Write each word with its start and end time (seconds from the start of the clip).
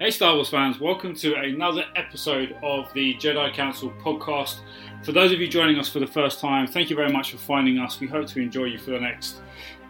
Hey, 0.00 0.12
Star 0.12 0.36
Wars 0.36 0.48
fans, 0.48 0.78
welcome 0.78 1.12
to 1.16 1.34
another 1.34 1.84
episode 1.96 2.54
of 2.62 2.92
the 2.94 3.14
Jedi 3.16 3.52
Council 3.52 3.92
podcast. 4.00 4.60
For 5.02 5.10
those 5.10 5.32
of 5.32 5.40
you 5.40 5.48
joining 5.48 5.76
us 5.76 5.88
for 5.88 5.98
the 5.98 6.06
first 6.06 6.38
time, 6.38 6.68
thank 6.68 6.88
you 6.88 6.94
very 6.94 7.10
much 7.10 7.32
for 7.32 7.38
finding 7.38 7.78
us. 7.78 7.98
We 7.98 8.06
hope 8.06 8.28
to 8.28 8.40
enjoy 8.40 8.66
you 8.66 8.78
for 8.78 8.92
the 8.92 9.00
next 9.00 9.40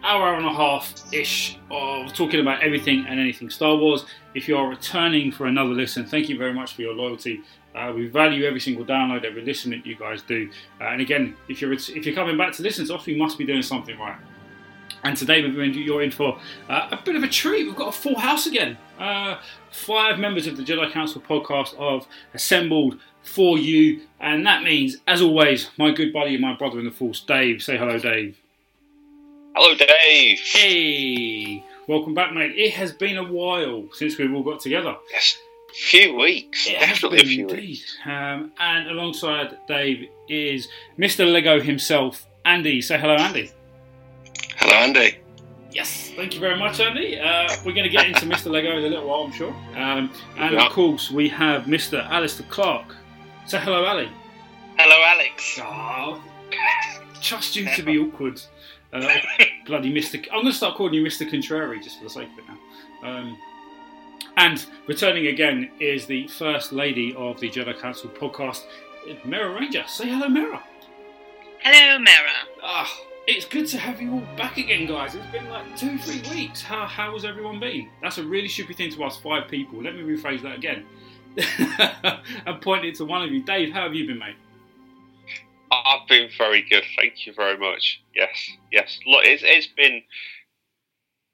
hour 0.03 0.33
and 0.33 0.47
a 0.47 0.51
half 0.51 1.13
ish 1.13 1.59
of 1.69 2.11
talking 2.15 2.39
about 2.39 2.63
everything 2.63 3.05
and 3.07 3.19
anything 3.19 3.51
Star 3.51 3.75
Wars. 3.75 4.05
If 4.33 4.47
you 4.47 4.57
are 4.57 4.67
returning 4.67 5.31
for 5.31 5.45
another 5.45 5.75
listen, 5.75 6.07
thank 6.07 6.27
you 6.27 6.39
very 6.39 6.55
much 6.55 6.73
for 6.73 6.81
your 6.81 6.95
loyalty. 6.95 7.41
Uh, 7.75 7.93
we 7.95 8.07
value 8.07 8.45
every 8.45 8.59
single 8.59 8.83
download, 8.83 9.25
every 9.25 9.43
listen 9.43 9.69
that 9.69 9.85
you 9.85 9.95
guys 9.95 10.23
do. 10.23 10.49
Uh, 10.81 10.85
and 10.85 11.01
again, 11.01 11.35
if 11.49 11.61
you're 11.61 11.71
if 11.71 12.03
you're 12.03 12.15
coming 12.15 12.35
back 12.35 12.53
to 12.53 12.63
listen 12.63 12.87
to 12.87 12.95
us, 12.95 13.05
we 13.05 13.15
must 13.15 13.37
be 13.37 13.45
doing 13.45 13.61
something 13.61 13.95
right. 13.99 14.17
And 15.03 15.15
today 15.15 15.39
you're 15.41 16.01
in 16.01 16.11
for 16.11 16.37
uh, 16.69 16.89
a 16.91 16.99
bit 17.03 17.15
of 17.15 17.23
a 17.23 17.27
treat. 17.27 17.65
We've 17.65 17.75
got 17.75 17.89
a 17.95 17.97
full 17.97 18.17
house 18.19 18.45
again. 18.45 18.77
Uh, 18.99 19.37
five 19.71 20.19
members 20.19 20.45
of 20.47 20.57
the 20.57 20.63
Jedi 20.63 20.91
Council 20.91 21.21
podcast 21.21 21.75
have 21.77 22.05
assembled 22.33 22.99
for 23.23 23.57
you, 23.57 24.01
and 24.19 24.45
that 24.45 24.63
means, 24.63 24.97
as 25.07 25.21
always, 25.21 25.69
my 25.77 25.91
good 25.91 26.11
buddy 26.11 26.33
and 26.33 26.41
my 26.41 26.55
brother 26.55 26.79
in 26.79 26.85
the 26.85 26.91
Force, 26.91 27.21
Dave. 27.21 27.61
Say 27.61 27.77
hello, 27.77 27.97
Dave. 27.99 28.37
Hello, 29.55 29.75
Dave. 29.75 30.39
Hey, 30.39 31.63
welcome 31.87 32.13
back, 32.13 32.33
mate. 32.33 32.53
It 32.55 32.73
has 32.73 32.91
been 32.91 33.17
a 33.17 33.23
while 33.23 33.87
since 33.93 34.17
we've 34.17 34.33
all 34.33 34.43
got 34.43 34.59
together. 34.61 34.95
Yes, 35.11 35.37
a 35.69 35.73
few 35.73 36.15
weeks. 36.15 36.67
It 36.67 36.79
Definitely 36.79 37.19
a 37.19 37.25
few 37.25 37.47
indeed. 37.47 37.57
weeks. 37.57 37.97
Um, 38.05 38.51
and 38.59 38.89
alongside 38.89 39.57
Dave 39.67 40.09
is 40.27 40.67
Mr. 40.97 41.29
Lego 41.31 41.61
himself, 41.61 42.25
Andy. 42.45 42.81
Say 42.81 42.97
hello, 42.99 43.15
Andy. 43.15 43.51
Hello, 44.59 44.73
Andy. 44.75 45.17
Yes, 45.71 46.11
thank 46.15 46.33
you 46.33 46.39
very 46.39 46.57
much, 46.57 46.79
Andy. 46.79 47.19
Uh, 47.19 47.47
we're 47.65 47.73
going 47.73 47.83
to 47.83 47.89
get 47.89 48.07
into 48.07 48.25
Mr. 48.25 48.51
Lego 48.51 48.71
in 48.71 48.77
a 48.83 48.87
little 48.87 49.07
while, 49.07 49.21
I'm 49.23 49.31
sure. 49.31 49.53
Um, 49.75 50.11
and 50.37 50.55
Yeah. 50.55 50.65
of 50.65 50.71
course, 50.73 51.11
we 51.11 51.29
have 51.29 51.63
Mr. 51.65 52.03
Alistair 52.09 52.45
Clark. 52.49 52.95
Say 53.45 53.59
hello, 53.59 53.85
Ali. 53.85 54.09
Hello, 54.77 54.95
Alex. 55.05 55.59
Oh, 55.61 56.23
trust 57.21 57.55
you 57.55 57.67
to 57.75 57.83
be 57.83 57.97
awkward. 57.99 58.41
Uh, 58.91 59.07
bloody 59.65 59.93
Mr. 59.93 60.15
I'm 60.31 60.41
going 60.41 60.45
to 60.47 60.53
start 60.53 60.75
calling 60.75 60.93
you 60.95 61.03
Mr. 61.03 61.29
Contrary 61.29 61.79
just 61.79 61.97
for 61.99 62.05
the 62.05 62.09
sake 62.09 62.29
of 62.33 62.39
it 62.39 62.45
now. 62.47 63.07
Um, 63.09 63.37
and 64.37 64.65
returning 64.87 65.27
again 65.27 65.69
is 65.79 66.05
the 66.07 66.27
First 66.27 66.71
Lady 66.71 67.13
of 67.15 67.39
the 67.39 67.49
Jedi 67.49 67.79
Council 67.79 68.09
podcast, 68.09 68.63
Mera 69.25 69.53
Ranger. 69.53 69.83
Say 69.87 70.09
hello, 70.09 70.27
Mera. 70.27 70.63
Hello, 71.59 71.99
Mera. 71.99 72.31
Ah, 72.63 72.99
it's 73.29 73.45
good 73.45 73.67
to 73.67 73.77
have 73.77 74.01
you 74.01 74.13
all 74.13 74.23
back 74.35 74.57
again, 74.57 74.87
guys. 74.87 75.13
It's 75.13 75.25
been 75.27 75.47
like 75.49 75.77
two, 75.77 75.99
three 75.99 76.21
weeks. 76.31 76.63
How 76.63 76.87
how 76.87 77.13
has 77.13 77.25
everyone 77.25 77.59
been? 77.59 77.87
That's 78.01 78.17
a 78.17 78.23
really 78.23 78.47
stupid 78.47 78.75
thing 78.75 78.91
to 78.91 79.03
ask 79.03 79.21
five 79.21 79.47
people. 79.47 79.83
Let 79.83 79.95
me 79.95 80.01
rephrase 80.01 80.41
that 80.41 80.57
again. 80.57 80.85
and 82.47 82.59
point 82.59 82.85
it 82.85 82.95
to 82.95 83.05
one 83.05 83.21
of 83.21 83.31
you. 83.31 83.43
Dave, 83.43 83.71
how 83.71 83.83
have 83.83 83.93
you 83.93 84.07
been, 84.07 84.17
mate? 84.17 84.35
I've 85.71 86.07
been 86.07 86.29
very 86.37 86.63
good. 86.67 86.83
Thank 86.97 87.27
you 87.27 87.33
very 87.33 87.57
much. 87.57 88.01
Yes, 88.15 88.49
yes. 88.71 88.99
Look, 89.05 89.23
it's, 89.23 89.43
it's 89.45 89.67
been 89.67 90.01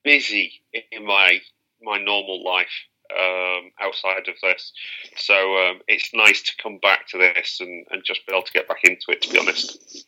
busy 0.04 0.52
in 0.92 1.06
my 1.06 1.40
my 1.82 1.98
normal 1.98 2.44
life 2.44 2.68
um, 3.18 3.72
outside 3.80 4.28
of 4.28 4.36
this, 4.44 4.74
so 5.16 5.34
um, 5.34 5.80
it's 5.88 6.10
nice 6.14 6.42
to 6.42 6.52
come 6.62 6.78
back 6.80 7.08
to 7.10 7.18
this 7.18 7.60
and, 7.62 7.86
and 7.90 8.04
just 8.04 8.28
be 8.28 8.34
able 8.34 8.44
to 8.44 8.52
get 8.52 8.68
back 8.68 8.84
into 8.84 9.06
it. 9.10 9.22
To 9.22 9.30
be 9.32 9.40
honest. 9.40 10.06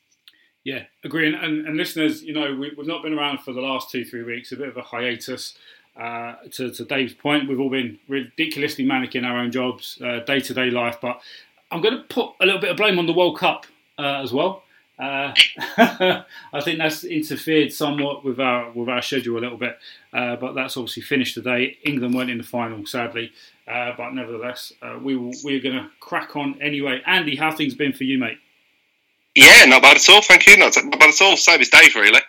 Yeah, 0.68 0.84
agree. 1.06 1.34
And, 1.34 1.66
and, 1.66 1.78
listeners, 1.78 2.22
you 2.22 2.34
know, 2.34 2.54
we, 2.54 2.74
we've 2.78 2.88
not 2.88 3.02
been 3.02 3.18
around 3.18 3.40
for 3.40 3.54
the 3.54 3.62
last 3.62 3.90
two, 3.90 4.04
three 4.04 4.24
weeks. 4.24 4.52
A 4.52 4.58
bit 4.58 4.68
of 4.68 4.76
a 4.76 4.82
hiatus. 4.82 5.58
Uh, 5.96 6.36
to, 6.52 6.70
to 6.70 6.84
Dave's 6.84 7.14
point, 7.14 7.48
we've 7.48 7.58
all 7.58 7.70
been 7.70 7.98
ridiculously 8.10 8.84
manic 8.84 9.16
in 9.16 9.24
our 9.24 9.38
own 9.38 9.50
jobs, 9.50 9.96
day 10.26 10.42
to 10.42 10.54
day 10.54 10.70
life. 10.70 10.98
But 11.02 11.22
I'm 11.72 11.80
going 11.80 11.96
to 11.96 12.04
put 12.04 12.32
a 12.42 12.46
little 12.46 12.60
bit 12.60 12.70
of 12.70 12.76
blame 12.76 13.00
on 13.00 13.06
the 13.06 13.14
World 13.14 13.38
Cup 13.38 13.66
uh, 13.98 14.20
as 14.22 14.34
well. 14.34 14.64
Uh, 15.00 15.34
I 15.78 16.62
think 16.62 16.80
that's 16.80 17.06
interfered 17.06 17.72
somewhat 17.72 18.26
with 18.26 18.38
our 18.42 18.70
with 18.72 18.90
our 18.90 19.02
schedule 19.02 19.38
a 19.38 19.40
little 19.40 19.58
bit, 19.58 19.80
uh, 20.12 20.36
but 20.36 20.52
that's 20.52 20.76
obviously 20.76 21.04
finished 21.04 21.36
today. 21.36 21.78
England 21.86 22.14
weren't 22.14 22.30
in 22.30 22.40
the 22.40 22.44
final, 22.44 22.86
sadly, 22.86 23.32
uh, 23.70 23.94
but 23.96 24.12
nevertheless, 24.12 24.74
uh, 24.82 25.00
we 25.02 25.16
will, 25.16 25.32
we're 25.46 25.62
going 25.62 25.76
to 25.76 25.90
crack 26.02 26.36
on 26.36 26.62
anyway. 26.62 27.02
Andy, 27.06 27.38
how 27.38 27.52
things 27.52 27.74
been 27.74 27.94
for 27.94 28.04
you, 28.04 28.18
mate? 28.18 28.40
Yeah, 29.38 29.66
not 29.66 29.84
bad 29.84 29.98
at 29.98 30.10
all. 30.10 30.24
Thank 30.24 30.48
you. 30.48 30.58
Not 30.58 30.76
not 30.76 31.00
bad 31.00 31.10
at 31.10 31.22
all. 31.22 31.38
Same 31.38 31.62
as 31.62 31.70
Dave, 31.70 31.94
really. 31.96 32.22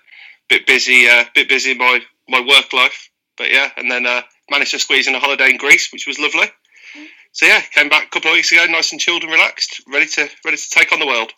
Bit 0.51 0.67
busy, 0.67 1.09
uh, 1.09 1.25
bit 1.35 1.49
busy 1.49 1.73
in 1.73 1.79
my 1.79 2.01
my 2.29 2.41
work 2.41 2.71
life, 2.75 3.09
but 3.39 3.51
yeah, 3.51 3.71
and 3.79 3.91
then 3.91 4.05
uh, 4.05 4.21
managed 4.51 4.73
to 4.73 4.79
squeeze 4.79 5.09
in 5.09 5.15
a 5.15 5.19
holiday 5.19 5.49
in 5.49 5.57
Greece, 5.57 5.91
which 5.91 6.07
was 6.07 6.19
lovely. 6.19 6.47
So 7.33 7.47
yeah, 7.47 7.63
came 7.73 7.89
back 7.89 8.05
a 8.05 8.11
couple 8.11 8.31
of 8.31 8.35
weeks 8.35 8.53
ago, 8.53 8.67
nice 8.67 8.93
and 8.93 9.01
chilled 9.01 9.23
and 9.23 9.33
relaxed, 9.33 9.83
ready 9.91 10.07
to 10.07 10.29
ready 10.45 10.59
to 10.59 10.71
take 10.71 10.93
on 10.93 11.01
the 11.01 11.07
world. 11.07 11.33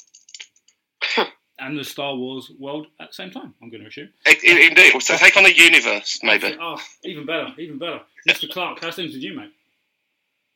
and 1.60 1.78
the 1.78 1.84
Star 1.84 2.16
Wars 2.16 2.50
world 2.58 2.88
at 3.00 3.10
the 3.10 3.14
same 3.14 3.30
time. 3.30 3.54
I'm 3.62 3.70
going 3.70 3.82
to 3.82 3.88
assume. 3.88 4.08
Indeed, 4.26 5.00
so 5.00 5.16
take 5.16 5.36
on 5.36 5.44
the 5.44 5.56
universe, 5.56 6.18
maybe. 6.24 6.56
Oh, 6.60 6.80
even 7.04 7.26
better, 7.26 7.54
even 7.58 7.78
better. 7.78 8.00
Mr. 8.28 8.50
Clark, 8.50 8.80
how's 8.82 8.96
things 8.96 9.12
with 9.12 9.22
you, 9.22 9.36
mate? 9.36 9.52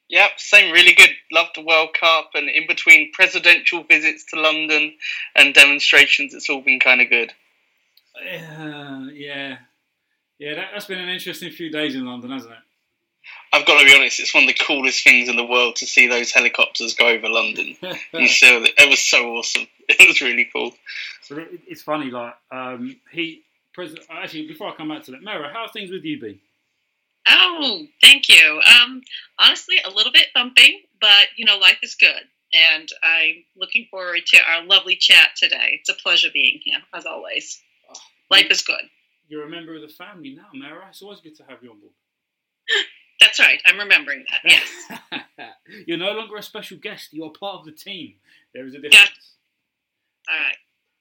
Yep, 0.08 0.30
same. 0.36 0.72
Really 0.72 0.94
good. 0.94 1.10
Loved 1.32 1.52
the 1.56 1.62
World 1.62 1.90
Cup, 1.98 2.30
and 2.34 2.48
in 2.48 2.66
between 2.66 3.12
presidential 3.12 3.82
visits 3.84 4.24
to 4.26 4.40
London 4.40 4.94
and 5.34 5.54
demonstrations, 5.54 6.34
it's 6.34 6.50
all 6.50 6.60
been 6.60 6.80
kind 6.80 7.00
of 7.00 7.08
good. 7.08 7.32
Uh, 8.16 9.06
yeah, 9.12 9.58
yeah. 10.38 10.54
That, 10.54 10.68
that's 10.72 10.86
been 10.86 11.00
an 11.00 11.08
interesting 11.08 11.50
few 11.50 11.70
days 11.70 11.94
in 11.94 12.04
London, 12.06 12.30
hasn't 12.30 12.52
it? 12.52 12.58
I've 13.52 13.66
got 13.66 13.80
to 13.80 13.86
be 13.86 13.94
honest; 13.94 14.20
it's 14.20 14.34
one 14.34 14.44
of 14.44 14.48
the 14.48 14.64
coolest 14.64 15.02
things 15.02 15.28
in 15.28 15.36
the 15.36 15.44
world 15.44 15.76
to 15.76 15.86
see 15.86 16.06
those 16.06 16.30
helicopters 16.32 16.94
go 16.94 17.08
over 17.08 17.28
London. 17.28 17.76
You 18.12 18.28
saw 18.28 18.62
it; 18.62 18.74
it 18.76 18.88
was 18.88 19.00
so 19.00 19.36
awesome. 19.36 19.66
It 19.88 20.08
was 20.08 20.22
really 20.22 20.48
cool. 20.50 20.72
It's 21.66 21.82
funny, 21.82 22.10
like 22.10 22.34
um, 22.50 22.96
he. 23.10 23.42
President, 23.74 24.06
actually, 24.08 24.46
before 24.46 24.68
I 24.68 24.76
come 24.76 24.88
back 24.88 25.02
to 25.04 25.10
that, 25.10 25.22
Mara, 25.22 25.52
how 25.52 25.62
have 25.62 25.72
things 25.72 25.90
with 25.90 26.04
you 26.04 26.20
been? 26.20 26.38
Oh, 27.26 27.86
thank 28.02 28.28
you. 28.28 28.60
Um, 28.82 29.00
honestly, 29.38 29.76
a 29.84 29.90
little 29.90 30.12
bit 30.12 30.28
bumpy, 30.34 30.88
but 31.00 31.28
you 31.36 31.44
know, 31.44 31.56
life 31.56 31.78
is 31.82 31.94
good, 31.94 32.22
and 32.52 32.88
I'm 33.02 33.44
looking 33.56 33.86
forward 33.90 34.20
to 34.26 34.38
our 34.48 34.64
lovely 34.64 34.96
chat 34.96 35.30
today. 35.36 35.80
It's 35.80 35.88
a 35.88 35.94
pleasure 35.94 36.28
being 36.32 36.60
here, 36.62 36.80
as 36.92 37.06
always. 37.06 37.62
Oh, 37.90 37.98
Life 38.30 38.50
is 38.50 38.62
good. 38.62 38.82
You're 39.28 39.46
a 39.46 39.48
member 39.48 39.74
of 39.74 39.82
the 39.82 39.88
family 39.88 40.34
now, 40.36 40.48
Mara. 40.52 40.86
It's 40.90 41.02
always 41.02 41.20
good 41.20 41.36
to 41.36 41.44
have 41.44 41.62
you 41.62 41.70
on 41.70 41.80
board. 41.80 41.92
That's 43.20 43.40
right. 43.40 43.60
I'm 43.66 43.78
remembering 43.78 44.24
that. 44.30 44.40
Yes. 44.44 45.24
You're 45.86 45.98
no 45.98 46.12
longer 46.12 46.36
a 46.36 46.42
special 46.42 46.76
guest. 46.76 47.12
You 47.12 47.24
are 47.24 47.30
part 47.30 47.60
of 47.60 47.64
the 47.64 47.72
team. 47.72 48.14
There 48.52 48.66
is 48.66 48.74
a 48.74 48.80
difference. 48.80 49.34
All 50.28 50.36
right. 50.36 50.56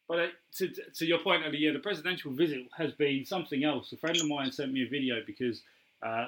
But 0.07 0.19
uh, 0.19 0.28
to, 0.57 0.69
to 0.95 1.06
your 1.06 1.19
point, 1.19 1.44
earlier, 1.45 1.73
the 1.73 1.79
presidential 1.79 2.31
visit 2.31 2.67
has 2.78 2.91
been 2.94 3.25
something 3.25 3.63
else. 3.63 3.91
A 3.94 3.97
friend 3.97 4.16
of 4.17 4.28
mine 4.28 4.51
sent 4.51 4.72
me 4.72 4.83
a 4.83 4.89
video 4.89 5.22
because 5.25 5.62
uh, 6.03 6.25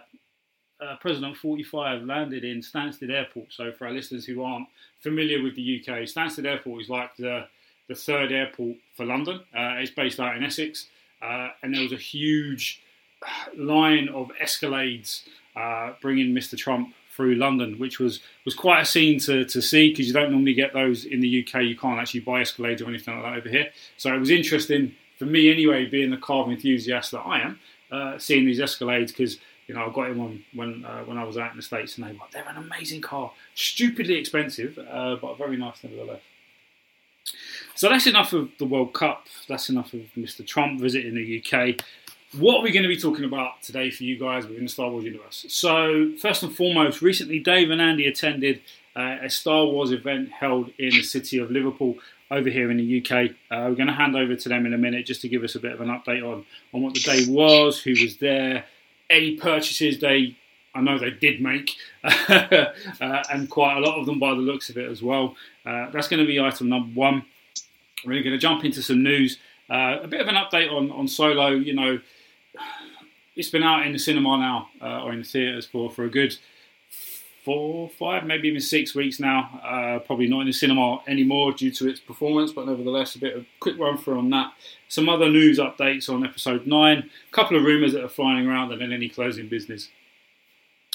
President 0.99 1.37
45 1.37 2.03
landed 2.03 2.43
in 2.43 2.59
Stansted 2.59 3.11
Airport. 3.11 3.53
So, 3.53 3.71
for 3.71 3.87
our 3.87 3.93
listeners 3.93 4.25
who 4.25 4.43
aren't 4.43 4.67
familiar 4.99 5.41
with 5.41 5.55
the 5.55 5.79
UK, 5.79 5.99
Stansted 6.01 6.45
Airport 6.45 6.81
is 6.81 6.89
like 6.89 7.15
the, 7.17 7.47
the 7.87 7.95
third 7.95 8.31
airport 8.31 8.77
for 8.95 9.05
London. 9.05 9.41
Uh, 9.55 9.75
it's 9.77 9.91
based 9.91 10.19
out 10.19 10.35
in 10.35 10.43
Essex. 10.43 10.87
Uh, 11.21 11.49
and 11.63 11.73
there 11.73 11.81
was 11.81 11.93
a 11.93 11.97
huge 11.97 12.81
line 13.57 14.09
of 14.09 14.29
escalades 14.41 15.23
uh, 15.55 15.93
bringing 16.01 16.33
Mr. 16.33 16.57
Trump 16.57 16.93
through 17.15 17.35
London, 17.35 17.79
which 17.79 17.97
was, 17.99 18.19
was 18.43 18.53
quite 18.53 18.81
a 18.81 18.85
scene 18.85 19.19
to, 19.19 19.45
to 19.45 19.61
see 19.61 19.89
because 19.89 20.07
you 20.07 20.13
don't 20.13 20.31
normally 20.31 20.53
get 20.53 20.73
those 20.73 21.05
in 21.05 21.21
the 21.21 21.45
UK. 21.45 21.61
You 21.61 21.77
can't 21.77 21.99
actually 21.99 22.19
buy 22.19 22.41
escalades 22.41 22.81
or 22.81 22.89
anything 22.89 23.15
like 23.15 23.23
that 23.23 23.37
over 23.37 23.49
here. 23.49 23.69
So 23.95 24.13
it 24.13 24.19
was 24.19 24.29
interesting 24.29 24.95
for 25.17 25.25
me 25.25 25.49
anyway, 25.49 25.85
being 25.85 26.11
the 26.11 26.17
car 26.17 26.49
enthusiast 26.51 27.11
that 27.11 27.21
I 27.21 27.39
am, 27.39 27.59
uh, 27.89 28.17
seeing 28.17 28.45
these 28.45 28.59
escalades 28.59 29.07
because 29.07 29.37
you 29.67 29.75
know 29.75 29.85
I 29.85 29.93
got 29.93 30.09
him 30.09 30.17
one 30.17 30.45
when 30.53 30.85
uh, 30.85 31.03
when 31.03 31.17
I 31.17 31.23
was 31.23 31.37
out 31.37 31.51
in 31.51 31.57
the 31.57 31.63
states, 31.63 31.97
and 31.97 32.07
they 32.07 32.13
were 32.13 32.19
they're 32.31 32.47
an 32.47 32.57
amazing 32.57 33.01
car, 33.01 33.31
stupidly 33.53 34.15
expensive, 34.15 34.77
uh, 34.77 35.15
but 35.21 35.37
very 35.37 35.57
nice 35.57 35.83
nevertheless. 35.83 36.21
So 37.73 37.89
that's 37.89 38.07
enough 38.07 38.33
of 38.33 38.49
the 38.59 38.65
World 38.65 38.93
Cup. 38.93 39.27
That's 39.47 39.69
enough 39.69 39.93
of 39.93 40.01
Mr. 40.17 40.45
Trump 40.45 40.79
visiting 40.79 41.15
the 41.15 41.43
UK. 41.43 41.81
What 42.37 42.59
are 42.59 42.63
we 42.63 42.71
going 42.71 42.83
to 42.83 42.89
be 42.89 42.97
talking 42.97 43.25
about 43.25 43.61
today 43.61 43.89
for 43.89 44.03
you 44.03 44.19
guys 44.19 44.45
within 44.45 44.63
the 44.63 44.69
Star 44.69 44.89
Wars 44.89 45.05
universe? 45.05 45.45
So, 45.49 46.11
first 46.19 46.43
and 46.43 46.55
foremost, 46.55 47.01
recently 47.01 47.39
Dave 47.39 47.71
and 47.71 47.81
Andy 47.81 48.07
attended 48.07 48.61
uh, 48.95 49.17
a 49.21 49.29
Star 49.29 49.65
Wars 49.65 49.91
event 49.91 50.31
held 50.31 50.69
in 50.77 50.89
the 50.89 51.01
city 51.01 51.37
of 51.37 51.49
Liverpool 51.49 51.97
over 52.31 52.49
here 52.49 52.71
in 52.71 52.77
the 52.77 53.01
UK. 53.01 53.31
Uh, 53.51 53.69
we're 53.69 53.75
going 53.75 53.87
to 53.87 53.93
hand 53.93 54.15
over 54.15 54.35
to 54.35 54.49
them 54.49 54.65
in 54.65 54.73
a 54.73 54.77
minute 54.77 55.05
just 55.05 55.21
to 55.21 55.29
give 55.29 55.43
us 55.43 55.55
a 55.55 55.59
bit 55.59 55.73
of 55.73 55.81
an 55.81 55.87
update 55.87 56.23
on, 56.23 56.45
on 56.73 56.81
what 56.81 56.93
the 56.93 56.99
day 56.99 57.25
was, 57.27 57.81
who 57.81 57.91
was 57.91 58.17
there, 58.17 58.65
any 59.09 59.35
purchases 59.35 59.99
they, 59.99 60.35
I 60.73 60.81
know 60.81 60.97
they 60.97 61.11
did 61.11 61.41
make, 61.41 61.71
uh, 62.03 62.65
and 62.99 63.49
quite 63.49 63.77
a 63.77 63.79
lot 63.79 63.99
of 63.99 64.05
them 64.05 64.19
by 64.19 64.31
the 64.31 64.41
looks 64.41 64.69
of 64.69 64.77
it 64.77 64.89
as 64.89 65.01
well. 65.01 65.35
Uh, 65.65 65.89
that's 65.91 66.07
going 66.07 66.19
to 66.19 66.27
be 66.27 66.39
item 66.39 66.69
number 66.69 66.91
one. 66.99 67.25
We're 68.05 68.23
going 68.23 68.35
to 68.35 68.37
jump 68.37 68.65
into 68.65 68.81
some 68.81 69.03
news. 69.03 69.39
Uh, 69.69 69.97
a 70.03 70.07
bit 70.07 70.21
of 70.21 70.27
an 70.27 70.35
update 70.35 70.71
on, 70.71 70.91
on 70.91 71.07
Solo. 71.07 71.49
You 71.49 71.73
know, 71.73 71.99
it's 73.35 73.49
been 73.49 73.63
out 73.63 73.85
in 73.85 73.93
the 73.93 73.99
cinema 73.99 74.37
now, 74.37 74.69
uh, 74.81 75.03
or 75.03 75.11
in 75.11 75.19
the 75.19 75.25
theatres 75.25 75.65
for, 75.65 75.89
for 75.89 76.03
a 76.03 76.09
good 76.09 76.37
four, 77.45 77.89
five, 77.89 78.25
maybe 78.25 78.47
even 78.47 78.59
six 78.59 78.95
weeks 78.95 79.19
now. 79.19 79.61
Uh, 79.63 79.99
probably 79.99 80.27
not 80.27 80.41
in 80.41 80.47
the 80.47 80.53
cinema 80.53 80.99
anymore 81.07 81.53
due 81.53 81.71
to 81.71 81.87
its 81.87 81.99
performance, 81.99 82.51
but 82.51 82.65
nevertheless, 82.65 83.15
a 83.15 83.19
bit 83.19 83.37
of 83.37 83.45
quick 83.59 83.77
run 83.79 83.97
through 83.97 84.17
on 84.17 84.31
that. 84.31 84.51
Some 84.89 85.07
other 85.07 85.29
news 85.29 85.59
updates 85.59 86.09
on 86.09 86.25
episode 86.25 86.65
nine, 86.65 87.09
a 87.29 87.31
couple 87.31 87.55
of 87.55 87.63
rumours 87.63 87.93
that 87.93 88.03
are 88.03 88.09
flying 88.09 88.47
around, 88.47 88.71
and 88.71 88.81
then 88.81 88.91
any 88.91 89.07
closing 89.07 89.47
business. 89.47 89.89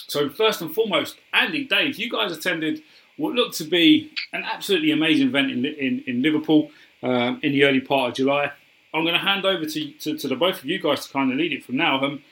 So, 0.09 0.29
first 0.29 0.61
and 0.61 0.75
foremost, 0.75 1.19
Andy, 1.33 1.65
Dave, 1.65 1.97
you 1.97 2.11
guys 2.11 2.33
attended 2.33 2.83
what 3.17 3.35
looked 3.35 3.57
to 3.59 3.65
be 3.65 4.11
an 4.33 4.43
absolutely 4.43 4.91
amazing 4.91 5.29
event 5.29 5.53
in, 5.53 5.65
in, 5.65 6.03
in 6.07 6.23
Liverpool 6.23 6.73
um, 7.03 7.39
in 7.43 7.53
the 7.53 7.65
early 7.65 7.81
part 7.81 8.11
of 8.11 8.17
July. 8.17 8.51
I'm 8.93 9.05
going 9.05 9.15
to 9.15 9.21
hand 9.21 9.47
over 9.47 9.65
to, 9.65 9.91
to, 9.93 10.19
to, 10.19 10.29
the 10.29 10.35
both 10.35 10.59
of 10.59 10.65
you 10.65 10.81
guys 10.81 11.07
to 11.07 11.13
kind 11.13 11.31
of 11.31 11.39
lead 11.39 11.53
it 11.53 11.65
from 11.65 11.77
now. 11.77 12.03
Um, 12.03 12.25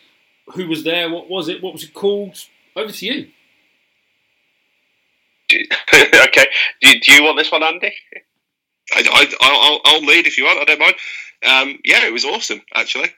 who 0.54 0.66
was 0.66 0.82
there? 0.82 1.08
What 1.08 1.30
was 1.30 1.48
it? 1.48 1.62
What 1.62 1.72
was 1.72 1.84
it 1.84 1.94
called? 1.94 2.36
Over 2.74 2.90
to 2.90 3.06
you. 3.06 3.28
okay. 5.94 6.46
Do, 6.82 7.00
do 7.00 7.12
you 7.12 7.24
want 7.24 7.38
this 7.38 7.50
one, 7.50 7.62
Andy? 7.62 7.92
I, 8.94 9.78
will 9.84 10.04
lead 10.04 10.26
if 10.26 10.38
you 10.38 10.44
want. 10.44 10.60
I 10.60 10.64
don't 10.64 10.80
mind. 10.80 10.94
Um, 11.46 11.78
yeah, 11.84 12.06
it 12.06 12.12
was 12.12 12.24
awesome 12.24 12.60
actually. 12.74 13.10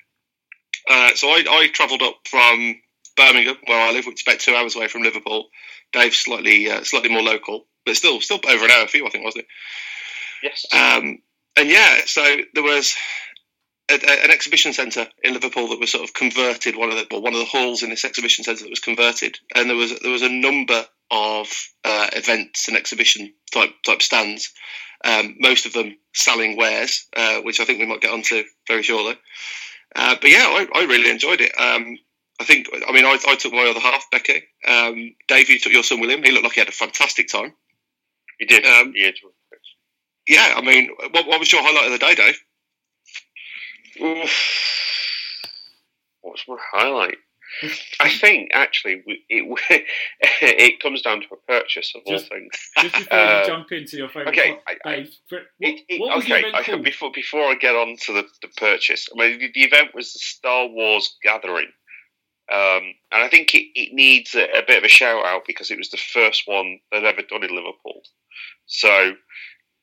Uh, 0.88 1.11
so 1.15 1.29
I, 1.29 1.44
I 1.49 1.69
travelled 1.73 2.03
up 2.03 2.17
from 2.29 2.77
Birmingham, 3.17 3.56
where 3.67 3.81
I 3.81 3.93
live, 3.93 4.06
which 4.06 4.23
is 4.23 4.27
about 4.27 4.41
two 4.41 4.55
hours 4.55 4.77
away 4.77 4.88
from 4.88 5.03
Liverpool. 5.03 5.49
Dave's 5.93 6.19
slightly 6.19 6.71
uh, 6.71 6.85
slightly 6.85 7.11
more 7.11 7.23
local, 7.23 7.67
but 7.85 7.97
still 7.97 8.21
still 8.21 8.41
over 8.49 8.65
an 8.65 8.71
hour 8.71 8.87
for 8.87 8.97
you, 8.97 9.06
I 9.06 9.11
think, 9.11 9.25
wasn't 9.25 9.44
it? 9.44 9.49
Yes. 10.43 10.67
Um, 10.73 11.19
and 11.56 11.69
yeah, 11.69 12.00
so 12.06 12.23
there 12.55 12.62
was 12.62 12.94
a, 13.91 13.94
a, 13.94 14.25
an 14.25 14.31
exhibition 14.31 14.73
centre 14.73 15.06
in 15.23 15.35
Liverpool 15.35 15.69
that 15.69 15.81
was 15.81 15.93
sort 15.93 16.05
of 16.05 16.15
converted. 16.15 16.76
One 16.76 16.91
of 16.91 16.97
the 16.97 17.06
well, 17.11 17.23
one 17.23 17.35
of 17.35 17.41
the 17.41 17.47
halls 17.47 17.83
in 17.83 17.91
this 17.91 18.05
exhibition 18.05 18.44
centre 18.44 18.62
that 18.62 18.71
was 18.71 18.81
converted, 18.81 19.38
and 19.55 19.69
there 19.69 19.76
was 19.76 19.99
there 20.00 20.12
was 20.12 20.23
a 20.23 20.29
number 20.29 20.87
of 21.11 21.49
uh, 21.85 22.09
events 22.12 22.69
and 22.69 22.77
exhibition 22.77 23.33
type 23.53 23.71
type 23.85 24.03
stands. 24.03 24.53
Um, 25.05 25.37
most 25.41 25.67
of 25.67 25.73
them 25.73 25.97
selling 26.15 26.57
wares, 26.57 27.07
uh, 27.17 27.41
which 27.41 27.61
I 27.61 27.65
think 27.65 27.79
we 27.79 27.87
might 27.87 28.03
get 28.03 28.12
onto 28.12 28.43
very 28.69 28.83
shortly. 28.83 29.17
Uh, 29.97 30.17
but 30.21 30.31
yeah, 30.31 30.45
I, 30.45 30.67
I, 30.75 30.85
really 30.85 31.11
enjoyed 31.11 31.41
it. 31.41 31.53
Um, 31.59 31.97
I 32.39 32.45
think, 32.45 32.69
I 32.87 32.93
mean, 32.93 33.05
I, 33.05 33.19
I, 33.27 33.35
took 33.35 33.53
my 33.53 33.69
other 33.69 33.81
half, 33.81 34.05
Becky. 34.12 34.43
Um, 34.69 35.15
Dave, 35.27 35.49
you 35.49 35.59
took 35.59 35.73
your 35.73 35.83
son 35.83 36.01
William. 36.01 36.23
He 36.23 36.31
looked 36.31 36.45
like 36.45 36.53
he 36.53 36.61
had 36.61 36.69
a 36.69 36.73
fantastic 36.73 37.29
time. 37.29 37.55
He 38.39 38.47
did. 38.47 38.65
Um, 38.65 38.93
he 38.93 39.11
yeah, 40.29 40.55
I 40.57 40.61
mean, 40.61 40.91
what, 41.11 41.27
what, 41.27 41.41
was 41.41 41.51
your 41.51 41.62
highlight 41.62 41.87
of 41.87 41.93
the 41.93 41.99
day, 41.99 42.15
Dave? 42.15 42.39
What's 46.21 46.47
my 46.47 46.57
highlight? 46.73 47.17
I 48.00 48.11
think 48.11 48.50
actually 48.52 49.02
it 49.29 49.87
it 50.43 50.81
comes 50.81 51.02
down 51.02 51.20
to 51.20 51.26
a 51.32 51.37
purchase 51.49 51.93
of 51.94 52.02
just, 52.06 52.31
all 52.31 52.38
things. 52.38 52.52
Just 52.79 52.94
before 52.94 53.19
uh, 53.19 53.41
you 53.41 53.47
jump 53.47 53.73
into 53.73 53.97
your 53.97 54.08
favourite, 54.08 54.38
okay, 54.38 54.58
Dave, 54.85 55.11
what, 55.29 55.43
it, 55.61 55.81
it, 55.88 56.00
what 56.00 56.19
okay. 56.19 56.44
I, 56.52 56.76
before 56.76 57.11
before 57.12 57.43
I 57.43 57.55
get 57.55 57.75
on 57.75 57.97
to 58.02 58.12
the, 58.12 58.25
the 58.43 58.49
purchase, 58.56 59.08
I 59.12 59.19
mean 59.19 59.38
the, 59.38 59.50
the 59.52 59.64
event 59.64 59.94
was 59.94 60.12
the 60.12 60.20
Star 60.20 60.69
Wars 60.69 61.17
Gathering, 61.23 61.73
um, 62.52 62.94
and 63.12 63.23
I 63.23 63.29
think 63.29 63.55
it, 63.55 63.67
it 63.75 63.94
needs 63.94 64.35
a, 64.35 64.44
a, 64.58 64.62
bit 64.67 64.79
of 64.79 64.85
a 64.85 64.88
shout 64.88 65.25
out 65.25 65.43
because 65.47 65.70
it 65.70 65.79
was 65.79 65.91
the 65.91 65.97
first 65.97 66.44
one 66.47 66.81
they've 66.91 67.05
ever 67.05 67.23
done 67.23 67.44
in 67.44 67.55
Liverpool. 67.55 68.02
So 68.67 69.12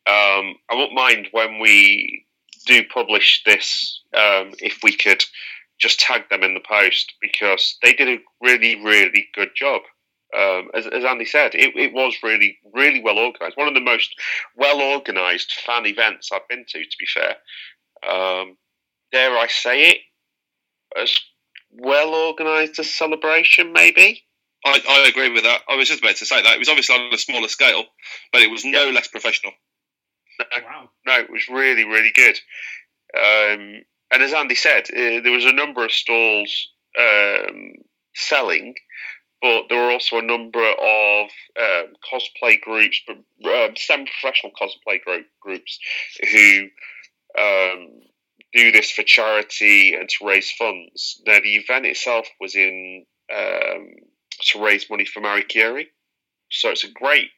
um, 0.07 0.55
I 0.69 0.73
won't 0.73 0.93
mind 0.93 1.27
when 1.31 1.59
we 1.59 2.25
do 2.65 2.83
publish 2.83 3.43
this 3.45 4.01
um, 4.13 4.53
if 4.59 4.79
we 4.83 4.95
could 4.95 5.23
just 5.79 6.00
tag 6.00 6.29
them 6.29 6.44
in 6.44 6.53
the 6.53 6.59
post 6.59 7.13
because 7.21 7.77
they 7.83 7.94
did 7.94 8.07
a 8.07 8.21
really, 8.41 8.83
really 8.83 9.27
good 9.33 9.50
job. 9.56 9.81
Um, 10.38 10.69
as, 10.74 10.85
as, 10.88 11.06
Andy 11.06 11.24
said, 11.24 11.56
it, 11.56 11.75
it, 11.77 11.94
was 11.94 12.18
really, 12.21 12.57
really 12.74 13.01
well 13.01 13.18
organised. 13.18 13.56
One 13.56 13.69
of 13.69 13.74
the 13.74 13.79
most 13.79 14.13
well 14.57 14.81
organised 14.81 15.53
fan 15.65 15.85
events 15.85 16.29
I've 16.33 16.47
been 16.50 16.65
to, 16.68 16.83
to 16.83 16.97
be 17.00 17.06
fair. 17.13 17.35
Um, 18.09 18.57
dare 19.12 19.38
I 19.38 19.47
say 19.47 19.89
it, 19.89 19.97
as 21.01 21.15
well 21.71 22.13
organised 22.13 22.79
a 22.79 22.83
celebration, 22.83 23.71
maybe? 23.71 24.24
I, 24.65 24.81
I, 24.89 25.07
agree 25.07 25.29
with 25.29 25.44
that. 25.44 25.62
I 25.69 25.75
was 25.75 25.88
just 25.88 26.01
about 26.01 26.18
to 26.18 26.25
say 26.25 26.41
that. 26.41 26.56
It 26.56 26.59
was 26.59 26.69
obviously 26.69 26.95
on 26.95 27.13
a 27.13 27.18
smaller 27.18 27.47
scale, 27.47 27.85
but 28.33 28.41
it 28.41 28.51
was 28.51 28.65
no 28.65 28.85
yeah. 28.85 28.91
less 28.91 29.07
professional. 29.07 29.53
No, 30.39 30.45
wow. 30.63 30.89
no, 31.06 31.19
it 31.19 31.31
was 31.31 31.47
really, 31.50 31.83
really 31.85 32.12
good. 32.13 32.38
Um, 33.18 33.81
and 34.12 34.24
as 34.24 34.33
Andy 34.33 34.56
said, 34.56 34.83
uh, 34.89 35.21
there 35.21 35.31
was 35.31 35.45
a 35.45 35.54
number 35.54 35.83
of 35.83 35.92
stalls 35.92 36.69
um, 37.00 37.74
selling, 38.15 38.75
but 39.42 39.63
there 39.69 39.83
were 39.83 39.92
also 39.92 40.18
a 40.18 40.24
number 40.24 40.63
of 40.63 41.30
um, 41.59 41.94
cosplay 42.12 42.59
groups, 42.59 43.01
um, 43.09 43.74
semi-professional 43.75 44.51
cosplay 44.59 45.01
group, 45.04 45.25
groups 45.42 45.80
who 46.31 46.68
um, 47.38 47.89
do 48.54 48.71
this 48.71 48.92
for 48.92 49.04
charity 49.04 49.94
and 49.94 50.10
to 50.10 50.25
raise 50.25 50.51
funds. 50.51 51.21
Now, 51.25 51.39
the 51.39 51.57
event 51.57 51.86
itself 51.86 52.27
was 52.39 52.56
in 52.56 53.06
um, 53.33 53.88
to 54.51 54.63
raise 54.63 54.89
money 54.89 55.06
for 55.06 55.19
Marie 55.19 55.44
Curie, 55.44 55.89
so 56.50 56.69
it's 56.69 56.83
a 56.83 56.92
great. 56.92 57.30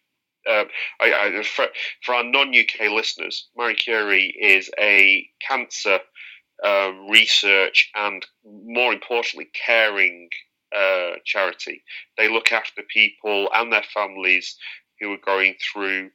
Uh, 0.49 0.65
I, 1.01 1.11
I, 1.37 1.43
for, 1.43 1.67
for, 2.03 2.15
our 2.15 2.23
non-UK 2.23 2.91
listeners, 2.91 3.49
Marie 3.57 3.75
Curie 3.75 4.33
is 4.39 4.69
a 4.79 5.27
cancer 5.45 5.99
um, 6.65 7.09
research 7.09 7.89
and, 7.95 8.25
more 8.43 8.93
importantly, 8.93 9.49
caring 9.65 10.29
uh, 10.75 11.13
charity. 11.25 11.83
They 12.17 12.29
look 12.29 12.51
after 12.51 12.81
people 12.93 13.49
and 13.53 13.71
their 13.71 13.83
families 13.93 14.57
who 14.99 15.13
are 15.13 15.25
going 15.25 15.55
through 15.71 16.09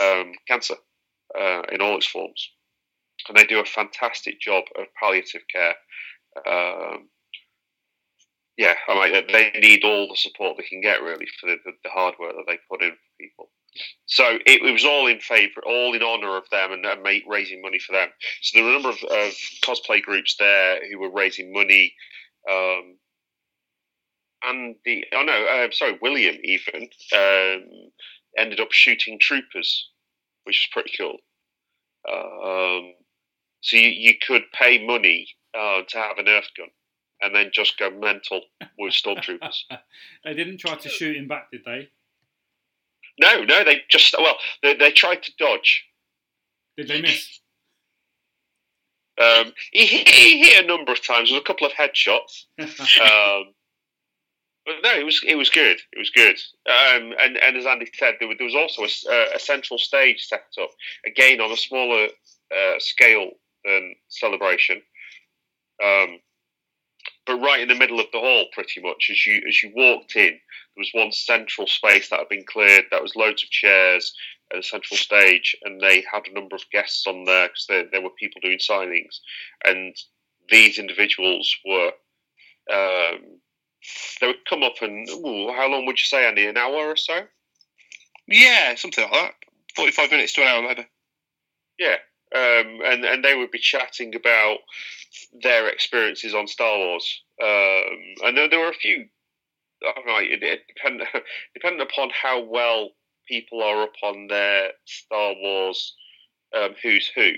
um, 0.00 0.32
cancer 0.46 0.76
uh, 1.38 1.62
in 1.72 1.80
all 1.80 1.96
its 1.96 2.06
forms 2.06 2.50
and 3.28 3.36
they 3.36 3.44
do 3.44 3.60
a 3.60 3.64
fantastic 3.64 4.40
job 4.40 4.64
of 4.78 4.86
palliative 4.98 5.42
care. 5.52 5.74
Um, 6.46 7.08
yeah, 8.56 8.74
I 8.88 9.10
mean, 9.10 9.26
they 9.32 9.50
need 9.58 9.84
all 9.84 10.08
the 10.08 10.16
support 10.16 10.56
they 10.56 10.64
can 10.64 10.80
get 10.80 11.02
really 11.02 11.26
for 11.40 11.46
the, 11.46 11.56
the 11.64 11.90
hard 11.90 12.14
work 12.18 12.34
that 12.36 12.44
they 12.46 12.58
put 12.70 12.82
in 12.82 12.90
for 12.90 13.20
people. 13.20 13.50
So 14.06 14.38
it, 14.46 14.62
it 14.62 14.72
was 14.72 14.84
all 14.84 15.06
in 15.06 15.20
favour, 15.20 15.62
all 15.66 15.94
in 15.94 16.02
honour 16.02 16.36
of 16.36 16.44
them 16.50 16.72
and, 16.72 16.84
and 16.84 17.04
raising 17.28 17.62
money 17.62 17.78
for 17.78 17.92
them. 17.92 18.08
So 18.42 18.58
there 18.58 18.64
were 18.64 18.70
a 18.70 18.74
number 18.74 18.90
of, 18.90 19.02
of 19.02 19.32
cosplay 19.62 20.02
groups 20.02 20.36
there 20.38 20.80
who 20.90 20.98
were 20.98 21.10
raising 21.10 21.52
money. 21.52 21.94
Um, 22.50 22.96
and 24.42 24.76
the 24.84 25.04
oh 25.14 25.22
no, 25.22 25.44
uh, 25.44 25.68
sorry, 25.72 25.98
William 26.00 26.36
even 26.44 26.88
um, 27.14 27.64
ended 28.38 28.60
up 28.60 28.70
shooting 28.70 29.18
troopers, 29.20 29.90
which 30.44 30.68
was 30.68 30.68
pretty 30.72 30.96
cool. 30.96 31.16
Um, 32.08 32.92
so 33.62 33.76
you, 33.76 33.88
you 33.88 34.14
could 34.24 34.44
pay 34.52 34.84
money 34.86 35.26
uh, 35.58 35.82
to 35.88 35.98
have 35.98 36.18
an 36.18 36.26
Nerf 36.26 36.44
gun 36.56 36.68
and 37.20 37.34
then 37.34 37.50
just 37.52 37.78
go 37.78 37.90
mental 37.90 38.42
with 38.78 38.92
stormtroopers. 38.92 39.62
they 40.24 40.34
didn't 40.34 40.58
try 40.58 40.76
to 40.76 40.88
shoot 40.88 41.16
him 41.16 41.28
back, 41.28 41.50
did 41.50 41.62
they? 41.64 41.88
No, 43.18 43.44
no, 43.44 43.64
they 43.64 43.82
just 43.88 44.14
well, 44.18 44.36
they, 44.62 44.74
they 44.74 44.90
tried 44.90 45.22
to 45.22 45.32
dodge. 45.38 45.84
Did 46.76 46.88
they 46.88 47.00
miss? 47.00 47.40
Um, 49.18 49.52
he, 49.72 49.86
he 49.86 50.44
hit 50.44 50.64
a 50.64 50.66
number 50.66 50.92
of 50.92 51.02
times. 51.02 51.30
There 51.30 51.36
was 51.36 51.42
a 51.42 51.46
couple 51.46 51.66
of 51.66 51.72
headshots. 51.72 52.44
um, 52.60 53.54
but 54.66 54.74
no, 54.82 54.98
it 54.98 55.04
was 55.04 55.22
it 55.26 55.36
was 55.36 55.48
good. 55.48 55.78
It 55.92 55.98
was 55.98 56.10
good. 56.10 56.36
Um, 56.68 57.14
and 57.18 57.36
and 57.38 57.56
as 57.56 57.66
Andy 57.66 57.88
said, 57.94 58.16
there, 58.20 58.28
there 58.36 58.44
was 58.44 58.54
also 58.54 58.82
a, 58.82 59.36
a, 59.36 59.38
central 59.38 59.78
stage 59.78 60.26
set 60.26 60.44
up 60.60 60.70
again 61.06 61.40
on 61.40 61.52
a 61.52 61.56
smaller 61.56 62.08
uh, 62.52 62.74
scale 62.78 63.30
than 63.64 63.94
Celebration. 64.08 64.82
Um, 65.82 66.18
but 67.26 67.40
right 67.40 67.60
in 67.60 67.68
the 67.68 67.74
middle 67.74 68.00
of 68.00 68.06
the 68.12 68.20
hall, 68.20 68.46
pretty 68.52 68.80
much 68.80 69.08
as 69.10 69.26
you 69.26 69.42
as 69.48 69.62
you 69.62 69.72
walked 69.74 70.16
in, 70.16 70.30
there 70.30 70.78
was 70.78 70.90
one 70.92 71.12
central 71.12 71.66
space 71.66 72.08
that 72.08 72.20
had 72.20 72.28
been 72.28 72.44
cleared. 72.46 72.84
That 72.90 73.02
was 73.02 73.16
loads 73.16 73.42
of 73.42 73.50
chairs 73.50 74.14
at 74.52 74.58
the 74.58 74.62
central 74.62 74.96
stage, 74.96 75.56
and 75.62 75.80
they 75.80 76.04
had 76.12 76.26
a 76.26 76.32
number 76.32 76.56
of 76.56 76.70
guests 76.72 77.06
on 77.06 77.24
there 77.24 77.48
because 77.48 77.66
there, 77.68 77.84
there 77.90 78.02
were 78.02 78.10
people 78.18 78.40
doing 78.40 78.58
signings, 78.58 79.18
and 79.64 79.94
these 80.50 80.78
individuals 80.78 81.54
were. 81.64 81.92
Um, 82.72 83.40
they 84.20 84.26
would 84.26 84.44
come 84.48 84.64
up 84.64 84.74
and 84.82 85.08
ooh, 85.08 85.52
how 85.52 85.68
long 85.70 85.86
would 85.86 86.00
you 86.00 86.04
say, 86.04 86.26
Andy? 86.26 86.46
An 86.46 86.56
hour 86.56 86.74
or 86.74 86.96
so? 86.96 87.20
Yeah, 88.26 88.74
something 88.74 89.04
like 89.04 89.12
that. 89.12 89.34
Forty-five 89.76 90.10
minutes 90.10 90.32
to 90.34 90.42
an 90.42 90.48
hour, 90.48 90.62
maybe. 90.62 90.86
Yeah, 91.78 91.96
um, 92.34 92.80
and 92.84 93.04
and 93.04 93.24
they 93.24 93.34
would 93.34 93.50
be 93.50 93.58
chatting 93.58 94.14
about 94.14 94.58
their 95.42 95.68
experiences 95.68 96.34
on 96.34 96.46
Star 96.46 96.76
Wars. 96.78 97.22
Um, 97.42 97.98
and 98.24 98.36
there, 98.36 98.48
there 98.48 98.60
were 98.60 98.70
a 98.70 98.74
few. 98.74 99.06
Right, 100.06 100.30
it, 100.30 100.42
it 100.42 100.62
depend, 100.74 101.02
depending 101.54 101.82
upon 101.82 102.10
how 102.10 102.42
well 102.42 102.90
people 103.28 103.62
are 103.62 103.82
up 103.82 103.92
on 104.02 104.26
their 104.28 104.70
Star 104.86 105.34
Wars 105.34 105.94
um, 106.56 106.74
who's 106.82 107.10
who. 107.14 107.32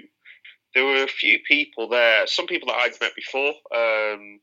There 0.75 0.85
were 0.85 1.03
a 1.03 1.09
few 1.09 1.39
people 1.49 1.89
there. 1.89 2.27
Some 2.27 2.47
people 2.47 2.69
that 2.69 2.77
I'd 2.77 3.01
met 3.01 3.15
before. 3.17 3.55
Um, 3.75 4.41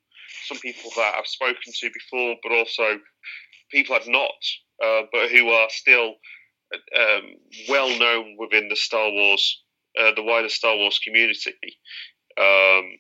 some 0.48 0.58
people 0.60 0.92
that 0.98 1.16
I've 1.18 1.28
spoken 1.28 1.72
to 1.74 1.90
before, 1.94 2.36
but 2.44 2.52
also 2.52 3.00
people 3.72 3.96
I've 3.96 4.08
not 4.08 4.32
uh, 4.84 5.04
but 5.12 5.30
who 5.30 5.50
are 5.50 5.70
still 5.70 6.16
um, 6.74 7.24
well 7.70 7.90
known 7.98 8.36
within 8.38 8.68
the 8.70 8.75
Star 8.75 9.10
Wars, 9.10 9.64
uh, 10.00 10.12
the 10.16 10.24
wider 10.24 10.50
Star 10.50 10.75
Wars 10.75 11.00
community. 11.00 11.54
Um, 12.40 13.00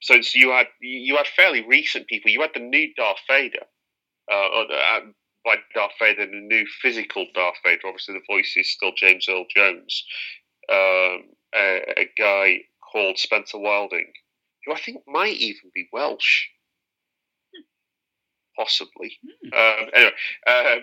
so, 0.00 0.20
so 0.20 0.38
you 0.38 0.50
had 0.50 0.66
you 0.80 1.16
had 1.16 1.26
fairly 1.26 1.64
recent 1.66 2.06
people. 2.06 2.30
You 2.30 2.42
had 2.42 2.50
the 2.54 2.60
new 2.60 2.92
Darth 2.96 3.18
Vader, 3.28 3.66
uh, 4.30 4.48
or, 4.48 4.62
uh, 4.72 5.00
by 5.44 5.56
Darth 5.74 5.92
Vader, 5.98 6.26
the 6.26 6.32
new 6.32 6.66
physical 6.82 7.26
Darth 7.34 7.56
Vader. 7.64 7.86
Obviously, 7.86 8.14
the 8.14 8.32
voice 8.34 8.54
is 8.56 8.70
still 8.70 8.92
James 8.96 9.26
Earl 9.28 9.46
Jones. 9.54 10.04
Um, 10.70 11.24
a, 11.54 11.82
a 11.96 12.10
guy 12.18 12.58
called 12.92 13.18
Spencer 13.18 13.58
Wilding, 13.58 14.12
who 14.64 14.74
I 14.74 14.78
think 14.78 15.02
might 15.06 15.36
even 15.36 15.70
be 15.74 15.88
Welsh, 15.92 16.46
possibly. 18.56 19.18
Um, 19.56 19.88
anyway, 19.94 20.12
um, 20.46 20.80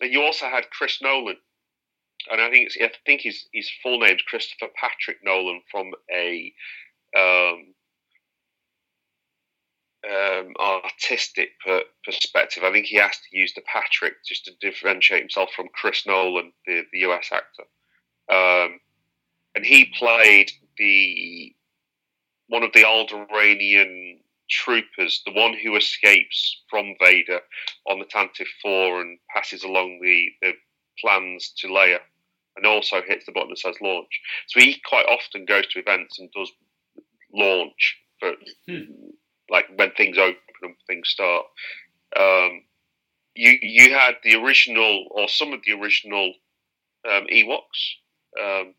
and 0.00 0.12
you 0.12 0.22
also 0.22 0.46
had 0.46 0.70
Chris 0.70 1.02
Nolan, 1.02 1.36
and 2.30 2.40
I 2.40 2.50
think 2.50 2.66
it's, 2.66 2.76
I 2.80 2.90
think 3.06 3.22
his 3.22 3.46
his 3.52 3.70
full 3.82 4.00
name's 4.00 4.22
Christopher 4.22 4.72
Patrick 4.80 5.18
Nolan 5.24 5.60
from 5.70 5.92
a 6.12 6.52
um, 7.16 7.74
um, 10.06 10.54
artistic 10.60 11.50
per- 11.64 11.84
perspective. 12.04 12.64
I 12.64 12.72
think 12.72 12.86
he 12.86 12.96
has 12.96 13.12
to 13.16 13.38
use 13.38 13.52
the 13.54 13.62
Patrick 13.62 14.14
just 14.26 14.44
to 14.44 14.52
differentiate 14.60 15.20
himself 15.20 15.50
from 15.54 15.68
Chris 15.74 16.06
Nolan, 16.06 16.52
the, 16.66 16.82
the 16.92 17.00
US 17.10 17.30
actor. 17.32 17.64
Um, 18.30 18.80
and 19.54 19.64
he 19.64 19.86
played 19.98 20.52
the 20.76 21.54
one 22.48 22.62
of 22.62 22.72
the 22.72 22.84
Alderaanian 22.84 24.20
troopers, 24.48 25.22
the 25.26 25.32
one 25.32 25.54
who 25.62 25.76
escapes 25.76 26.62
from 26.70 26.94
Vader 27.00 27.40
on 27.86 27.98
the 27.98 28.06
Tantive 28.06 28.46
4 28.62 29.00
and 29.02 29.18
passes 29.34 29.64
along 29.64 30.00
the, 30.00 30.30
the 30.40 30.52
plans 30.98 31.52
to 31.58 31.68
Leia 31.68 31.98
and 32.58 32.66
also 32.66 33.00
hits 33.00 33.24
the 33.24 33.32
button 33.32 33.48
that 33.50 33.58
says 33.58 33.76
launch. 33.80 34.20
So 34.48 34.60
he 34.60 34.78
quite 34.84 35.06
often 35.06 35.46
goes 35.46 35.66
to 35.68 35.78
events 35.78 36.18
and 36.18 36.30
does 36.32 36.52
launch 37.32 37.98
for 38.20 38.32
Hmm. 38.66 38.82
like 39.48 39.66
when 39.76 39.92
things 39.92 40.18
open 40.18 40.36
and 40.62 40.74
things 40.86 41.08
start. 41.08 41.46
Um, 42.16 42.64
you 43.34 43.58
you 43.62 43.94
had 43.94 44.16
the 44.22 44.34
original 44.34 45.06
or 45.12 45.28
some 45.28 45.52
of 45.52 45.60
the 45.64 45.72
original 45.72 46.34
um, 47.08 47.26
Ewoks. 47.32 47.94
Um, 48.38 48.74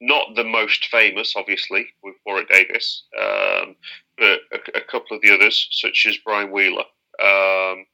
not 0.00 0.34
the 0.34 0.44
most 0.44 0.86
famous, 0.86 1.34
obviously, 1.36 1.86
with 2.02 2.14
Warwick 2.26 2.48
Davis, 2.48 3.04
um, 3.18 3.76
but 4.18 4.40
a, 4.52 4.78
a 4.78 4.80
couple 4.82 5.16
of 5.16 5.22
the 5.22 5.32
others, 5.32 5.68
such 5.70 6.06
as 6.08 6.18
Brian 6.18 6.50
Wheeler. 6.50 6.84
Um, 7.22 7.86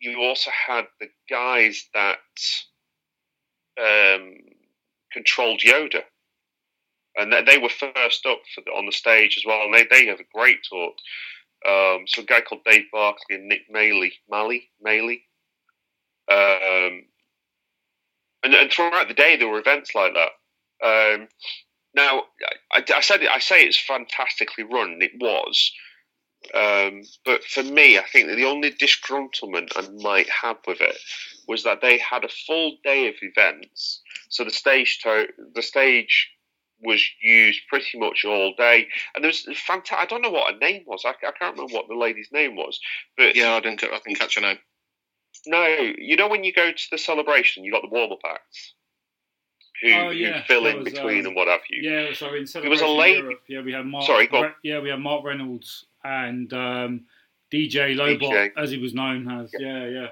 you 0.00 0.20
also 0.20 0.50
had 0.50 0.86
the 1.00 1.08
guys 1.28 1.88
that 1.94 2.18
um, 3.78 4.34
controlled 5.12 5.60
Yoda, 5.60 6.02
and 7.16 7.32
they, 7.46 7.58
were 7.58 7.68
first 7.68 8.26
up 8.26 8.40
the, 8.56 8.70
on 8.72 8.86
the 8.86 8.92
stage 8.92 9.36
as 9.38 9.44
well. 9.46 9.62
And 9.62 9.74
they, 9.74 9.86
they 9.90 10.06
have 10.06 10.20
a 10.20 10.34
great 10.34 10.58
talk. 10.68 10.94
Um, 11.66 12.04
so 12.06 12.22
a 12.22 12.24
guy 12.24 12.40
called 12.40 12.64
Dave 12.64 12.84
Barclay 12.92 13.36
and 13.36 13.48
Nick 13.48 13.72
Maley, 13.72 14.12
Malley, 14.28 14.68
Maley. 14.84 15.22
Um, 16.30 17.04
and, 18.42 18.54
and 18.54 18.70
throughout 18.70 19.08
the 19.08 19.14
day 19.14 19.36
there 19.36 19.48
were 19.48 19.60
events 19.60 19.94
like 19.94 20.12
that. 20.14 20.30
Um, 20.84 21.28
now, 21.94 22.24
I, 22.72 22.82
I 22.94 23.00
said 23.00 23.20
I 23.30 23.38
say 23.38 23.62
it's 23.64 23.80
fantastically 23.80 24.64
run. 24.64 24.98
It 25.00 25.12
was, 25.20 25.72
um, 26.54 27.02
but 27.24 27.44
for 27.44 27.62
me, 27.62 27.98
I 27.98 28.04
think 28.12 28.28
that 28.28 28.36
the 28.36 28.44
only 28.44 28.70
disgruntlement 28.72 29.72
I 29.76 29.88
might 30.02 30.28
have 30.28 30.58
with 30.66 30.80
it 30.80 30.96
was 31.48 31.62
that 31.64 31.80
they 31.80 31.98
had 31.98 32.24
a 32.24 32.28
full 32.46 32.76
day 32.84 33.08
of 33.08 33.14
events. 33.22 34.00
So 34.28 34.44
the 34.44 34.50
stage, 34.50 35.00
to- 35.02 35.28
the 35.54 35.62
stage 35.62 36.30
was 36.80 37.02
used 37.22 37.60
pretty 37.68 37.98
much 37.98 38.24
all 38.24 38.52
day, 38.58 38.88
and 39.14 39.22
there 39.24 39.28
was 39.28 39.42
fantastic. 39.66 39.98
I 39.98 40.06
don't 40.06 40.22
know 40.22 40.30
what 40.30 40.52
her 40.52 40.58
name 40.58 40.82
was. 40.86 41.02
I, 41.04 41.10
I 41.10 41.32
can't 41.38 41.56
remember 41.56 41.72
what 41.74 41.88
the 41.88 41.94
lady's 41.94 42.28
name 42.32 42.56
was, 42.56 42.78
but 43.16 43.36
Yeah, 43.36 43.54
I 43.54 43.60
didn't. 43.60 43.82
I 43.84 43.98
didn't 44.04 44.18
catch 44.18 44.34
her 44.34 44.40
name. 44.40 44.58
no, 45.46 45.66
you 45.98 46.16
know 46.16 46.28
when 46.28 46.44
you 46.44 46.52
go 46.52 46.72
to 46.72 46.84
the 46.90 46.98
celebration, 46.98 47.64
you 47.64 47.72
got 47.72 47.82
the 47.82 47.88
warm 47.88 48.12
up 48.12 48.18
acts 48.26 48.74
who, 49.82 49.92
Oh, 49.92 50.10
yeah, 50.10 50.40
who 50.40 50.44
fill 50.46 50.64
that 50.64 50.76
in 50.76 50.84
was, 50.84 50.92
between 50.92 51.20
um, 51.20 51.26
and 51.28 51.36
what 51.36 51.48
have 51.48 51.60
you. 51.70 51.88
Yeah, 51.90 52.12
so 52.12 52.26
in 52.34 52.40
was 52.42 52.50
a 52.50 52.52
Celebration 52.52 52.96
lady- 52.98 53.18
Europe, 53.18 53.42
yeah, 53.48 53.60
we 53.62 53.72
had 53.72 53.86
Mark. 53.86 54.06
Sorry, 54.06 54.26
go 54.26 54.36
on. 54.38 54.42
Re- 54.44 54.50
yeah, 54.62 54.78
we 54.80 54.88
had 54.90 55.00
Mark 55.00 55.24
Reynolds 55.24 55.86
and 56.04 56.52
um, 56.52 57.04
DJ 57.52 57.96
Lobot, 57.96 58.20
DJ. 58.20 58.50
as 58.56 58.70
he 58.70 58.78
was 58.78 58.94
known 58.94 59.30
as. 59.30 59.50
Yeah, 59.58 59.88
yeah. 59.88 60.08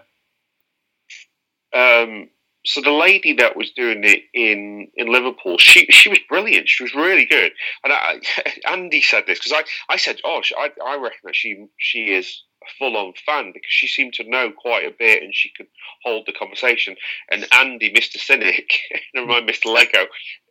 Um, 1.74 2.28
so 2.64 2.80
the 2.80 2.92
lady 2.92 3.32
that 3.34 3.56
was 3.56 3.72
doing 3.72 4.04
it 4.04 4.20
in, 4.32 4.88
in 4.94 5.12
Liverpool, 5.12 5.58
she 5.58 5.86
she 5.86 6.08
was 6.08 6.20
brilliant. 6.28 6.68
She 6.68 6.82
was 6.82 6.94
really 6.94 7.26
good. 7.26 7.52
And 7.84 7.92
I, 7.92 8.20
Andy 8.68 9.02
said 9.02 9.24
this 9.26 9.38
because 9.38 9.52
I, 9.52 9.92
I 9.92 9.96
said, 9.96 10.20
oh, 10.24 10.42
I 10.56 10.70
I 10.84 10.96
reckon 10.96 11.20
that 11.24 11.36
she 11.36 11.66
she 11.78 12.12
is 12.12 12.42
a 12.62 12.70
full 12.78 12.96
on 12.96 13.12
fan 13.26 13.50
because 13.52 13.70
she 13.70 13.88
seemed 13.88 14.14
to 14.14 14.28
know 14.28 14.52
quite 14.56 14.86
a 14.86 14.94
bit 14.96 15.22
and 15.22 15.34
she 15.34 15.50
could 15.56 15.66
hold 16.04 16.26
the 16.26 16.32
conversation. 16.32 16.96
And 17.30 17.46
Andy, 17.52 17.92
Mr. 17.92 18.18
Cynic, 18.18 18.78
never 19.14 19.26
mind 19.26 19.48
Mr. 19.48 19.66
Lego, 19.66 20.06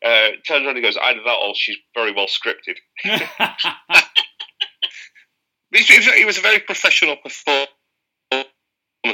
uh, 0.05 0.31
turns 0.47 0.65
around 0.65 0.75
and 0.75 0.83
goes, 0.83 0.97
either 0.97 1.21
that 1.23 1.39
or 1.41 1.53
she's 1.55 1.77
very 1.95 2.11
well 2.13 2.27
scripted. 2.27 2.75
It 5.71 6.25
was, 6.25 6.37
a 6.37 6.41
very 6.41 6.59
professional 6.59 7.15
performance 7.17 7.67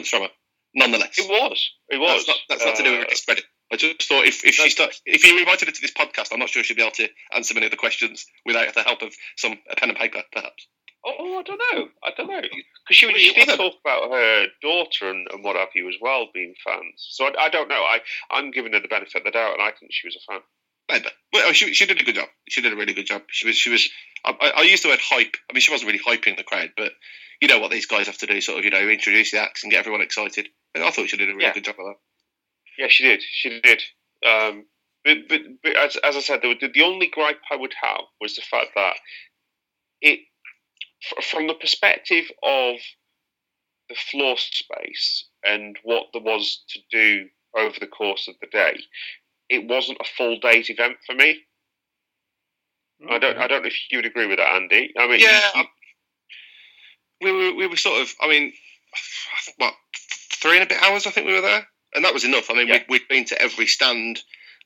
from 0.10 0.24
her, 0.24 0.30
nonetheless. 0.76 1.18
It 1.18 1.30
was. 1.30 1.72
It 1.90 1.98
was. 1.98 2.26
That's 2.26 2.28
not, 2.28 2.38
that's 2.50 2.66
not 2.66 2.76
to 2.78 2.84
do 2.84 2.98
with 2.98 3.08
Uh, 3.08 3.10
discredit. 3.10 3.46
I 3.72 3.76
just 3.76 4.08
thought 4.08 4.26
if, 4.26 4.46
if 4.46 4.56
she 4.56 4.70
start, 4.70 4.96
if 5.06 5.24
you 5.26 5.38
invited 5.38 5.68
her 5.68 5.74
to 5.74 5.82
this 5.82 5.92
podcast, 5.92 6.30
I'm 6.32 6.40
not 6.40 6.50
sure 6.50 6.64
she'd 6.64 6.78
be 6.78 6.84
able 6.84 6.92
to 6.94 7.10
answer 7.36 7.54
many 7.54 7.66
of 7.68 7.72
the 7.72 7.78
questions 7.78 8.26
without 8.46 8.74
the 8.74 8.84
help 8.84 9.02
of 9.02 9.14
some 9.36 9.60
a 9.70 9.76
pen 9.76 9.90
and 9.90 9.98
paper, 9.98 10.24
perhaps. 10.32 10.68
Oh, 11.06 11.40
I 11.40 11.44
don't 11.44 11.62
know. 11.74 11.88
I 12.04 12.12
don't 12.18 12.28
know. 12.28 12.42
Because 12.42 12.98
she, 12.98 13.14
she 13.14 13.34
did 13.34 13.56
talk 13.56 13.74
about 13.86 14.12
her 14.12 14.48
daughter 14.62 15.10
and, 15.10 15.28
and 15.32 15.44
what 15.44 15.56
have 15.56 15.70
you 15.76 15.88
as 15.88 15.96
well 16.02 16.28
being 16.34 16.54
fans. 16.66 17.08
So 17.12 17.26
I, 17.26 17.46
I 17.46 17.50
don't 17.50 17.70
know. 17.70 17.84
I, 17.84 18.00
I'm 18.32 18.52
giving 18.52 18.74
her 18.74 18.80
the 18.80 18.88
benefit 18.88 19.16
of 19.16 19.24
the 19.24 19.32
doubt, 19.32 19.54
and 19.54 19.62
I 19.62 19.72
think 19.72 19.92
she 19.92 20.08
was 20.08 20.16
a 20.16 20.32
fan. 20.32 20.42
Maybe. 20.89 21.06
Well, 21.34 21.51
she, 21.53 21.74
she 21.74 21.86
did 21.86 22.00
a 22.01 22.03
good 22.03 22.15
job. 22.15 22.29
She 22.48 22.62
did 22.62 22.74
a 22.74 22.75
really 22.75 22.94
good 22.94 23.06
job. 23.06 23.24
She 23.29 23.46
was 23.48 23.58
she 23.58 23.70
was. 23.70 23.89
I, 24.24 24.36
I 24.39 24.51
I 24.58 24.62
used 24.62 24.84
the 24.84 24.89
word 24.89 25.00
hype. 25.01 25.36
I 25.50 25.53
mean, 25.53 25.62
she 25.62 25.72
wasn't 25.72 25.91
really 25.91 26.03
hyping 26.03 26.38
the 26.38 26.44
crowd, 26.44 26.72
but 26.77 26.94
you 27.41 27.48
know 27.48 27.60
what 27.60 27.72
these 27.72 27.86
guys 27.86 28.08
have 28.08 28.17
to 28.20 28.25
do, 28.25 28.41
sort 28.41 28.60
of, 28.60 28.65
you 28.65 28.72
know, 28.72 28.88
introduce 28.88 29.32
the 29.32 29.41
acts 29.41 29.63
and 29.63 29.72
get 29.72 29.79
everyone 29.79 30.01
excited. 30.01 30.48
And 30.74 30.84
I 30.84 30.91
thought 30.91 31.10
she 31.10 31.17
did 31.17 31.29
a 31.29 31.34
really 31.34 31.44
Yeah. 31.46 31.53
good 31.53 31.65
job 31.65 31.75
of 31.79 31.86
that. 31.86 31.96
Yeah, 32.77 32.88
she 32.89 33.03
did. 33.03 33.22
She 33.22 33.60
did. 33.62 33.84
Um, 34.25 34.65
but, 35.03 35.17
but, 35.29 35.41
but 35.63 35.75
as, 35.75 35.98
as 35.98 36.15
I 36.15 36.20
said, 36.20 36.41
the, 36.41 36.56
the 36.74 36.82
only 36.82 37.08
gripe 37.08 37.39
I 37.51 37.56
would 37.56 37.74
have 37.82 38.01
was 38.20 38.36
the 38.36 38.41
fact 38.41 38.70
that 38.75 38.96
it, 40.01 40.20
from 41.24 41.48
the 41.48 41.53
perspective 41.53 42.25
of 42.44 42.77
the 43.89 43.96
floor 43.96 44.36
space 44.38 45.27
and 45.44 45.77
what 45.84 46.08
there 46.13 46.22
was 46.22 46.63
to 46.70 46.79
do 46.91 47.27
over 47.56 47.75
the 47.79 47.88
course 47.88 48.27
of 48.27 48.36
the 48.41 48.48
day, 48.48 48.79
it 49.50 49.68
wasn't 49.68 50.00
a 50.01 50.06
full 50.18 50.39
day's 50.39 50.70
event 50.70 50.98
for 51.06 51.16
me. 51.16 51.39
I 53.10 53.20
don't. 53.20 53.38
I 53.38 53.48
don't 53.48 53.62
know 53.62 53.68
if 53.68 53.75
you 53.92 54.00
would 54.00 54.06
agree 54.06 54.25
with 54.27 54.38
that, 54.39 54.56
Andy. 54.56 54.92
I 54.98 55.08
mean, 55.08 55.20
Yeah, 55.20 55.39
you- 55.56 55.66
we 57.22 57.32
were 57.32 57.56
we 57.56 57.68
were 57.68 57.75
sort 57.77 58.01
of. 58.01 58.13
I 58.22 58.27
mean, 58.27 58.54
what 59.58 59.74
three 60.32 60.58
and 60.58 60.63
a 60.63 60.68
bit 60.68 60.82
hours? 60.82 61.06
I 61.08 61.12
think 61.12 61.27
we 61.27 61.34
were 61.34 61.42
there, 61.42 61.68
and 61.94 62.04
that 62.06 62.13
was 62.13 62.24
enough. 62.25 62.50
I 62.50 62.54
mean, 62.56 62.68
Yeah. 62.68 62.74
we'd, 62.89 63.01
we'd 63.01 63.08
been 63.08 63.25
to 63.25 63.42
every 63.42 63.68
stand. 63.68 64.20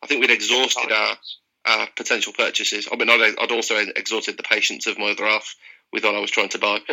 I 0.04 0.08
think 0.08 0.22
we'd 0.22 0.32
exhausted 0.32 0.92
our, 0.92 1.18
our 1.66 1.88
potential 1.96 2.34
purchases. 2.36 2.88
I 2.92 2.96
mean, 2.96 3.10
I'd, 3.10 3.36
I'd 3.40 3.52
also 3.52 3.76
exhausted 3.96 4.36
the 4.38 4.44
patience 4.44 4.88
of 4.88 4.98
my 4.98 5.12
other 5.12 5.26
half 5.28 5.56
with 5.94 6.04
what 6.04 6.16
I 6.16 6.20
was 6.20 6.32
trying 6.32 6.50
to 6.50 6.60
buy. 6.60 6.80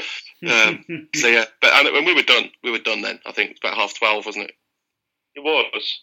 Um, 0.48 0.84
so 1.16 1.26
yeah, 1.26 1.46
but 1.60 1.72
and 1.72 1.92
when 1.92 2.04
we 2.04 2.14
were 2.14 2.22
done, 2.22 2.48
we 2.62 2.70
were 2.70 2.78
done 2.78 3.02
then. 3.02 3.18
I 3.26 3.32
think 3.32 3.50
it's 3.50 3.58
about 3.60 3.76
half 3.76 3.98
twelve, 3.98 4.24
wasn't 4.24 4.44
it? 4.44 4.54
It 5.34 5.40
was, 5.40 6.00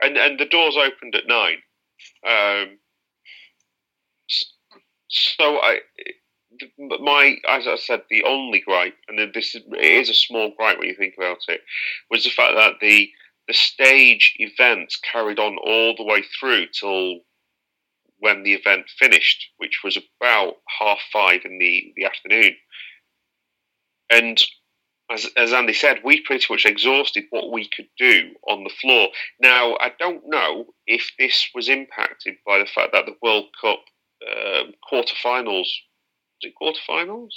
and 0.00 0.16
and 0.16 0.38
the 0.38 0.46
doors 0.46 0.76
opened 0.76 1.14
at 1.14 1.26
nine. 1.26 1.58
Um, 2.26 2.78
so 5.08 5.58
I, 5.58 5.80
my 6.78 7.36
as 7.48 7.66
I 7.66 7.76
said, 7.76 8.02
the 8.10 8.24
only 8.24 8.60
gripe, 8.60 8.94
and 9.08 9.18
this 9.32 9.54
is, 9.54 9.62
it 9.72 9.84
is 9.84 10.10
a 10.10 10.14
small 10.14 10.52
gripe 10.56 10.78
when 10.78 10.88
you 10.88 10.94
think 10.94 11.14
about 11.16 11.38
it, 11.48 11.60
was 12.10 12.24
the 12.24 12.30
fact 12.30 12.54
that 12.56 12.74
the 12.80 13.10
the 13.46 13.54
stage 13.54 14.34
events 14.38 15.00
carried 15.10 15.38
on 15.38 15.56
all 15.58 15.94
the 15.96 16.04
way 16.04 16.22
through 16.38 16.66
till 16.78 17.20
when 18.18 18.42
the 18.42 18.52
event 18.52 18.90
finished, 18.98 19.50
which 19.56 19.80
was 19.82 19.96
about 20.20 20.56
half 20.78 20.98
five 21.12 21.40
in 21.44 21.58
the 21.58 21.92
the 21.96 22.04
afternoon, 22.04 22.54
and 24.10 24.42
as, 25.10 25.26
as 25.36 25.52
Andy 25.52 25.72
said, 25.72 26.00
we 26.04 26.20
pretty 26.20 26.46
much 26.50 26.66
exhausted 26.66 27.24
what 27.30 27.50
we 27.50 27.68
could 27.68 27.88
do 27.98 28.30
on 28.46 28.64
the 28.64 28.70
floor. 28.80 29.08
Now, 29.40 29.76
I 29.80 29.92
don't 29.98 30.22
know 30.26 30.66
if 30.86 31.10
this 31.18 31.48
was 31.54 31.68
impacted 31.68 32.36
by 32.46 32.58
the 32.58 32.66
fact 32.66 32.92
that 32.92 33.06
the 33.06 33.16
World 33.22 33.46
Cup 33.60 33.80
um, 34.26 34.72
quarterfinals, 34.90 35.66
was 35.66 36.42
it 36.42 36.54
quarterfinals? 36.60 37.30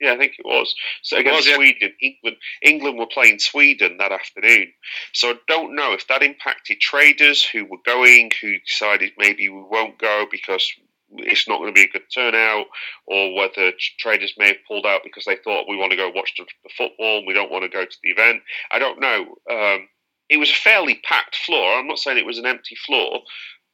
Yeah, 0.00 0.12
I 0.12 0.18
think 0.18 0.34
it 0.38 0.44
was. 0.44 0.74
So 1.02 1.16
against 1.16 1.38
was, 1.38 1.46
yeah. 1.46 1.54
Sweden, 1.54 1.92
England, 2.02 2.36
England 2.62 2.98
were 2.98 3.06
playing 3.06 3.38
Sweden 3.38 3.96
that 3.96 4.12
afternoon. 4.12 4.72
So 5.14 5.30
I 5.30 5.34
don't 5.48 5.74
know 5.74 5.94
if 5.94 6.06
that 6.08 6.22
impacted 6.22 6.80
traders 6.80 7.42
who 7.42 7.64
were 7.64 7.78
going, 7.84 8.30
who 8.42 8.58
decided 8.58 9.12
maybe 9.16 9.48
we 9.48 9.62
won't 9.62 9.98
go 9.98 10.26
because 10.30 10.70
it's 11.18 11.48
not 11.48 11.58
going 11.58 11.72
to 11.72 11.74
be 11.74 11.84
a 11.84 11.88
good 11.88 12.06
turnout, 12.14 12.66
or 13.06 13.34
whether 13.34 13.72
traders 13.98 14.34
may 14.38 14.48
have 14.48 14.64
pulled 14.66 14.86
out 14.86 15.02
because 15.04 15.24
they 15.24 15.36
thought 15.36 15.68
we 15.68 15.76
want 15.76 15.90
to 15.90 15.96
go 15.96 16.10
watch 16.14 16.34
the, 16.36 16.44
football 16.76 17.18
and 17.18 17.26
we 17.26 17.34
don't 17.34 17.50
want 17.50 17.64
to 17.64 17.68
go 17.68 17.84
to 17.84 17.96
the 18.02 18.10
event. 18.10 18.42
I 18.70 18.78
don't 18.78 19.00
know. 19.00 19.36
Um, 19.50 19.88
it 20.28 20.38
was 20.38 20.50
a 20.50 20.54
fairly 20.54 21.00
packed 21.08 21.36
floor. 21.36 21.78
I'm 21.78 21.86
not 21.86 21.98
saying 21.98 22.18
it 22.18 22.26
was 22.26 22.38
an 22.38 22.46
empty 22.46 22.74
floor, 22.74 23.20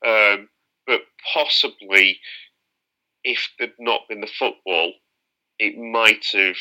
um, 0.06 0.48
but 0.86 1.02
possibly 1.32 2.18
if 3.24 3.48
there'd 3.58 3.72
not 3.78 4.08
been 4.08 4.20
the 4.20 4.26
football, 4.26 4.92
it 5.58 5.78
might 5.78 6.26
have 6.32 6.56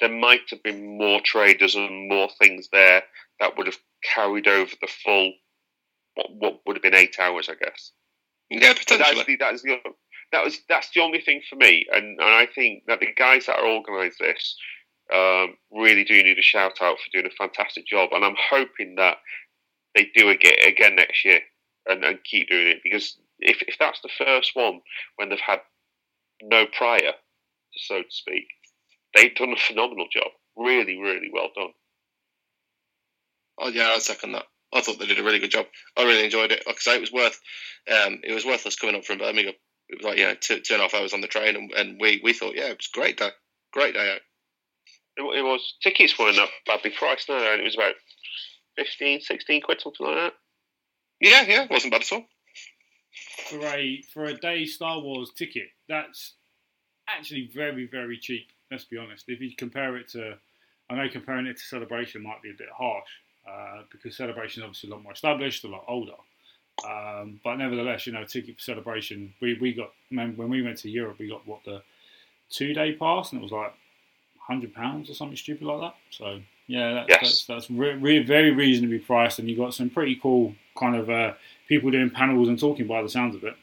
there 0.00 0.08
might 0.08 0.48
have 0.50 0.62
been 0.62 0.96
more 0.98 1.20
traders 1.20 1.74
and 1.74 2.08
more 2.08 2.28
things 2.40 2.68
there 2.72 3.02
that 3.40 3.56
would 3.56 3.66
have 3.66 3.78
carried 4.14 4.46
over 4.46 4.70
the 4.80 4.86
full 4.86 5.32
what, 6.14 6.26
what 6.36 6.60
would 6.66 6.76
have 6.76 6.82
been 6.82 6.94
eight 6.94 7.16
hours, 7.18 7.48
I 7.48 7.54
guess. 7.54 7.92
Yeah, 8.50 8.72
potentially. 8.74 9.14
that's 9.14 9.26
the, 9.26 9.36
that's 9.36 9.62
the 9.62 9.78
that 10.34 10.44
was 10.44 10.58
that's 10.68 10.90
the 10.90 11.00
only 11.00 11.20
thing 11.20 11.42
for 11.48 11.54
me, 11.54 11.86
and, 11.92 12.18
and 12.18 12.28
I 12.28 12.46
think 12.52 12.82
that 12.88 12.98
the 12.98 13.12
guys 13.16 13.46
that 13.46 13.56
are 13.56 13.68
organised 13.68 14.18
this 14.18 14.56
um, 15.14 15.54
really 15.70 16.02
do 16.02 16.20
need 16.22 16.38
a 16.38 16.42
shout 16.42 16.82
out 16.82 16.98
for 16.98 17.10
doing 17.12 17.26
a 17.26 17.36
fantastic 17.36 17.86
job, 17.86 18.10
and 18.12 18.24
I'm 18.24 18.36
hoping 18.50 18.96
that 18.96 19.18
they 19.94 20.10
do 20.14 20.30
it 20.30 20.68
again 20.68 20.96
next 20.96 21.24
year 21.24 21.38
and, 21.86 22.04
and 22.04 22.18
keep 22.24 22.48
doing 22.48 22.66
it 22.66 22.80
because 22.82 23.16
if 23.38 23.62
if 23.68 23.76
that's 23.78 24.00
the 24.00 24.10
first 24.18 24.50
one 24.54 24.80
when 25.16 25.28
they've 25.28 25.38
had 25.38 25.60
no 26.42 26.66
prior, 26.76 27.12
so 27.76 28.02
to 28.02 28.10
speak, 28.10 28.48
they've 29.14 29.34
done 29.36 29.52
a 29.52 29.56
phenomenal 29.56 30.06
job. 30.12 30.32
Really, 30.56 30.98
really 30.98 31.30
well 31.32 31.50
done. 31.54 31.74
Oh 33.58 33.68
yeah, 33.68 33.92
I'd 33.94 34.02
second 34.02 34.32
that. 34.32 34.46
I 34.72 34.80
thought 34.80 34.98
they 34.98 35.06
did 35.06 35.20
a 35.20 35.24
really 35.24 35.38
good 35.38 35.52
job. 35.52 35.66
I 35.96 36.02
really 36.02 36.24
enjoyed 36.24 36.50
it. 36.50 36.64
Like 36.66 36.76
I 36.76 36.80
say, 36.80 36.96
it 36.96 37.00
was 37.00 37.12
worth 37.12 37.40
um, 37.88 38.18
it 38.24 38.34
was 38.34 38.44
worth 38.44 38.66
us 38.66 38.74
coming 38.74 38.96
up 38.96 39.04
from 39.04 39.18
Birmingham. 39.18 39.54
It 39.88 39.98
was 39.98 40.04
like 40.04 40.18
you 40.18 40.24
know 40.24 40.34
two, 40.34 40.60
two 40.60 40.74
and 40.74 40.80
a 40.80 40.84
half 40.84 40.94
hours 40.94 41.12
on 41.12 41.20
the 41.20 41.28
train, 41.28 41.56
and, 41.56 41.70
and 41.72 42.00
we, 42.00 42.20
we 42.22 42.32
thought 42.32 42.54
yeah, 42.54 42.68
it 42.68 42.78
was 42.78 42.88
a 42.92 42.98
great 42.98 43.18
day, 43.18 43.30
great 43.72 43.94
day 43.94 44.12
out. 44.12 44.20
It, 45.16 45.38
it 45.38 45.42
was 45.42 45.74
tickets 45.82 46.18
weren't 46.18 46.36
that 46.36 46.48
badly 46.66 46.90
priced 46.90 47.28
now, 47.28 47.52
and 47.52 47.60
it 47.60 47.64
was 47.64 47.76
about 47.76 47.94
15, 48.76 49.20
16 49.20 49.62
quid, 49.62 49.80
something 49.80 50.06
like 50.06 50.16
that. 50.16 50.32
Yeah, 51.20 51.42
yeah, 51.46 51.62
it 51.64 51.70
wasn't 51.70 51.92
bad 51.92 52.02
at 52.02 52.12
all. 52.12 52.24
for 53.50 53.64
a 53.66 54.02
for 54.12 54.24
a 54.24 54.34
day 54.34 54.64
Star 54.64 55.00
Wars 55.00 55.30
ticket, 55.36 55.68
that's 55.88 56.34
actually 57.08 57.50
very 57.54 57.86
very 57.86 58.18
cheap. 58.18 58.48
Let's 58.70 58.84
be 58.84 58.96
honest. 58.96 59.24
If 59.28 59.40
you 59.40 59.50
compare 59.56 59.96
it 59.96 60.08
to, 60.10 60.34
I 60.90 60.94
know 60.94 61.08
comparing 61.10 61.46
it 61.46 61.58
to 61.58 61.62
Celebration 61.62 62.22
might 62.22 62.42
be 62.42 62.50
a 62.50 62.58
bit 62.58 62.68
harsh 62.76 63.08
uh, 63.48 63.82
because 63.92 64.16
Celebration 64.16 64.62
is 64.62 64.64
obviously 64.64 64.90
a 64.90 64.94
lot 64.94 65.02
more 65.02 65.12
established, 65.12 65.64
a 65.64 65.68
lot 65.68 65.84
older. 65.86 66.14
Um, 66.82 67.40
but 67.44 67.56
nevertheless, 67.56 68.06
you 68.06 68.12
know, 68.12 68.24
ticket 68.24 68.56
for 68.56 68.62
Celebration, 68.62 69.32
we, 69.40 69.56
we 69.60 69.72
got 69.72 69.92
when 70.10 70.36
when 70.36 70.48
we 70.50 70.62
went 70.62 70.78
to 70.78 70.90
Europe, 70.90 71.18
we 71.18 71.28
got 71.28 71.46
what 71.46 71.64
the 71.64 71.82
two 72.50 72.74
day 72.74 72.92
pass, 72.94 73.32
and 73.32 73.40
it 73.40 73.42
was 73.42 73.52
like 73.52 73.72
hundred 74.38 74.74
pounds 74.74 75.08
or 75.08 75.14
something 75.14 75.36
stupid 75.36 75.66
like 75.66 75.80
that. 75.80 75.94
So 76.10 76.40
yeah, 76.66 76.94
that, 76.94 77.06
Yes. 77.08 77.20
that's 77.20 77.44
that's 77.46 77.70
re- 77.70 77.94
re- 77.94 78.22
very 78.24 78.50
reasonably 78.50 78.98
priced, 78.98 79.38
and 79.38 79.48
you 79.48 79.56
got 79.56 79.72
some 79.74 79.88
pretty 79.88 80.16
cool 80.16 80.54
kind 80.78 80.96
of 80.96 81.08
uh, 81.08 81.34
people 81.68 81.90
doing 81.90 82.10
panels 82.10 82.48
and 82.48 82.58
talking 82.58 82.86
by 82.86 83.02
the 83.02 83.08
sounds 83.08 83.34
of 83.36 83.44
it. 83.44 83.54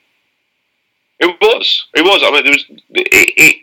It 1.20 1.36
was. 1.42 1.86
It 1.94 2.02
was. 2.04 2.22
I 2.24 2.32
mean, 2.32 2.44
there 2.44 2.54
was. 2.54 2.66
It, 2.70 3.34
it, 3.38 3.56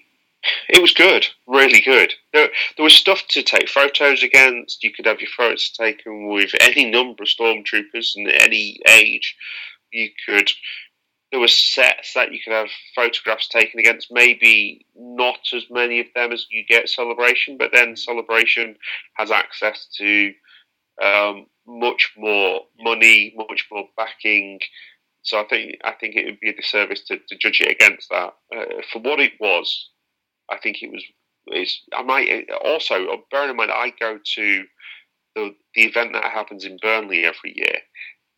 it 0.68 0.82
was 0.82 0.92
good. 0.92 1.26
Really 1.46 1.80
good. 1.80 2.12
There, 2.32 2.48
there 2.76 2.84
was 2.84 2.94
stuff 2.94 3.22
to 3.30 3.42
take 3.42 3.68
photos 3.68 4.22
against. 4.22 4.84
You 4.84 4.92
could 4.92 5.06
have 5.06 5.20
your 5.20 5.30
photos 5.36 5.70
taken 5.70 6.28
with 6.28 6.50
any 6.60 6.90
number 6.90 7.22
of 7.22 7.28
stormtroopers 7.28 8.16
and 8.16 8.28
any 8.28 8.78
age. 8.88 9.36
You 9.92 10.10
could. 10.26 10.50
There 11.30 11.40
were 11.40 11.48
sets 11.48 12.14
that 12.14 12.32
you 12.32 12.38
could 12.42 12.52
have 12.52 12.68
photographs 12.94 13.48
taken 13.48 13.80
against. 13.80 14.08
Maybe 14.10 14.86
not 14.94 15.38
as 15.54 15.64
many 15.70 16.00
of 16.00 16.06
them 16.14 16.32
as 16.32 16.46
you 16.50 16.64
get 16.66 16.88
Celebration, 16.88 17.56
but 17.58 17.70
then 17.72 17.96
Celebration 17.96 18.76
has 19.14 19.30
access 19.30 19.88
to 19.98 20.32
um, 21.02 21.46
much 21.66 22.12
more 22.16 22.62
money, 22.78 23.34
much 23.36 23.66
more 23.70 23.88
backing. 23.96 24.60
So 25.22 25.40
I 25.40 25.44
think 25.44 25.76
I 25.84 25.92
think 25.92 26.14
it 26.16 26.26
would 26.26 26.40
be 26.40 26.50
a 26.50 26.56
disservice 26.56 27.04
to, 27.04 27.18
to 27.28 27.36
judge 27.36 27.60
it 27.60 27.72
against 27.72 28.08
that. 28.10 28.34
Uh, 28.54 28.82
for 28.92 29.00
what 29.00 29.20
it 29.20 29.32
was, 29.40 29.90
I 30.50 30.58
think 30.58 30.82
it 30.82 30.90
was. 30.92 31.04
It's, 31.50 31.82
I 31.96 32.02
might 32.02 32.46
also 32.62 33.24
bearing 33.30 33.50
in 33.50 33.56
mind 33.56 33.70
I 33.70 33.92
go 33.98 34.18
to 34.34 34.64
the 35.34 35.54
the 35.74 35.82
event 35.82 36.12
that 36.12 36.24
happens 36.24 36.64
in 36.64 36.78
Burnley 36.80 37.24
every 37.24 37.54
year. 37.56 37.78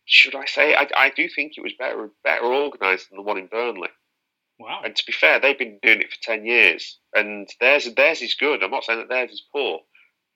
Should 0.05 0.35
I 0.35 0.45
say 0.45 0.75
I, 0.75 0.87
I 0.95 1.09
do 1.09 1.27
think 1.27 1.53
it 1.55 1.63
was 1.63 1.73
better 1.77 2.09
better 2.23 2.45
organised 2.45 3.09
than 3.09 3.17
the 3.17 3.23
one 3.23 3.37
in 3.37 3.47
Burnley. 3.47 3.89
Wow. 4.59 4.81
And 4.85 4.95
to 4.95 5.03
be 5.05 5.11
fair, 5.11 5.39
they've 5.39 5.57
been 5.57 5.79
doing 5.81 6.01
it 6.01 6.11
for 6.11 6.21
ten 6.21 6.45
years, 6.45 6.99
and 7.13 7.49
theirs 7.59 7.89
theirs 7.95 8.21
is 8.21 8.35
good. 8.35 8.63
I'm 8.63 8.71
not 8.71 8.83
saying 8.83 8.99
that 8.99 9.09
theirs 9.09 9.31
is 9.31 9.43
poor, 9.51 9.79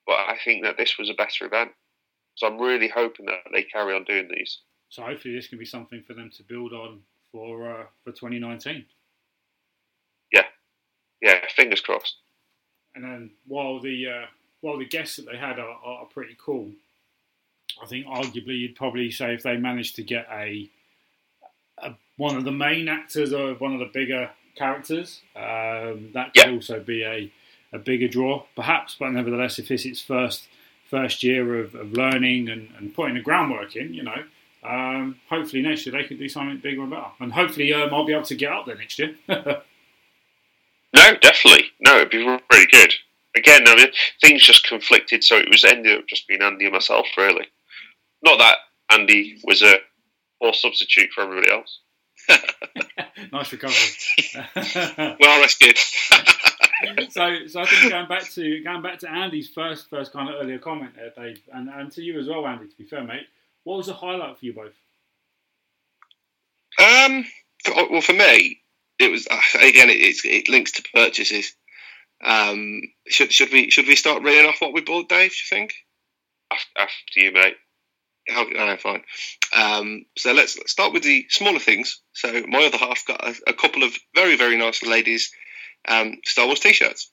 but 0.06 0.14
I 0.14 0.38
think 0.44 0.64
that 0.64 0.78
this 0.78 0.98
was 0.98 1.10
a 1.10 1.14
better 1.14 1.46
event. 1.46 1.72
So 2.36 2.48
I'm 2.48 2.60
really 2.60 2.90
hoping 2.90 3.28
that 3.28 3.40
they 3.54 3.64
carry 3.64 3.96
on 3.96 4.04
doing 4.04 4.28
these. 4.30 4.60
So 4.90 5.04
hopefully 5.04 5.36
this 5.36 5.48
can 5.48 5.60
be 5.60 5.66
something 5.66 6.04
for 6.06 6.14
them 6.14 6.32
to 6.36 6.44
build 6.44 6.74
on 6.74 7.02
for 7.32 7.70
uh, 7.70 7.86
for 8.04 8.12
2019. 8.12 8.86
Yeah, 10.32 10.44
fingers 11.56 11.82
crossed. 11.82 12.16
And 12.96 13.04
then 13.04 13.32
while 13.48 13.80
the 13.80 14.08
uh, 14.08 14.26
while 14.62 14.78
the 14.78 14.86
guests 14.86 15.18
that 15.18 15.26
they 15.30 15.38
had 15.38 15.60
are, 15.60 15.78
are 15.84 16.06
pretty 16.06 16.36
cool, 16.40 16.72
I 17.82 17.86
think 17.88 18.06
arguably 18.06 18.58
you'd 18.60 18.76
probably 18.76 19.12
say 19.12 19.34
if 19.34 19.44
they 19.44 19.58
managed 19.58 19.96
to 19.98 20.04
get 20.04 20.28
a, 20.32 20.70
a 21.80 21.94
one 22.18 22.36
of 22.38 22.46
the 22.46 22.52
main 22.52 22.88
actors 22.88 23.34
or 23.34 23.54
one 23.56 23.74
of 23.74 23.80
the 23.80 23.90
bigger 23.94 24.30
characters, 24.56 25.22
um, 25.36 26.12
that 26.14 26.34
could 26.34 26.46
Yeah. 26.48 26.52
also 26.52 26.80
be 26.80 27.04
a, 27.04 27.32
a 27.74 27.78
bigger 27.80 28.08
draw, 28.08 28.44
perhaps. 28.56 28.96
But 28.98 29.12
nevertheless, 29.12 29.60
if 29.60 29.70
it's 29.72 29.86
its 29.86 30.02
first 30.02 30.48
first 30.90 31.24
year 31.24 31.60
of, 31.60 31.76
of 31.76 31.92
learning 31.94 32.48
and, 32.48 32.70
and 32.78 32.94
putting 32.94 33.16
the 33.16 33.22
groundwork 33.22 33.76
in, 33.76 33.94
you 33.94 34.04
know, 34.04 34.24
um, 34.64 35.20
hopefully 35.30 35.62
next 35.64 35.86
year 35.86 35.94
they 36.00 36.08
could 36.08 36.20
do 36.20 36.30
something 36.30 36.58
bigger 36.60 36.82
and 36.82 36.92
better. 36.92 37.08
And 37.20 37.34
hopefully 37.34 37.74
um, 37.74 37.94
I'll 37.94 38.06
be 38.06 38.14
able 38.14 38.24
to 38.26 38.36
get 38.36 38.52
up 38.52 38.68
there 38.68 38.76
next 38.78 39.00
year. 39.00 39.16
No, 40.96 41.16
definitely. 41.22 41.66
No, 41.82 41.98
it'd 41.98 42.10
be 42.10 42.24
really 42.26 42.68
good. 42.72 42.94
Again, 43.36 43.68
I 43.68 43.76
mean, 43.76 43.88
things 44.22 44.44
just 44.44 44.66
conflicted, 44.66 45.24
so 45.24 45.36
it 45.36 45.50
was 45.50 45.66
ended 45.66 46.00
up 46.00 46.08
just 46.08 46.28
being 46.28 46.42
Andy 46.42 46.66
and 46.66 46.74
myself, 46.74 47.06
really. 47.18 47.48
Not 48.24 48.40
that 48.40 48.58
Andy 48.92 49.38
was 49.44 49.62
a 49.62 49.76
poor 50.42 50.54
substitute 50.54 51.12
for 51.14 51.24
everybody 51.24 51.52
else. 51.52 51.80
nice 53.32 53.52
recovery. 53.52 53.76
Well 55.20 55.42
rescued. 55.42 55.78
so, 57.10 57.48
so 57.48 57.62
I 57.62 57.66
think 57.66 57.92
going 57.92 58.08
back 58.08 58.24
to 58.32 58.64
going 58.64 58.82
back 58.82 59.00
to 59.00 59.10
Andy's 59.10 59.50
first 59.50 59.90
first 59.90 60.14
kind 60.14 60.30
of 60.30 60.36
earlier 60.42 60.60
comment 60.60 60.94
there, 60.96 61.12
Dave, 61.16 61.42
and, 61.54 61.70
and 61.70 61.92
to 61.92 62.02
you 62.02 62.20
as 62.20 62.28
well, 62.28 62.48
Andy. 62.48 62.68
To 62.68 62.78
be 62.78 62.86
fair, 62.86 63.04
mate, 63.04 63.28
what 63.64 63.78
was 63.78 63.88
the 63.88 63.94
highlight 63.94 64.40
for 64.40 64.46
you 64.46 64.54
both? 64.54 64.74
Um, 66.80 67.26
for, 67.64 67.92
well, 67.92 68.02
for 68.02 68.14
me, 68.14 68.62
it 69.00 69.12
was 69.12 69.28
uh, 69.30 69.40
again. 69.56 69.90
It, 69.90 70.02
it's, 70.02 70.24
it 70.26 70.50
links 70.50 70.74
to 70.74 70.84
purchases. 70.94 71.54
Um, 72.24 72.82
should 73.08 73.32
should 73.32 73.52
we 73.52 73.70
should 73.70 73.88
we 73.88 73.96
start 73.96 74.24
reading 74.24 74.48
off 74.48 74.62
what 74.62 74.74
we 74.74 74.82
bought, 74.82 75.10
Dave? 75.10 75.32
Do 75.32 75.36
you 75.36 75.50
think? 75.50 75.74
After, 76.52 76.80
after 76.80 77.20
you, 77.20 77.32
mate. 77.32 77.56
Oh, 78.32 78.46
no, 78.52 78.78
fine. 78.78 79.04
Um, 79.56 80.06
so 80.18 80.34
let's, 80.34 80.58
let's 80.58 80.72
start 80.72 80.94
with 80.94 81.04
the 81.04 81.28
smaller 81.30 81.60
things. 81.60 82.02
So 82.14 82.44
my 82.48 82.66
other 82.66 82.78
half 82.78 83.06
got 83.06 83.24
a, 83.24 83.36
a 83.48 83.54
couple 83.54 83.84
of 83.84 83.96
very 84.16 84.36
very 84.36 84.58
nice 84.58 84.82
ladies 84.84 85.32
um, 85.88 86.16
Star 86.26 86.46
Wars 86.46 86.60
t-shirts, 86.60 87.12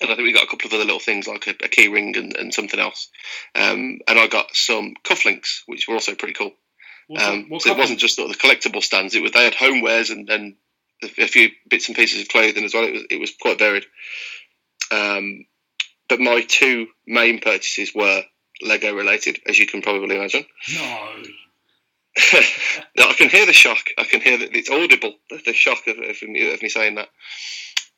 and 0.00 0.10
I 0.10 0.14
think 0.14 0.26
we 0.26 0.34
got 0.34 0.44
a 0.44 0.48
couple 0.48 0.68
of 0.68 0.74
other 0.74 0.84
little 0.84 1.00
things 1.00 1.26
like 1.26 1.46
a, 1.46 1.64
a 1.64 1.68
key 1.68 1.88
ring 1.88 2.16
and, 2.16 2.36
and 2.36 2.52
something 2.52 2.80
else. 2.80 3.08
Um, 3.54 4.00
and 4.06 4.18
I 4.18 4.26
got 4.26 4.54
some 4.54 4.94
cufflinks, 5.04 5.60
which 5.66 5.88
were 5.88 5.94
also 5.94 6.14
pretty 6.14 6.34
cool. 6.34 6.52
What, 7.06 7.22
Um, 7.22 7.46
what 7.48 7.62
so 7.62 7.72
it 7.72 7.78
wasn't 7.78 7.98
just 7.98 8.16
sort 8.16 8.30
of 8.30 8.36
the 8.36 8.42
collectible 8.46 8.82
stands. 8.82 9.14
It 9.14 9.22
was 9.22 9.32
they 9.32 9.44
had 9.44 9.54
homewares 9.54 10.10
and, 10.10 10.28
and 10.28 10.56
a, 11.02 11.28
few 11.28 11.50
bits 11.68 11.88
and 11.88 11.96
pieces 11.96 12.22
of 12.22 12.28
clothing 12.28 12.64
as 12.64 12.74
well. 12.74 12.84
It 12.84 12.92
was 12.92 13.04
it 13.10 13.20
was 13.20 13.32
quite 13.40 13.58
varied. 13.58 13.86
Um, 14.90 15.46
but 16.08 16.20
my 16.20 16.42
two 16.46 16.88
main 17.06 17.40
purchases 17.40 17.94
were 17.94 18.22
Lego 18.60 18.94
related, 18.94 19.40
as 19.46 19.58
you 19.58 19.66
can 19.66 19.82
probably 19.82 20.16
imagine. 20.16 20.44
No. 20.74 21.22
No, 22.94 23.08
I 23.08 23.14
can 23.14 23.30
hear 23.30 23.46
the 23.46 23.54
shock. 23.54 23.88
I 23.96 24.04
can 24.04 24.20
hear 24.20 24.36
that 24.36 24.54
it's 24.54 24.68
audible. 24.68 25.14
The, 25.30 25.40
the 25.46 25.52
shock 25.54 25.86
of, 25.86 25.96
of, 25.96 26.22
me, 26.22 26.52
of 26.52 26.60
me 26.60 26.68
saying 26.68 26.96
that. 26.96 27.08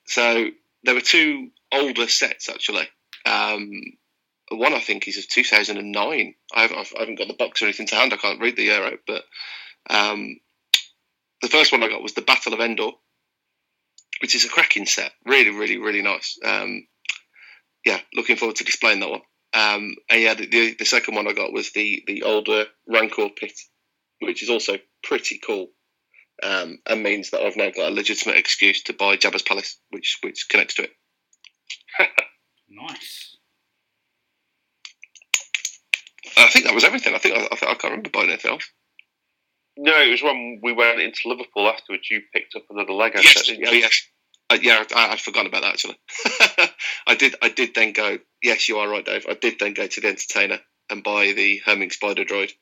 So 0.07 0.51
there 0.85 0.95
were 0.95 1.01
two 1.01 1.51
older 1.73 2.07
sets 2.07 2.49
actually. 2.49 2.87
Um, 3.27 3.71
one 4.51 4.75
I 4.75 4.79
think 4.79 5.09
is 5.09 5.19
of 5.19 5.29
2009. 5.29 6.35
I 6.55 6.61
haven't, 6.61 6.79
I 6.79 7.01
haven't 7.01 7.19
got 7.19 7.29
the 7.29 7.35
box 7.35 7.61
or 7.61 7.64
anything 7.64 7.87
to 7.88 7.97
hand. 7.97 8.12
I 8.12 8.17
can't 8.17 8.40
read 8.40 8.57
the 8.57 8.64
year 8.64 8.85
out. 8.85 9.01
But 9.07 9.25
um, 9.90 10.38
the 11.45 11.51
first 11.51 11.73
one 11.73 11.83
I 11.83 11.89
got 11.89 12.03
was 12.03 12.15
the 12.15 12.23
Battle 12.23 12.53
of 12.55 12.61
Endor, 12.61 12.91
which 14.21 14.35
is 14.35 14.45
a 14.45 14.49
cracking 14.49 14.87
set. 14.87 15.13
Really, 15.25 15.51
really, 15.51 15.79
really 15.79 16.03
nice. 16.03 16.39
Um, 16.45 16.87
yeah, 17.85 18.01
looking 18.15 18.37
forward 18.37 18.57
to 18.57 18.65
displaying 18.65 19.01
that 19.01 19.11
one. 19.11 19.23
Um, 19.53 19.95
and 20.11 20.21
yeah, 20.23 20.35
the, 20.35 20.47
the, 20.47 20.75
the 20.81 20.85
second 20.85 21.15
one 21.15 21.29
I 21.29 21.33
got 21.33 21.53
was 21.53 21.71
the 21.73 22.03
the 22.07 22.23
older 22.25 22.65
Rancor 22.89 23.29
pit, 23.29 23.53
which 24.21 24.43
is 24.43 24.51
also 24.51 24.79
pretty 25.05 25.39
cool, 25.39 25.69
um, 26.43 26.79
and 26.87 27.03
means 27.03 27.31
that 27.31 27.41
I've 27.43 27.57
now 27.57 27.71
got 27.71 27.93
a 27.93 27.95
legitimate 27.95 28.37
excuse 28.37 28.83
to 28.85 28.93
buy 28.93 29.17
Jabba's 29.17 29.43
Palace, 29.43 29.79
which 29.91 30.19
which 30.23 30.47
connects 30.51 30.75
to 30.75 30.85
it. 30.85 30.91
Nice. 32.69 33.37
I 36.37 36.49
think 36.49 36.65
that 36.65 36.75
was 36.75 36.83
everything. 36.83 37.15
I 37.15 37.19
think 37.19 37.37
I, 37.37 37.45
I, 37.45 37.57
think- 37.57 37.71
I 37.71 37.75
can't 37.75 37.85
remember 37.93 38.11
buying 38.11 38.31
anything 38.31 38.51
else. 38.51 38.69
No, 39.77 40.01
it 40.01 40.11
was 40.11 40.23
when 40.23 40.61
we 40.63 40.73
went 40.73 41.01
into 41.01 41.29
Liverpool 41.29 41.69
afterwards. 41.69 42.09
You 42.11 42.23
picked 42.33 42.55
up 42.55 42.65
another 42.71 42.93
Lego 42.93 43.21
yes, 43.21 43.35
set, 43.35 43.47
didn't 43.47 43.69
oh, 43.69 43.73
you? 43.73 43.79
yes. 43.79 44.07
Uh, 44.51 44.59
yeah, 44.61 44.85
I, 44.95 45.13
I'd 45.13 45.21
forgotten 45.21 45.49
about 45.49 45.63
that 45.63 45.73
actually. 45.73 45.99
I 47.07 47.15
did. 47.15 47.35
I 47.43 47.49
did 47.49 47.75
then 47.75 47.93
go. 47.93 48.19
Yes, 48.43 48.69
you 48.69 48.79
are 48.79 48.89
right, 48.89 49.05
Dave. 49.05 49.27
I 49.29 49.35
did 49.35 49.59
then 49.59 49.75
go 49.75 49.87
to 49.87 50.01
the 50.01 50.09
entertainer 50.09 50.61
and 50.91 51.03
buy 51.03 51.33
the 51.33 51.61
Homing 51.65 51.91
Spider 51.91 52.25
Droid, 52.25 52.53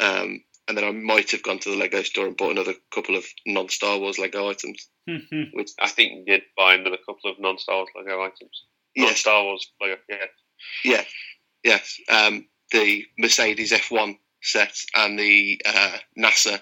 um, 0.00 0.42
and 0.68 0.76
then 0.76 0.84
I 0.84 0.90
might 0.90 1.30
have 1.32 1.42
gone 1.42 1.58
to 1.60 1.70
the 1.70 1.76
Lego 1.76 2.02
store 2.02 2.26
and 2.26 2.36
bought 2.36 2.52
another 2.52 2.74
couple 2.92 3.16
of 3.16 3.24
non-Star 3.46 3.98
Wars 3.98 4.18
Lego 4.18 4.48
items. 4.48 4.88
Which 5.06 5.70
I 5.80 5.88
think 5.88 6.12
you 6.12 6.24
did 6.24 6.42
buy 6.56 6.74
another 6.74 6.98
couple 6.98 7.30
of 7.30 7.40
non-Star 7.40 7.76
Wars 7.76 7.88
Lego 7.96 8.22
items. 8.22 8.64
yes, 8.94 9.06
Non-Star 9.06 9.44
Wars 9.44 9.66
Lego, 9.80 9.96
yeah. 10.84 11.04
yes, 11.62 12.00
um, 12.10 12.46
the 12.70 13.04
Mercedes 13.18 13.72
F1 13.72 14.18
set 14.44 14.74
and 14.94 15.18
the 15.18 15.60
uh, 15.66 15.96
NASA 16.18 16.60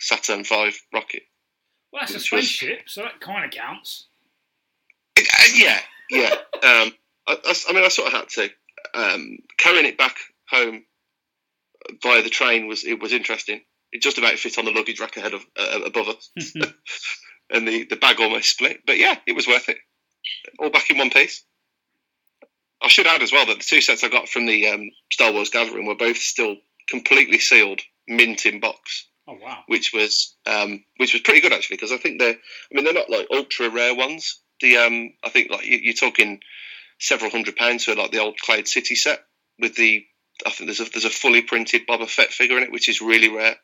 Saturn 0.00 0.44
V 0.44 0.72
rocket. 0.92 1.22
well, 1.92 2.00
that's 2.02 2.12
a 2.12 2.14
Which 2.14 2.32
was- 2.32 2.48
spaceship, 2.48 2.88
so 2.88 3.02
that 3.02 3.20
kind 3.20 3.44
of 3.44 3.50
counts. 3.50 4.06
It, 5.16 5.28
uh, 5.28 5.54
yeah, 5.56 5.80
yeah. 6.10 6.34
Um, 6.60 6.92
I, 7.28 7.36
I, 7.44 7.54
I 7.68 7.72
mean, 7.72 7.84
I 7.84 7.88
sort 7.88 8.08
of 8.08 8.14
had 8.14 8.28
to. 8.30 8.50
Um, 8.94 9.38
carrying 9.58 9.86
it 9.86 9.96
back 9.98 10.16
home 10.50 10.84
via 12.02 12.22
the 12.22 12.30
train 12.30 12.66
was 12.66 12.84
it 12.84 13.00
was 13.00 13.12
interesting. 13.12 13.60
It 13.92 14.02
just 14.02 14.18
about 14.18 14.34
fit 14.38 14.58
on 14.58 14.64
the 14.64 14.70
luggage 14.72 14.98
rack 15.00 15.16
ahead 15.16 15.34
of 15.34 15.42
uh, 15.58 15.80
above 15.86 16.08
us, 16.08 16.30
and 17.50 17.66
the, 17.68 17.84
the 17.84 17.96
bag 17.96 18.20
almost 18.20 18.48
split. 18.50 18.80
But 18.86 18.98
yeah, 18.98 19.16
it 19.26 19.36
was 19.36 19.46
worth 19.46 19.68
it. 19.68 19.78
All 20.58 20.70
back 20.70 20.90
in 20.90 20.98
one 20.98 21.10
piece. 21.10 21.44
I 22.82 22.88
should 22.88 23.06
add 23.06 23.22
as 23.22 23.32
well 23.32 23.46
that 23.46 23.58
the 23.58 23.64
two 23.64 23.80
sets 23.80 24.02
I 24.04 24.08
got 24.08 24.28
from 24.28 24.46
the 24.46 24.68
um, 24.68 24.90
Star 25.12 25.32
Wars 25.32 25.50
Gathering 25.50 25.86
were 25.86 25.96
both 25.96 26.16
still 26.18 26.56
completely 26.90 27.38
sealed, 27.38 27.80
mint 28.06 28.46
in 28.46 28.60
box 28.60 29.08
oh 29.28 29.36
wow. 29.40 29.58
which 29.66 29.92
was 29.92 30.34
um, 30.46 30.82
which 30.96 31.12
was 31.12 31.22
pretty 31.22 31.40
good 31.40 31.52
actually 31.52 31.76
because 31.76 31.92
I 31.92 31.98
think 31.98 32.18
they're 32.18 32.34
I 32.34 32.72
mean 32.72 32.84
they're 32.84 32.94
not 32.94 33.10
like 33.10 33.28
ultra 33.30 33.70
rare 33.70 33.94
ones. 33.94 34.40
The 34.60 34.78
um, 34.78 35.12
I 35.22 35.28
think 35.28 35.50
like 35.50 35.66
you, 35.66 35.78
you're 35.80 35.94
talking 35.94 36.40
several 36.98 37.30
hundred 37.30 37.56
pounds 37.56 37.84
for 37.84 37.94
like 37.94 38.10
the 38.10 38.20
old 38.20 38.38
Cloud 38.38 38.66
City 38.66 38.94
set 38.94 39.20
with 39.58 39.76
the 39.76 40.04
I 40.46 40.50
think 40.50 40.68
there's 40.68 40.80
a 40.80 40.90
there's 40.90 41.04
a 41.04 41.10
fully 41.10 41.42
printed 41.42 41.86
Boba 41.86 42.08
Fett 42.08 42.32
figure 42.32 42.56
in 42.56 42.64
it 42.64 42.72
which 42.72 42.88
is 42.88 43.00
really 43.00 43.28
rare. 43.28 43.56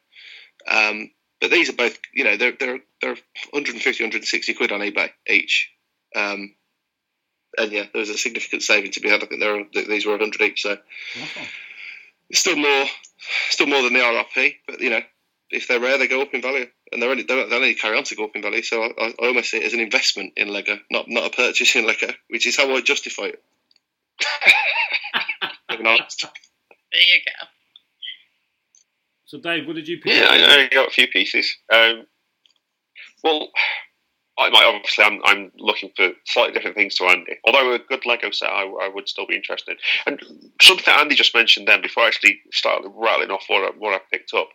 Um, 0.71 1.11
but 1.41 1.51
these 1.51 1.69
are 1.69 1.75
both 1.75 1.99
you 2.13 2.25
know 2.25 2.37
they're 2.37 2.55
they're 2.59 2.81
they're 3.01 3.17
150 3.51 4.05
160 4.05 4.55
quid 4.55 4.73
on 4.73 4.81
eBay 4.81 5.11
each. 5.27 5.71
Um, 6.15 6.55
and 7.57 7.71
yeah, 7.71 7.85
there 7.93 8.01
was 8.01 8.11
a 8.11 8.19
significant 8.19 8.63
saving 8.63 8.93
to 8.93 9.01
be 9.01 9.09
had. 9.09 9.23
I 9.23 9.27
think 9.27 9.41
there 9.41 9.65
these 9.87 10.07
were 10.07 10.13
100 10.13 10.41
each, 10.43 10.63
so 10.63 10.77
Wow. 11.17 11.47
It's 12.31 12.41
still 12.41 12.57
more, 12.57 12.85
still 13.51 13.67
more 13.67 13.83
than 13.83 13.93
the 13.93 14.01
RRP. 14.01 14.55
But 14.67 14.81
you 14.81 14.91
know, 14.91 15.01
if 15.51 15.69
they're 15.69 15.81
rare, 15.81 15.99
they 15.99 16.09
go 16.09 16.23
up 16.23 16.35
in 16.35 16.43
value, 16.43 16.67
and 16.93 17.01
they're 17.01 17.11
only 17.11 17.23
they'll 17.25 17.49
they'll 17.49 17.59
only 17.59 17.75
carry 17.75 17.97
on 17.97 18.05
to 18.05 18.17
go 18.17 18.25
up 18.25 18.37
in 18.37 18.43
value. 18.43 18.63
So 18.63 18.83
I, 18.83 18.87
I 18.99 19.15
I 19.21 19.27
almost 19.27 19.51
see 19.51 19.59
it 19.59 19.65
as 19.65 19.75
an 19.75 19.81
investment 19.81 20.33
in 20.37 20.49
Lego, 20.49 20.79
not 20.91 21.07
not 21.09 21.27
a 21.27 21.31
purchase 21.31 21.75
in 21.77 21.87
Lego, 21.87 22.09
which 22.29 22.47
is 22.47 22.57
how 22.57 22.75
I 22.75 22.81
justify 22.81 23.25
it. 23.25 23.43
There 26.93 27.03
you 27.03 27.21
go. 27.27 27.47
So, 29.27 29.41
Dave, 29.41 29.67
what 29.67 29.75
did 29.75 29.89
you 29.89 29.99
pick? 30.01 30.13
Yeah. 30.13 30.29
I, 30.31 30.63
I 30.63 30.69
got 30.73 30.89
a 30.89 30.93
few 30.93 31.09
pieces. 31.09 31.57
Um, 31.73 32.07
well, 33.25 33.49
I 34.37 34.51
might 34.51 34.65
obviously 34.65 35.05
I'm, 35.05 35.21
I'm 35.25 35.53
looking 35.59 35.91
for 35.97 36.11
slightly 36.25 36.55
different 36.55 36.77
things 36.77 36.97
to 36.97 37.05
Andy. 37.05 37.37
Although 37.45 37.75
a 37.75 37.79
good 37.79 38.05
Lego 38.05 38.31
set, 38.31 38.51
I, 38.51 38.65
I 38.65 38.91
would 38.93 39.09
still 39.09 39.27
be 39.27 39.37
interested. 39.37 39.79
And 40.07 40.21
something 40.61 40.93
Andy 40.93 41.15
just 41.15 41.35
mentioned 41.35 41.69
then, 41.69 41.83
before 41.83 42.03
I 42.03 42.09
actually 42.09 42.41
started 42.53 42.91
rattling 42.95 43.31
off 43.31 43.45
what 43.47 43.63
I, 43.63 43.77
what 43.79 43.95
I 43.95 44.01
picked 44.11 44.35
up, 44.35 44.49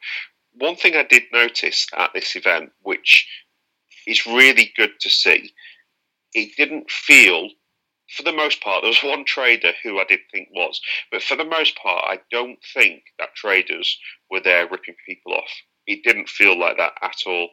one 0.53 0.75
thing 0.75 0.95
I 0.95 1.03
did 1.03 1.23
notice 1.31 1.87
at 1.97 2.11
this 2.13 2.35
event, 2.35 2.71
which 2.81 3.27
is 4.05 4.25
really 4.25 4.73
good 4.75 4.91
to 4.99 5.09
see, 5.09 5.53
it 6.33 6.55
didn't 6.57 6.89
feel. 6.91 7.49
For 8.17 8.23
the 8.23 8.33
most 8.33 8.61
part, 8.61 8.81
there 8.81 8.89
was 8.89 9.03
one 9.03 9.23
trader 9.23 9.71
who 9.83 9.99
I 9.99 10.03
did 10.03 10.21
think 10.31 10.49
was, 10.51 10.81
but 11.11 11.21
for 11.21 11.37
the 11.37 11.45
most 11.45 11.77
part, 11.77 12.03
I 12.05 12.19
don't 12.31 12.57
think 12.73 13.03
that 13.19 13.35
traders 13.35 13.99
were 14.31 14.41
there 14.41 14.67
ripping 14.67 14.95
people 15.07 15.35
off. 15.35 15.51
It 15.85 16.03
didn't 16.03 16.27
feel 16.27 16.59
like 16.59 16.77
that 16.77 16.93
at 17.03 17.17
all. 17.27 17.49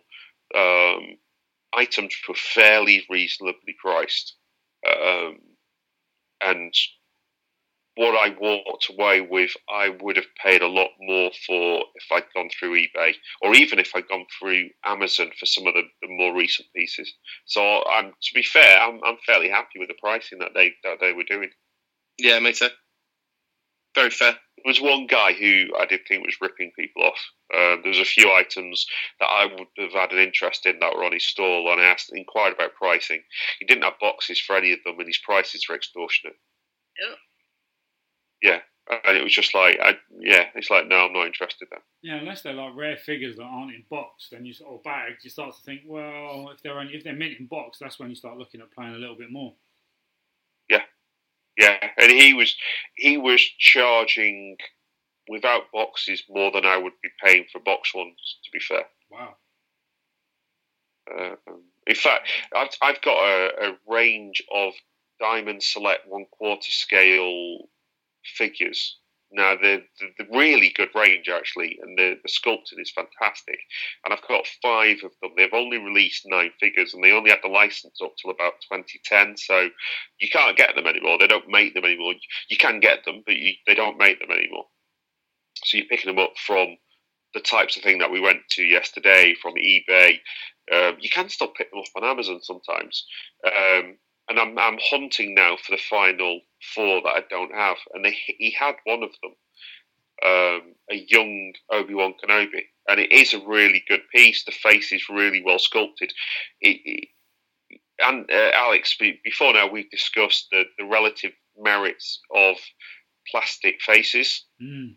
Um, 0.57 1.19
items 1.74 2.14
were 2.29 2.35
fairly 2.35 3.05
reasonably 3.11 3.76
priced, 3.81 4.37
um, 4.88 5.38
and 6.40 6.72
what 7.96 8.14
I 8.14 8.35
walked 8.38 8.90
away 8.90 9.22
with, 9.22 9.52
I 9.70 9.88
would 10.02 10.16
have 10.16 10.26
paid 10.44 10.61
a 10.61 10.68
lot 10.68 10.90
more 11.00 11.31
for 11.46 11.81
if 11.94 12.05
I'd 12.12 12.33
gone 12.35 12.50
through 12.50 12.79
eBay, 12.79 13.14
or 13.40 13.55
even 13.55 13.79
if 13.79 13.92
I'd 13.94 14.09
gone 14.09 14.26
through 14.38 14.68
Amazon 14.85 15.31
for 15.38 15.46
some 15.46 15.66
of 15.66 15.74
the, 15.74 15.83
the 16.02 16.09
more 16.09 16.35
recent 16.37 16.68
pieces. 16.76 17.12
So, 17.46 17.62
I'm 17.62 18.11
to 18.11 18.35
be 18.35 18.42
fair, 18.42 18.79
I'm, 18.79 19.00
I'm 19.05 19.16
fairly 19.26 19.48
happy 19.48 19.79
with 19.79 19.88
the 19.88 19.96
pricing 19.98 20.38
that 20.40 20.52
they 20.55 20.74
that 20.85 20.98
they 21.00 21.12
were 21.12 21.24
doing. 21.24 21.50
Yeah, 22.18 22.38
me 22.40 22.52
too. 22.52 22.68
Very 23.96 24.11
fair. 24.11 24.32
There 24.32 24.70
was 24.70 24.80
one 24.80 25.06
guy 25.06 25.32
who 25.32 25.68
I 25.78 25.87
did 25.87 26.00
think 26.06 26.24
was 26.24 26.40
ripping 26.40 26.70
people 26.78 27.02
off. 27.02 27.18
Uh, 27.52 27.76
there 27.82 27.88
was 27.88 27.98
a 27.98 28.04
few 28.04 28.30
items 28.30 28.87
that 29.20 29.26
I 29.26 29.46
would 29.46 29.68
have 29.78 29.92
had 29.92 30.12
an 30.12 30.18
interest 30.18 30.66
in 30.66 30.78
that 30.80 30.94
were 30.94 31.04
on 31.04 31.12
his 31.12 31.26
stall, 31.26 31.72
and 31.72 31.80
I 31.80 31.85
asked, 31.85 32.12
inquired 32.12 32.52
about 32.52 32.74
pricing. 32.74 33.22
He 33.59 33.64
didn't 33.64 33.85
have 33.85 33.98
boxes 33.98 34.38
for 34.38 34.54
any 34.54 34.72
of 34.72 34.80
them, 34.85 34.98
and 34.98 35.09
his 35.09 35.18
prices 35.18 35.66
were 35.68 35.76
extortionate. 35.76 36.37
Ew. 37.00 37.14
Yeah, 38.42 38.61
and 39.04 39.16
it 39.16 39.22
was 39.22 39.35
just 39.35 39.54
like, 39.54 39.78
I, 39.80 39.94
yeah, 40.20 40.44
it's 40.54 40.70
like, 40.70 40.87
no, 40.88 41.06
I'm 41.06 41.12
not 41.12 41.26
interested. 41.26 41.68
Then. 41.70 41.80
Yeah, 42.02 42.16
unless 42.16 42.42
they're 42.42 42.52
like 42.52 42.76
rare 42.76 42.98
figures 42.98 43.37
that 43.37 43.44
aren't 43.44 43.74
in 43.74 43.85
box, 43.88 44.28
then 44.30 44.44
you 44.44 44.52
or 44.66 44.80
bags, 44.85 45.24
you 45.24 45.30
start 45.30 45.56
to 45.56 45.62
think, 45.62 45.82
well, 45.87 46.50
if 46.54 46.62
they're 46.62 46.78
only 46.78 46.94
if 46.94 47.02
they're 47.02 47.14
mint 47.14 47.40
in 47.40 47.46
box, 47.46 47.78
that's 47.78 47.98
when 47.98 48.11
you 48.11 48.14
start 48.14 48.37
looking 48.37 48.61
at 48.61 48.72
playing 48.72 48.94
a 48.94 48.98
little 48.98 49.16
bit 49.16 49.32
more. 49.32 49.54
Yeah, 51.57 51.79
and 51.97 52.11
he 52.11 52.35
was 52.35 52.55
he 52.97 53.16
was 53.16 53.40
charging 53.59 54.57
without 55.29 55.73
boxes 55.73 56.23
more 56.29 56.51
than 56.53 56.64
I 56.66 56.77
would 56.77 56.92
be 57.03 57.09
paying 57.25 57.47
for 57.51 57.61
box 57.61 57.95
ones. 57.95 58.38
To 58.45 58.51
be 58.53 58.61
fair. 58.61 58.85
Wow. 59.11 59.37
Um, 61.19 61.62
in 61.87 61.95
fact, 61.95 62.29
I've, 62.55 62.69
I've 62.83 63.01
got 63.01 63.16
a, 63.16 63.69
a 63.69 63.79
range 63.87 64.42
of 64.53 64.75
Diamond 65.21 65.62
Select 65.62 66.07
one 66.07 66.27
quarter 66.31 66.71
scale 66.71 67.69
figures. 68.25 68.99
Now, 69.33 69.57
they're, 69.61 69.83
they're 70.01 70.27
really 70.31 70.73
good 70.75 70.91
range, 70.95 71.29
actually, 71.29 71.79
and 71.83 71.99
the, 71.99 72.17
the 72.23 72.29
sculpting 72.29 72.81
is 72.81 72.93
fantastic. 72.95 73.59
And 74.05 74.15
I've 74.15 74.27
got 74.29 74.47
five 74.62 74.99
of 75.05 75.12
them. 75.21 75.33
They've 75.37 75.49
only 75.53 75.79
released 75.79 76.23
nine 76.27 76.53
figures, 76.61 76.95
and 76.95 77.03
they 77.03 77.12
only 77.12 77.31
had 77.31 77.41
the 77.43 77.49
license 77.49 77.99
up 78.03 78.15
till 78.17 78.31
about 78.31 78.55
2010, 78.71 79.37
so 79.37 79.69
you 80.21 80.29
can't 80.31 80.57
get 80.57 80.75
them 80.75 80.87
anymore. 80.87 81.19
They 81.19 81.27
don't 81.27 81.49
make 81.49 81.75
them 81.75 81.85
anymore. 81.85 82.15
You 82.49 82.57
can 82.57 82.81
get 82.81 83.05
them, 83.05 83.23
but 83.27 83.37
you, 83.37 83.55
they 83.67 83.75
don't 83.75 83.99
make 83.99 84.21
them 84.21 84.31
anymore. 84.31 84.67
So 85.65 85.79
you're 85.79 85.87
picking 85.87 86.15
them 86.15 86.23
up 86.23 86.37
from 86.39 86.77
the 87.35 87.41
types 87.41 87.77
of 87.77 87.83
thing 87.83 87.99
that 87.99 88.11
we 88.11 88.21
went 88.21 88.41
to 88.51 88.62
yesterday, 88.62 89.35
from 89.43 89.55
eBay, 89.55 90.19
um, 90.73 90.97
you 91.01 91.09
can 91.11 91.29
still 91.29 91.49
pick 91.49 91.71
them 91.71 91.81
up 91.81 92.03
on 92.03 92.09
Amazon 92.09 92.41
sometimes. 92.43 93.07
Um, 93.47 93.97
and 94.29 94.39
I'm, 94.39 94.59
I'm 94.59 94.79
hunting 94.81 95.35
now 95.35 95.57
for 95.57 95.73
the 95.73 95.83
final 95.83 96.41
four 96.75 97.03
that 97.03 97.09
I 97.09 97.23
don't 97.31 97.55
have. 97.55 97.77
And 97.93 98.05
they, 98.05 98.17
he 98.27 98.51
had 98.59 98.75
one 98.85 99.03
of 99.03 99.11
them, 99.23 99.33
um, 100.25 100.75
a 100.91 101.07
young 101.09 101.53
Obi 101.71 101.95
Wan 101.95 102.15
Kenobi. 102.23 102.62
And 102.89 103.01
it 103.01 103.12
is 103.12 103.35
a 103.35 103.47
really 103.47 103.85
good 103.89 104.03
piece. 104.15 104.45
The 104.45 104.53
face 104.53 104.93
is 104.93 105.09
really 105.09 105.43
well 105.45 105.59
sculpted. 105.59 106.12
It, 106.61 106.81
it, 106.85 107.09
and 107.99 108.29
uh, 108.31 108.51
Alex, 108.55 108.97
before 109.25 109.55
now, 109.55 109.69
we've 109.71 109.91
discussed 109.91 110.49
the, 110.51 110.65
the 110.79 110.85
relative 110.85 111.33
merits 111.59 112.21
of 112.35 112.57
plastic 113.31 113.81
faces. 113.81 114.45
Mm. 114.62 114.97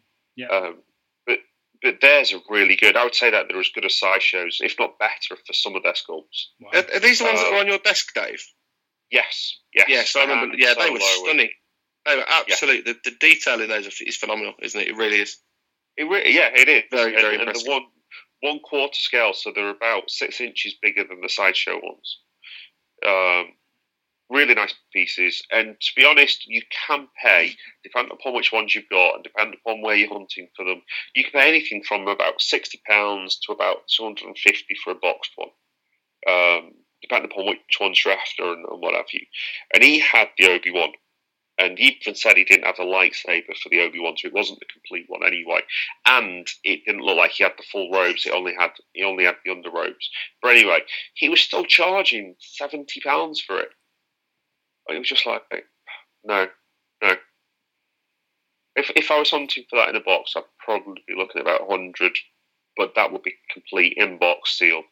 Um, 0.52 0.78
but 1.26 1.40
but 1.82 2.02
theirs 2.02 2.34
are 2.34 2.40
really 2.50 2.76
good. 2.76 2.96
I 2.96 3.04
would 3.04 3.16
say 3.16 3.32
that 3.32 3.48
they're 3.48 3.60
as 3.60 3.70
good 3.74 3.86
as 3.86 3.98
sideshows, 3.98 4.58
if 4.62 4.76
not 4.80 5.00
better, 5.00 5.42
for 5.46 5.54
some 5.54 5.76
of 5.76 5.84
their 5.84 5.94
sculpts. 5.94 6.48
Wow. 6.60 6.72
Are, 6.74 6.96
are 6.96 7.00
these 7.00 7.20
the 7.20 7.26
ones 7.26 7.40
that 7.40 7.54
are 7.54 7.60
on 7.60 7.68
your 7.68 7.80
desk, 7.80 8.14
Dave? 8.14 8.44
Yes, 9.12 9.58
yes, 9.74 9.88
Yes, 9.90 10.16
I 10.16 10.22
remember. 10.22 10.56
Yeah, 10.58 10.74
they 10.78 10.90
were 10.90 11.00
stunning. 11.00 11.50
They 12.06 12.16
were 12.16 12.26
absolutely. 12.28 12.94
The, 12.94 13.00
the 13.04 13.16
detail 13.20 13.62
in 13.62 13.70
those 13.70 13.88
is 14.02 14.18
phenomenal, 14.18 14.54
isn't 14.62 14.80
it? 14.80 14.90
It 14.90 14.96
really 14.96 15.20
is. 15.22 15.38
It 15.98 16.04
re- 16.04 16.32
yeah, 16.34 16.50
it 16.54 16.70
is 16.70 16.84
Very, 16.92 17.14
and, 17.14 17.22
very 17.22 17.34
and 17.36 17.42
impressive. 17.44 17.66
the 17.66 17.72
one 17.72 17.84
one 18.42 18.60
quarter 18.60 18.94
scale, 18.94 19.34
so 19.34 19.52
they're 19.54 19.70
about 19.70 20.10
six 20.10 20.40
inches 20.40 20.76
bigger 20.82 21.04
than 21.04 21.22
the 21.22 21.30
sideshow 21.30 21.80
ones. 21.82 22.20
Um, 23.06 23.54
really 24.30 24.54
nice 24.54 24.74
pieces. 24.94 25.42
And 25.52 25.76
to 25.80 25.92
be 25.96 26.06
honest, 26.06 26.46
you 26.48 26.62
can 26.88 27.08
pay, 27.22 27.54
depending 27.84 28.14
upon 28.14 28.36
which 28.36 28.52
ones 28.52 28.74
you've 28.74 28.90
got 28.90 29.16
and 29.16 29.24
depending 29.24 29.60
upon 29.66 29.82
where 29.82 29.96
you're 29.96 30.10
hunting 30.14 30.48
for 30.56 30.64
them, 30.66 30.82
you 31.16 31.24
can 31.24 31.34
pay 31.34 31.50
anything 31.50 31.84
from 31.84 32.08
about 32.08 32.40
£60 32.40 32.70
to 33.46 33.52
about 33.52 33.78
250 33.96 34.76
for 34.84 34.92
a 34.92 34.96
boxed 34.96 35.32
one. 35.36 35.50
Um, 36.28 36.72
depending 37.02 37.32
upon 37.32 37.48
which 37.48 37.80
ones 37.80 38.04
you're 38.04 38.14
after 38.14 38.44
and, 38.44 38.66
and 38.70 38.82
what 38.82 38.96
have 38.96 39.12
you. 39.14 39.26
And 39.74 39.84
he 39.84 40.00
had 40.00 40.30
the 40.38 40.50
Obi 40.52 40.72
Wan, 40.72 40.92
and 41.60 41.78
he 41.78 41.98
even 42.02 42.16
said 42.16 42.38
he 42.38 42.46
didn't 42.46 42.66
have 42.66 42.80
a 42.80 42.84
lightsaber 42.84 43.56
for 43.62 43.70
the 43.70 43.82
Obi 43.82 44.00
Wan, 44.00 44.16
so 44.18 44.28
it 44.28 44.34
wasn't 44.34 44.60
the 44.60 44.66
complete 44.72 45.06
one 45.08 45.26
anyway. 45.26 45.62
And 46.08 46.48
it 46.64 46.86
didn't 46.86 47.02
look 47.02 47.18
like 47.18 47.32
he 47.32 47.44
had 47.44 47.54
the 47.58 47.64
full 47.64 47.92
robes; 47.92 48.26
it 48.26 48.34
only 48.34 48.54
had 48.58 48.72
he 48.94 49.04
only 49.04 49.26
had 49.26 49.36
the 49.44 49.52
under 49.52 49.70
robes. 49.70 50.10
But 50.42 50.56
anyway, 50.56 50.80
he 51.16 51.30
was 51.30 51.42
still 51.42 51.66
charging 51.66 52.36
seventy 52.40 53.02
pounds 53.02 53.42
for 53.42 53.60
it. 53.60 53.70
It 54.90 54.98
was 54.98 55.08
just 55.10 55.26
like, 55.26 55.44
no, 56.24 56.48
no. 57.04 57.16
If 58.76 58.92
if 58.96 59.12
I 59.12 59.20
was 59.20 59.32
hunting 59.32 59.66
for 59.70 59.76
that 59.76 59.90
in 59.90 59.96
a 59.96 60.02
box, 60.02 60.34
I'd 60.36 60.44
probably 60.64 61.04
be 61.08 61.16
looking 61.16 61.42
at 61.42 61.48
about 61.48 61.70
hundred, 61.70 62.18
but 62.78 62.96
that 62.96 63.12
would 63.12 63.24
be 63.24 63.36
complete 63.52 63.96
in 63.98 64.18
box 64.18 64.58
seal. 64.58 64.84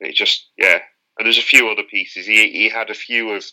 It 0.00 0.14
just 0.14 0.48
yeah, 0.56 0.78
and 1.18 1.26
there's 1.26 1.38
a 1.38 1.42
few 1.42 1.68
other 1.68 1.82
pieces. 1.82 2.26
He 2.26 2.50
he 2.50 2.68
had 2.68 2.90
a 2.90 2.94
few 2.94 3.30
of 3.30 3.44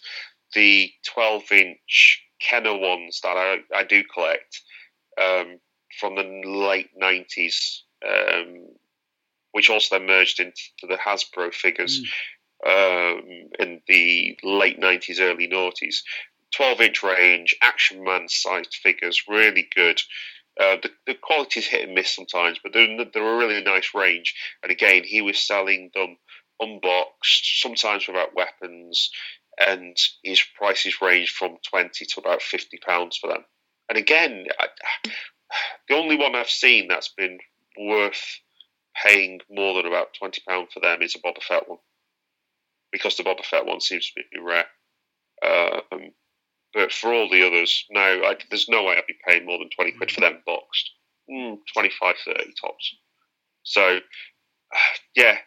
the 0.53 0.91
12 1.13 1.51
inch 1.51 2.23
Kenner 2.39 2.77
ones 2.77 3.21
that 3.21 3.35
I 3.37 3.57
I 3.75 3.83
do 3.83 4.03
collect 4.03 4.61
um, 5.21 5.59
from 5.99 6.15
the 6.15 6.41
late 6.45 6.89
90s, 7.01 7.79
um, 8.07 8.67
which 9.51 9.69
also 9.69 9.97
then 9.97 10.07
merged 10.07 10.39
into 10.39 10.61
the 10.83 10.97
Hasbro 10.97 11.53
figures. 11.53 12.01
Mm. 12.01 12.07
Um, 12.65 13.23
in 13.59 13.81
the 13.87 14.37
late 14.43 14.79
90s, 14.79 15.19
early 15.19 15.47
noughties. 15.47 15.97
12 16.55 16.81
inch 16.81 17.03
range, 17.03 17.55
action 17.61 18.03
man 18.03 18.27
sized 18.27 18.75
figures, 18.81 19.23
really 19.27 19.67
good. 19.75 20.01
Uh, 20.59 20.77
the, 20.81 20.89
the 21.05 21.13
quality 21.13 21.59
is 21.59 21.67
hit 21.67 21.85
and 21.85 21.93
miss 21.93 22.15
sometimes, 22.15 22.59
but 22.63 22.73
they're, 22.73 23.05
they're 23.13 23.35
a 23.35 23.37
really 23.37 23.63
nice 23.63 23.91
range. 23.93 24.33
And 24.63 24.71
again, 24.71 25.03
he 25.03 25.21
was 25.21 25.39
selling 25.39 25.91
them 25.93 26.17
unboxed, 26.59 27.61
sometimes 27.61 28.07
without 28.07 28.35
weapons, 28.35 29.11
and 29.59 29.95
his 30.23 30.41
prices 30.57 31.01
range 31.01 31.29
from 31.29 31.57
20 31.69 32.05
to 32.05 32.19
about 32.19 32.41
50 32.41 32.77
pounds 32.85 33.17
for 33.17 33.27
them. 33.29 33.45
And 33.89 33.97
again, 33.97 34.45
I, 34.59 34.67
the 35.87 35.95
only 35.95 36.17
one 36.17 36.35
I've 36.35 36.49
seen 36.49 36.87
that's 36.87 37.13
been 37.15 37.39
worth 37.77 38.39
paying 39.05 39.39
more 39.49 39.75
than 39.75 39.85
about 39.85 40.13
20 40.17 40.41
pounds 40.47 40.69
for 40.73 40.79
them 40.79 41.01
is 41.01 41.15
a 41.15 41.19
Boba 41.19 41.41
Fett 41.41 41.69
one. 41.69 41.79
Because 42.91 43.17
the 43.17 43.23
Boba 43.23 43.45
Fett 43.45 43.65
one 43.65 43.81
seems 43.81 44.11
to 44.11 44.13
be 44.15 44.39
rare. 44.39 44.65
Um, 45.45 46.11
but 46.77 46.91
for 46.91 47.11
all 47.11 47.27
the 47.27 47.45
others, 47.45 47.85
no, 47.89 47.99
I, 47.99 48.35
there's 48.51 48.69
no 48.69 48.83
way 48.83 48.95
I'd 48.97 49.07
be 49.07 49.17
paying 49.27 49.47
more 49.47 49.57
than 49.57 49.69
20 49.69 49.93
quid 49.93 50.11
for 50.11 50.21
them 50.21 50.43
boxed. 50.45 50.91
Mm, 51.27 51.57
25, 51.73 52.15
30 52.23 52.53
tops. 52.61 52.95
So, 53.63 53.99
yeah, 55.15 55.37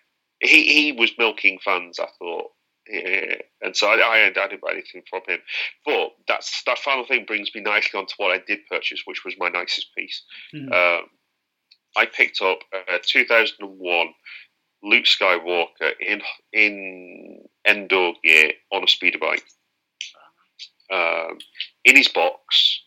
he, 0.40 0.64
he 0.64 0.92
was 0.92 1.12
milking 1.18 1.60
fans, 1.64 2.00
I 2.00 2.08
thought. 2.18 2.50
Yeah, 2.88 3.36
and 3.62 3.76
so 3.76 3.86
I, 3.86 3.98
I, 3.98 4.26
I 4.26 4.30
didn't 4.48 4.60
buy 4.60 4.72
anything 4.72 5.02
from 5.08 5.20
him. 5.28 5.38
But 5.86 6.10
that's 6.26 6.64
that 6.64 6.80
final 6.80 7.06
thing 7.06 7.26
brings 7.26 7.54
me 7.54 7.60
nicely 7.60 8.00
onto 8.00 8.14
what 8.16 8.32
I 8.32 8.42
did 8.44 8.66
purchase, 8.68 9.02
which 9.04 9.24
was 9.24 9.36
my 9.38 9.48
nicest 9.48 9.94
piece. 9.96 10.24
Mm. 10.52 10.72
Um, 10.72 11.04
I 11.96 12.06
picked 12.06 12.42
up 12.42 12.58
a 12.88 12.98
2001 13.00 14.08
Luke 14.82 15.04
Skywalker 15.04 15.92
in 16.00 16.22
in 16.52 17.44
Endor 17.64 18.14
gear 18.24 18.52
on 18.72 18.82
a 18.82 18.88
speeder 18.88 19.20
bike. 19.20 19.44
Um, 20.90 21.38
in 21.84 21.96
his 21.96 22.08
box. 22.08 22.82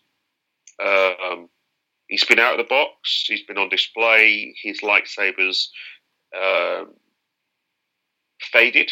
Um, 0.83 1.49
he's 2.07 2.25
been 2.25 2.39
out 2.39 2.59
of 2.59 2.65
the 2.65 2.69
box. 2.69 3.25
He's 3.27 3.43
been 3.43 3.57
on 3.57 3.69
display. 3.69 4.53
His 4.61 4.81
lightsabers 4.81 5.67
um, 6.35 6.93
faded, 8.41 8.91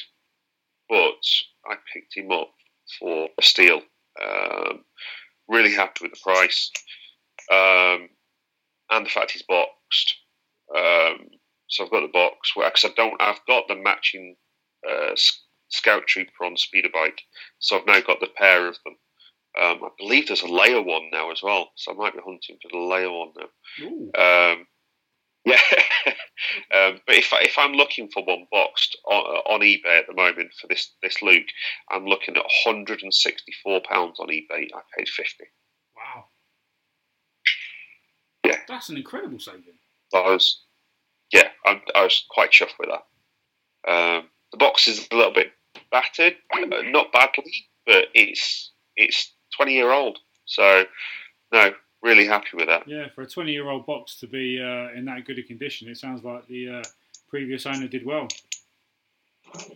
but 0.88 1.24
I 1.66 1.76
picked 1.94 2.16
him 2.16 2.32
up 2.32 2.54
for 3.00 3.28
a 3.38 3.44
steal. 3.44 3.82
Um, 4.22 4.86
really 5.48 5.74
happy 5.74 6.04
with 6.04 6.14
the 6.14 6.20
price 6.24 6.72
um, 7.52 8.10
and 8.92 9.06
the 9.06 9.10
fact 9.10 9.32
he's 9.32 9.44
boxed. 9.44 10.16
So 11.72 11.86
I've 11.86 11.92
got 11.92 12.02
the 12.02 12.10
box 12.10 12.52
because 12.54 12.84
I 12.86 12.90
don't. 12.98 13.22
I've 13.22 13.40
got 13.48 13.70
the 13.70 13.76
matching 13.76 14.36
uh, 14.88 15.16
Scout 15.72 16.06
Trooper 16.08 16.46
on 16.46 16.58
speeder 16.58 16.90
bike, 16.94 17.22
so 17.60 17.78
I've 17.78 17.86
now 17.86 18.02
got 18.02 18.20
the 18.20 18.28
pair 18.28 18.68
of 18.68 18.78
them. 18.86 18.96
Um, 19.60 19.84
I 19.84 19.90
believe 19.98 20.28
there's 20.28 20.44
a 20.44 20.48
Leia 20.48 20.84
one 20.86 21.10
now 21.12 21.32
as 21.32 21.42
well, 21.44 21.72
so 21.76 21.92
I 21.92 21.96
might 21.96 22.14
be 22.14 22.22
hunting 22.26 22.58
for 22.62 22.70
the 22.72 22.78
Leia 22.78 23.12
one 23.12 23.34
now. 23.38 24.52
Um, 24.54 24.68
yeah, 25.46 25.58
um, 26.06 27.02
but 27.08 27.16
if 27.16 27.34
if 27.34 27.58
I'm 27.58 27.74
looking 27.74 28.10
for 28.14 28.24
one 28.24 28.46
boxed 28.52 28.96
on, 29.06 29.24
on, 29.48 29.62
eBay 29.62 29.98
at 29.98 30.06
the 30.08 30.14
moment 30.14 30.52
for 30.60 30.68
this 30.68 30.94
this 31.02 31.22
Luke, 31.24 31.48
I'm 31.90 32.06
looking 32.06 32.38
at 32.38 32.44
164 32.44 33.82
pounds 33.90 34.20
on 34.20 34.28
eBay. 34.28 34.68
I 34.74 34.82
paid 34.96 35.10
50. 35.10 35.46
Wow. 35.96 36.26
Yeah, 38.46 38.58
that's 38.68 38.90
an 38.90 38.98
incredible 38.98 39.40
saving. 39.40 39.80
I 40.14 40.20
was, 40.20 40.64
yeah, 41.34 41.48
I, 41.66 41.82
I 41.96 42.04
was 42.04 42.24
quite 42.30 42.52
chuffed 42.52 42.78
with 42.80 42.90
that. 42.90 43.92
Um, 43.92 44.26
the 44.52 44.58
box 44.58 44.88
is 44.88 45.08
a 45.12 45.16
little 45.16 45.34
bit 45.34 45.54
battered, 45.92 46.36
uh, 46.54 46.66
not 46.86 47.12
badly, 47.12 47.54
but 47.86 48.06
it's 48.14 48.72
it's 48.96 49.34
20 49.58 49.74
year 49.74 49.92
old. 49.92 50.18
So 50.46 50.86
no, 51.52 51.72
really 52.02 52.26
happy 52.26 52.56
with 52.56 52.68
that. 52.68 52.88
Yeah, 52.88 53.08
for 53.14 53.22
a 53.22 53.28
20 53.28 53.52
year 53.52 53.70
old 53.70 53.86
box 53.86 54.20
to 54.20 54.28
be 54.28 54.60
uh, 54.60 54.98
in 54.98 55.06
that 55.06 55.26
good 55.26 55.40
a 55.40 55.44
condition, 55.44 55.90
it 55.90 55.98
sounds 55.98 56.24
like 56.24 56.48
the 56.48 56.70
uh, 56.70 56.84
previous 57.30 57.66
owner 57.66 57.88
did 57.88 58.06
well. 58.06 58.28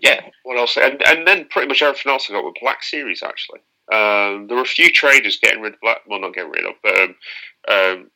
Yeah, 0.02 0.22
what 0.44 0.58
else? 0.58 0.78
And, 0.78 1.06
and 1.06 1.28
then 1.28 1.46
pretty 1.50 1.68
much 1.68 1.82
everything 1.82 2.12
else 2.12 2.30
I 2.30 2.34
got 2.34 2.46
with 2.46 2.56
Black 2.62 2.84
Series 2.84 3.24
actually. 3.24 3.60
Um, 3.92 4.48
there 4.48 4.58
were 4.58 4.64
a 4.64 4.66
few 4.66 4.92
traders 4.92 5.40
getting 5.42 5.62
rid 5.62 5.74
of 5.74 5.82
Black, 5.82 6.02
well, 6.08 6.20
not 6.20 6.34
getting 6.34 6.52
rid 6.52 6.66
of, 6.66 6.74
but 6.82 7.00
um, 7.00 7.16
um, 7.68 8.12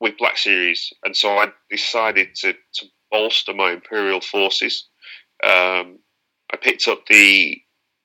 with 0.00 0.18
Black 0.18 0.36
Series, 0.36 0.92
and 1.04 1.16
so 1.16 1.38
I 1.38 1.52
decided 1.70 2.34
to, 2.36 2.52
to 2.52 2.86
bolster 3.10 3.54
my 3.54 3.72
Imperial 3.72 4.20
forces. 4.20 4.88
Um, 5.44 6.00
I 6.52 6.56
picked 6.56 6.88
up 6.88 7.06
the 7.06 7.60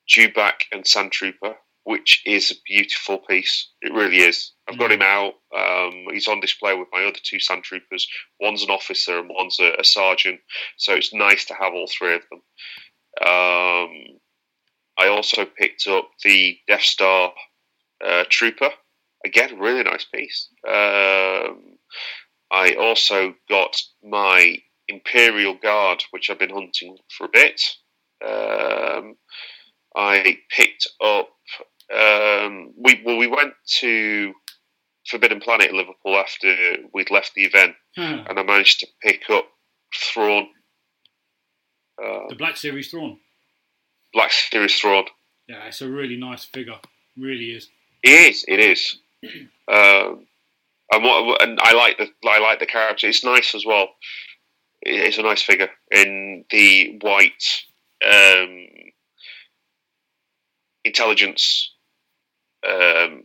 Dewback 0.09 0.63
and 0.71 0.85
Sand 0.85 1.11
Trooper, 1.11 1.55
which 1.83 2.21
is 2.25 2.51
a 2.51 2.55
beautiful 2.65 3.17
piece. 3.17 3.69
It 3.81 3.93
really 3.93 4.17
is. 4.17 4.51
I've 4.69 4.77
got 4.77 4.91
him 4.91 5.01
out. 5.01 5.33
Um, 5.55 6.05
he's 6.11 6.27
on 6.27 6.39
display 6.39 6.75
with 6.75 6.87
my 6.91 7.03
other 7.03 7.19
two 7.21 7.39
sand 7.39 7.63
troopers. 7.63 8.07
One's 8.39 8.63
an 8.63 8.69
officer 8.69 9.19
and 9.19 9.29
one's 9.33 9.59
a, 9.59 9.73
a 9.79 9.83
sergeant. 9.83 10.39
So 10.77 10.93
it's 10.93 11.13
nice 11.13 11.45
to 11.45 11.53
have 11.53 11.73
all 11.73 11.87
three 11.87 12.15
of 12.15 12.21
them. 12.29 12.41
Um, 13.21 14.19
I 14.99 15.07
also 15.07 15.45
picked 15.45 15.87
up 15.87 16.09
the 16.23 16.57
Death 16.67 16.83
Star 16.83 17.33
uh, 18.05 18.23
Trooper. 18.29 18.69
Again, 19.25 19.59
really 19.59 19.83
nice 19.83 20.05
piece. 20.05 20.49
Um, 20.67 21.77
I 22.51 22.75
also 22.79 23.35
got 23.49 23.81
my 24.03 24.57
Imperial 24.87 25.55
Guard, 25.55 26.03
which 26.11 26.29
I've 26.29 26.39
been 26.39 26.49
hunting 26.49 26.97
for 27.17 27.25
a 27.25 27.29
bit. 27.31 27.61
Um, 28.25 29.15
I 29.95 30.37
picked 30.55 30.87
up. 31.03 31.29
Um, 31.93 32.73
we 32.77 33.01
well, 33.05 33.17
we 33.17 33.27
went 33.27 33.53
to 33.79 34.33
Forbidden 35.07 35.41
Planet 35.41 35.71
in 35.71 35.77
Liverpool 35.77 36.15
after 36.15 36.55
we'd 36.93 37.11
left 37.11 37.33
the 37.35 37.43
event, 37.43 37.75
hmm. 37.95 38.01
and 38.29 38.39
I 38.39 38.43
managed 38.43 38.79
to 38.81 38.87
pick 39.01 39.29
up 39.29 39.45
Thrawn. 39.93 40.47
Uh, 42.01 42.29
the 42.29 42.35
Black 42.35 42.57
Series 42.57 42.89
Thrawn. 42.89 43.17
Black 44.13 44.31
Series 44.31 44.79
Thrawn. 44.79 45.05
Yeah, 45.47 45.65
it's 45.65 45.81
a 45.81 45.89
really 45.89 46.17
nice 46.17 46.45
figure. 46.45 46.79
Really 47.17 47.51
is. 47.51 47.67
It 48.03 48.09
is. 48.09 48.45
It 48.47 48.59
is. 48.59 48.99
um, 49.67 50.27
and 50.91 51.03
what 51.03 51.41
and 51.41 51.59
I 51.61 51.73
like 51.73 51.97
the 51.97 52.07
I 52.27 52.39
like 52.39 52.59
the 52.59 52.65
character. 52.65 53.07
It's 53.07 53.23
nice 53.23 53.55
as 53.55 53.65
well. 53.65 53.89
It's 54.81 55.17
a 55.17 55.23
nice 55.23 55.41
figure 55.41 55.69
in 55.91 56.45
the 56.49 56.97
white 57.01 57.63
um, 58.05 58.67
intelligence 60.83 61.73
um, 62.67 63.23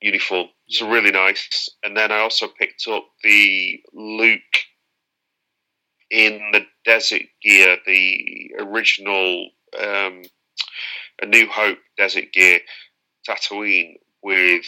uniform. 0.00 0.48
It's 0.68 0.82
really 0.82 1.10
nice. 1.10 1.68
And 1.82 1.96
then 1.96 2.12
I 2.12 2.20
also 2.20 2.48
picked 2.48 2.86
up 2.88 3.04
the 3.22 3.80
Luke 3.92 4.40
in 6.10 6.40
the 6.52 6.66
desert 6.84 7.22
gear, 7.42 7.76
the 7.86 8.50
original 8.58 9.50
um, 9.78 10.22
A 11.22 11.26
New 11.26 11.48
Hope 11.48 11.78
desert 11.96 12.32
gear, 12.32 12.60
Tatooine 13.28 13.94
with 14.22 14.66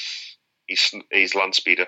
his, 0.68 0.94
his 1.10 1.34
land 1.34 1.54
speeder. 1.54 1.86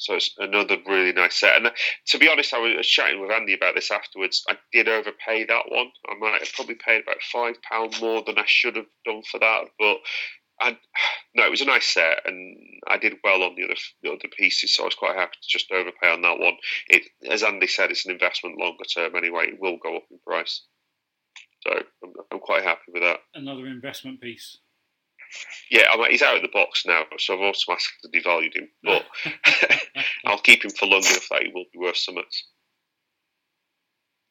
So 0.00 0.14
it's 0.14 0.34
another 0.38 0.78
really 0.86 1.12
nice 1.12 1.38
set. 1.38 1.56
And 1.56 1.66
uh, 1.66 1.70
to 2.06 2.18
be 2.18 2.28
honest, 2.28 2.54
I 2.54 2.58
was 2.58 2.86
chatting 2.86 3.20
with 3.20 3.30
Andy 3.30 3.52
about 3.52 3.74
this 3.74 3.90
afterwards. 3.90 4.42
I 4.48 4.56
did 4.72 4.88
overpay 4.88 5.44
that 5.44 5.64
one. 5.68 5.90
I 6.08 6.14
might 6.18 6.40
have 6.40 6.52
probably 6.54 6.76
paid 6.76 7.02
about 7.02 7.22
five 7.22 7.56
pound 7.62 8.00
more 8.00 8.22
than 8.24 8.38
I 8.38 8.44
should 8.46 8.76
have 8.76 8.86
done 9.04 9.22
for 9.30 9.38
that, 9.38 9.64
but. 9.78 9.98
I, 10.62 10.76
no, 11.34 11.46
it 11.46 11.50
was 11.50 11.62
a 11.62 11.66
nice 11.66 11.86
set, 11.86 12.20
and 12.26 12.54
I 12.86 12.98
did 12.98 13.14
well 13.24 13.42
on 13.42 13.54
the 13.56 13.64
other 13.64 13.76
the 14.02 14.10
other 14.10 14.28
pieces, 14.36 14.74
so 14.74 14.82
I 14.82 14.86
was 14.86 14.94
quite 14.94 15.16
happy 15.16 15.36
to 15.40 15.48
just 15.48 15.72
overpay 15.72 16.12
on 16.12 16.20
that 16.20 16.38
one. 16.38 16.52
It, 16.86 17.04
as 17.30 17.42
Andy 17.42 17.66
said, 17.66 17.90
it's 17.90 18.04
an 18.04 18.12
investment 18.12 18.58
longer 18.58 18.84
term 18.84 19.16
anyway. 19.16 19.44
It 19.46 19.58
will 19.58 19.78
go 19.82 19.96
up 19.96 20.04
in 20.10 20.18
price, 20.18 20.62
so 21.62 21.72
I'm, 22.04 22.12
I'm 22.30 22.40
quite 22.40 22.62
happy 22.62 22.92
with 22.92 23.02
that. 23.02 23.20
Another 23.34 23.66
investment 23.68 24.20
piece. 24.20 24.58
Yeah, 25.70 25.84
I 25.90 25.96
mean, 25.96 26.10
he's 26.10 26.22
out 26.22 26.36
of 26.36 26.42
the 26.42 26.48
box 26.48 26.84
now, 26.86 27.04
so 27.18 27.34
I've 27.34 27.40
automatically 27.40 28.10
devalued 28.14 28.56
him. 28.56 28.68
But 28.82 29.04
I'll 30.24 30.38
keep 30.38 30.64
him 30.64 30.70
for 30.70 30.86
long 30.86 31.00
enough 31.00 31.28
that 31.30 31.42
he 31.42 31.52
will 31.52 31.64
be 31.72 31.78
worth 31.78 31.96
something. 31.96 32.24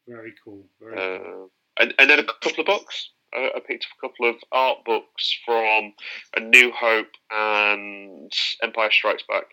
Very 0.07 0.33
cool. 0.43 0.65
Very 0.81 0.95
cool. 0.97 1.49
Uh, 1.77 1.83
and, 1.83 1.93
and 1.97 2.09
then 2.09 2.19
a 2.19 2.23
couple 2.23 2.59
of 2.59 2.65
books. 2.65 3.11
Uh, 3.35 3.49
I 3.55 3.59
picked 3.65 3.85
up 3.85 3.97
a 3.97 4.07
couple 4.07 4.29
of 4.29 4.35
art 4.51 4.79
books 4.85 5.37
from 5.45 5.93
A 6.35 6.39
New 6.39 6.71
Hope 6.71 7.11
and 7.31 8.31
Empire 8.63 8.91
Strikes 8.91 9.23
Back. 9.29 9.45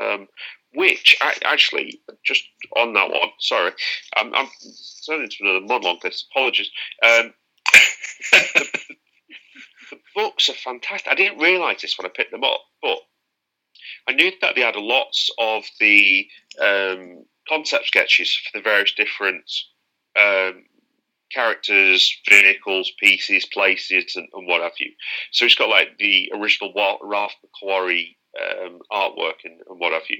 Um, 0.00 0.26
which 0.74 1.16
I, 1.20 1.34
actually, 1.44 2.00
just 2.24 2.44
on 2.76 2.94
that 2.94 3.10
one, 3.10 3.28
sorry, 3.38 3.72
I'm, 4.16 4.34
I'm 4.34 4.48
turning 5.06 5.24
into 5.24 5.36
another 5.42 5.60
monologue. 5.60 6.00
This 6.02 6.26
apologies. 6.30 6.70
Um, 7.04 7.32
the 8.32 8.87
books 10.14 10.48
are 10.48 10.54
fantastic. 10.54 11.10
I 11.10 11.14
didn't 11.14 11.38
realise 11.38 11.82
this 11.82 11.98
when 11.98 12.06
I 12.06 12.10
picked 12.14 12.30
them 12.30 12.44
up, 12.44 12.60
but 12.82 12.98
I 14.08 14.12
knew 14.12 14.32
that 14.40 14.54
they 14.54 14.62
had 14.62 14.76
lots 14.76 15.30
of 15.38 15.64
the 15.80 16.26
um, 16.60 17.24
concept 17.48 17.86
sketches 17.86 18.34
for 18.34 18.58
the 18.58 18.62
various 18.62 18.92
different 18.94 19.50
um, 20.18 20.64
characters, 21.32 22.20
vehicles, 22.28 22.92
pieces, 22.98 23.44
places, 23.46 24.16
and, 24.16 24.28
and, 24.32 24.46
what 24.46 24.62
have 24.62 24.72
you. 24.78 24.92
So 25.32 25.44
it's 25.44 25.54
got 25.54 25.68
like 25.68 25.98
the 25.98 26.32
original 26.34 26.72
Ralph 27.02 27.34
McQuarrie 27.44 28.16
um, 28.40 28.80
artwork 28.90 29.44
and, 29.44 29.60
and 29.68 29.78
what 29.78 29.92
have 29.92 30.08
you. 30.08 30.18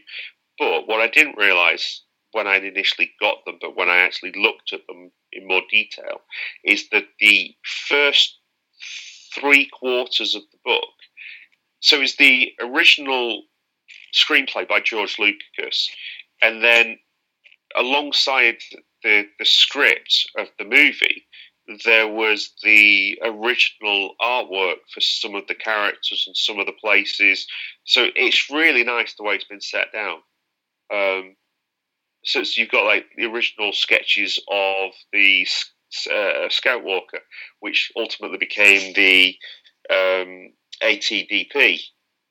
But 0.59 0.87
what 0.87 1.01
I 1.01 1.09
didn't 1.09 1.39
realise 1.39 2.03
when 2.33 2.47
I 2.47 2.57
initially 2.57 3.13
got 3.21 3.45
them, 3.47 3.59
but 3.61 3.77
when 3.77 3.89
I 3.89 3.99
actually 3.99 4.33
looked 4.37 4.73
at 4.73 4.87
them 4.87 5.11
in 5.33 5.47
more 5.47 5.63
detail, 5.71 6.21
is 6.65 6.89
that 6.91 7.05
the 7.21 7.55
first 7.89 8.39
three 9.39 9.69
quarters 9.73 10.35
of 10.35 10.43
the 10.53 10.59
book. 10.65 10.85
So 11.81 12.01
it's 12.01 12.17
the 12.17 12.53
original 12.61 13.43
screenplay 14.15 14.69
by 14.69 14.81
George 14.81 15.19
Lucas, 15.19 15.89
and 16.43 16.63
then 16.63 16.99
alongside 17.77 18.57
the, 19.03 19.27
the 19.39 19.45
script 19.45 20.29
of 20.37 20.49
the 20.59 20.65
movie, 20.65 21.27
there 21.85 22.09
was 22.09 22.53
the 22.63 23.19
original 23.23 24.15
artwork 24.21 24.77
for 24.93 25.01
some 25.01 25.35
of 25.35 25.47
the 25.47 25.55
characters 25.55 26.25
and 26.27 26.37
some 26.37 26.59
of 26.59 26.67
the 26.67 26.73
places. 26.73 27.47
So 27.85 28.07
it's 28.17 28.51
really 28.51 28.85
nice 28.85 29.15
the 29.15 29.23
way 29.23 29.35
it's 29.35 29.45
been 29.45 29.61
set 29.61 29.93
down. 29.93 30.19
Um, 30.93 31.37
so, 32.25 32.43
so 32.43 32.61
you've 32.61 32.71
got 32.71 32.87
like 32.87 33.07
the 33.17 33.27
original 33.27 33.73
sketches 33.73 34.39
of 34.51 34.93
the 35.13 35.47
uh, 36.13 36.49
Scout 36.49 36.85
Walker, 36.85 37.21
which 37.61 37.93
ultimately 37.97 38.39
became 38.39 38.93
the 38.95 39.37
um, 39.91 40.53
ATDP. 40.83 41.81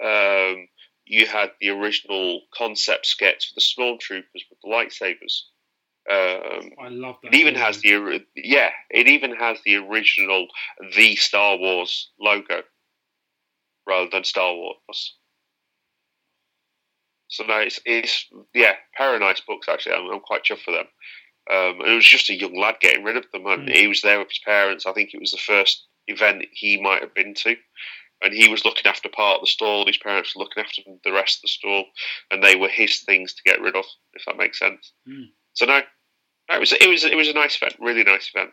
Um, 0.03 0.67
you 1.05 1.25
had 1.25 1.51
the 1.59 1.69
original 1.69 2.41
concept 2.53 3.05
sketch 3.05 3.49
for 3.49 3.55
the 3.55 3.61
stormtroopers 3.61 4.43
with 4.49 4.59
the 4.63 4.69
lightsabers. 4.69 5.43
Um, 6.09 6.71
I 6.79 6.89
love 6.89 7.15
that. 7.23 7.33
It 7.33 7.37
even 7.37 7.55
has 7.55 7.81
the 7.81 8.21
yeah, 8.35 8.69
it 8.89 9.07
even 9.07 9.35
has 9.35 9.57
the 9.65 9.75
original 9.75 10.47
the 10.95 11.15
Star 11.17 11.57
Wars 11.57 12.11
logo 12.19 12.61
rather 13.85 14.09
than 14.11 14.23
Star 14.23 14.53
Wars. 14.53 15.15
So 17.29 17.43
no, 17.45 17.57
it's, 17.57 17.79
it's 17.85 18.25
yeah, 18.53 18.73
of 18.99 19.19
nice 19.19 19.41
books 19.41 19.67
actually. 19.67 19.95
I'm, 19.95 20.11
I'm 20.13 20.19
quite 20.21 20.43
chuffed 20.43 20.61
for 20.63 20.71
them. 20.71 20.85
Um, 21.49 21.81
it 21.85 21.95
was 21.95 22.05
just 22.05 22.29
a 22.29 22.35
young 22.35 22.59
lad 22.59 22.75
getting 22.81 23.03
rid 23.03 23.17
of 23.17 23.25
them, 23.31 23.45
and 23.45 23.67
mm. 23.67 23.73
he 23.73 23.87
was 23.87 24.01
there 24.01 24.19
with 24.19 24.29
his 24.29 24.39
parents. 24.39 24.85
I 24.85 24.93
think 24.93 25.13
it 25.13 25.19
was 25.19 25.31
the 25.31 25.37
first 25.37 25.87
event 26.07 26.45
he 26.51 26.81
might 26.81 27.01
have 27.01 27.13
been 27.13 27.33
to, 27.35 27.55
and 28.21 28.33
he 28.33 28.49
was 28.49 28.65
looking 28.65 28.85
after 28.85 29.09
part 29.09 29.35
of 29.35 29.41
the 29.41 29.47
stall. 29.47 29.85
His 29.85 29.97
parents 29.97 30.35
were 30.35 30.43
looking 30.43 30.63
after 30.63 30.81
the 31.03 31.11
rest 31.11 31.37
of 31.37 31.41
the 31.43 31.47
stall, 31.47 31.85
and 32.31 32.43
they 32.43 32.55
were 32.55 32.67
his 32.67 32.99
things 33.01 33.33
to 33.33 33.43
get 33.43 33.61
rid 33.61 33.75
of, 33.75 33.85
if 34.13 34.23
that 34.25 34.37
makes 34.37 34.59
sense. 34.59 34.91
Mm. 35.07 35.27
So 35.53 35.65
no, 35.65 35.81
it 36.49 36.59
was 36.59 36.73
it 36.73 36.89
was 36.89 37.03
it 37.03 37.15
was 37.15 37.29
a 37.29 37.33
nice 37.33 37.57
event, 37.61 37.75
really 37.79 38.03
nice 38.03 38.31
event. 38.33 38.51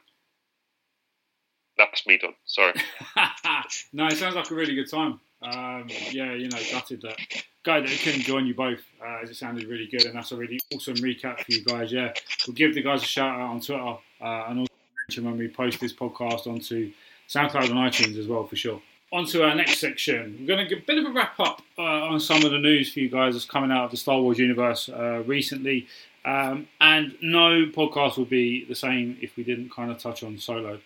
That's 1.76 2.06
me 2.06 2.18
done. 2.18 2.34
Sorry. 2.44 2.74
no, 3.92 4.06
it 4.06 4.16
sounds 4.16 4.36
like 4.36 4.50
a 4.50 4.54
really 4.54 4.76
good 4.76 4.90
time. 4.90 5.20
Um, 5.42 5.86
yeah, 6.10 6.32
you 6.32 6.48
know, 6.48 6.58
gutted 6.72 7.02
that 7.02 7.18
guy 7.64 7.80
that 7.80 7.90
couldn't 8.02 8.22
join 8.22 8.46
you 8.46 8.54
both, 8.54 8.80
uh, 9.04 9.18
as 9.22 9.30
it 9.30 9.34
sounded 9.34 9.66
really 9.66 9.86
good, 9.86 10.04
and 10.06 10.14
that's 10.14 10.32
a 10.32 10.36
really 10.36 10.58
awesome 10.74 10.94
recap 10.96 11.40
for 11.40 11.52
you 11.52 11.64
guys. 11.64 11.92
Yeah, 11.92 12.12
we'll 12.46 12.54
give 12.54 12.74
the 12.74 12.82
guys 12.82 13.02
a 13.02 13.06
shout 13.06 13.40
out 13.40 13.50
on 13.50 13.60
Twitter, 13.60 13.96
uh, 14.20 14.44
and 14.48 14.60
also 14.60 14.72
mention 15.08 15.24
when 15.24 15.36
we 15.36 15.48
post 15.48 15.80
this 15.80 15.92
podcast 15.92 16.46
onto 16.46 16.92
SoundCloud 17.28 17.70
and 17.70 17.74
iTunes 17.74 18.18
as 18.18 18.26
well 18.26 18.46
for 18.46 18.56
sure. 18.56 18.80
On 19.12 19.26
to 19.26 19.44
our 19.44 19.54
next 19.54 19.78
section. 19.78 20.36
We're 20.40 20.46
going 20.46 20.66
to 20.66 20.74
get 20.74 20.82
a 20.82 20.86
bit 20.86 20.98
of 20.98 21.06
a 21.06 21.10
wrap 21.10 21.38
up 21.38 21.62
uh, 21.78 21.82
on 21.82 22.18
some 22.18 22.44
of 22.44 22.50
the 22.50 22.58
news 22.58 22.92
for 22.92 23.00
you 23.00 23.08
guys 23.08 23.34
that's 23.34 23.44
coming 23.44 23.70
out 23.70 23.84
of 23.84 23.90
the 23.92 23.96
Star 23.96 24.20
Wars 24.20 24.38
universe 24.38 24.88
uh, 24.88 25.22
recently. 25.24 25.86
Um, 26.24 26.66
and 26.80 27.14
no 27.22 27.66
podcast 27.66 28.16
will 28.16 28.24
be 28.24 28.64
the 28.64 28.74
same 28.74 29.18
if 29.20 29.36
we 29.36 29.44
didn't 29.44 29.70
kind 29.70 29.90
of 29.90 29.98
touch 29.98 30.22
on 30.22 30.38
Solo. 30.38 30.80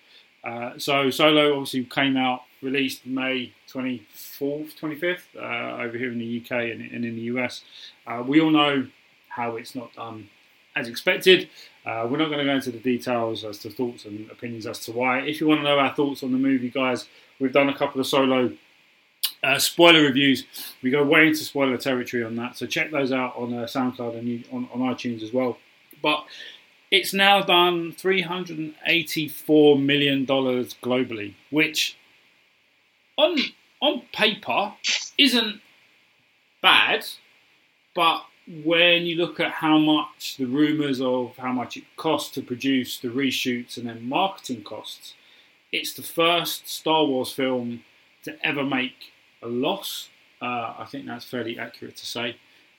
Uh, 0.44 0.72
so 0.78 1.10
Solo 1.10 1.52
obviously 1.52 1.84
came 1.84 2.16
out, 2.16 2.42
released 2.62 3.06
May 3.06 3.52
24th, 3.72 4.78
25th 4.80 5.18
uh, 5.36 5.82
over 5.82 5.96
here 5.96 6.10
in 6.12 6.18
the 6.18 6.42
UK 6.42 6.50
and, 6.50 6.80
and 6.90 7.04
in 7.04 7.16
the 7.16 7.22
US. 7.22 7.62
Uh, 8.06 8.22
we 8.26 8.40
all 8.40 8.50
know 8.50 8.86
how 9.28 9.56
it's 9.56 9.74
not 9.74 9.92
done 9.94 10.28
as 10.74 10.88
expected. 10.88 11.48
Uh, 11.84 12.06
we're 12.08 12.18
not 12.18 12.26
going 12.26 12.38
to 12.38 12.44
go 12.44 12.54
into 12.54 12.70
the 12.70 12.78
details 12.78 13.44
as 13.44 13.58
to 13.58 13.70
thoughts 13.70 14.04
and 14.04 14.30
opinions 14.30 14.66
as 14.66 14.78
to 14.80 14.92
why. 14.92 15.20
If 15.20 15.40
you 15.40 15.48
want 15.48 15.60
to 15.60 15.64
know 15.64 15.78
our 15.78 15.94
thoughts 15.94 16.22
on 16.22 16.32
the 16.32 16.38
movie, 16.38 16.70
guys, 16.70 17.06
we've 17.38 17.52
done 17.52 17.68
a 17.68 17.76
couple 17.76 18.00
of 18.00 18.06
Solo 18.06 18.52
uh, 19.42 19.58
spoiler 19.58 20.02
reviews. 20.02 20.44
We 20.82 20.90
go 20.90 21.04
way 21.04 21.28
into 21.28 21.44
spoiler 21.44 21.76
territory 21.76 22.24
on 22.24 22.36
that, 22.36 22.56
so 22.56 22.66
check 22.66 22.90
those 22.90 23.12
out 23.12 23.36
on 23.36 23.54
uh, 23.54 23.64
SoundCloud 23.64 24.18
and 24.18 24.44
on, 24.52 24.68
on 24.72 24.94
iTunes 24.94 25.22
as 25.22 25.32
well. 25.32 25.58
But 26.02 26.24
it's 26.90 27.12
now 27.12 27.42
done 27.42 27.92
$384 27.92 29.82
million 29.84 30.26
globally, 30.26 31.34
which 31.50 31.97
on, 33.18 33.36
on 33.80 34.02
paper 34.12 34.72
isn't 35.18 35.60
bad, 36.62 37.04
but 37.94 38.22
when 38.64 39.02
you 39.02 39.16
look 39.16 39.40
at 39.40 39.50
how 39.50 39.76
much 39.76 40.36
the 40.38 40.46
rumours 40.46 41.00
of 41.00 41.36
how 41.36 41.52
much 41.52 41.76
it 41.76 41.84
costs 41.96 42.32
to 42.34 42.42
produce 42.42 42.98
the 42.98 43.08
reshoots 43.08 43.76
and 43.76 43.86
then 43.88 44.08
marketing 44.08 44.62
costs, 44.62 45.14
it's 45.70 45.92
the 45.92 46.02
first 46.02 46.66
Star 46.68 47.04
Wars 47.04 47.32
film 47.32 47.82
to 48.22 48.34
ever 48.46 48.64
make 48.64 49.12
a 49.42 49.48
loss. 49.48 50.08
Uh, 50.40 50.74
I 50.78 50.86
think 50.88 51.06
that's 51.06 51.24
fairly 51.24 51.58
accurate 51.58 51.96
to 51.96 52.06
say. 52.06 52.36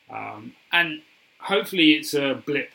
Um, 0.09 0.53
and 0.71 1.01
hopefully 1.39 1.93
it's 1.93 2.13
a 2.15 2.41
blip 2.45 2.71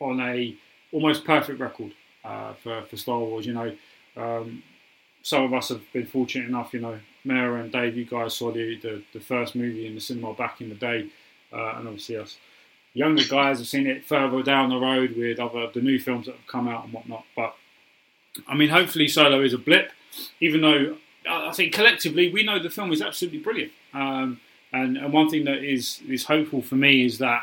on 0.00 0.20
a 0.20 0.56
almost 0.92 1.24
perfect 1.24 1.60
record 1.60 1.92
uh, 2.24 2.54
for, 2.54 2.82
for 2.82 2.96
Star 2.96 3.18
Wars. 3.18 3.46
You 3.46 3.52
know, 3.52 3.76
um, 4.16 4.62
some 5.28 5.44
of 5.44 5.52
us 5.52 5.68
have 5.68 5.82
been 5.92 6.06
fortunate 6.06 6.48
enough, 6.48 6.72
you 6.72 6.80
know, 6.80 6.98
Mayor 7.24 7.56
and 7.56 7.70
Dave, 7.70 7.96
you 7.96 8.06
guys 8.06 8.34
saw 8.34 8.50
the, 8.50 8.76
the, 8.76 9.02
the, 9.12 9.20
first 9.20 9.54
movie 9.54 9.86
in 9.86 9.94
the 9.94 10.00
cinema 10.00 10.32
back 10.32 10.62
in 10.62 10.70
the 10.70 10.74
day, 10.74 11.10
uh, 11.52 11.74
and 11.76 11.86
obviously 11.86 12.16
us 12.16 12.38
younger 12.94 13.22
guys 13.28 13.58
have 13.58 13.68
seen 13.68 13.86
it 13.86 14.04
further 14.04 14.42
down 14.42 14.70
the 14.70 14.76
road 14.76 15.14
with 15.16 15.38
other 15.38 15.68
the 15.74 15.80
new 15.80 15.98
films 15.98 16.26
that 16.26 16.34
have 16.34 16.46
come 16.46 16.66
out 16.66 16.84
and 16.84 16.92
whatnot. 16.92 17.24
But 17.36 17.54
I 18.46 18.54
mean, 18.54 18.70
hopefully, 18.70 19.06
Solo 19.08 19.42
is 19.42 19.52
a 19.52 19.58
blip, 19.58 19.92
even 20.40 20.62
though 20.62 20.96
I 21.28 21.52
think 21.52 21.74
collectively 21.74 22.32
we 22.32 22.42
know 22.42 22.58
the 22.58 22.70
film 22.70 22.90
is 22.92 23.02
absolutely 23.02 23.40
brilliant. 23.40 23.72
Um, 23.92 24.40
and, 24.72 24.96
and 24.96 25.12
one 25.12 25.28
thing 25.28 25.44
that 25.44 25.62
is 25.62 26.00
is 26.08 26.24
hopeful 26.24 26.62
for 26.62 26.76
me 26.76 27.04
is 27.04 27.18
that 27.18 27.42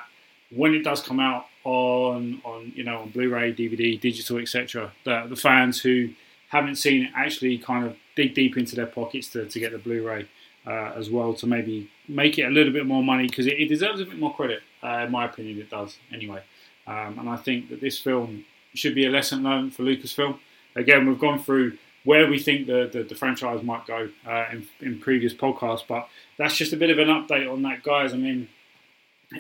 when 0.50 0.74
it 0.74 0.84
does 0.84 1.02
come 1.02 1.20
out 1.20 1.46
on 1.64 2.42
on 2.44 2.72
you 2.76 2.84
know 2.84 3.00
on 3.00 3.10
Blu-ray, 3.10 3.54
DVD, 3.54 4.00
digital, 4.00 4.40
etc., 4.40 4.92
that 5.06 5.30
the 5.30 5.36
fans 5.36 5.80
who 5.82 6.10
haven't 6.50 6.76
seen 6.76 7.04
it 7.06 7.12
actually 7.16 7.58
kind 7.58 7.86
of 7.86 7.96
dig 8.16 8.34
deep 8.34 8.58
into 8.58 8.76
their 8.76 8.86
pockets 8.86 9.30
to, 9.30 9.46
to 9.46 9.60
get 9.60 9.72
the 9.72 9.78
Blu-ray 9.78 10.28
uh, 10.66 10.94
as 10.96 11.10
well 11.10 11.34
to 11.36 11.48
maybe 11.48 11.90
make 12.08 12.38
it 12.38 12.44
a 12.44 12.50
little 12.50 12.74
bit 12.74 12.86
more 12.86 13.04
money 13.04 13.28
because 13.28 13.48
it, 13.48 13.60
it, 13.60 13.68
deserves 13.68 14.02
a 14.02 14.06
bit 14.06 14.18
more 14.18 14.34
credit. 14.34 14.62
Uh, 14.84 15.04
in 15.06 15.12
my 15.12 15.26
opinion, 15.26 15.60
it 15.60 15.70
does 15.70 15.98
anyway. 16.12 16.42
Um, 16.88 17.20
and 17.20 17.30
I 17.30 17.38
think 17.38 17.70
that 17.70 17.82
this 17.82 18.00
film 18.00 18.46
should 18.74 18.96
be 18.96 19.06
a 19.06 19.10
lesson 19.10 19.44
learned 19.44 19.76
for 19.76 19.84
Lucasfilm. 19.84 20.40
Again, 20.76 21.08
we've 21.08 21.20
gone 21.20 21.40
through 21.40 21.78
where 22.04 22.30
we 22.30 22.38
think 22.38 22.68
the, 22.68 22.90
the, 22.92 23.04
the 23.04 23.16
franchise 23.16 23.64
might 23.64 23.86
go 23.88 24.10
uh, 24.28 24.46
in, 24.52 24.68
in 24.82 25.00
previous 25.00 25.34
podcasts, 25.34 25.84
but 25.88 26.08
that's 26.38 26.56
just 26.56 26.74
a 26.74 26.78
bit 26.78 26.92
of 26.92 27.00
an 27.00 27.08
update 27.08 27.52
on 27.52 27.64
that, 27.64 27.82
guys. 27.82 28.14
I 28.14 28.18
mean, 28.18 28.48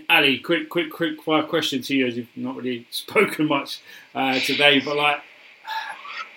Ali, 0.09 0.39
quick, 0.39 0.69
quick, 0.69 0.91
quick 0.91 1.19
question 1.47 1.81
to 1.83 1.95
you, 1.95 2.07
as 2.07 2.17
you've 2.17 2.27
not 2.35 2.55
really 2.55 2.87
spoken 2.91 3.47
much 3.47 3.81
uh, 4.13 4.39
today. 4.39 4.79
But 4.79 4.97
like, 4.97 5.21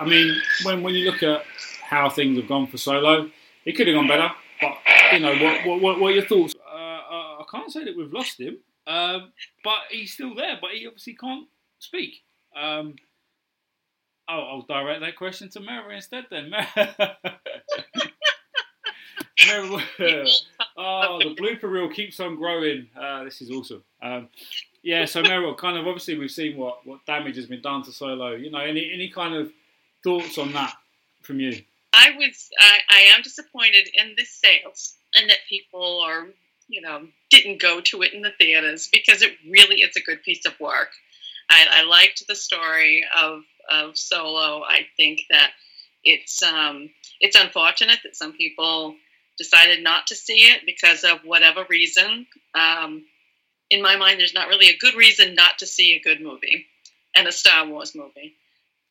I 0.00 0.04
mean, 0.04 0.40
when 0.64 0.82
when 0.82 0.94
you 0.94 1.10
look 1.10 1.22
at 1.22 1.44
how 1.82 2.08
things 2.10 2.38
have 2.38 2.48
gone 2.48 2.66
for 2.66 2.78
Solo, 2.78 3.30
it 3.64 3.72
could 3.72 3.86
have 3.86 3.96
gone 3.96 4.08
better. 4.08 4.30
But 4.60 4.76
you 5.12 5.20
know, 5.20 5.34
what 5.36 5.66
what, 5.66 5.80
what, 5.80 6.00
what 6.00 6.12
are 6.12 6.14
your 6.14 6.26
thoughts? 6.26 6.54
Uh, 6.54 6.78
I 6.78 7.44
can't 7.50 7.72
say 7.72 7.84
that 7.84 7.96
we've 7.96 8.12
lost 8.12 8.40
him, 8.40 8.58
um, 8.86 9.32
but 9.64 9.78
he's 9.90 10.12
still 10.12 10.34
there. 10.34 10.58
But 10.60 10.72
he 10.72 10.86
obviously 10.86 11.14
can't 11.14 11.46
speak. 11.78 12.22
Um, 12.56 12.96
I'll, 14.28 14.42
I'll 14.42 14.62
direct 14.62 15.00
that 15.00 15.16
question 15.16 15.48
to 15.50 15.60
Mary 15.60 15.96
instead. 15.96 16.26
Then, 16.30 16.50
Mary, 19.46 19.84
oh, 20.76 21.18
the 21.18 21.34
blooper 21.34 21.70
reel 21.70 21.88
keeps 21.88 22.20
on 22.20 22.36
growing. 22.36 22.88
Uh, 22.98 23.24
this 23.24 23.40
is 23.40 23.50
awesome. 23.50 23.82
Um, 24.02 24.28
yeah, 24.82 25.06
so 25.06 25.22
Meryl, 25.22 25.56
kind 25.56 25.78
of 25.78 25.86
obviously 25.86 26.18
we've 26.18 26.30
seen 26.30 26.56
what, 26.56 26.86
what 26.86 27.04
damage 27.06 27.36
has 27.36 27.46
been 27.46 27.62
done 27.62 27.82
to 27.84 27.92
Solo. 27.92 28.34
You 28.34 28.50
know, 28.50 28.58
any 28.58 28.90
any 28.92 29.08
kind 29.08 29.34
of 29.34 29.50
thoughts 30.02 30.38
on 30.38 30.52
that 30.52 30.74
from 31.22 31.40
you? 31.40 31.62
I 31.92 32.10
was 32.16 32.48
I, 32.58 32.78
I 32.90 33.00
am 33.14 33.22
disappointed 33.22 33.88
in 33.94 34.14
the 34.16 34.24
sales 34.24 34.94
and 35.14 35.30
that 35.30 35.38
people 35.48 36.02
are 36.04 36.26
you 36.68 36.80
know 36.80 37.06
didn't 37.30 37.60
go 37.60 37.80
to 37.80 38.02
it 38.02 38.12
in 38.12 38.22
the 38.22 38.32
theaters 38.38 38.88
because 38.92 39.22
it 39.22 39.32
really 39.50 39.76
is 39.76 39.96
a 39.96 40.02
good 40.02 40.22
piece 40.22 40.46
of 40.46 40.58
work. 40.60 40.90
I, 41.50 41.66
I 41.70 41.84
liked 41.84 42.24
the 42.26 42.34
story 42.34 43.04
of 43.16 43.42
of 43.70 43.96
Solo. 43.96 44.62
I 44.62 44.86
think 44.96 45.22
that 45.30 45.50
it's 46.04 46.42
um, 46.42 46.90
it's 47.20 47.36
unfortunate 47.36 47.98
that 48.04 48.16
some 48.16 48.32
people 48.32 48.94
decided 49.36 49.82
not 49.82 50.08
to 50.08 50.16
see 50.16 50.50
it 50.50 50.62
because 50.66 51.04
of 51.04 51.20
whatever 51.24 51.64
reason. 51.68 52.26
Um, 52.54 53.04
in 53.70 53.82
my 53.82 53.96
mind, 53.96 54.18
there's 54.18 54.34
not 54.34 54.48
really 54.48 54.68
a 54.68 54.78
good 54.78 54.94
reason 54.94 55.34
not 55.34 55.58
to 55.58 55.66
see 55.66 55.92
a 55.92 56.00
good 56.00 56.20
movie 56.20 56.66
and 57.14 57.28
a 57.28 57.32
Star 57.32 57.66
Wars 57.66 57.94
movie 57.94 58.34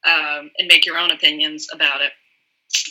um, 0.06 0.52
and 0.58 0.68
make 0.68 0.86
your 0.86 0.98
own 0.98 1.12
opinions 1.12 1.68
about 1.74 2.02
it. 2.02 2.12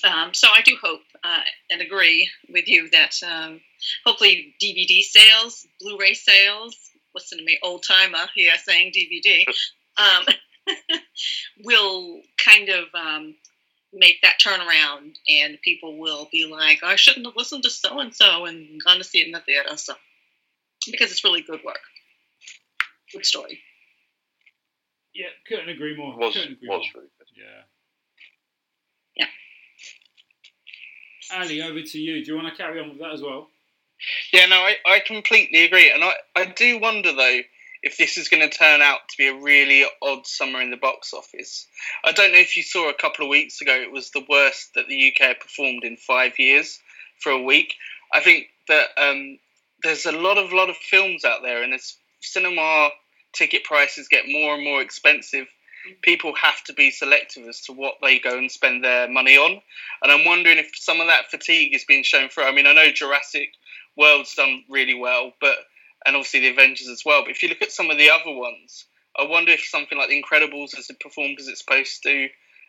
Um, 0.05 0.33
so 0.33 0.49
I 0.49 0.63
do 0.63 0.77
hope 0.83 1.03
uh, 1.23 1.41
and 1.71 1.81
agree 1.81 2.31
with 2.49 2.67
you 2.67 2.89
that 2.91 3.15
um, 3.27 3.61
hopefully 4.05 4.55
DVD 4.63 5.03
sales, 5.03 5.67
Blu-ray 5.81 6.15
sales, 6.15 6.77
listen 7.15 7.39
to 7.39 7.45
me, 7.45 7.59
old 7.63 7.85
timer 7.87 8.27
here 8.35 8.53
saying 8.63 8.93
DVD, 8.93 9.45
um, 9.99 10.25
will 11.65 12.21
kind 12.39 12.69
of 12.69 12.85
um, 12.95 13.35
make 13.93 14.21
that 14.23 14.39
turnaround, 14.41 15.15
and 15.29 15.61
people 15.63 15.99
will 15.99 16.29
be 16.31 16.47
like, 16.47 16.83
"I 16.83 16.97
shouldn't 16.97 17.27
have 17.27 17.37
listened 17.37 17.63
to 17.65 17.71
so 17.71 17.99
and 18.01 18.15
so 18.15 18.45
and 18.47 18.83
gone 18.83 18.99
to 18.99 19.05
see 19.05 19.21
it 19.21 19.27
in 19.27 19.33
the 19.33 19.41
theater." 19.41 19.77
So, 19.77 19.95
because 20.91 21.11
it's 21.11 21.25
really 21.25 21.43
good 21.43 21.61
work, 21.65 21.81
good 23.13 23.27
story. 23.27 23.61
Yeah, 25.17 25.29
couldn't 25.49 25.71
agree 25.71 25.97
more. 25.97 26.17
Was 26.17 26.35
couldn't 26.35 26.53
agree 26.53 26.69
was 26.69 26.87
more. 26.95 27.03
really 27.03 27.09
good. 27.19 27.29
Yeah. 27.35 27.63
Yeah. 29.17 29.27
Ali, 31.39 31.63
over 31.63 31.81
to 31.81 31.99
you. 31.99 32.25
Do 32.25 32.33
you 32.33 32.37
want 32.37 32.55
to 32.55 32.63
carry 32.63 32.81
on 32.81 32.91
with 32.91 32.99
that 32.99 33.13
as 33.13 33.23
well? 33.23 33.49
Yeah, 34.33 34.47
no, 34.47 34.57
I, 34.57 34.77
I 34.87 35.01
completely 35.01 35.65
agree. 35.65 35.91
And 35.91 36.05
I, 36.05 36.13
I 36.35 36.45
do 36.45 36.79
wonder, 36.79 37.15
though, 37.15 37.41
if 37.83 37.97
this 37.97 38.19
is 38.19 38.29
going 38.29 38.49
to 38.49 38.55
turn 38.55 38.83
out 38.83 39.01
to 39.09 39.17
be 39.17 39.29
a 39.29 39.41
really 39.41 39.87
odd 40.03 40.27
summer 40.27 40.61
in 40.61 40.71
the 40.71 40.77
box 40.77 41.15
office. 41.15 41.67
I 42.05 42.13
don't 42.13 42.33
know 42.33 42.39
if 42.39 42.57
you 42.57 42.63
saw 42.63 42.91
a 42.91 42.95
couple 42.95 43.25
of 43.25 43.31
weeks 43.31 43.61
ago, 43.61 43.75
it 43.75 43.93
was 43.93 44.11
the 44.11 44.27
worst 44.29 44.75
that 44.75 44.89
the 44.89 45.09
UK 45.09 45.29
had 45.29 45.41
performed 45.41 45.85
in 45.85 45.97
five 45.97 46.39
years 46.39 46.79
for 47.23 47.33
a 47.33 47.43
week. 47.43 47.75
I 48.13 48.21
think 48.21 48.49
that 48.69 48.89
um, 48.99 49.39
there's 49.83 50.05
a 50.05 50.13
lot 50.13 50.37
of 50.37 50.53
lot 50.53 50.69
of 50.69 50.77
films 50.77 51.25
out 51.25 51.41
there, 51.43 51.63
and 51.63 51.73
as 51.73 51.97
cinema 52.21 52.91
ticket 53.37 53.65
prices 53.65 54.09
get 54.09 54.25
more 54.29 54.55
and 54.55 54.65
more 54.65 54.81
expensive, 54.81 55.47
people 56.03 56.35
have 56.41 56.63
to 56.65 56.73
be 56.73 56.91
selective 56.91 57.47
as 57.47 57.61
to 57.63 57.73
what 57.73 57.95
they 58.03 58.19
go 58.19 58.37
and 58.37 58.51
spend 58.51 58.83
their 58.83 59.09
money 59.09 59.37
on. 59.37 59.61
And 60.03 60.13
I'm 60.13 60.25
wondering 60.25 60.59
if 60.59 60.71
some 60.75 61.01
of 61.01 61.07
that 61.07 61.31
fatigue 61.31 61.75
is 61.75 61.85
being 61.85 62.03
shown 62.03 62.29
through. 62.29 62.45
I 62.45 62.53
mean, 62.53 62.67
I 62.67 62.73
know 62.73 62.91
Jurassic 62.91 63.51
World's 63.97 64.35
done 64.35 64.65
really 64.69 64.95
well, 64.95 65.33
but 65.41 65.57
and 66.05 66.15
obviously 66.15 66.41
the 66.41 66.51
Avengers 66.51 66.89
as 66.89 67.03
well. 67.05 67.23
But 67.23 67.33
if 67.33 67.43
you 67.43 67.49
look 67.49 67.63
at 67.63 67.73
some 67.73 67.91
of 67.91 67.99
the 67.99 68.11
other 68.11 68.33
ones, 68.33 68.87
I 69.19 69.25
wonder 69.25 69.53
if 69.53 69.65
something 69.65 69.97
like 69.97 70.09
The 70.09 70.23
Incredibles 70.23 70.77
has 70.77 70.91
performed 71.01 71.39
as 71.41 71.49
it's 71.49 71.61
supposed 71.61 72.03
to. 72.03 72.29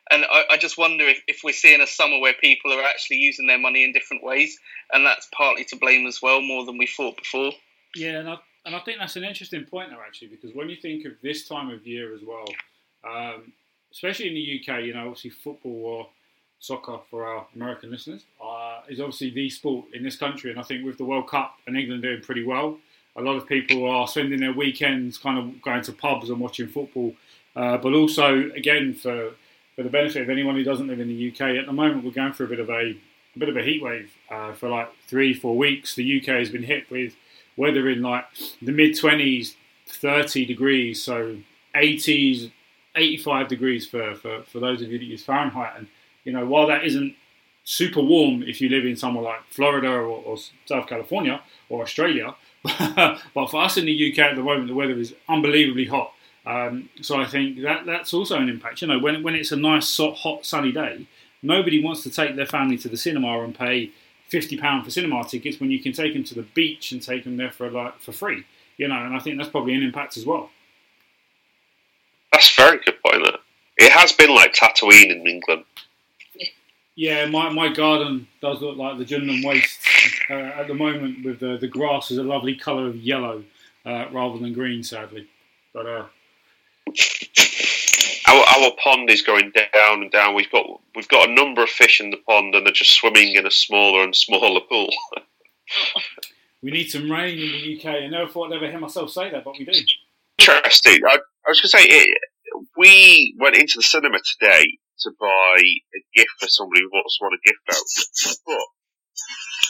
And 0.09 0.23
I, 0.23 0.43
I 0.51 0.57
just 0.57 0.77
wonder 0.77 1.05
if, 1.05 1.21
if 1.27 1.41
we're 1.43 1.53
seeing 1.53 1.81
a 1.81 1.87
summer 1.87 2.19
where 2.19 2.33
people 2.33 2.71
are 2.71 2.83
actually 2.83 3.17
using 3.17 3.47
their 3.47 3.59
money 3.59 3.83
in 3.83 3.91
different 3.91 4.23
ways, 4.23 4.57
and 4.91 5.05
that's 5.05 5.27
partly 5.35 5.65
to 5.65 5.75
blame 5.75 6.07
as 6.07 6.21
well, 6.21 6.41
more 6.41 6.65
than 6.65 6.77
we 6.77 6.87
thought 6.87 7.17
before. 7.17 7.51
Yeah, 7.93 8.19
and 8.19 8.29
I, 8.29 8.37
and 8.67 8.75
I 8.75 8.79
think 8.79 8.99
that's 8.99 9.15
an 9.15 9.23
interesting 9.23 9.63
point 9.63 9.89
there 9.89 9.99
actually, 10.05 10.27
because 10.27 10.53
when 10.53 10.69
you 10.69 10.75
think 10.75 11.05
of 11.05 11.13
this 11.23 11.47
time 11.47 11.69
of 11.69 11.87
year 11.87 12.13
as 12.13 12.19
well, 12.21 12.45
um, 13.09 13.53
especially 13.93 14.27
in 14.27 14.33
the 14.33 14.61
UK, 14.61 14.83
you 14.83 14.93
know, 14.93 15.07
obviously 15.07 15.29
football 15.29 15.85
or 15.85 16.07
soccer 16.59 16.99
for 17.09 17.25
our 17.25 17.47
American 17.55 17.89
listeners 17.89 18.25
uh, 18.43 18.81
is 18.89 18.99
obviously 18.99 19.29
the 19.29 19.49
sport 19.49 19.85
in 19.93 20.03
this 20.03 20.17
country, 20.17 20.51
and 20.51 20.59
I 20.59 20.63
think 20.63 20.85
with 20.85 20.97
the 20.97 21.05
World 21.05 21.29
Cup 21.29 21.55
and 21.65 21.77
England 21.77 22.03
doing 22.03 22.21
pretty 22.21 22.43
well, 22.43 22.77
a 23.15 23.21
lot 23.21 23.37
of 23.37 23.47
people 23.47 23.89
are 23.89 24.05
spending 24.05 24.41
their 24.41 24.53
weekends 24.53 25.17
kind 25.17 25.39
of 25.39 25.61
going 25.61 25.81
to 25.83 25.93
pubs 25.93 26.29
and 26.29 26.39
watching 26.39 26.67
football. 26.67 27.15
Uh, 27.55 27.77
but 27.77 27.93
also, 27.93 28.51
again, 28.51 28.93
for 28.93 29.31
for 29.75 29.83
the 29.83 29.89
benefit 29.89 30.23
of 30.23 30.29
anyone 30.29 30.55
who 30.55 30.63
doesn't 30.63 30.87
live 30.87 30.99
in 30.99 31.07
the 31.07 31.31
UK, 31.31 31.55
at 31.55 31.67
the 31.67 31.71
moment 31.71 32.03
we're 32.03 32.11
going 32.11 32.33
through 32.33 32.47
a 32.47 32.49
bit 32.49 32.59
of 32.59 32.69
a, 32.69 32.97
a 33.35 33.39
bit 33.39 33.47
of 33.47 33.55
a 33.55 33.61
heat 33.61 33.81
wave 33.81 34.11
uh, 34.29 34.51
for 34.53 34.69
like 34.69 34.89
three, 35.07 35.33
four 35.33 35.55
weeks. 35.55 35.93
The 35.93 36.19
UK 36.19 36.39
has 36.39 36.49
been 36.49 36.63
hit 36.63 36.89
with 36.89 37.15
weather 37.57 37.89
in 37.89 38.01
like 38.01 38.25
the 38.61 38.71
mid 38.71 38.97
twenties, 38.97 39.55
thirty 39.85 40.45
degrees, 40.45 41.03
so 41.03 41.37
eighties, 41.75 42.49
eighty-five 42.95 43.47
degrees 43.47 43.87
for, 43.87 44.15
for 44.15 44.43
for 44.43 44.59
those 44.59 44.81
of 44.81 44.91
you 44.91 44.99
that 44.99 45.05
use 45.05 45.23
Fahrenheit. 45.23 45.73
And 45.77 45.87
you 46.23 46.31
know, 46.31 46.45
while 46.45 46.67
that 46.67 46.85
isn't 46.85 47.15
super 47.63 48.01
warm 48.01 48.43
if 48.43 48.61
you 48.61 48.69
live 48.69 48.85
in 48.85 48.95
somewhere 48.95 49.23
like 49.23 49.41
Florida 49.49 49.89
or, 49.89 50.07
or 50.07 50.37
South 50.65 50.87
California 50.87 51.41
or 51.67 51.81
Australia, 51.81 52.35
but 53.33 53.47
for 53.47 53.61
us 53.61 53.77
in 53.77 53.85
the 53.85 54.11
UK 54.11 54.19
at 54.19 54.35
the 54.35 54.43
moment, 54.43 54.67
the 54.67 54.75
weather 54.75 54.97
is 54.97 55.13
unbelievably 55.27 55.85
hot. 55.85 56.13
Um, 56.45 56.89
so 57.01 57.19
I 57.19 57.25
think 57.25 57.61
that 57.61 57.85
that's 57.85 58.13
also 58.13 58.37
an 58.37 58.47
impact. 58.47 58.81
You 58.81 58.87
know, 58.87 58.99
when 58.99 59.21
when 59.21 59.35
it's 59.35 59.51
a 59.51 59.57
nice, 59.57 59.97
hot, 59.97 60.45
sunny 60.45 60.71
day, 60.71 61.07
nobody 61.41 61.83
wants 61.83 62.03
to 62.03 62.09
take 62.09 62.35
their 62.35 62.45
family 62.45 62.77
to 62.77 62.89
the 62.89 62.97
cinema 62.97 63.41
and 63.43 63.53
pay 63.53 63.91
fifty 64.27 64.57
pound 64.57 64.85
for 64.85 64.91
cinema 64.91 65.23
tickets 65.23 65.59
when 65.59 65.71
you 65.71 65.79
can 65.79 65.93
take 65.93 66.13
them 66.13 66.23
to 66.25 66.35
the 66.35 66.43
beach 66.43 66.91
and 66.91 67.01
take 67.01 67.23
them 67.23 67.37
there 67.37 67.51
for 67.51 67.69
like 67.69 67.99
for 67.99 68.11
free. 68.11 68.45
You 68.77 68.87
know, 68.87 68.95
and 68.95 69.15
I 69.15 69.19
think 69.19 69.37
that's 69.37 69.49
probably 69.49 69.73
an 69.73 69.83
impact 69.83 70.17
as 70.17 70.25
well. 70.25 70.49
That's 72.31 72.51
a 72.57 72.61
very 72.61 72.79
good 72.85 73.01
point. 73.03 73.23
That 73.25 73.39
it 73.77 73.91
has 73.91 74.11
been 74.11 74.33
like 74.33 74.53
Tatooine 74.53 75.11
in 75.11 75.27
England. 75.27 75.63
Yeah, 76.95 77.27
my, 77.27 77.49
my 77.49 77.69
garden 77.69 78.27
does 78.41 78.59
look 78.59 78.75
like 78.75 78.97
the 78.97 79.05
Jundland 79.05 79.45
Waste 79.45 79.79
uh, 80.31 80.33
at 80.33 80.67
the 80.67 80.73
moment. 80.73 81.23
With 81.23 81.39
the 81.39 81.57
the 81.57 81.67
grass 81.67 82.11
is 82.11 82.17
a 82.17 82.23
lovely 82.23 82.55
colour 82.55 82.87
of 82.87 82.95
yellow 82.95 83.43
uh, 83.85 84.05
rather 84.11 84.39
than 84.39 84.53
green, 84.53 84.83
sadly. 84.83 85.27
But 85.73 85.85
uh, 85.85 86.05
Our, 88.27 88.43
our 88.57 88.71
pond 88.83 89.09
is 89.09 89.21
going 89.21 89.51
down 89.51 90.01
and 90.01 90.11
down. 90.11 90.35
We've 90.35 90.51
got 90.51 90.65
we've 90.95 91.07
got 91.07 91.29
a 91.29 91.33
number 91.33 91.63
of 91.63 91.69
fish 91.69 92.01
in 92.01 92.09
the 92.09 92.17
pond, 92.27 92.55
and 92.55 92.65
they're 92.65 92.73
just 92.73 92.91
swimming 92.91 93.35
in 93.35 93.47
a 93.47 93.51
smaller 93.51 94.03
and 94.03 94.15
smaller 94.15 94.61
pool. 94.67 94.89
we 96.61 96.71
need 96.71 96.89
some 96.89 97.09
rain 97.09 97.39
in 97.39 97.51
the 97.51 97.79
UK. 97.79 98.03
I 98.03 98.07
never 98.07 98.29
thought 98.29 98.51
I'd 98.51 98.57
ever 98.57 98.69
hear 98.69 98.79
myself 98.79 99.11
say 99.11 99.29
that, 99.31 99.45
but 99.45 99.55
we 99.57 99.65
do. 99.65 99.79
Interesting. 100.39 100.99
I, 101.07 101.17
I 101.17 101.49
was 101.49 101.61
going 101.61 101.71
to 101.71 101.77
say, 101.77 101.85
it, 101.87 102.17
we 102.77 103.35
went 103.39 103.55
into 103.55 103.77
the 103.77 103.83
cinema 103.83 104.19
today 104.37 104.77
to 105.01 105.11
buy 105.19 105.55
a 105.61 105.99
gift 106.13 106.35
for 106.39 106.47
somebody 106.47 106.81
who 106.81 106.89
wants 106.91 107.17
one 107.21 107.31
a 107.33 107.41
gift 107.45 107.61
voucher, 107.65 108.37
but 108.45 108.67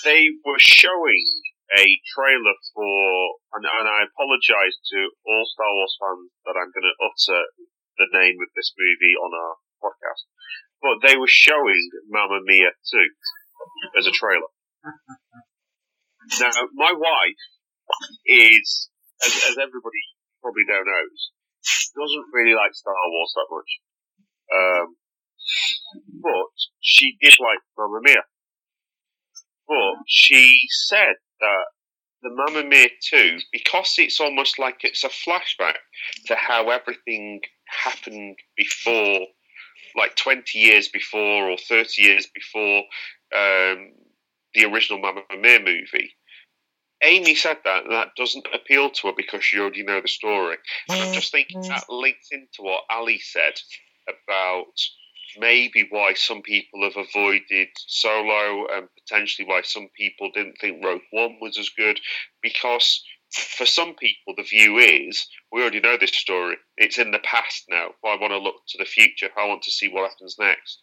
they 0.04 0.28
were 0.44 0.60
showing 0.60 1.28
a 1.78 1.86
trailer 2.16 2.58
for, 2.74 2.90
and, 3.54 3.64
and 3.68 3.88
I 3.88 4.08
apologise 4.08 4.76
to 4.92 5.00
all 5.28 5.46
Star 5.54 5.72
Wars 5.76 5.96
fans 6.00 6.32
that 6.48 6.56
I'm 6.56 6.72
going 6.72 6.88
to 6.88 6.98
utter 7.04 7.42
the 7.98 8.10
name 8.14 8.38
of 8.42 8.50
this 8.56 8.74
movie 8.78 9.16
on 9.18 9.32
our 9.34 9.56
podcast, 9.82 10.24
but 10.82 11.02
they 11.06 11.18
were 11.18 11.30
showing 11.30 11.90
Mamma 12.10 12.40
Mia 12.46 12.72
2 12.72 13.98
as 13.98 14.08
a 14.08 14.12
trailer. 14.12 14.52
Now, 16.40 16.52
my 16.76 16.94
wife 16.94 17.44
is, 18.26 18.90
as, 19.26 19.34
as 19.34 19.56
everybody 19.58 20.04
probably 20.42 20.66
now 20.68 20.82
knows, 20.84 21.20
doesn't 21.96 22.34
really 22.34 22.56
like 22.56 22.74
Star 22.74 22.94
Wars 22.94 23.34
that 23.36 23.50
much. 23.50 23.72
Um, 24.48 24.96
but 26.22 26.54
she 26.82 27.18
did 27.22 27.36
like 27.40 27.60
Mamma 27.78 28.00
Mia. 28.04 28.24
But 29.68 30.04
she 30.08 30.60
said 30.88 31.16
that 31.40 31.66
the 32.22 32.30
Mamma 32.32 32.68
Mia 32.68 32.90
2, 33.10 33.40
because 33.52 33.96
it's 33.98 34.20
almost 34.20 34.60
like 34.60 34.84
it's 34.84 35.04
a 35.04 35.10
flashback 35.10 35.78
to 36.26 36.36
how 36.36 36.70
everything 36.70 37.42
happened 37.70 38.38
before, 38.56 39.28
like 39.96 40.16
20 40.16 40.58
years 40.58 40.88
before 40.88 41.50
or 41.50 41.58
30 41.58 42.02
years 42.02 42.28
before 42.34 42.84
um, 43.36 43.92
the 44.54 44.66
original 44.66 45.00
Mamma 45.00 45.22
Mia 45.40 45.60
movie, 45.60 46.12
Amy 47.04 47.36
said 47.36 47.58
that, 47.64 47.84
and 47.84 47.92
that 47.92 48.16
doesn't 48.16 48.48
appeal 48.54 48.90
to 48.90 49.08
her 49.08 49.14
because 49.16 49.44
she 49.44 49.60
already 49.60 49.84
know 49.84 50.02
the 50.02 50.08
story. 50.08 50.58
And 50.90 51.00
I'm 51.00 51.14
just 51.14 51.32
thinking 51.32 51.62
that 51.62 51.90
links 51.90 52.30
into 52.32 52.62
what 52.62 52.84
Ali 52.90 53.20
said 53.20 53.54
about 54.08 54.74
maybe 55.38 55.88
why 55.90 56.14
some 56.14 56.42
people 56.42 56.84
have 56.84 56.98
avoided 56.98 57.68
Solo 57.76 58.66
and 58.74 58.88
potentially 58.96 59.48
why 59.48 59.62
some 59.62 59.90
people 59.96 60.32
didn't 60.34 60.58
think 60.60 60.84
Rogue 60.84 61.02
One 61.12 61.38
was 61.40 61.58
as 61.58 61.70
good. 61.70 62.00
Because 62.42 63.04
for 63.32 63.66
some 63.66 63.96
people, 63.96 64.34
the 64.36 64.44
view 64.44 64.78
is 64.78 65.28
we 65.52 65.62
already 65.62 65.80
know 65.80 65.98
this 65.98 66.12
story. 66.12 66.58
It's 66.78 66.98
in 66.98 67.12
the 67.12 67.20
past 67.20 67.66
now. 67.70 67.90
I 68.06 68.16
want 68.16 68.32
to 68.32 68.38
look 68.38 68.56
to 68.70 68.78
the 68.78 68.86
future. 68.86 69.30
I 69.38 69.48
want 69.48 69.64
to 69.64 69.72
see 69.72 69.90
what 69.90 70.10
happens 70.10 70.38
next. 70.40 70.82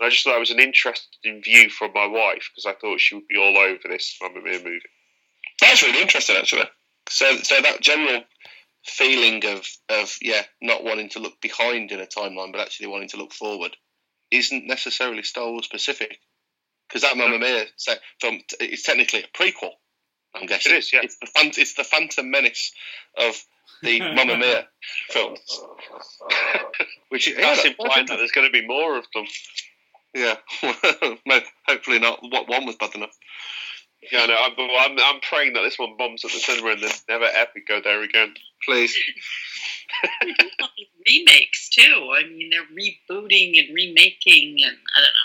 And 0.00 0.06
I 0.06 0.10
just 0.10 0.24
thought 0.24 0.36
it 0.36 0.40
was 0.40 0.50
an 0.50 0.60
interesting 0.60 1.42
view 1.42 1.68
from 1.68 1.92
my 1.94 2.06
wife 2.06 2.50
because 2.50 2.66
I 2.66 2.78
thought 2.78 3.00
she 3.00 3.14
would 3.14 3.28
be 3.28 3.38
all 3.38 3.56
over 3.56 3.80
this 3.88 4.16
Mamma 4.20 4.40
Mia 4.42 4.58
movie. 4.58 4.80
That's 5.60 5.82
really 5.82 6.02
interesting, 6.02 6.36
actually. 6.36 6.68
So, 7.08 7.36
so 7.36 7.60
that 7.60 7.80
general 7.80 8.22
feeling 8.84 9.44
of 9.46 9.66
of 9.88 10.14
yeah, 10.20 10.42
not 10.60 10.84
wanting 10.84 11.08
to 11.10 11.18
look 11.18 11.40
behind 11.40 11.90
in 11.90 12.00
a 12.00 12.06
timeline, 12.06 12.52
but 12.52 12.60
actually 12.60 12.88
wanting 12.88 13.08
to 13.10 13.16
look 13.16 13.32
forward, 13.32 13.76
isn't 14.30 14.66
necessarily 14.66 15.22
Star 15.22 15.50
Wars 15.50 15.66
specific. 15.66 16.18
Because 16.88 17.02
that 17.02 17.16
Mamma 17.16 17.38
Mia 17.38 17.66
film 18.20 18.40
is 18.60 18.82
technically 18.82 19.24
a 19.24 19.36
prequel. 19.36 19.70
I'm 20.34 20.46
guessing 20.46 20.72
It 20.72 20.78
is, 20.78 20.92
yeah. 20.92 21.00
It's 21.02 21.18
the 21.18 21.26
Phant- 21.26 21.58
it's 21.58 21.74
the 21.74 21.84
Phantom 21.84 22.30
Menace 22.30 22.72
of 23.18 23.34
the 23.82 24.00
Mamma 24.14 24.36
Mia 24.36 24.66
films. 25.10 25.60
Which 27.08 27.28
is, 27.28 27.36
That's 27.36 27.64
yeah, 27.64 27.70
implying 27.70 28.06
that 28.06 28.16
there's 28.16 28.32
going 28.32 28.46
to 28.46 28.52
be 28.52 28.66
more 28.66 28.98
of 28.98 29.04
them. 29.14 29.24
Yeah, 30.14 30.36
no, 31.26 31.40
hopefully 31.66 31.98
not. 31.98 32.20
What 32.22 32.48
one 32.48 32.66
was 32.66 32.76
bad 32.76 32.94
enough. 32.94 33.16
Yeah, 34.12 34.26
no, 34.26 34.36
I'm, 34.36 34.52
I'm, 34.58 34.98
I'm 34.98 35.20
praying 35.20 35.54
that 35.54 35.62
this 35.62 35.78
one 35.78 35.96
bombs 35.96 36.24
at 36.24 36.30
the 36.30 36.38
cinema 36.38 36.72
and 36.72 36.82
then 36.82 36.90
never 37.08 37.24
ever 37.24 37.52
go 37.66 37.80
there 37.82 38.02
again. 38.02 38.34
Please, 38.64 38.96
remakes 41.06 41.70
too. 41.70 42.12
I 42.16 42.24
mean, 42.28 42.50
they're 42.50 42.62
rebooting 42.62 43.58
and 43.58 43.74
remaking, 43.74 44.58
and 44.64 44.76
I 44.96 45.00
don't 45.00 45.14
know. 45.14 45.23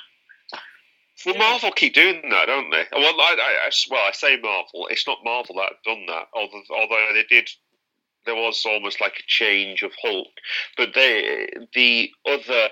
Well, 1.26 1.36
Marvel 1.38 1.72
keep 1.72 1.94
doing 1.94 2.22
that, 2.30 2.46
don't 2.48 2.70
they? 2.72 2.86
Well, 2.92 3.14
I, 3.20 3.36
I, 3.40 3.68
I- 3.68 3.72
well, 3.92 4.06
I 4.08 4.12
say 4.14 4.38
Marvel. 4.42 4.88
It's 4.90 5.08
not 5.08 5.18
Marvel 5.24 5.56
that 5.56 5.74
have 5.74 5.84
done 5.86 6.06
that, 6.08 6.28
although, 6.34 6.64
although 6.72 7.08
they 7.14 7.24
did. 7.30 7.50
There 8.26 8.36
was 8.36 8.64
almost 8.66 9.00
like 9.02 9.14
a 9.18 9.24
change 9.28 9.82
of 9.82 9.92
Hulk, 10.04 10.28
but 10.78 10.90
they, 10.94 11.48
the 11.74 12.10
other 12.30 12.68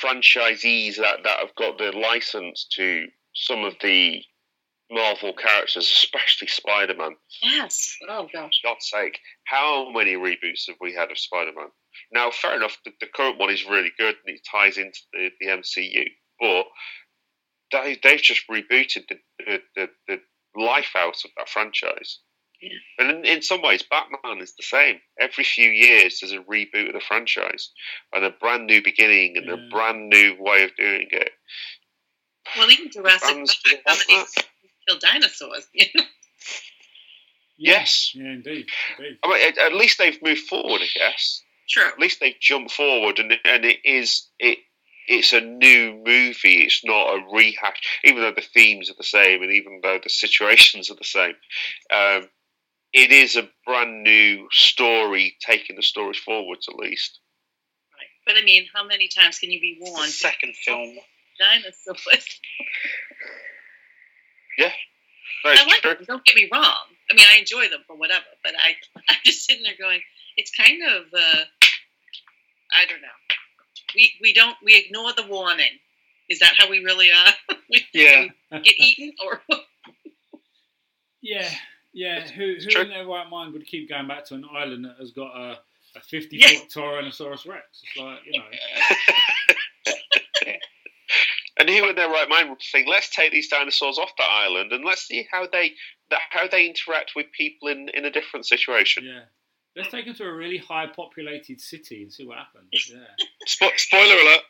franchisees 0.00 0.96
that, 0.96 1.18
that 1.24 1.38
have 1.40 1.54
got 1.56 1.76
the 1.78 1.90
license 1.92 2.66
to 2.76 3.06
some 3.34 3.64
of 3.64 3.74
the 3.82 4.22
Marvel 4.90 5.32
characters, 5.32 5.84
especially 5.86 6.48
Spider 6.48 6.94
Man. 6.96 7.16
Yes. 7.42 7.96
Oh 8.08 8.28
gosh. 8.32 8.60
God's 8.62 8.88
sake, 8.88 9.18
how 9.44 9.90
many 9.90 10.14
reboots 10.14 10.66
have 10.68 10.76
we 10.80 10.94
had 10.94 11.10
of 11.10 11.18
Spider 11.18 11.52
Man? 11.56 11.68
Now, 12.12 12.30
fair 12.30 12.56
enough, 12.56 12.78
the, 12.84 12.92
the 13.00 13.06
current 13.06 13.38
one 13.38 13.50
is 13.50 13.66
really 13.66 13.92
good 13.98 14.14
and 14.26 14.36
it 14.36 14.42
ties 14.50 14.78
into 14.78 15.00
the, 15.12 15.30
the 15.40 15.46
MCU, 15.48 16.04
but 16.40 16.66
they, 17.72 17.98
they've 18.02 18.22
just 18.22 18.46
rebooted 18.48 19.08
the, 19.08 19.16
the, 19.38 19.60
the, 19.76 19.88
the 20.08 20.18
life 20.60 20.92
out 20.96 21.16
of 21.24 21.30
that 21.36 21.48
franchise. 21.48 22.18
Yeah. 22.60 22.70
And 22.98 23.10
in, 23.10 23.24
in 23.24 23.42
some 23.42 23.62
ways, 23.62 23.82
Batman 23.82 24.40
is 24.40 24.54
the 24.56 24.62
same. 24.62 25.00
Every 25.18 25.44
few 25.44 25.68
years, 25.68 26.20
there's 26.20 26.32
a 26.32 26.38
reboot 26.38 26.88
of 26.88 26.94
the 26.94 27.00
franchise 27.00 27.70
and 28.14 28.24
a 28.24 28.30
brand 28.30 28.66
new 28.66 28.82
beginning 28.82 29.36
and 29.36 29.46
Yeah. 29.46 29.54
a 29.54 29.56
mm. 29.56 29.70
brand 29.70 30.08
new 30.08 30.36
way 30.38 30.64
of 30.64 30.76
doing 30.76 31.08
it. 31.10 31.30
Well, 32.56 32.70
even 32.70 32.90
Jurassic 32.90 33.28
Fans 33.28 33.60
Park, 33.64 33.82
how 33.86 33.92
love 33.94 34.00
um, 34.00 34.06
many 34.08 34.24
kill 34.88 34.98
dinosaurs? 34.98 35.66
You 35.72 35.86
know? 35.94 36.04
Yes. 37.58 38.12
Yeah, 38.14 38.32
indeed. 38.32 38.66
indeed. 38.98 39.18
I 39.22 39.28
mean, 39.28 39.48
at, 39.48 39.58
at 39.58 39.74
least 39.74 39.98
they've 39.98 40.20
moved 40.20 40.48
forward, 40.48 40.80
I 40.82 40.88
guess. 40.98 41.42
True. 41.68 41.86
at 41.86 41.98
least 41.98 42.20
they've 42.20 42.38
jumped 42.40 42.72
forward 42.72 43.18
and 43.18 43.32
and 43.44 43.64
it 43.64 43.78
is 43.84 44.28
it 44.38 44.58
it's 45.08 45.32
a 45.32 45.40
new 45.40 45.94
movie 46.04 46.62
it's 46.62 46.84
not 46.84 47.14
a 47.14 47.24
rehash 47.32 47.80
even 48.04 48.22
though 48.22 48.32
the 48.32 48.42
themes 48.54 48.90
are 48.90 48.94
the 48.96 49.04
same 49.04 49.42
and 49.42 49.52
even 49.52 49.80
though 49.82 49.98
the 50.02 50.10
situations 50.24 50.90
are 50.90 50.96
the 50.96 51.04
same 51.04 51.34
um, 51.94 52.28
it 52.92 53.10
is 53.12 53.36
a 53.36 53.48
brand 53.66 54.02
new 54.02 54.48
story 54.50 55.36
taking 55.46 55.76
the 55.76 55.82
stories 55.82 56.18
forwards 56.18 56.66
at 56.68 56.76
least 56.76 57.20
Right. 57.98 58.08
But 58.26 58.36
I 58.40 58.44
mean, 58.44 58.66
how 58.74 58.86
many 58.86 59.08
times 59.08 59.38
can 59.38 59.50
you 59.50 59.60
be 59.60 59.78
The 59.80 59.90
warned? 59.90 60.10
second 60.10 60.54
film. 60.56 60.96
Dinosaurs. 61.38 62.40
That's 65.44 65.60
I 65.60 65.66
like 65.66 65.82
true. 65.82 65.94
them. 65.94 66.04
Don't 66.06 66.24
get 66.24 66.36
me 66.36 66.48
wrong. 66.52 66.76
I 67.10 67.14
mean, 67.14 67.26
I 67.32 67.38
enjoy 67.38 67.68
them 67.68 67.80
for 67.86 67.96
whatever, 67.96 68.24
but 68.44 68.54
I, 68.58 68.76
I'm 69.08 69.18
just 69.24 69.44
sitting 69.44 69.64
there 69.64 69.74
going, 69.78 70.00
it's 70.36 70.50
kind 70.52 70.80
of, 70.88 71.02
uh, 71.12 71.44
I 72.72 72.86
don't 72.88 73.02
know. 73.02 73.18
We 73.94 74.12
we 74.20 74.32
don't 74.32 74.56
we 74.64 74.76
ignore 74.76 75.12
the 75.12 75.26
warning. 75.26 75.78
Is 76.28 76.38
that 76.38 76.54
how 76.56 76.68
we 76.70 76.78
really 76.84 77.10
are? 77.10 77.32
we 77.70 77.84
Yeah. 77.92 78.26
get 78.50 78.74
eaten 78.78 79.12
or 79.24 79.40
Yeah, 81.20 81.48
yeah. 81.92 82.26
Who, 82.28 82.54
who 82.58 82.70
true. 82.70 82.82
in 82.82 82.88
their 82.88 83.06
right 83.06 83.28
mind 83.30 83.52
would 83.52 83.66
keep 83.66 83.88
going 83.88 84.08
back 84.08 84.24
to 84.26 84.34
an 84.34 84.44
island 84.52 84.84
that 84.84 84.96
has 84.98 85.12
got 85.12 85.36
a, 85.36 85.58
a 85.96 86.00
50 86.00 86.36
Yeah. 86.36 86.48
foot 86.48 86.68
Tyrannosaurus 86.74 87.46
Rex? 87.46 87.82
It's 87.84 87.96
like, 87.96 88.18
you 88.26 88.40
know. 88.40 88.46
and 91.58 91.68
who 91.68 91.88
in 91.88 91.96
their 91.96 92.08
right 92.08 92.28
mind 92.28 92.50
would 92.50 92.60
think 92.72 92.88
let's 92.88 93.14
take 93.14 93.32
these 93.32 93.48
dinosaurs 93.48 93.98
off 93.98 94.10
that 94.18 94.28
island 94.28 94.72
and 94.72 94.84
let's 94.84 95.06
see 95.06 95.26
how 95.30 95.46
they 95.52 95.72
how 96.30 96.48
they 96.48 96.66
interact 96.66 97.12
with 97.14 97.26
people 97.36 97.68
in, 97.68 97.88
in 97.94 98.04
a 98.04 98.10
different 98.10 98.46
situation 98.46 99.04
Yeah. 99.04 99.20
Let's 99.76 99.90
take 99.90 100.04
them 100.04 100.14
to 100.16 100.24
a 100.24 100.32
really 100.32 100.58
high 100.58 100.86
populated 100.86 101.60
city 101.60 102.02
and 102.02 102.12
see 102.12 102.26
what 102.26 102.38
happens. 102.38 102.68
Yeah. 102.92 102.98
Spo- 103.48 103.78
spoiler 103.78 104.14
alert. 104.20 104.40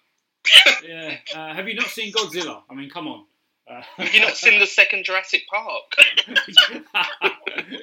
Yeah. 0.87 1.17
Uh, 1.35 1.55
have 1.55 1.69
you 1.69 1.75
not 1.75 1.87
seen 1.87 2.13
Godzilla? 2.13 2.63
I 2.69 2.75
mean, 2.75 2.91
come 2.91 3.07
on. 3.07 3.25
Uh, 3.71 3.81
Have 3.99 4.13
you 4.13 4.21
not 4.21 4.37
seen 4.37 4.59
the 4.59 4.67
second 4.67 5.05
Jurassic 5.05 5.43
Park? 5.49 5.85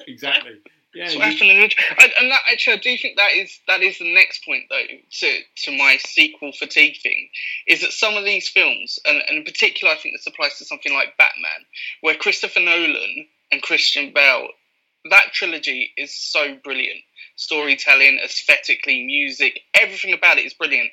exactly. 0.07 0.51
Yeah. 0.93 1.03
That's 1.05 1.13
you- 1.15 1.21
happened 1.21 1.51
in 1.51 1.57
the, 1.61 1.75
and, 2.01 2.11
and 2.19 2.31
that 2.31 2.41
actually, 2.51 2.73
I 2.73 2.77
do 2.77 2.97
think 2.97 3.15
that 3.17 3.31
is 3.35 3.59
that 3.67 3.81
is 3.81 3.99
the 3.99 4.13
next 4.13 4.43
point 4.43 4.63
though 4.69 4.83
to 5.09 5.39
to 5.63 5.77
my 5.77 5.97
sequel 5.99 6.51
fatigue 6.51 6.97
thing 7.01 7.29
is 7.67 7.81
that 7.81 7.91
some 7.93 8.15
of 8.17 8.25
these 8.25 8.49
films, 8.49 8.99
and, 9.05 9.21
and 9.27 9.37
in 9.37 9.43
particular, 9.45 9.93
I 9.93 9.97
think 9.97 10.15
this 10.15 10.27
applies 10.27 10.57
to 10.57 10.65
something 10.65 10.93
like 10.93 11.15
Batman, 11.17 11.65
where 12.01 12.15
Christopher 12.15 12.59
Nolan 12.59 13.27
and 13.51 13.61
Christian 13.61 14.11
Bale, 14.13 14.49
that 15.05 15.33
trilogy 15.33 15.91
is 15.97 16.13
so 16.13 16.55
brilliant, 16.63 16.99
storytelling, 17.35 18.19
aesthetically, 18.23 19.05
music, 19.05 19.61
everything 19.73 20.13
about 20.13 20.37
it 20.37 20.45
is 20.45 20.53
brilliant. 20.53 20.91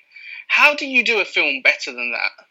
How 0.48 0.74
do 0.74 0.86
you 0.86 1.04
do 1.04 1.20
a 1.20 1.24
film 1.24 1.62
better 1.62 1.92
than 1.92 2.12
that? 2.12 2.46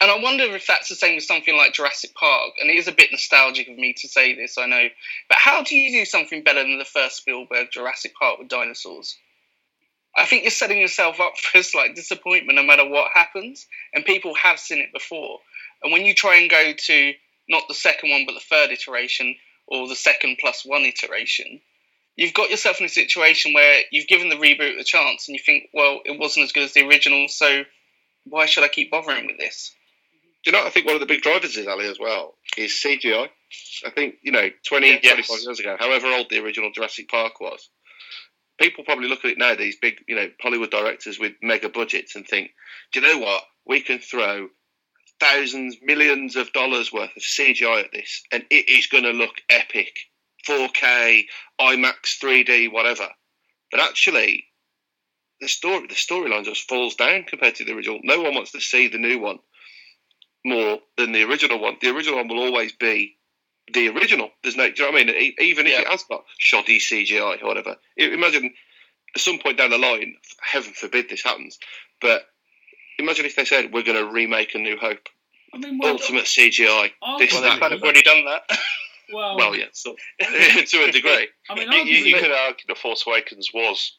And 0.00 0.10
I 0.10 0.18
wonder 0.18 0.44
if 0.44 0.66
that's 0.66 0.88
the 0.88 0.94
same 0.94 1.14
with 1.14 1.24
something 1.24 1.56
like 1.56 1.72
Jurassic 1.72 2.14
Park. 2.14 2.54
And 2.60 2.68
it 2.68 2.76
is 2.76 2.88
a 2.88 2.92
bit 2.92 3.10
nostalgic 3.12 3.68
of 3.68 3.76
me 3.76 3.92
to 3.98 4.08
say 4.08 4.34
this, 4.34 4.58
I 4.58 4.66
know. 4.66 4.88
But 5.28 5.38
how 5.38 5.62
do 5.62 5.76
you 5.76 5.92
do 5.92 6.04
something 6.04 6.42
better 6.42 6.62
than 6.62 6.78
the 6.78 6.84
first 6.84 7.16
Spielberg 7.18 7.68
Jurassic 7.70 8.12
Park 8.14 8.38
with 8.38 8.48
dinosaurs? 8.48 9.16
I 10.16 10.26
think 10.26 10.42
you're 10.42 10.50
setting 10.50 10.80
yourself 10.80 11.20
up 11.20 11.36
for 11.38 11.58
a 11.58 11.62
slight 11.62 11.94
disappointment 11.94 12.56
no 12.56 12.64
matter 12.64 12.88
what 12.88 13.12
happens. 13.14 13.66
And 13.92 14.04
people 14.04 14.34
have 14.34 14.58
seen 14.58 14.78
it 14.78 14.92
before. 14.92 15.38
And 15.82 15.92
when 15.92 16.04
you 16.04 16.14
try 16.14 16.36
and 16.36 16.50
go 16.50 16.72
to 16.72 17.12
not 17.48 17.64
the 17.68 17.74
second 17.74 18.10
one, 18.10 18.24
but 18.26 18.34
the 18.34 18.40
third 18.40 18.70
iteration 18.70 19.36
or 19.66 19.88
the 19.88 19.96
second 19.96 20.38
plus 20.40 20.62
one 20.64 20.82
iteration, 20.82 21.60
you've 22.16 22.34
got 22.34 22.50
yourself 22.50 22.80
in 22.80 22.86
a 22.86 22.90
situation 22.90 23.52
where 23.54 23.80
you've 23.90 24.06
given 24.06 24.28
the 24.28 24.36
reboot 24.36 24.78
a 24.78 24.84
chance 24.84 25.28
and 25.28 25.34
you 25.36 25.42
think, 25.44 25.70
well, 25.72 26.00
it 26.04 26.18
wasn't 26.18 26.44
as 26.44 26.52
good 26.52 26.64
as 26.64 26.72
the 26.72 26.86
original, 26.86 27.28
so 27.28 27.64
why 28.24 28.46
should 28.46 28.64
I 28.64 28.68
keep 28.68 28.90
bothering 28.90 29.26
with 29.26 29.38
this? 29.38 29.74
Do 30.44 30.50
you 30.50 30.56
know? 30.56 30.66
I 30.66 30.70
think 30.70 30.86
one 30.86 30.94
of 30.94 31.00
the 31.00 31.06
big 31.06 31.22
drivers 31.22 31.56
is 31.56 31.66
Ali 31.66 31.88
as 31.88 31.98
well 31.98 32.34
is 32.58 32.72
CGI. 32.72 33.28
I 33.86 33.90
think 33.90 34.16
you 34.22 34.32
know 34.32 34.48
20, 34.66 35.00
Yes. 35.02 35.26
25 35.26 35.38
years 35.42 35.60
ago, 35.60 35.76
however 35.78 36.08
old 36.08 36.28
the 36.28 36.42
original 36.42 36.70
Jurassic 36.70 37.08
Park 37.08 37.40
was, 37.40 37.68
people 38.60 38.84
probably 38.84 39.08
look 39.08 39.24
at 39.24 39.32
it 39.32 39.38
now. 39.38 39.54
These 39.54 39.76
big, 39.80 40.04
you 40.06 40.16
know, 40.16 40.28
Hollywood 40.42 40.70
directors 40.70 41.18
with 41.18 41.32
mega 41.42 41.68
budgets 41.70 42.14
and 42.14 42.26
think, 42.26 42.50
do 42.92 43.00
you 43.00 43.06
know 43.06 43.24
what? 43.24 43.42
We 43.66 43.80
can 43.80 43.98
throw 43.98 44.48
thousands, 45.20 45.76
millions 45.82 46.36
of 46.36 46.52
dollars 46.52 46.92
worth 46.92 47.16
of 47.16 47.22
CGI 47.22 47.84
at 47.84 47.92
this, 47.92 48.22
and 48.32 48.44
it 48.50 48.68
is 48.68 48.86
going 48.86 49.04
to 49.04 49.10
look 49.10 49.34
epic, 49.50 49.96
4K, 50.46 51.24
IMAX, 51.60 52.18
3D, 52.22 52.72
whatever. 52.72 53.08
But 53.70 53.80
actually, 53.80 54.44
the 55.40 55.48
story, 55.48 55.86
the 55.86 55.94
storyline 55.94 56.44
just 56.44 56.68
falls 56.68 56.94
down 56.94 57.24
compared 57.24 57.56
to 57.56 57.64
the 57.64 57.72
original. 57.72 58.00
No 58.02 58.20
one 58.22 58.34
wants 58.34 58.52
to 58.52 58.60
see 58.60 58.88
the 58.88 58.98
new 58.98 59.18
one 59.18 59.38
more 60.44 60.78
than 60.96 61.12
the 61.12 61.22
original 61.22 61.58
one. 61.58 61.76
The 61.80 61.88
original 61.88 62.16
one 62.18 62.28
will 62.28 62.40
always 62.44 62.72
be 62.72 63.16
the 63.72 63.88
original. 63.88 64.30
There's 64.42 64.56
no, 64.56 64.70
do 64.70 64.82
you 64.82 64.88
know 64.90 64.92
what 64.92 65.02
I 65.02 65.04
mean? 65.12 65.34
Even 65.40 65.66
if 65.66 65.72
Yeah. 65.72 65.80
it 65.80 65.88
has 65.88 66.04
got 66.04 66.24
shoddy 66.38 66.78
CGI 66.78 67.42
or 67.42 67.46
whatever. 67.46 67.76
Imagine 67.96 68.54
at 69.14 69.20
some 69.20 69.38
point 69.38 69.56
down 69.58 69.70
the 69.70 69.78
line, 69.78 70.16
heaven 70.42 70.72
forbid 70.74 71.08
this 71.08 71.22
happens, 71.22 71.58
but 72.00 72.26
imagine 72.98 73.24
if 73.26 73.36
they 73.36 73.44
said 73.44 73.72
we're 73.72 73.82
going 73.82 74.04
to 74.04 74.10
remake 74.12 74.54
A 74.54 74.58
New 74.58 74.76
Hope, 74.76 75.08
I 75.54 75.58
mean, 75.58 75.78
well, 75.78 75.92
ultimate 75.92 76.24
CGI. 76.24 76.90
This, 77.18 77.32
well, 77.32 77.58
Well, 77.60 77.70
they've 77.70 77.82
already 77.82 78.02
done 78.02 78.24
that. 78.26 78.42
Well, 79.12 79.36
Well, 79.36 79.54
yeah, 79.56 79.66
so, 79.72 79.94
to 80.20 80.84
a 80.88 80.90
degree. 80.92 81.28
I 81.50 81.54
mean, 81.54 81.70
You, 81.72 81.82
you, 81.82 82.04
you 82.06 82.16
could 82.16 82.32
argue 82.32 82.64
the 82.68 82.74
Force 82.74 83.04
Awakens 83.06 83.50
was. 83.54 83.96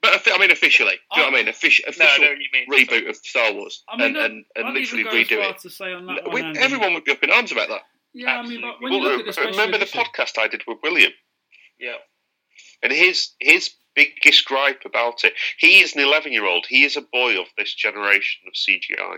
But 0.00 0.22
I 0.32 0.38
mean, 0.38 0.52
officially, 0.52 0.92
do 1.12 1.20
you 1.20 1.26
know 1.26 1.32
what 1.32 1.40
I 1.40 1.42
mean? 1.44 1.52
Offici- 1.52 1.80
No, 1.98 2.04
I 2.04 2.06
official 2.08 2.24
know 2.24 2.30
what 2.30 2.38
you 2.38 2.48
mean. 2.52 2.86
reboot 2.86 3.08
of 3.08 3.16
Star 3.16 3.52
Wars, 3.52 3.82
I 3.88 3.96
mean, 3.96 4.14
and, 4.14 4.16
and, 4.16 4.44
and 4.54 4.74
literally 4.74 5.00
even 5.02 5.12
go 5.12 5.18
as 5.18 5.26
redo 5.26 5.50
it. 5.50 5.58
to 5.62 5.70
say 5.70 5.92
on 5.92 6.06
that 6.06 6.32
We- 6.32 6.42
one, 6.42 6.56
everyone 6.56 6.94
would 6.94 7.04
be 7.04 7.10
up 7.10 7.22
in 7.24 7.32
arms 7.32 7.50
about 7.50 7.68
that. 7.68 7.80
Yeah, 8.14 8.36
I 8.38 8.46
mean, 8.46 8.60
but 8.60 8.80
when 8.80 8.92
Well, 8.92 9.00
you 9.00 9.08
look 9.08 9.20
at 9.20 9.26
the 9.26 9.32
special 9.32 9.50
remember 9.50 9.78
the 9.78 9.86
podcast 9.86 10.38
I 10.38 10.46
did 10.46 10.62
with 10.68 10.78
William, 10.84 11.10
Yeah. 11.80 11.96
And 12.82 12.92
his 12.92 13.30
his 13.40 13.70
biggest 13.94 14.44
gripe 14.44 14.82
about 14.84 15.24
it. 15.24 15.34
He 15.58 15.80
is 15.80 15.94
an 15.94 16.02
eleven 16.02 16.32
year 16.32 16.46
old. 16.46 16.66
He 16.68 16.84
is 16.84 16.96
a 16.96 17.02
boy 17.02 17.40
of 17.40 17.46
this 17.56 17.74
generation 17.74 18.42
of 18.46 18.54
CGI, 18.54 19.16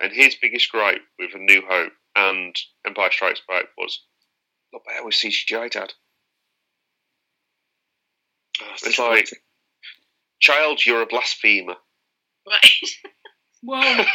and 0.00 0.12
his 0.12 0.36
biggest 0.40 0.70
gripe 0.70 1.02
with 1.18 1.34
A 1.34 1.38
New 1.38 1.62
Hope 1.68 1.92
and 2.16 2.54
Empire 2.86 3.10
Strikes 3.12 3.42
Back 3.48 3.66
was, 3.78 4.00
"Not 4.72 4.84
better 4.84 5.04
with 5.04 5.14
CGI, 5.14 5.70
Dad." 5.70 5.92
Oh, 8.62 8.72
It's 8.82 8.98
like, 8.98 9.28
child, 10.40 10.84
you're 10.84 11.02
a 11.02 11.06
blasphemer. 11.06 11.76
Right. 12.46 12.70
well, 13.62 14.06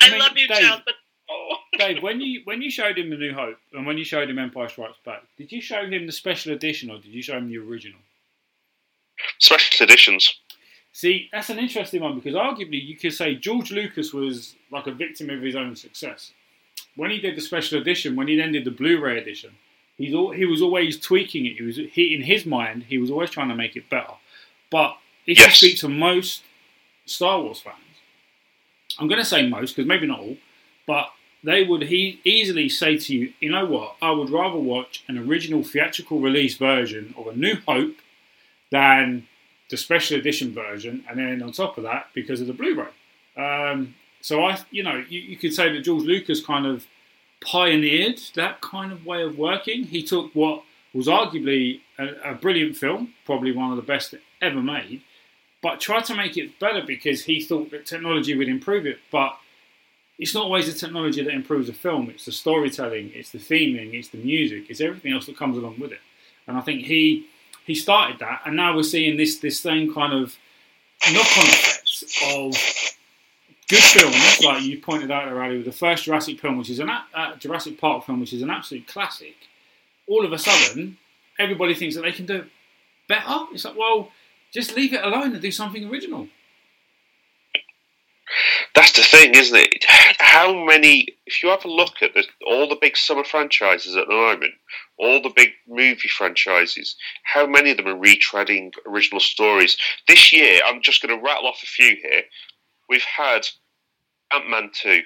I, 0.00 0.10
mean, 0.10 0.20
love 0.20 0.36
you, 0.36 0.46
Dave- 0.46 0.58
child, 0.58 0.82
but 0.84 0.94
oh. 1.30 1.56
Dave, 1.78 2.02
when 2.02 2.20
you 2.20 2.40
when 2.44 2.62
you 2.62 2.70
showed 2.70 2.98
him 2.98 3.10
the 3.10 3.16
New 3.16 3.34
Hope 3.34 3.58
and 3.74 3.86
when 3.86 3.98
you 3.98 4.04
showed 4.04 4.30
him 4.30 4.38
Empire 4.38 4.68
Strikes 4.68 4.96
Back, 5.04 5.22
did 5.36 5.52
you 5.52 5.60
show 5.60 5.84
him 5.86 6.06
the 6.06 6.12
special 6.12 6.54
edition 6.54 6.90
or 6.90 6.96
did 6.98 7.12
you 7.12 7.22
show 7.22 7.36
him 7.36 7.48
the 7.48 7.58
original? 7.58 7.98
Special 9.38 9.84
editions. 9.84 10.40
See, 10.92 11.28
that's 11.32 11.50
an 11.50 11.58
interesting 11.58 12.00
one 12.00 12.14
because 12.14 12.34
arguably 12.34 12.82
you 12.82 12.96
could 12.96 13.12
say 13.12 13.34
George 13.34 13.70
Lucas 13.70 14.14
was 14.14 14.54
like 14.72 14.86
a 14.86 14.92
victim 14.92 15.28
of 15.28 15.42
his 15.42 15.54
own 15.54 15.76
success. 15.76 16.32
When 16.94 17.10
he 17.10 17.18
did 17.18 17.36
the 17.36 17.42
special 17.42 17.78
edition, 17.78 18.16
when 18.16 18.28
he 18.28 18.36
then 18.36 18.52
did 18.52 18.64
the 18.64 18.70
Blu-ray 18.70 19.18
edition, 19.18 19.50
he's 19.98 20.14
all, 20.14 20.30
he 20.30 20.46
was 20.46 20.62
always 20.62 20.98
tweaking 20.98 21.44
it. 21.44 21.56
He 21.58 21.62
was 21.62 21.76
he 21.76 22.14
in 22.14 22.22
his 22.22 22.46
mind 22.46 22.84
he 22.84 22.96
was 22.96 23.10
always 23.10 23.28
trying 23.30 23.48
to 23.50 23.54
make 23.54 23.76
it 23.76 23.90
better. 23.90 24.14
But 24.70 24.96
if 25.26 25.38
Yes. 25.38 25.60
you 25.62 25.68
speak 25.68 25.80
to 25.80 25.88
most 25.88 26.42
Star 27.04 27.42
Wars 27.42 27.60
fans, 27.60 27.76
I'm 28.98 29.08
going 29.08 29.20
to 29.20 29.26
say 29.26 29.46
most 29.46 29.76
because 29.76 29.86
maybe 29.86 30.06
not 30.06 30.20
all, 30.20 30.36
but 30.86 31.10
they 31.46 31.62
would 31.62 31.82
he 31.82 32.20
easily 32.24 32.68
say 32.68 32.98
to 32.98 33.14
you, 33.14 33.32
you 33.38 33.50
know 33.50 33.64
what? 33.64 33.94
I 34.02 34.10
would 34.10 34.30
rather 34.30 34.58
watch 34.58 35.04
an 35.06 35.16
original 35.16 35.62
theatrical 35.62 36.18
release 36.18 36.56
version 36.56 37.14
of 37.16 37.28
A 37.28 37.36
New 37.36 37.56
Hope 37.68 37.96
than 38.72 39.28
the 39.70 39.76
special 39.76 40.18
edition 40.18 40.52
version, 40.52 41.04
and 41.08 41.18
then 41.20 41.40
on 41.44 41.52
top 41.52 41.78
of 41.78 41.84
that, 41.84 42.08
because 42.14 42.40
of 42.40 42.48
the 42.48 42.52
Blu-ray. 42.52 43.42
Um, 43.42 43.94
so 44.20 44.44
I, 44.44 44.58
you 44.72 44.82
know, 44.82 45.04
you, 45.08 45.20
you 45.20 45.36
could 45.36 45.54
say 45.54 45.72
that 45.72 45.82
George 45.82 46.02
Lucas 46.02 46.44
kind 46.44 46.66
of 46.66 46.84
pioneered 47.40 48.20
that 48.34 48.60
kind 48.60 48.90
of 48.90 49.06
way 49.06 49.22
of 49.22 49.38
working. 49.38 49.84
He 49.84 50.02
took 50.02 50.34
what 50.34 50.64
was 50.92 51.06
arguably 51.06 51.80
a, 51.96 52.32
a 52.32 52.34
brilliant 52.34 52.76
film, 52.76 53.14
probably 53.24 53.52
one 53.52 53.70
of 53.70 53.76
the 53.76 53.82
best 53.82 54.16
ever 54.42 54.60
made, 54.60 55.00
but 55.62 55.78
tried 55.78 56.06
to 56.06 56.14
make 56.16 56.36
it 56.36 56.58
better 56.58 56.82
because 56.84 57.24
he 57.24 57.40
thought 57.40 57.70
that 57.70 57.86
technology 57.86 58.36
would 58.36 58.48
improve 58.48 58.84
it. 58.84 58.98
But 59.12 59.36
it's 60.18 60.34
not 60.34 60.44
always 60.44 60.72
the 60.72 60.78
technology 60.78 61.22
that 61.22 61.32
improves 61.32 61.68
a 61.68 61.72
film. 61.72 62.08
It's 62.10 62.24
the 62.24 62.32
storytelling, 62.32 63.12
it's 63.14 63.30
the 63.30 63.38
theming, 63.38 63.94
it's 63.94 64.08
the 64.08 64.18
music, 64.18 64.70
it's 64.70 64.80
everything 64.80 65.12
else 65.12 65.26
that 65.26 65.36
comes 65.36 65.56
along 65.56 65.78
with 65.78 65.92
it. 65.92 66.00
And 66.46 66.56
I 66.56 66.60
think 66.60 66.82
he 66.82 67.26
he 67.64 67.74
started 67.74 68.20
that, 68.20 68.42
and 68.46 68.56
now 68.56 68.74
we're 68.74 68.82
seeing 68.82 69.16
this 69.16 69.38
this 69.38 69.60
same 69.60 69.92
kind 69.92 70.12
of 70.12 70.36
knock-on 71.12 71.46
effects 71.46 72.02
of 72.34 72.54
good 73.68 73.82
films, 73.82 74.44
like 74.44 74.62
you 74.62 74.80
pointed 74.80 75.10
out 75.10 75.28
already, 75.28 75.56
with 75.56 75.66
the 75.66 75.72
first 75.72 76.04
Jurassic 76.04 76.40
film, 76.40 76.56
which 76.56 76.70
is 76.70 76.78
an 76.78 76.88
uh, 76.88 77.36
Jurassic 77.36 77.78
Park 77.78 78.04
film, 78.04 78.20
which 78.20 78.32
is 78.32 78.42
an 78.42 78.50
absolute 78.50 78.86
classic. 78.86 79.34
All 80.06 80.24
of 80.24 80.32
a 80.32 80.38
sudden, 80.38 80.98
everybody 81.38 81.74
thinks 81.74 81.96
that 81.96 82.02
they 82.02 82.12
can 82.12 82.26
do 82.26 82.44
better. 83.08 83.46
It's 83.52 83.64
like, 83.64 83.76
well, 83.76 84.12
just 84.52 84.76
leave 84.76 84.92
it 84.92 85.04
alone 85.04 85.32
and 85.32 85.42
do 85.42 85.50
something 85.50 85.90
original. 85.90 86.28
That's 88.76 88.92
the 88.92 89.02
thing, 89.02 89.34
isn't 89.34 89.56
it? 89.56 89.84
How 90.18 90.52
many? 90.52 91.08
If 91.24 91.42
you 91.42 91.48
have 91.48 91.64
a 91.64 91.68
look 91.68 92.02
at 92.02 92.12
the, 92.12 92.24
all 92.46 92.68
the 92.68 92.76
big 92.78 92.96
summer 92.96 93.24
franchises 93.24 93.96
at 93.96 94.06
the 94.06 94.14
moment, 94.14 94.52
all 94.98 95.22
the 95.22 95.32
big 95.34 95.52
movie 95.66 96.08
franchises, 96.08 96.94
how 97.24 97.46
many 97.46 97.70
of 97.70 97.78
them 97.78 97.88
are 97.88 97.96
retreading 97.96 98.72
original 98.86 99.20
stories? 99.20 99.78
This 100.08 100.30
year, 100.30 100.60
I'm 100.66 100.82
just 100.82 101.02
going 101.02 101.18
to 101.18 101.24
rattle 101.24 101.48
off 101.48 101.62
a 101.62 101.66
few 101.66 101.96
here. 102.02 102.22
We've 102.90 103.02
had 103.02 103.48
Ant 104.34 104.50
Man 104.50 104.70
two. 104.74 105.00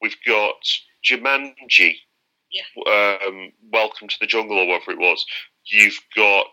We've 0.00 0.16
got 0.24 0.62
Jumanji. 1.04 1.96
Um, 2.86 3.52
Welcome 3.72 4.08
to 4.08 4.16
the 4.20 4.26
Jungle, 4.28 4.58
or 4.58 4.66
whatever 4.68 4.92
it 4.92 4.98
was. 5.00 5.26
You've 5.64 5.98
got 6.16 6.46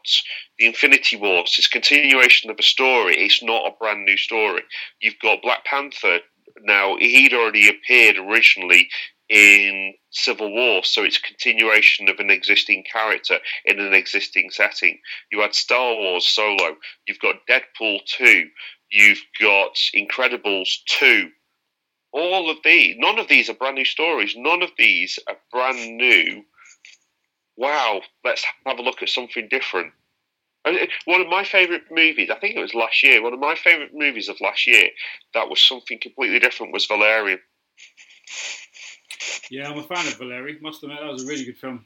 the 0.58 0.66
Infinity 0.68 1.18
Wars. 1.18 1.56
It's 1.58 1.68
a 1.68 1.70
continuation 1.70 2.50
of 2.50 2.58
a 2.60 2.64
story. 2.64 3.16
It's 3.18 3.44
not 3.44 3.68
a 3.68 3.76
brand 3.80 4.06
new 4.06 4.18
story. 4.18 4.64
You've 5.02 5.20
got 5.22 5.42
Black 5.44 5.66
Panther. 5.66 6.20
Now 6.64 6.98
he'd 6.98 7.34
already 7.34 7.70
appeared 7.70 8.18
originally 8.18 8.90
in 9.30 9.94
Civil 10.12 10.52
War, 10.52 10.84
so 10.84 11.04
it's 11.04 11.20
continuation 11.20 12.10
of 12.10 12.20
an 12.20 12.32
existing 12.32 12.84
character 12.92 13.38
in 13.66 13.80
an 13.80 13.94
existing 13.94 14.50
setting. 14.50 15.00
You 15.32 15.42
had 15.42 15.54
Star 15.54 15.94
Wars 15.94 16.28
Solo. 16.28 16.78
You've 17.08 17.20
got 17.20 17.46
Deadpool 17.48 18.00
two. 18.06 18.46
You've 18.92 19.22
got 19.40 19.76
Incredibles 19.96 20.70
two. 20.88 21.30
All 22.12 22.50
of 22.50 22.58
these, 22.64 22.96
none 22.98 23.20
of 23.20 23.28
these 23.28 23.50
are 23.50 23.54
brand 23.54 23.76
new 23.76 23.86
stories. 23.86 24.34
None 24.36 24.64
of 24.64 24.72
these 24.80 25.20
are 25.28 25.38
brand 25.52 25.98
new. 25.98 26.44
Wow, 27.56 28.02
let's 28.24 28.44
have 28.66 28.80
a 28.80 28.82
look 28.82 29.04
at 29.04 29.10
something 29.10 29.48
different. 29.48 29.94
One 31.06 31.22
of 31.22 31.28
my 31.28 31.44
favourite 31.44 31.84
movies, 31.92 32.30
I 32.30 32.40
think 32.40 32.56
it 32.56 32.62
was 32.62 32.74
last 32.74 33.04
year, 33.04 33.22
one 33.22 33.34
of 33.34 33.40
my 33.40 33.56
favourite 33.56 33.94
movies 33.94 34.30
of 34.30 34.40
last 34.42 34.68
year 34.68 34.90
that 35.34 35.50
was 35.50 35.62
something 35.62 36.00
completely 36.02 36.40
different 36.40 36.74
was 36.74 36.86
Valerian. 36.86 37.40
Yeah, 39.50 39.70
I'm 39.70 39.80
a 39.80 39.84
fan 39.84 40.08
of 40.08 40.18
Valerian. 40.18 40.60
Must 40.62 40.84
admit, 40.84 41.00
that 41.02 41.12
was 41.12 41.24
a 41.24 41.28
really 41.28 41.46
good 41.46 41.58
film. 41.58 41.86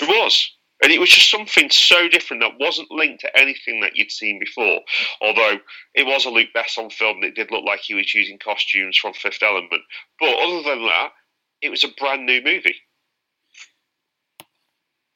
It 0.00 0.08
was. 0.08 0.50
And 0.82 0.90
it 0.90 0.98
was 0.98 1.10
just 1.10 1.30
something 1.30 1.68
so 1.70 2.08
different 2.08 2.42
that 2.42 2.58
wasn't 2.58 2.90
linked 2.90 3.20
to 3.20 3.38
anything 3.38 3.80
that 3.82 3.96
you'd 3.96 4.10
seen 4.10 4.40
before. 4.40 4.80
Although 5.20 5.58
it 5.94 6.06
was 6.06 6.24
a 6.24 6.30
Luc 6.30 6.48
Besson 6.56 6.90
film, 6.90 7.16
and 7.16 7.24
it 7.24 7.34
did 7.34 7.50
look 7.50 7.64
like 7.64 7.80
he 7.80 7.94
was 7.94 8.14
using 8.14 8.38
costumes 8.38 8.96
from 8.96 9.12
Fifth 9.12 9.42
Element. 9.42 9.82
But 10.18 10.38
other 10.38 10.62
than 10.62 10.82
that, 10.86 11.10
it 11.60 11.68
was 11.68 11.84
a 11.84 11.88
brand 11.98 12.24
new 12.24 12.42
movie. 12.42 12.76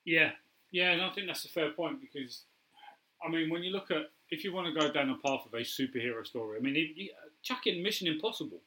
Yeah, 0.05 0.33
yeah, 0.75 0.91
and 0.91 1.03
I 1.03 1.11
think 1.11 1.29
that's 1.29 1.45
a 1.45 1.49
fair 1.49 1.71
point 1.71 2.01
because, 2.01 2.43
I 3.25 3.31
mean, 3.31 3.49
when 3.49 3.63
you 3.63 3.71
look 3.71 3.93
at 3.93 4.11
if 4.31 4.43
you 4.43 4.53
want 4.53 4.67
to 4.67 4.79
go 4.79 4.91
down 4.91 5.07
the 5.07 5.15
path 5.15 5.47
of 5.47 5.55
a 5.55 5.61
superhero 5.61 6.27
story, 6.27 6.59
I 6.59 6.61
mean, 6.61 6.75
you, 6.75 6.89
you, 6.97 7.11
chuck 7.45 7.69
in 7.69 7.81
Mission 7.81 8.09
Impossible, 8.09 8.61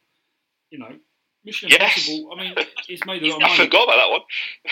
you 0.69 0.79
know, 0.79 0.95
Mission 1.43 1.67
Yes. 1.69 2.07
Impossible. 2.07 2.31
I 2.31 2.41
mean, 2.41 2.55
it's 2.87 3.05
made 3.05 3.23
a 3.23 3.27
lot 3.27 3.35
of 3.35 3.41
money. 3.41 3.53
I 3.53 3.57
forgot 3.57 3.83
about 3.83 3.95
that 3.97 4.09
one. 4.09 4.21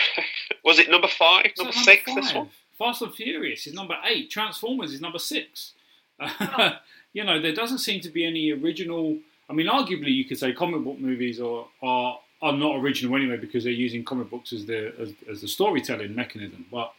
was 0.64 0.78
it 0.78 0.90
number 0.90 1.08
five, 1.08 1.52
number 1.58 1.72
number 1.72 1.84
six? 1.84 2.02
This 2.06 2.32
one. 2.32 2.48
Fast 2.78 3.02
and 3.02 3.14
Furious 3.14 3.66
is 3.66 3.74
number 3.74 3.96
eight. 4.04 4.30
Transformers 4.30 4.94
is 4.94 5.02
number 5.02 5.18
six. 5.18 5.74
Oh. 6.18 6.70
you 7.12 7.22
know, 7.22 7.38
there 7.38 7.54
doesn't 7.54 7.78
seem 7.78 8.00
to 8.00 8.08
be 8.08 8.24
any 8.24 8.50
original. 8.52 9.18
I 9.50 9.52
mean, 9.52 9.66
arguably, 9.66 10.14
you 10.14 10.24
could 10.24 10.38
say 10.38 10.54
comic 10.54 10.82
book 10.82 10.98
movies 10.98 11.38
are 11.38 11.66
are, 11.82 12.18
are 12.40 12.52
not 12.54 12.76
original 12.76 13.14
anyway 13.14 13.36
because 13.36 13.64
they're 13.64 13.74
using 13.74 14.04
comic 14.04 14.30
books 14.30 14.54
as 14.54 14.64
the 14.64 14.94
as, 14.98 15.12
as 15.30 15.42
the 15.42 15.48
storytelling 15.48 16.14
mechanism. 16.14 16.64
But 16.72 16.94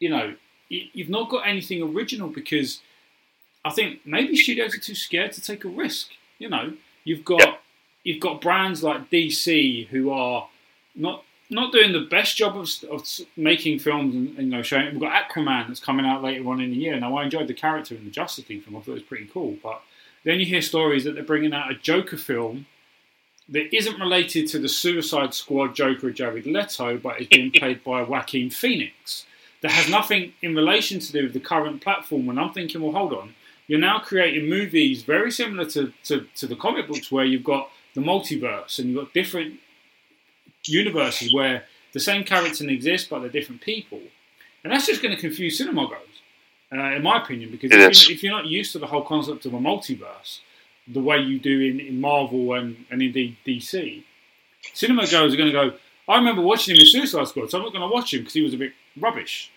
you 0.00 0.08
know, 0.08 0.34
you, 0.68 0.82
you've 0.92 1.08
not 1.08 1.28
got 1.30 1.46
anything 1.46 1.82
original 1.82 2.28
because 2.28 2.80
I 3.64 3.70
think 3.70 4.00
maybe 4.04 4.36
studios 4.36 4.74
are 4.74 4.80
too 4.80 4.94
scared 4.94 5.32
to 5.32 5.40
take 5.40 5.64
a 5.64 5.68
risk. 5.68 6.08
You 6.38 6.48
know, 6.48 6.72
you've 7.04 7.24
got 7.24 7.40
Yeah. 7.40 7.54
you've 8.04 8.20
got 8.20 8.40
brands 8.40 8.82
like 8.82 9.10
DC 9.10 9.86
who 9.88 10.10
are 10.10 10.48
not 10.94 11.24
not 11.52 11.72
doing 11.72 11.92
the 11.92 12.06
best 12.08 12.36
job 12.36 12.56
of, 12.56 12.70
of 12.90 13.06
making 13.36 13.80
films 13.80 14.14
and, 14.14 14.28
and, 14.38 14.46
you 14.46 14.56
know 14.56 14.62
showing. 14.62 14.92
We've 14.92 15.00
got 15.00 15.28
Aquaman 15.28 15.66
that's 15.66 15.80
coming 15.80 16.06
out 16.06 16.22
later 16.22 16.48
on 16.48 16.60
in 16.60 16.70
the 16.70 16.76
year. 16.76 16.98
Now 16.98 17.16
I 17.16 17.24
enjoyed 17.24 17.48
the 17.48 17.54
character 17.54 17.94
in 17.96 18.04
the 18.04 18.10
Justice 18.10 18.48
League 18.48 18.62
film. 18.62 18.76
I 18.76 18.80
thought 18.80 18.92
it 18.92 18.94
was 18.94 19.02
pretty 19.02 19.26
cool. 19.32 19.56
But 19.62 19.82
then 20.24 20.38
you 20.38 20.46
hear 20.46 20.62
stories 20.62 21.04
that 21.04 21.14
they're 21.14 21.24
bringing 21.24 21.52
out 21.52 21.70
a 21.70 21.74
Joker 21.74 22.16
film 22.16 22.66
that 23.48 23.74
isn't 23.74 23.98
related 23.98 24.46
to 24.48 24.60
the 24.60 24.68
Suicide 24.68 25.34
Squad 25.34 25.74
Joker 25.74 26.08
of 26.10 26.14
Jared 26.14 26.46
Leto, 26.46 26.96
but 26.98 27.20
is 27.20 27.26
being 27.26 27.50
played 27.60 27.82
by 27.82 28.02
Joaquin 28.02 28.48
Phoenix. 28.48 29.26
That 29.62 29.72
has 29.72 29.90
nothing 29.90 30.32
in 30.40 30.54
relation 30.54 31.00
to 31.00 31.12
do 31.12 31.24
with 31.24 31.34
the 31.34 31.40
current 31.40 31.82
platform. 31.82 32.28
And 32.28 32.40
I'm 32.40 32.52
thinking, 32.52 32.80
well, 32.80 32.92
hold 32.92 33.12
on. 33.12 33.34
You're 33.66 33.78
now 33.78 33.98
creating 33.98 34.48
movies 34.48 35.02
very 35.02 35.30
similar 35.30 35.64
to, 35.66 35.92
to, 36.04 36.26
to 36.36 36.46
the 36.46 36.56
comic 36.56 36.88
books 36.88 37.12
where 37.12 37.24
you've 37.24 37.44
got 37.44 37.70
the 37.94 38.00
multiverse 38.00 38.78
and 38.78 38.88
you've 38.88 39.04
got 39.04 39.14
different 39.14 39.60
universes 40.64 41.32
where 41.32 41.64
the 41.92 42.00
same 42.00 42.24
characters 42.24 42.60
exist 42.60 43.08
but 43.10 43.20
they're 43.20 43.28
different 43.28 43.60
people. 43.60 44.00
And 44.62 44.72
that's 44.72 44.86
just 44.86 45.02
going 45.02 45.14
to 45.14 45.20
confuse 45.20 45.58
cinema 45.58 45.86
goers, 45.86 46.22
uh, 46.72 46.96
in 46.96 47.02
my 47.02 47.22
opinion, 47.22 47.50
because 47.50 47.70
if 47.72 47.78
you're, 47.78 48.16
if 48.16 48.22
you're 48.22 48.32
not 48.32 48.46
used 48.46 48.72
to 48.72 48.78
the 48.78 48.86
whole 48.86 49.02
concept 49.02 49.46
of 49.46 49.54
a 49.54 49.58
multiverse, 49.58 50.40
the 50.86 51.00
way 51.00 51.18
you 51.18 51.38
do 51.38 51.60
in, 51.60 51.80
in 51.80 52.00
Marvel 52.00 52.52
and, 52.54 52.84
and 52.90 53.00
indeed 53.02 53.36
DC, 53.46 54.02
cinema 54.74 55.02
goers 55.02 55.32
are 55.32 55.36
going 55.36 55.48
to 55.48 55.52
go, 55.52 55.72
I 56.10 56.16
remember 56.16 56.42
watching 56.42 56.74
him 56.74 56.80
in 56.80 56.86
Suicide 56.86 57.28
Squad, 57.28 57.50
so 57.50 57.58
I'm 57.58 57.64
not 57.64 57.72
going 57.72 57.88
to 57.88 57.94
watch 57.94 58.12
him 58.12 58.20
because 58.20 58.34
he 58.34 58.42
was 58.42 58.54
a 58.54 58.58
bit 58.58 58.72
rubbish. 58.98 59.50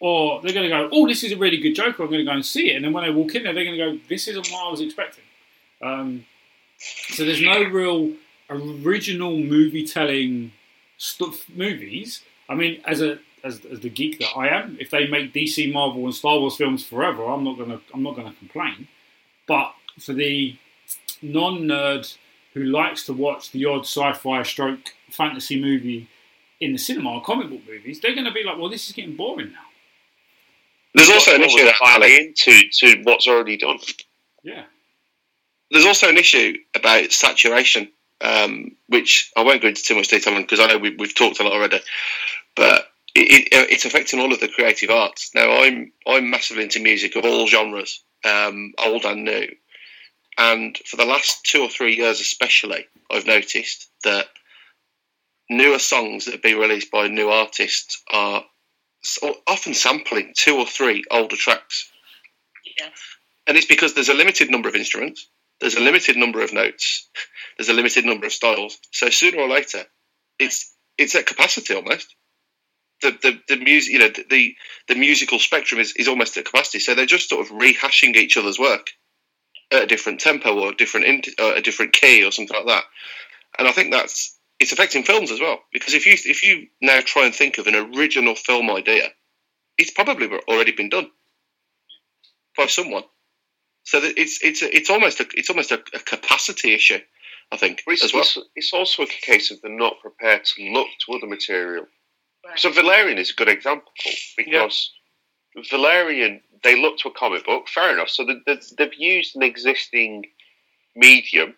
Or 0.00 0.42
they're 0.42 0.52
going 0.52 0.68
to 0.68 0.76
go, 0.76 0.88
oh, 0.92 1.06
this 1.06 1.24
is 1.24 1.32
a 1.32 1.36
really 1.36 1.56
good 1.56 1.74
Joker. 1.74 2.02
I'm 2.02 2.10
going 2.10 2.18
to 2.18 2.24
go 2.24 2.32
and 2.32 2.44
see 2.44 2.70
it. 2.70 2.76
And 2.76 2.84
then 2.84 2.92
when 2.92 3.04
they 3.04 3.10
walk 3.10 3.34
in 3.34 3.44
there, 3.44 3.54
they're 3.54 3.64
going 3.64 3.78
to 3.78 3.92
go, 3.92 3.98
this 4.08 4.28
isn't 4.28 4.48
what 4.50 4.66
I 4.66 4.70
was 4.70 4.80
expecting. 4.82 5.24
Um, 5.80 6.26
so 6.78 7.24
there's 7.24 7.40
no 7.40 7.62
real 7.64 8.12
original 8.50 9.38
movie 9.38 9.86
telling 9.86 10.52
stuff 10.98 11.46
movies. 11.48 12.22
I 12.48 12.54
mean, 12.54 12.82
as 12.84 13.00
a 13.00 13.18
as, 13.42 13.62
as 13.66 13.80
the 13.80 13.90
geek 13.90 14.18
that 14.20 14.30
I 14.36 14.48
am, 14.48 14.78
if 14.80 14.90
they 14.90 15.06
make 15.06 15.34
DC, 15.34 15.70
Marvel, 15.72 16.04
and 16.04 16.14
Star 16.14 16.38
Wars 16.38 16.56
films 16.56 16.84
forever, 16.84 17.24
I'm 17.24 17.44
not 17.44 17.58
gonna 17.58 17.80
I'm 17.92 18.02
not 18.02 18.16
gonna 18.16 18.34
complain. 18.38 18.88
But 19.46 19.74
for 19.98 20.12
the 20.12 20.56
non-nerd 21.22 22.16
who 22.54 22.64
likes 22.64 23.04
to 23.06 23.12
watch 23.12 23.50
the 23.50 23.64
odd 23.66 23.80
sci-fi 23.80 24.42
stroke 24.42 24.94
fantasy 25.14 25.60
movie 25.60 26.08
in 26.60 26.72
the 26.72 26.78
cinema, 26.78 27.12
or 27.12 27.22
comic 27.22 27.50
book 27.50 27.60
movies, 27.66 28.00
they're 28.00 28.14
going 28.14 28.26
to 28.26 28.32
be 28.32 28.44
like, 28.44 28.58
well, 28.58 28.68
this 28.70 28.88
is 28.88 28.94
getting 28.94 29.16
boring 29.16 29.52
now. 29.52 29.58
There's 30.94 31.10
also 31.10 31.34
an 31.34 31.42
issue 31.42 31.64
was 31.64 31.72
that 31.80 31.98
tie 31.98 32.06
into 32.06 32.68
to 32.70 33.02
what's 33.02 33.26
already 33.26 33.56
done. 33.56 33.78
Yeah. 34.44 34.64
there's 35.70 35.86
also 35.86 36.08
an 36.08 36.18
issue 36.18 36.54
about 36.76 37.10
saturation, 37.10 37.90
um, 38.20 38.76
which 38.88 39.32
I 39.36 39.42
won't 39.42 39.62
go 39.62 39.68
into 39.68 39.82
too 39.82 39.96
much 39.96 40.08
detail 40.08 40.34
on 40.34 40.42
because 40.42 40.60
I 40.60 40.66
know 40.66 40.78
we, 40.78 40.94
we've 40.96 41.14
talked 41.14 41.40
a 41.40 41.42
lot 41.42 41.52
already. 41.52 41.80
But 42.54 42.86
it, 43.14 43.48
it, 43.52 43.70
it's 43.70 43.84
affecting 43.84 44.20
all 44.20 44.32
of 44.32 44.40
the 44.40 44.48
creative 44.48 44.90
arts. 44.90 45.30
Now, 45.34 45.62
I'm 45.62 45.92
I'm 46.06 46.30
massively 46.30 46.62
into 46.62 46.80
music 46.80 47.16
of 47.16 47.24
all 47.24 47.48
genres, 47.48 48.04
um, 48.24 48.72
old 48.78 49.04
and 49.04 49.24
new. 49.24 49.48
And 50.38 50.76
for 50.86 50.96
the 50.96 51.04
last 51.04 51.44
two 51.44 51.62
or 51.62 51.68
three 51.68 51.96
years, 51.96 52.20
especially, 52.20 52.86
I've 53.10 53.26
noticed 53.26 53.88
that 54.02 54.26
newer 55.50 55.78
songs 55.78 56.26
that 56.26 56.36
are 56.36 56.38
being 56.38 56.58
released 56.58 56.90
by 56.90 57.08
new 57.08 57.28
artists 57.30 58.02
are 58.12 58.44
often 59.46 59.74
sampling 59.74 60.32
two 60.36 60.56
or 60.58 60.66
three 60.66 61.04
older 61.10 61.36
tracks 61.36 61.90
Yes. 62.78 62.92
and 63.46 63.56
it's 63.56 63.66
because 63.66 63.94
there's 63.94 64.08
a 64.08 64.14
limited 64.14 64.50
number 64.50 64.68
of 64.68 64.74
instruments, 64.76 65.28
there's 65.60 65.76
a 65.76 65.80
limited 65.80 66.16
number 66.16 66.42
of 66.42 66.52
notes, 66.52 67.08
there's 67.58 67.68
a 67.68 67.74
limited 67.74 68.04
number 68.04 68.26
of 68.26 68.32
styles. 68.32 68.78
So 68.92 69.10
sooner 69.10 69.40
or 69.40 69.48
later, 69.48 69.84
it's 70.38 70.74
it's 70.98 71.14
at 71.14 71.26
capacity 71.26 71.74
almost. 71.74 72.14
The 73.02 73.12
the, 73.22 73.40
the 73.48 73.64
music, 73.64 73.92
you 73.92 73.98
know, 74.00 74.08
the, 74.08 74.24
the 74.30 74.56
the 74.88 74.94
musical 74.96 75.38
spectrum 75.38 75.80
is, 75.80 75.94
is 75.96 76.08
almost 76.08 76.36
at 76.36 76.46
capacity. 76.46 76.80
So 76.80 76.94
they're 76.94 77.06
just 77.06 77.28
sort 77.28 77.46
of 77.46 77.52
rehashing 77.56 78.16
each 78.16 78.36
other's 78.36 78.58
work 78.58 78.88
at 79.72 79.84
a 79.84 79.86
different 79.86 80.20
tempo 80.20 80.58
or 80.58 80.72
a 80.72 80.76
different 80.76 81.06
in, 81.06 81.22
or 81.40 81.54
a 81.54 81.62
different 81.62 81.92
key 81.92 82.24
or 82.24 82.32
something 82.32 82.56
like 82.56 82.66
that. 82.66 82.84
And 83.58 83.68
I 83.68 83.72
think 83.72 83.92
that's 83.92 84.38
it's 84.64 84.72
affecting 84.72 85.02
films 85.02 85.30
as 85.30 85.40
well 85.40 85.58
because 85.74 85.92
if 85.92 86.06
you 86.06 86.14
if 86.14 86.42
you 86.42 86.68
now 86.80 86.98
try 87.04 87.26
and 87.26 87.34
think 87.34 87.58
of 87.58 87.66
an 87.66 87.74
original 87.74 88.34
film 88.34 88.70
idea, 88.70 89.08
it's 89.76 89.90
probably 89.90 90.26
already 90.48 90.72
been 90.72 90.88
done 90.88 91.10
by 92.56 92.64
someone. 92.64 93.02
So 93.82 94.00
that 94.00 94.16
it's 94.16 94.42
it's 94.42 94.62
a, 94.62 94.74
it's 94.74 94.88
almost 94.88 95.20
a, 95.20 95.26
it's 95.34 95.50
almost 95.50 95.70
a, 95.70 95.82
a 95.92 95.98
capacity 95.98 96.72
issue, 96.72 97.00
I 97.52 97.58
think, 97.58 97.82
it's, 97.86 98.02
as 98.02 98.14
well. 98.14 98.22
it's, 98.22 98.38
it's 98.56 98.72
also 98.72 99.02
a 99.02 99.06
case 99.06 99.50
of 99.50 99.60
they're 99.60 99.70
not 99.70 100.00
prepared 100.00 100.46
to 100.46 100.62
look 100.70 100.88
to 101.04 101.12
other 101.12 101.26
material. 101.26 101.84
Right. 102.46 102.58
So 102.58 102.72
Valerian 102.72 103.18
is 103.18 103.32
a 103.32 103.34
good 103.34 103.50
example 103.50 103.92
because 104.38 104.92
Valerian 105.68 106.40
they 106.62 106.80
look 106.80 106.96
to 107.00 107.10
a 107.10 107.12
comic 107.12 107.44
book, 107.44 107.68
fair 107.68 107.92
enough. 107.92 108.08
So 108.08 108.24
they, 108.24 108.36
they, 108.46 108.60
they've 108.78 108.94
used 108.98 109.36
an 109.36 109.42
existing 109.42 110.24
medium 110.96 111.48
and 111.48 111.54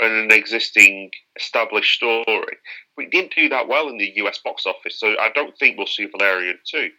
an 0.00 0.30
existing 0.30 1.10
established 1.36 1.94
story, 1.94 2.56
but 2.96 3.06
it 3.06 3.10
didn't 3.10 3.34
do 3.34 3.48
that 3.48 3.68
well 3.68 3.88
in 3.88 3.98
the 3.98 4.12
US 4.16 4.38
box 4.38 4.66
office. 4.66 4.98
So 4.98 5.16
I 5.18 5.30
don't 5.34 5.56
think 5.58 5.76
we'll 5.76 5.86
see 5.86 6.06
Valerian 6.06 6.58
two. 6.66 6.90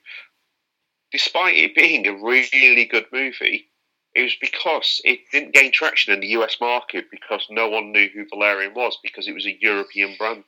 Despite 1.11 1.55
it 1.55 1.75
being 1.75 2.05
a 2.05 2.13
really 2.13 2.85
good 2.85 3.05
movie, 3.11 3.69
it 4.15 4.23
was 4.23 4.35
because 4.41 5.01
it 5.03 5.19
didn't 5.31 5.53
gain 5.53 5.71
traction 5.71 6.13
in 6.13 6.19
the 6.19 6.27
US 6.39 6.57
market 6.59 7.05
because 7.11 7.45
no 7.49 7.69
one 7.69 7.91
knew 7.91 8.09
who 8.13 8.25
Valerian 8.29 8.73
was 8.73 8.97
because 9.01 9.27
it 9.27 9.33
was 9.33 9.45
a 9.45 9.57
European 9.61 10.15
brand. 10.17 10.43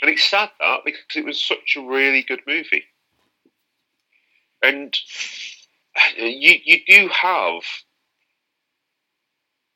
And 0.00 0.10
it's 0.10 0.28
sad 0.28 0.50
that 0.60 0.80
because 0.84 1.16
it 1.16 1.24
was 1.24 1.42
such 1.42 1.74
a 1.76 1.82
really 1.82 2.22
good 2.22 2.40
movie. 2.46 2.84
And 4.62 4.96
uh, 5.96 6.24
you 6.24 6.58
you 6.64 6.78
do 6.86 7.08
have 7.08 7.62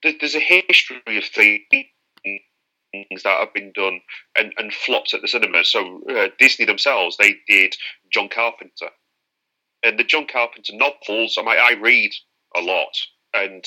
there's 0.03 0.35
a 0.35 0.41
history 0.41 1.19
of 1.19 1.25
things 1.25 3.23
that 3.23 3.41
have 3.41 3.55
been 3.55 3.73
done 3.73 4.01
and, 4.37 4.53
and 4.59 4.73
flopped 4.73 5.15
at 5.15 5.23
the 5.23 5.29
cinema. 5.29 5.65
So 5.65 6.03
uh, 6.11 6.29
Disney 6.39 6.67
themselves 6.67 7.17
they 7.17 7.37
did 7.49 7.75
John 8.13 8.29
Carpenter, 8.29 8.91
and 9.83 9.99
the 9.99 10.05
John 10.05 10.27
Carpenter 10.31 10.75
novels. 10.75 11.37
I 11.39 11.43
mean, 11.43 11.57
I 11.59 11.77
read 11.81 12.13
a 12.57 12.61
lot, 12.61 12.97
and 13.35 13.65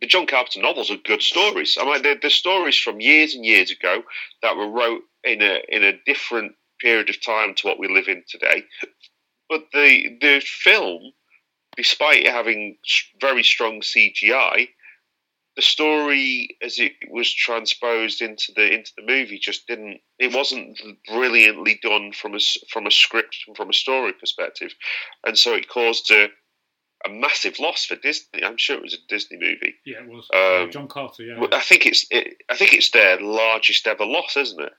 the 0.00 0.06
John 0.06 0.26
Carpenter 0.26 0.60
novels 0.60 0.90
are 0.90 0.96
good 0.96 1.22
stories. 1.22 1.76
I 1.80 1.84
mean, 1.84 2.02
they're, 2.02 2.18
they're 2.20 2.30
stories 2.30 2.78
from 2.78 3.00
years 3.00 3.34
and 3.34 3.44
years 3.44 3.70
ago 3.70 4.02
that 4.42 4.56
were 4.56 4.68
wrote 4.70 5.02
in 5.24 5.42
a 5.42 5.60
in 5.68 5.84
a 5.84 5.98
different 6.06 6.52
period 6.80 7.08
of 7.08 7.24
time 7.24 7.54
to 7.54 7.66
what 7.66 7.78
we 7.78 7.88
live 7.88 8.08
in 8.08 8.22
today. 8.28 8.64
But 9.48 9.64
the 9.72 10.16
the 10.20 10.40
film, 10.44 11.12
despite 11.76 12.26
having 12.26 12.78
very 13.20 13.42
strong 13.42 13.80
CGI, 13.80 14.68
the 15.56 15.62
story 15.62 16.56
as 16.62 16.78
it 16.78 16.92
was 17.10 17.32
transposed 17.32 18.22
into 18.22 18.52
the 18.56 18.72
into 18.74 18.90
the 18.96 19.04
movie 19.04 19.38
just 19.38 19.66
didn't. 19.66 20.00
It 20.18 20.34
wasn't 20.34 20.80
brilliantly 21.08 21.78
done 21.82 22.12
from 22.12 22.34
a 22.34 22.40
from 22.70 22.86
a 22.86 22.90
script 22.90 23.36
and 23.46 23.56
from 23.56 23.70
a 23.70 23.74
story 23.74 24.12
perspective, 24.12 24.74
and 25.24 25.38
so 25.38 25.54
it 25.54 25.68
caused 25.68 26.10
a 26.10 26.28
a 27.04 27.10
massive 27.10 27.58
loss 27.58 27.84
for 27.84 27.96
Disney. 27.96 28.44
I'm 28.44 28.56
sure 28.56 28.76
it 28.76 28.82
was 28.82 28.94
a 28.94 29.08
Disney 29.08 29.36
movie. 29.38 29.74
Yeah, 29.84 30.02
it 30.02 30.08
was. 30.08 30.28
Um, 30.32 30.70
John 30.70 30.88
Carter, 30.88 31.24
yeah. 31.24 31.44
I 31.52 31.60
think 31.60 31.86
it's 31.86 32.06
it, 32.10 32.36
I 32.48 32.56
think 32.56 32.72
it's 32.72 32.90
their 32.90 33.20
largest 33.20 33.86
ever 33.86 34.06
loss, 34.06 34.36
isn't 34.36 34.60
it? 34.60 34.72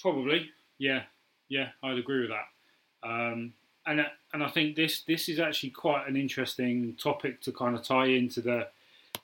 Probably, 0.00 0.50
yeah, 0.78 1.02
yeah, 1.48 1.68
I'd 1.82 1.98
agree 1.98 2.20
with 2.20 2.30
that. 2.30 3.08
Um, 3.08 3.52
and 3.86 4.06
and 4.32 4.42
I 4.42 4.48
think 4.48 4.76
this 4.76 5.02
this 5.02 5.28
is 5.28 5.38
actually 5.38 5.70
quite 5.70 6.08
an 6.08 6.16
interesting 6.16 6.96
topic 6.96 7.40
to 7.42 7.52
kind 7.52 7.76
of 7.76 7.82
tie 7.82 8.06
into 8.06 8.40
the 8.40 8.68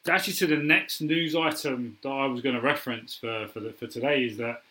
actually 0.09 0.35
to 0.35 0.47
the 0.47 0.57
next 0.57 1.01
news 1.01 1.35
item 1.35 1.99
that 2.03 2.09
I 2.09 2.27
was 2.27 2.41
going 2.41 2.55
to 2.55 2.61
reference 2.61 3.15
for 3.15 3.49
for, 3.49 3.61
the, 3.61 3.73
for 3.73 3.87
today 3.87 4.25
is 4.25 4.37
that 4.39 4.63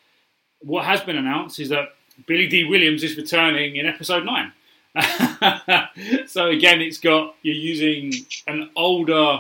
what 0.61 0.85
has 0.85 1.01
been 1.01 1.17
announced 1.17 1.59
is 1.59 1.69
that 1.69 1.89
Billy 2.25 2.47
Dee 2.47 2.65
Williams 2.65 3.03
is 3.03 3.15
returning 3.15 3.75
in 3.75 3.85
episode 3.85 4.25
nine. 4.25 4.51
so 6.27 6.47
again, 6.47 6.81
it's 6.81 6.97
got 6.97 7.35
you're 7.41 7.55
using 7.55 8.13
an 8.47 8.69
older 8.75 9.39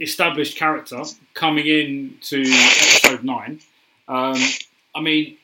established 0.00 0.56
character 0.56 1.02
coming 1.34 1.66
in 1.66 2.16
to 2.20 2.40
episode 2.40 3.24
nine. 3.24 3.60
Um, 4.06 4.36
I 4.94 5.00
mean, 5.00 5.38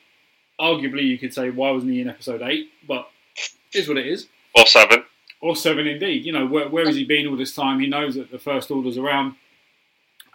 arguably 0.59 1.03
you 1.03 1.17
could 1.17 1.33
say 1.33 1.49
why 1.49 1.71
wasn't 1.71 1.93
he 1.93 2.01
in 2.01 2.09
episode 2.09 2.41
eight, 2.41 2.69
but 2.87 3.09
is 3.73 3.87
what 3.87 3.97
it 3.97 4.07
is. 4.07 4.27
Or 4.55 4.65
seven. 4.65 5.03
Or 5.41 5.55
seven 5.55 5.87
indeed. 5.87 6.23
You 6.23 6.31
know, 6.31 6.45
where, 6.45 6.69
where 6.69 6.85
has 6.85 6.95
he 6.95 7.03
been 7.03 7.27
all 7.27 7.35
this 7.35 7.55
time? 7.55 7.79
He 7.79 7.87
knows 7.87 8.15
that 8.15 8.31
the 8.31 8.37
first 8.39 8.69
order's 8.69 8.97
around. 8.97 9.35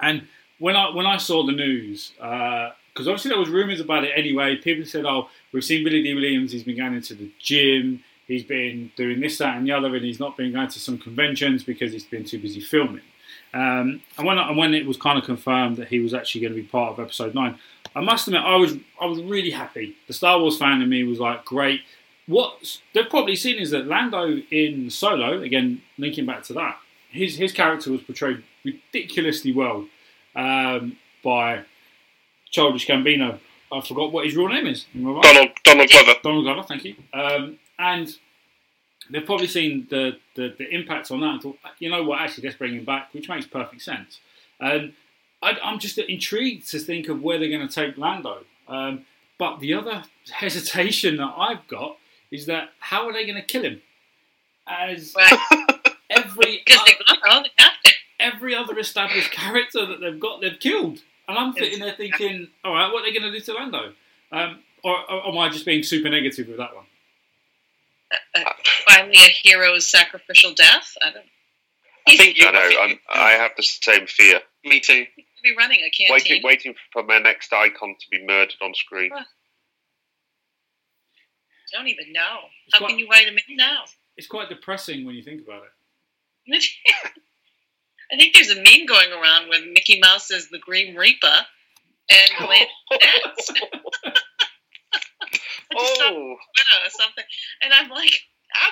And 0.00 0.26
when 0.58 0.76
I 0.76 0.90
when 0.90 1.06
I 1.06 1.16
saw 1.16 1.44
the 1.46 1.52
news, 1.52 2.12
because 2.16 3.08
obviously 3.08 3.30
there 3.30 3.38
was 3.38 3.48
rumours 3.48 3.80
about 3.80 4.04
it 4.04 4.12
anyway. 4.16 4.56
People 4.56 4.84
said, 4.84 5.04
"Oh, 5.04 5.28
we've 5.52 5.64
seen 5.64 5.84
Billy 5.84 6.02
Dee 6.02 6.14
Williams. 6.14 6.52
He's 6.52 6.64
been 6.64 6.76
going 6.76 6.94
into 6.94 7.14
the 7.14 7.30
gym. 7.38 8.02
He's 8.26 8.42
been 8.42 8.90
doing 8.96 9.20
this, 9.20 9.38
that, 9.38 9.56
and 9.56 9.66
the 9.66 9.72
other, 9.72 9.94
and 9.94 10.04
he's 10.04 10.18
not 10.18 10.36
been 10.36 10.52
going 10.52 10.68
to 10.68 10.80
some 10.80 10.98
conventions 10.98 11.62
because 11.62 11.92
he's 11.92 12.04
been 12.04 12.24
too 12.24 12.38
busy 12.38 12.60
filming." 12.60 13.02
Um, 13.54 14.02
and 14.18 14.26
when 14.26 14.38
and 14.38 14.56
when 14.56 14.74
it 14.74 14.86
was 14.86 14.96
kind 14.96 15.18
of 15.18 15.24
confirmed 15.24 15.76
that 15.76 15.88
he 15.88 16.00
was 16.00 16.14
actually 16.14 16.40
going 16.42 16.54
to 16.54 16.60
be 16.60 16.66
part 16.66 16.92
of 16.92 17.00
episode 17.00 17.34
nine, 17.34 17.58
I 17.94 18.00
must 18.00 18.26
admit 18.26 18.42
I 18.42 18.56
was 18.56 18.76
I 19.00 19.06
was 19.06 19.22
really 19.22 19.50
happy. 19.50 19.96
The 20.08 20.12
Star 20.12 20.38
Wars 20.38 20.58
fan 20.58 20.82
in 20.82 20.88
me 20.88 21.04
was 21.04 21.20
like, 21.20 21.44
"Great." 21.44 21.82
What 22.26 22.80
they've 22.92 23.08
probably 23.08 23.36
seen 23.36 23.56
is 23.56 23.70
that 23.70 23.86
Lando 23.86 24.42
in 24.50 24.90
Solo, 24.90 25.40
again 25.42 25.82
linking 25.98 26.26
back 26.26 26.42
to 26.44 26.52
that, 26.54 26.78
his 27.10 27.36
his 27.36 27.52
character 27.52 27.92
was 27.92 28.02
portrayed 28.02 28.42
ridiculously 28.64 29.52
well 29.52 29.86
um, 30.34 30.96
by 31.22 31.64
Childish 32.50 32.86
Gambino. 32.86 33.38
I 33.72 33.80
forgot 33.80 34.12
what 34.12 34.24
his 34.24 34.36
real 34.36 34.48
name 34.48 34.66
is. 34.66 34.86
Am 34.94 35.04
Donald 35.20 35.50
Donald 35.64 35.90
Glover. 35.90 36.14
Donald 36.22 36.44
Glover, 36.44 36.62
thank 36.62 36.84
you. 36.84 36.96
Um, 37.12 37.58
and 37.78 38.16
they've 39.10 39.24
probably 39.24 39.46
seen 39.46 39.86
the, 39.90 40.18
the, 40.34 40.54
the 40.58 40.68
impact 40.74 41.10
on 41.10 41.20
that 41.20 41.26
and 41.26 41.42
thought, 41.42 41.58
you 41.78 41.90
know 41.90 42.02
what, 42.02 42.20
actually, 42.20 42.44
let's 42.44 42.56
bring 42.56 42.74
him 42.74 42.84
back, 42.84 43.12
which 43.12 43.28
makes 43.28 43.46
perfect 43.46 43.82
sense. 43.82 44.20
And 44.60 44.94
I, 45.42 45.56
I'm 45.62 45.78
just 45.78 45.98
intrigued 45.98 46.68
to 46.70 46.78
think 46.78 47.08
of 47.08 47.22
where 47.22 47.38
they're 47.38 47.50
going 47.50 47.66
to 47.66 47.74
take 47.74 47.96
Lando. 47.98 48.44
Um, 48.68 49.04
but 49.38 49.60
the 49.60 49.74
other 49.74 50.04
hesitation 50.30 51.16
that 51.16 51.34
I've 51.36 51.66
got 51.68 51.98
is 52.30 52.46
that 52.46 52.70
how 52.80 53.06
are 53.08 53.12
they 53.12 53.24
going 53.24 53.40
to 53.40 53.46
kill 53.46 53.62
him? 53.62 53.82
As 54.66 55.14
every 56.10 56.62
Because 56.66 56.84
they 56.84 56.94
got 57.06 57.18
all 57.28 57.42
they 57.42 57.50
have 57.58 57.72
to. 57.84 57.92
every 58.18 58.54
other 58.54 58.78
established 58.78 59.30
character 59.30 59.86
that 59.86 60.00
they've 60.00 60.18
got, 60.18 60.40
they've 60.40 60.58
killed. 60.58 60.98
And 61.28 61.38
I'm 61.38 61.52
sitting 61.54 61.80
there 61.80 61.94
thinking, 61.96 62.48
all 62.64 62.72
right, 62.74 62.92
what 62.92 63.02
are 63.02 63.06
they 63.06 63.18
going 63.18 63.32
to 63.32 63.36
do 63.36 63.44
to 63.44 63.52
Lando? 63.54 63.92
Um, 64.30 64.60
or, 64.84 64.98
or 65.10 65.28
am 65.28 65.38
I 65.38 65.48
just 65.48 65.64
being 65.64 65.82
super 65.82 66.08
negative 66.08 66.46
with 66.46 66.58
that 66.58 66.74
one? 66.74 66.84
Uh, 68.12 68.40
uh, 68.40 68.52
finally, 68.88 69.16
a 69.16 69.28
hero's 69.42 69.88
sacrificial 69.90 70.54
death. 70.54 70.94
I 71.02 71.10
don't. 71.10 71.24
I 72.08 72.16
think 72.16 72.38
you 72.38 72.46
I 72.46 72.52
know. 72.52 72.70
I'm, 72.80 73.00
I 73.12 73.30
have 73.32 73.50
the 73.56 73.64
same 73.64 74.06
fear. 74.06 74.40
Me 74.64 74.78
too. 74.78 75.06
He 75.16 75.26
be 75.42 75.56
running 75.56 75.80
a 75.80 75.90
canteen. 75.90 76.12
Waiting, 76.12 76.42
waiting 76.44 76.74
for 76.92 77.02
my 77.02 77.18
next 77.18 77.52
icon 77.52 77.94
to 77.98 78.06
be 78.10 78.24
murdered 78.24 78.54
on 78.62 78.74
screen. 78.74 79.10
Don't 81.72 81.88
even 81.88 82.12
know. 82.12 82.38
It's 82.66 82.74
How 82.74 82.78
quite- 82.80 82.90
can 82.90 82.98
you 82.98 83.08
write 83.08 83.26
him 83.26 83.36
in 83.48 83.56
now? 83.56 83.84
It's 84.16 84.26
quite 84.26 84.48
depressing 84.48 85.04
when 85.04 85.14
you 85.14 85.22
think 85.22 85.42
about 85.46 85.62
it. 85.64 85.72
I 88.12 88.16
think 88.16 88.34
there's 88.34 88.50
a 88.50 88.54
meme 88.54 88.86
going 88.86 89.12
around 89.12 89.48
where 89.48 89.60
Mickey 89.66 89.98
Mouse 90.00 90.30
is 90.30 90.48
the 90.48 90.58
Grim 90.58 90.94
Reaper 90.96 91.46
and 92.08 92.48
Lance 92.48 93.50
Oh, 95.78 96.36
or 96.36 96.90
something. 96.90 97.24
And 97.62 97.72
I'm 97.72 97.90
like, 97.90 98.12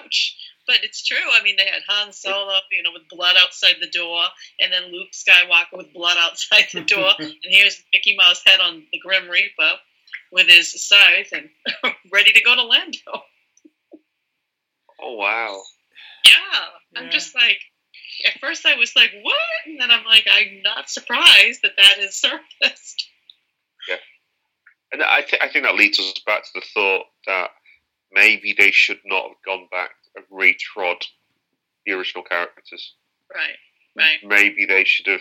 ouch. 0.01 0.37
But 0.67 0.77
it's 0.83 1.05
true. 1.05 1.19
I 1.33 1.43
mean, 1.43 1.57
they 1.59 1.67
had 1.67 1.83
Han 1.89 2.13
Solo, 2.13 2.55
you 2.73 2.83
know, 2.83 2.91
with 2.95 3.03
blood 3.11 3.37
outside 3.39 3.75
the 3.81 3.91
door, 3.91 4.23
and 4.61 4.73
then 4.73 4.85
Luke 4.93 5.11
Skywalker 5.13 5.77
with 5.77 5.93
blood 5.93 6.17
outside 6.19 6.69
the 6.73 6.81
door, 6.81 7.11
and 7.19 7.35
here's 7.43 7.83
Mickey 7.93 8.17
Mouse 8.17 8.43
head 8.47 8.61
on 8.61 8.87
the 8.93 8.99
Grim 9.01 9.29
Reaper 9.29 9.73
with 10.35 10.49
his 10.49 10.73
scythe 10.85 11.33
and 11.33 11.49
ready 12.13 12.33
to 12.33 12.43
go 12.43 12.57
to 12.57 12.65
Lando. 12.65 13.23
oh 15.01 15.15
wow. 15.15 15.63
Yeah, 16.27 17.01
I'm 17.01 17.11
just 17.11 17.35
like, 17.35 17.61
at 18.27 18.41
first 18.41 18.67
I 18.67 18.75
was 18.75 18.97
like, 18.97 19.11
what? 19.23 19.37
And 19.67 19.81
then 19.81 19.91
I'm 19.91 20.05
like, 20.05 20.27
I'm 20.31 20.61
not 20.63 20.91
surprised 20.91 21.61
that 21.63 21.77
that 21.77 21.99
has 21.99 22.17
surfaced. 22.21 23.09
Yeah, 23.89 23.97
and 24.93 25.03
I, 25.03 25.21
th- 25.21 25.41
I 25.41 25.49
think 25.49 25.65
that 25.65 25.77
leads 25.77 26.01
us 26.01 26.13
back 26.27 26.43
to 26.43 26.51
the 26.55 26.67
thought 26.75 27.05
that 27.27 27.51
maybe 28.13 28.55
they 28.59 28.73
should 28.73 29.01
not 29.05 29.29
have 29.29 29.43
gone 29.47 29.69
back 29.71 29.91
and 30.17 30.25
retrod 30.33 31.05
the 31.87 31.93
original 31.93 32.25
characters. 32.25 32.95
Right, 33.33 33.57
right. 33.97 34.19
Maybe 34.25 34.67
they 34.67 34.85
should 34.85 35.07
have 35.07 35.21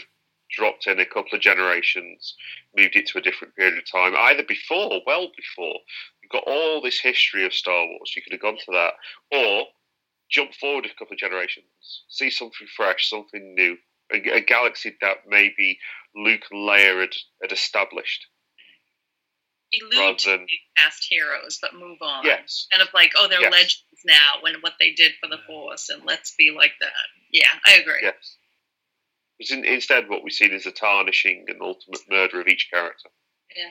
dropped 0.56 0.88
in 0.88 1.00
a 1.00 1.06
couple 1.06 1.34
of 1.34 1.42
generations, 1.42 2.36
moved 2.76 2.96
it 2.96 3.08
to 3.08 3.18
a 3.18 3.22
different 3.22 3.56
period 3.56 3.78
of 3.78 3.90
time, 3.92 4.14
either 4.16 4.44
before, 4.48 5.02
well 5.06 5.28
before. 5.36 5.80
You've 6.22 6.32
got 6.32 6.44
all 6.48 6.82
this 6.82 7.00
history 7.00 7.46
of 7.46 7.54
Star 7.54 7.86
Wars. 7.86 8.14
You 8.16 8.22
could 8.22 8.34
have 8.34 8.42
gone 8.42 8.58
to 8.58 8.72
that, 8.72 8.94
or 9.32 9.66
jump 10.30 10.54
forward 10.54 10.86
a 10.86 10.90
couple 10.90 11.14
of 11.14 11.20
generations, 11.20 11.66
see 12.10 12.30
something 12.30 12.68
fresh, 12.76 13.10
something 13.10 13.54
new, 13.56 13.78
a, 14.12 14.18
a 14.38 14.42
galaxy 14.42 14.96
that 15.02 15.18
maybe 15.28 15.80
Luke 16.16 16.42
and 16.52 16.68
Leia 16.68 17.00
had, 17.02 17.14
had 17.42 17.52
established. 17.52 18.28
Elude 19.72 20.20
than- 20.26 20.46
past 20.78 21.06
heroes, 21.10 21.58
but 21.62 21.74
move 21.74 21.98
on. 22.02 22.24
Yes. 22.26 22.68
Kind 22.72 22.82
of 22.84 22.94
like, 22.94 23.12
oh, 23.18 23.28
they're 23.28 23.42
Yes. 23.42 23.52
legends 23.52 23.84
now, 24.06 24.42
and 24.44 24.62
what 24.62 24.74
they 24.80 24.92
did 24.94 25.14
for 25.20 25.28
the 25.28 25.40
Force, 25.48 25.90
and 25.90 26.04
let's 26.06 26.36
be 26.36 26.52
like 26.56 26.74
that. 26.80 26.94
Yeah, 27.32 27.48
I 27.66 27.76
agree. 27.76 28.00
Yes. 28.04 28.38
Because 29.38 29.52
in, 29.52 29.66
instead, 29.66 30.10
what 30.10 30.24
we've 30.24 30.34
seen 30.34 30.54
is 30.54 30.66
a 30.66 30.72
tarnishing 30.72 31.46
and 31.48 31.62
ultimate 31.62 32.02
murder 32.10 32.42
of 32.42 32.48
each 32.48 32.70
character. 32.72 33.10
Yeah. 33.56 33.70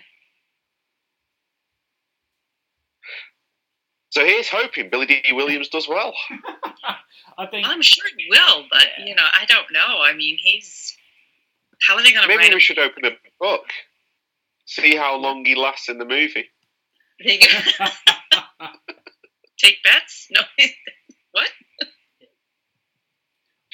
So 4.11 4.25
here's 4.27 4.49
hoping 4.49 4.91
Billy 4.91 5.07
Dee 5.07 5.33
Williams 5.33 5.69
does 5.71 5.89
well. 5.89 6.13
I 7.39 7.47
think 7.47 7.67
I'm 7.67 7.81
sure 7.81 8.05
he 8.17 8.27
will, 8.29 8.67
but 8.71 8.85
Yeah. 8.99 9.07
you 9.07 9.15
know, 9.15 9.25
I 9.25 9.47
don't 9.47 9.73
know. 9.73 10.03
I 10.03 10.13
mean, 10.13 10.37
he's. 10.43 10.95
How 11.89 11.97
are 11.97 12.03
they 12.03 12.11
going 12.13 12.23
to 12.23 12.29
Maybe 12.29 12.39
write 12.43 12.51
we 12.51 12.57
a 12.57 12.61
should 12.61 12.79
open 12.79 13.05
a 13.07 13.11
book, 13.41 13.65
see 14.67 14.95
how 14.97 15.17
long 15.17 15.45
he 15.45 15.55
lasts 15.55 15.89
in 15.89 15.99
the 15.99 16.05
movie. 16.05 16.51
They 17.25 17.39
take 19.59 19.83
bets? 19.83 20.29
No. 20.31 20.41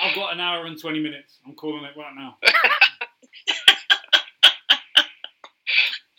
I've 0.01 0.15
got 0.15 0.33
an 0.33 0.41
hour 0.41 0.67
and 0.67 0.81
20 0.81 1.01
minutes. 1.01 1.39
I'm 1.47 1.55
calling 1.55 1.85
it 1.85 1.97
right 1.97 2.15
now. 2.17 2.37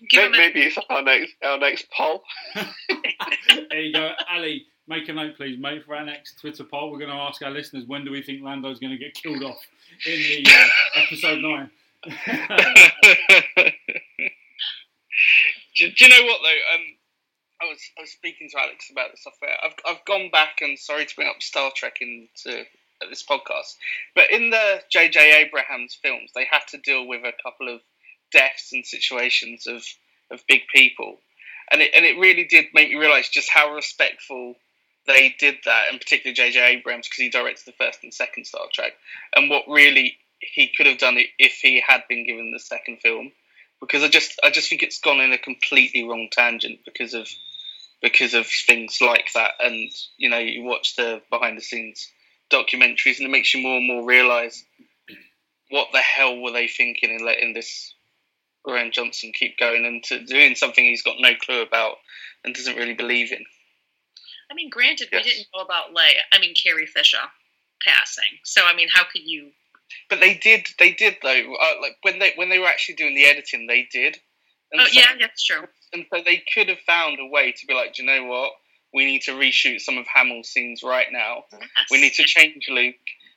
Give 0.09 0.23
him 0.23 0.33
a, 0.33 0.37
Maybe 0.37 0.61
it's 0.61 0.77
our 0.89 1.01
next 1.01 1.33
our 1.43 1.57
next 1.57 1.87
poll. 1.91 2.23
there 2.55 3.81
you 3.81 3.93
go. 3.93 4.13
Ali, 4.31 4.65
make 4.87 5.09
a 5.09 5.13
note, 5.13 5.35
please, 5.35 5.59
mate, 5.59 5.83
for 5.85 5.95
our 5.95 6.05
next 6.05 6.39
Twitter 6.39 6.63
poll. 6.63 6.91
We're 6.91 6.99
going 6.99 7.11
to 7.11 7.17
ask 7.17 7.41
our 7.41 7.51
listeners 7.51 7.83
when 7.85 8.05
do 8.05 8.11
we 8.11 8.21
think 8.21 8.41
Lando's 8.41 8.79
going 8.79 8.91
to 8.91 8.97
get 8.97 9.13
killed 9.13 9.43
off 9.43 9.59
in 10.05 10.19
the 10.19 10.45
uh, 10.49 10.67
episode 11.03 11.41
9. 11.41 11.69
do, 15.75 15.91
do 15.91 16.05
you 16.05 16.09
know 16.09 16.25
what 16.25 16.39
though? 16.41 16.61
Um, 16.73 16.85
I 17.61 17.65
was 17.65 17.79
I 17.97 18.01
was 18.01 18.11
speaking 18.11 18.49
to 18.51 18.59
Alex 18.59 18.89
about 18.89 19.11
this 19.11 19.23
software. 19.23 19.57
I've 19.63 19.75
I've 19.85 20.05
gone 20.05 20.29
back 20.31 20.59
and 20.61 20.79
sorry 20.79 21.05
to 21.05 21.15
bring 21.15 21.27
up 21.27 21.41
Star 21.41 21.71
Trek 21.75 21.97
into 21.99 22.63
uh, 23.01 23.09
this 23.09 23.23
podcast, 23.23 23.75
but 24.15 24.31
in 24.31 24.49
the 24.49 24.81
J.J. 24.89 25.43
Abrams 25.45 25.97
films, 26.01 26.31
they 26.33 26.45
had 26.49 26.61
to 26.69 26.77
deal 26.77 27.07
with 27.07 27.23
a 27.23 27.33
couple 27.43 27.73
of 27.73 27.81
deaths 28.31 28.71
and 28.73 28.85
situations 28.85 29.67
of 29.67 29.83
of 30.31 30.45
big 30.47 30.61
people, 30.73 31.17
and 31.71 31.81
it 31.81 31.91
and 31.95 32.05
it 32.05 32.19
really 32.19 32.45
did 32.45 32.65
make 32.73 32.89
me 32.89 32.95
realise 32.95 33.29
just 33.29 33.49
how 33.49 33.73
respectful 33.73 34.55
they 35.07 35.35
did 35.39 35.57
that, 35.65 35.85
and 35.91 35.99
particularly 35.99 36.35
J.J. 36.35 36.77
Abrams 36.77 37.07
because 37.07 37.21
he 37.21 37.29
directed 37.29 37.65
the 37.65 37.83
first 37.83 38.03
and 38.03 38.13
second 38.13 38.45
Star 38.45 38.65
Trek, 38.71 38.93
and 39.35 39.49
what 39.49 39.63
really 39.67 40.17
he 40.39 40.71
could 40.75 40.87
have 40.87 40.97
done 40.97 41.17
if 41.37 41.59
he 41.61 41.81
had 41.85 42.03
been 42.07 42.25
given 42.25 42.51
the 42.51 42.59
second 42.59 42.99
film 43.01 43.31
because 43.79 44.03
I 44.03 44.07
just 44.07 44.39
I 44.43 44.49
just 44.49 44.69
think 44.69 44.83
it's 44.83 44.99
gone 44.99 45.19
in 45.19 45.31
a 45.31 45.37
completely 45.37 46.03
wrong 46.03 46.27
tangent 46.31 46.79
because 46.85 47.13
of 47.13 47.27
because 48.01 48.33
of 48.33 48.47
things 48.47 48.99
like 49.01 49.29
that. 49.33 49.53
And 49.59 49.89
you 50.17 50.29
know, 50.29 50.37
you 50.37 50.63
watch 50.63 50.95
the 50.95 51.21
behind 51.29 51.57
the 51.57 51.61
scenes 51.61 52.09
documentaries, 52.49 53.17
and 53.17 53.27
it 53.27 53.31
makes 53.31 53.53
you 53.53 53.61
more 53.61 53.77
and 53.77 53.87
more 53.87 54.05
realize 54.05 54.63
what 55.69 55.89
the 55.91 55.99
hell 55.99 56.39
were 56.39 56.51
they 56.51 56.67
thinking 56.67 57.11
in 57.11 57.25
letting 57.25 57.53
this 57.53 57.93
Rian 58.67 58.91
Johnson 58.91 59.31
keep 59.37 59.57
going 59.57 59.85
into 59.85 60.23
doing 60.25 60.55
something 60.55 60.83
he's 60.83 61.03
got 61.03 61.15
no 61.19 61.31
clue 61.39 61.61
about 61.61 61.95
and 62.43 62.53
doesn't 62.55 62.75
really 62.75 62.93
believe 62.95 63.31
in. 63.31 63.43
I 64.51 64.55
mean, 64.55 64.69
granted, 64.69 65.09
Yes. 65.11 65.23
we 65.25 65.29
didn't 65.31 65.47
know 65.55 65.61
about 65.63 65.93
Leia. 65.93 66.21
I 66.33 66.39
mean, 66.39 66.53
Carrie 66.55 66.87
Fisher 66.87 67.21
passing. 67.85 68.39
So, 68.43 68.63
I 68.65 68.75
mean, 68.75 68.87
how 68.91 69.03
could 69.03 69.21
you? 69.23 69.51
But 70.09 70.19
they 70.19 70.33
did, 70.35 70.67
they 70.79 70.91
did 70.91 71.17
though. 71.21 71.55
Uh, 71.55 71.81
like 71.81 71.97
when 72.01 72.19
they 72.19 72.33
when 72.35 72.49
they 72.49 72.59
were 72.59 72.67
actually 72.67 72.95
doing 72.95 73.15
the 73.15 73.25
editing, 73.25 73.67
they 73.67 73.87
did. 73.91 74.17
And 74.71 74.81
Oh, 74.81 74.85
so- 74.85 74.99
yeah, 74.99 75.13
that's 75.19 75.43
true. 75.43 75.67
and 75.93 76.05
so 76.13 76.21
they 76.23 76.43
could 76.53 76.69
have 76.69 76.79
found 76.79 77.19
a 77.19 77.25
way 77.27 77.51
to 77.51 77.65
be 77.67 77.73
like, 77.73 77.93
do 77.93 78.03
you 78.03 78.07
know 78.09 78.25
what? 78.25 78.53
We 78.93 79.05
need 79.05 79.21
to 79.23 79.31
reshoot 79.31 79.81
some 79.81 79.97
of 79.97 80.05
Hamill's 80.07 80.49
scenes 80.49 80.81
right 80.83 81.07
now. 81.11 81.43
We 81.91 82.01
need 82.01 82.13
to 82.13 82.23
change 82.23 82.67
Luke. 82.69 82.95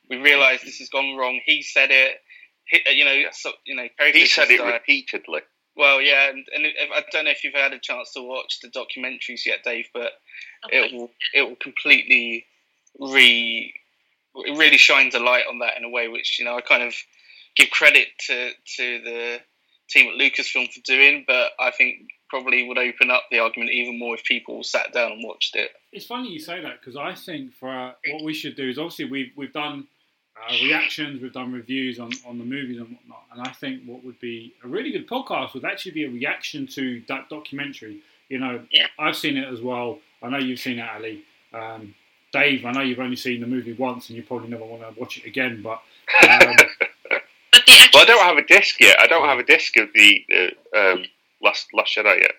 We 0.09 0.17
realise 0.17 0.63
this 0.63 0.79
has 0.79 0.89
gone 0.89 1.17
wrong. 1.17 1.41
He 1.45 1.63
said 1.63 1.91
it. 1.91 2.19
He, 2.65 2.81
uh, 2.87 2.91
you 2.91 3.05
know, 3.05 3.23
so, 3.33 3.53
you 3.65 3.77
know. 3.77 3.87
Carrie 3.99 4.13
He 4.13 4.27
said 4.27 4.51
it 4.51 4.59
died. 4.59 4.73
repeatedly. 4.73 5.41
Well, 5.77 6.03
yeah, 6.03 6.29
and, 6.29 6.45
and 6.55 6.67
if, 6.67 6.91
I 6.95 7.03
don't 7.11 7.25
know 7.25 7.31
if 7.31 7.45
you've 7.45 7.55
had 7.55 7.73
a 7.73 7.79
chance 7.79 8.13
to 8.13 8.23
watch 8.23 8.61
the 8.61 8.69
documentaries 8.69 9.47
yet, 9.47 9.65
Dave, 9.65 9.89
but 9.95 10.13
it 10.71 10.93
will 10.93 11.11
it 11.33 11.43
will 11.49 11.57
completely 11.57 12.45
re 12.99 13.73
it 14.35 14.59
really 14.59 14.77
shines 14.77 15.15
a 15.15 15.19
light 15.19 15.45
on 15.49 15.61
that 15.61 15.79
in 15.79 15.85
a 15.85 15.89
way 15.89 16.09
which 16.09 16.39
you 16.39 16.45
know 16.45 16.57
I 16.57 16.61
kind 16.61 16.83
of 16.83 16.95
give 17.57 17.71
credit 17.71 18.09
to 18.27 18.51
to 18.77 19.01
the 19.03 19.41
team 19.89 20.09
at 20.13 20.19
Lucasfilm 20.21 20.73
for 20.73 20.81
doing, 20.85 21.25
but 21.27 21.53
I 21.59 21.71
think 21.71 22.09
probably 22.33 22.67
would 22.67 22.79
open 22.79 23.11
up 23.11 23.25
the 23.31 23.39
argument 23.39 23.71
even 23.71 23.99
more 23.99 24.15
if 24.15 24.25
people 24.25 24.65
sat 24.65 24.91
down 24.95 25.13
and 25.13 25.23
watched 25.23 25.55
it. 25.55 25.71
It's 25.93 26.07
funny 26.07 26.31
you 26.31 26.39
say 26.39 26.63
that 26.63 26.81
because 26.81 26.97
I 26.97 27.15
think 27.15 27.53
for 27.53 27.69
uh, 27.69 27.93
what 28.11 28.25
we 28.25 28.33
should 28.33 28.57
do 28.57 28.71
is 28.71 28.79
obviously 28.79 29.05
we've 29.05 29.33
we've 29.37 29.53
done 29.53 29.87
uh, 30.41 30.55
reactions, 30.63 31.21
we've 31.21 31.35
done 31.35 31.53
reviews 31.53 32.01
on, 32.01 32.11
on 32.27 32.39
the 32.39 32.45
movies 32.45 32.79
and 32.79 32.89
whatnot, 32.89 33.25
and 33.33 33.43
I 33.43 33.51
think 33.53 33.83
what 33.85 34.03
would 34.03 34.19
be 34.19 34.55
a 34.65 34.69
really 34.69 34.91
good 34.93 35.07
podcast 35.07 35.53
would 35.53 35.67
actually 35.67 35.93
be 35.93 36.05
a 36.05 36.11
reaction 36.11 36.67
to 36.69 37.03
that 37.09 37.29
documentary. 37.29 38.01
You 38.31 38.39
know, 38.39 38.65
Yeah. 38.71 38.87
I've 38.99 39.17
seen 39.17 39.37
it 39.37 39.47
as 39.53 39.61
well. 39.61 39.99
I 40.23 40.31
know 40.31 40.39
you've 40.39 40.59
seen 40.59 40.79
it, 40.79 40.89
Ali. 40.89 41.23
Um, 41.53 41.95
Dave, 42.33 42.65
I 42.65 42.73
know 42.73 42.81
you've 42.81 42.99
only 42.99 43.17
seen 43.17 43.43
the 43.43 43.47
movie 43.47 43.75
once, 43.75 44.09
and 44.09 44.17
you 44.17 44.23
probably 44.23 44.49
never 44.49 44.65
want 44.65 44.81
to 44.83 44.99
watch 44.99 45.19
it 45.19 45.27
again. 45.27 45.61
But 45.61 45.83
um, 46.23 46.57
But 47.53 47.67
the 47.67 47.73
actual, 47.73 47.91
Well, 47.93 48.03
I 48.03 48.07
don't 48.07 48.25
have 48.25 48.39
a 48.39 48.47
disc 48.47 48.81
yet. 48.81 48.97
I 48.99 49.07
don't 49.07 49.29
have 49.29 49.39
a 49.39 49.45
disc 49.45 49.77
of 49.77 49.89
the 49.95 50.25
uh, 50.35 50.79
um, 50.79 51.05
last 51.43 51.67
Last 51.75 51.97
Jedi 51.97 52.21
yet. 52.21 52.33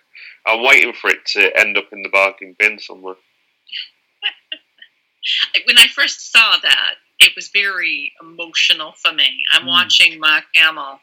I'm 0.46 0.64
waiting 0.64 0.94
for 0.94 1.10
it 1.10 1.26
to 1.34 1.60
end 1.60 1.78
up 1.78 1.90
in 1.92 2.04
the 2.04 2.10
bargain 2.10 2.56
bin 2.58 2.80
somewhere. 2.80 3.16
when 5.66 5.78
I 5.78 5.88
first 5.88 6.32
saw 6.32 6.58
that, 6.62 6.96
it 7.20 7.34
was 7.36 7.50
very 7.50 8.14
emotional 8.22 8.94
for 9.02 9.12
me. 9.14 9.44
I'm 9.52 9.64
Mm. 9.64 9.68
watching 9.68 10.20
Mark 10.20 10.46
Hamill 10.56 11.00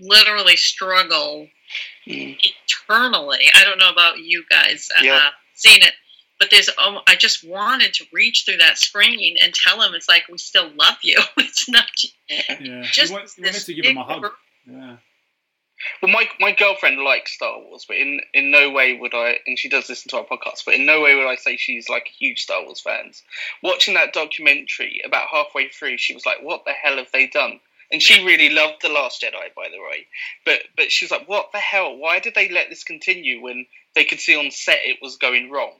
literally 0.00 0.56
struggle 0.56 1.48
Mm. 2.06 2.38
eternally. 2.66 3.46
I 3.54 3.64
don't 3.64 3.78
know 3.78 3.90
about 3.90 4.18
you 4.18 4.44
guys 4.48 4.90
uh, 4.96 5.02
Yeah. 5.02 5.30
seen 5.54 5.82
it, 5.82 5.94
but 6.38 6.50
there's 6.50 6.68
um, 6.78 7.00
I 7.06 7.16
just 7.16 7.42
wanted 7.44 7.94
to 7.94 8.04
reach 8.12 8.44
through 8.44 8.58
that 8.58 8.78
screen 8.78 9.36
and 9.40 9.54
tell 9.54 9.80
him 9.80 9.94
it's 9.94 10.08
like 10.08 10.28
we 10.28 10.38
still 10.38 10.70
love 10.74 10.98
you. 11.02 11.18
It's 11.38 11.68
not 11.68 11.86
yeah, 12.28 12.82
just 12.82 13.10
you, 13.10 13.16
want, 13.16 13.30
you 13.38 13.44
wanted 13.44 13.64
to 13.64 13.74
give 13.74 13.86
him 13.86 13.96
a 13.96 14.04
hug. 14.04 14.32
Yeah, 14.66 14.96
Well, 16.00 16.12
my 16.12 16.28
my 16.40 16.52
girlfriend 16.52 16.98
likes 17.00 17.32
Star 17.32 17.58
Wars, 17.58 17.84
but 17.86 17.96
in 17.96 18.20
in 18.32 18.50
no 18.50 18.70
way 18.70 18.94
would 18.96 19.14
I. 19.14 19.38
And 19.46 19.58
she 19.58 19.68
does 19.68 19.88
listen 19.88 20.08
to 20.10 20.18
our 20.18 20.24
podcast, 20.24 20.64
but 20.64 20.74
in 20.74 20.86
no 20.86 21.00
way 21.00 21.14
would 21.14 21.26
I 21.26 21.36
say 21.36 21.56
she's 21.56 21.88
like 21.88 22.06
a 22.08 22.24
huge 22.24 22.42
Star 22.42 22.64
Wars 22.64 22.80
fan. 22.80 23.12
Watching 23.62 23.94
that 23.94 24.12
documentary, 24.12 25.00
about 25.04 25.28
halfway 25.28 25.68
through, 25.68 25.98
she 25.98 26.14
was 26.14 26.26
like, 26.26 26.42
"What 26.42 26.64
the 26.64 26.72
hell 26.72 26.96
have 26.96 27.12
they 27.12 27.26
done?" 27.26 27.60
And 27.90 28.02
she 28.02 28.24
really 28.24 28.48
loved 28.48 28.82
the 28.82 28.88
Last 28.88 29.22
Jedi, 29.22 29.54
by 29.54 29.68
the 29.68 29.80
way. 29.80 30.06
But 30.44 30.62
but 30.76 30.90
she 30.90 31.04
was 31.04 31.10
like, 31.10 31.28
"What 31.28 31.52
the 31.52 31.60
hell? 31.60 31.96
Why 31.96 32.18
did 32.18 32.34
they 32.34 32.48
let 32.48 32.70
this 32.70 32.84
continue 32.84 33.40
when 33.40 33.66
they 33.94 34.04
could 34.04 34.20
see 34.20 34.36
on 34.36 34.50
set 34.50 34.80
it 34.84 35.02
was 35.02 35.16
going 35.16 35.50
wrong?" 35.50 35.74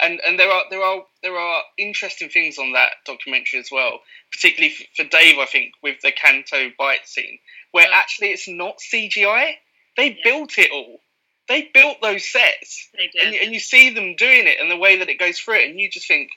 And 0.00 0.20
and 0.26 0.38
there 0.38 0.50
are 0.50 0.64
there 0.70 0.82
are 0.82 1.02
there 1.22 1.36
are 1.36 1.62
interesting 1.78 2.28
things 2.28 2.58
on 2.58 2.72
that 2.72 2.92
documentary 3.06 3.60
as 3.60 3.70
well, 3.70 4.00
particularly 4.32 4.74
for 4.96 5.04
Dave, 5.04 5.38
I 5.38 5.46
think, 5.46 5.74
with 5.82 6.00
the 6.00 6.12
Canto 6.12 6.70
Bight 6.78 7.06
scene, 7.06 7.38
where 7.72 7.88
Yeah. 7.88 7.96
actually 7.96 8.28
it's 8.28 8.48
not 8.48 8.80
CGI. 8.80 9.58
They 9.96 10.08
Yeah. 10.10 10.22
built 10.24 10.58
it 10.58 10.70
all. 10.70 11.00
They 11.48 11.62
built 11.62 12.00
those 12.00 12.26
sets, 12.28 12.88
They 12.96 13.08
did. 13.08 13.22
and, 13.22 13.34
and 13.34 13.52
you 13.52 13.60
see 13.60 13.90
them 13.90 14.14
doing 14.16 14.46
it 14.46 14.58
and 14.60 14.70
the 14.70 14.76
way 14.76 14.96
that 14.96 15.08
it 15.10 15.18
goes 15.18 15.38
through 15.38 15.56
it, 15.60 15.68
and 15.70 15.78
you 15.78 15.90
just 15.90 16.06
think, 16.06 16.30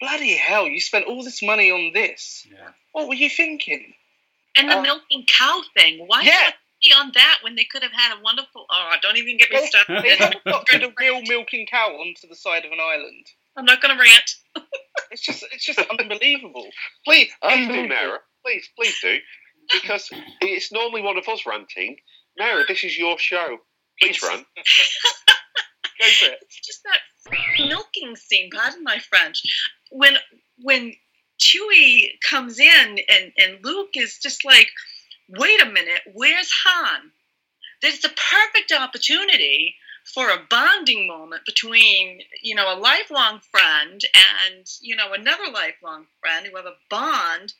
bloody 0.00 0.34
hell, 0.34 0.66
you 0.68 0.80
spent 0.80 1.06
all 1.06 1.22
this 1.22 1.42
money 1.42 1.70
on 1.70 1.92
this. 1.92 2.46
Yeah. 2.50 2.70
What 2.90 3.08
were 3.08 3.14
you 3.14 3.30
thinking? 3.30 3.94
And 4.56 4.68
the 4.68 4.78
Uh, 4.78 4.82
milking 4.82 5.24
cow 5.26 5.62
thing. 5.74 6.06
Why 6.06 6.22
Yeah. 6.22 6.52
On 6.90 7.12
that 7.14 7.38
when 7.42 7.54
they 7.54 7.64
could 7.64 7.82
have 7.82 7.92
had 7.92 8.18
a 8.18 8.22
wonderful? 8.22 8.66
Oh, 8.70 8.94
don't 9.00 9.16
even 9.16 9.36
get 9.36 9.50
me 9.50 9.66
started. 9.66 10.02
They 10.02 10.16
have 10.16 10.34
got 10.44 10.72
a 10.72 10.92
real 10.98 11.22
milking 11.22 11.66
cow 11.70 11.88
onto 11.88 12.28
the 12.28 12.34
side 12.36 12.64
of 12.64 12.72
an 12.72 12.80
island. 12.80 13.26
I'm 13.56 13.64
not 13.64 13.80
going 13.80 13.96
to 13.96 14.00
rant. 14.00 14.34
It's 15.10 15.20
just, 15.20 15.44
it's 15.52 15.66
just 15.66 15.78
unbelievable. 15.78 16.66
Please, 17.04 17.28
please 17.42 17.68
do. 17.68 17.86
Mara. 17.86 18.18
Please, 18.42 18.66
please 18.78 18.98
do. 19.02 19.18
Because 19.70 20.08
it's 20.40 20.72
normally 20.72 21.02
one 21.02 21.18
of 21.18 21.28
us 21.28 21.44
ranting. 21.46 21.96
Mara, 22.38 22.64
this 22.66 22.82
is 22.82 22.96
your 22.96 23.18
show. 23.18 23.58
Please 24.00 24.22
rant. 24.22 24.46
Go 24.56 26.06
for 26.18 26.24
it. 26.26 26.38
It's 26.40 26.66
just 26.66 26.82
that 26.84 27.68
milking 27.68 28.16
scene. 28.16 28.48
Pardon 28.50 28.82
my 28.82 28.98
French. 29.00 29.42
When 29.90 30.14
when 30.62 30.94
Chewie 31.40 32.08
comes 32.28 32.58
in 32.58 32.98
and 33.08 33.32
and 33.36 33.58
Luke 33.62 33.90
is 33.94 34.18
just 34.22 34.44
like, 34.44 34.68
wait 35.32 35.62
a 35.62 35.66
minute, 35.66 36.02
where's 36.12 36.52
Han? 36.64 37.10
There's 37.80 38.04
a 38.04 38.08
perfect 38.08 38.72
opportunity 38.72 39.76
for 40.14 40.28
a 40.28 40.46
bonding 40.50 41.06
moment 41.06 41.44
between 41.46 42.20
you 42.42 42.54
know 42.54 42.74
a 42.74 42.78
lifelong 42.78 43.40
friend 43.50 44.00
and 44.14 44.66
you 44.80 44.96
know 44.96 45.12
another 45.12 45.44
lifelong 45.52 46.06
friend 46.20 46.46
who 46.46 46.56
have 46.56 46.66
a 46.66 46.74
bond 46.90 47.54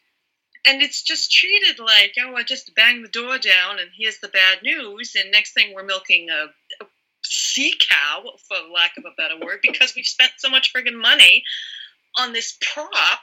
and 0.66 0.82
it's 0.82 1.02
just 1.02 1.30
treated 1.30 1.78
like 1.78 2.14
oh 2.20 2.34
i 2.34 2.42
just 2.42 2.74
banged 2.74 3.04
the 3.04 3.08
door 3.08 3.38
down 3.38 3.78
and 3.78 3.90
here's 3.96 4.18
the 4.18 4.28
bad 4.28 4.60
news 4.62 5.14
and 5.14 5.30
next 5.30 5.52
thing 5.54 5.72
we're 5.72 5.84
milking 5.84 6.28
a, 6.30 6.46
a 6.82 6.86
sea 7.24 7.74
cow 7.88 8.24
for 8.48 8.56
lack 8.74 8.92
of 8.98 9.04
a 9.04 9.14
better 9.16 9.38
word 9.44 9.60
because 9.62 9.94
we've 9.94 10.04
spent 10.04 10.32
so 10.38 10.50
much 10.50 10.72
friggin' 10.72 11.00
money 11.00 11.44
on 12.18 12.32
this 12.32 12.58
prop 12.60 13.22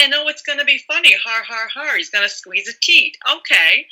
and 0.00 0.12
oh 0.14 0.28
it's 0.28 0.42
going 0.42 0.58
to 0.58 0.64
be 0.64 0.78
funny 0.86 1.14
har 1.24 1.42
har 1.44 1.68
har 1.68 1.96
he's 1.96 2.10
going 2.10 2.24
to 2.24 2.28
squeeze 2.28 2.68
a 2.68 2.78
teat 2.80 3.16
okay 3.30 3.86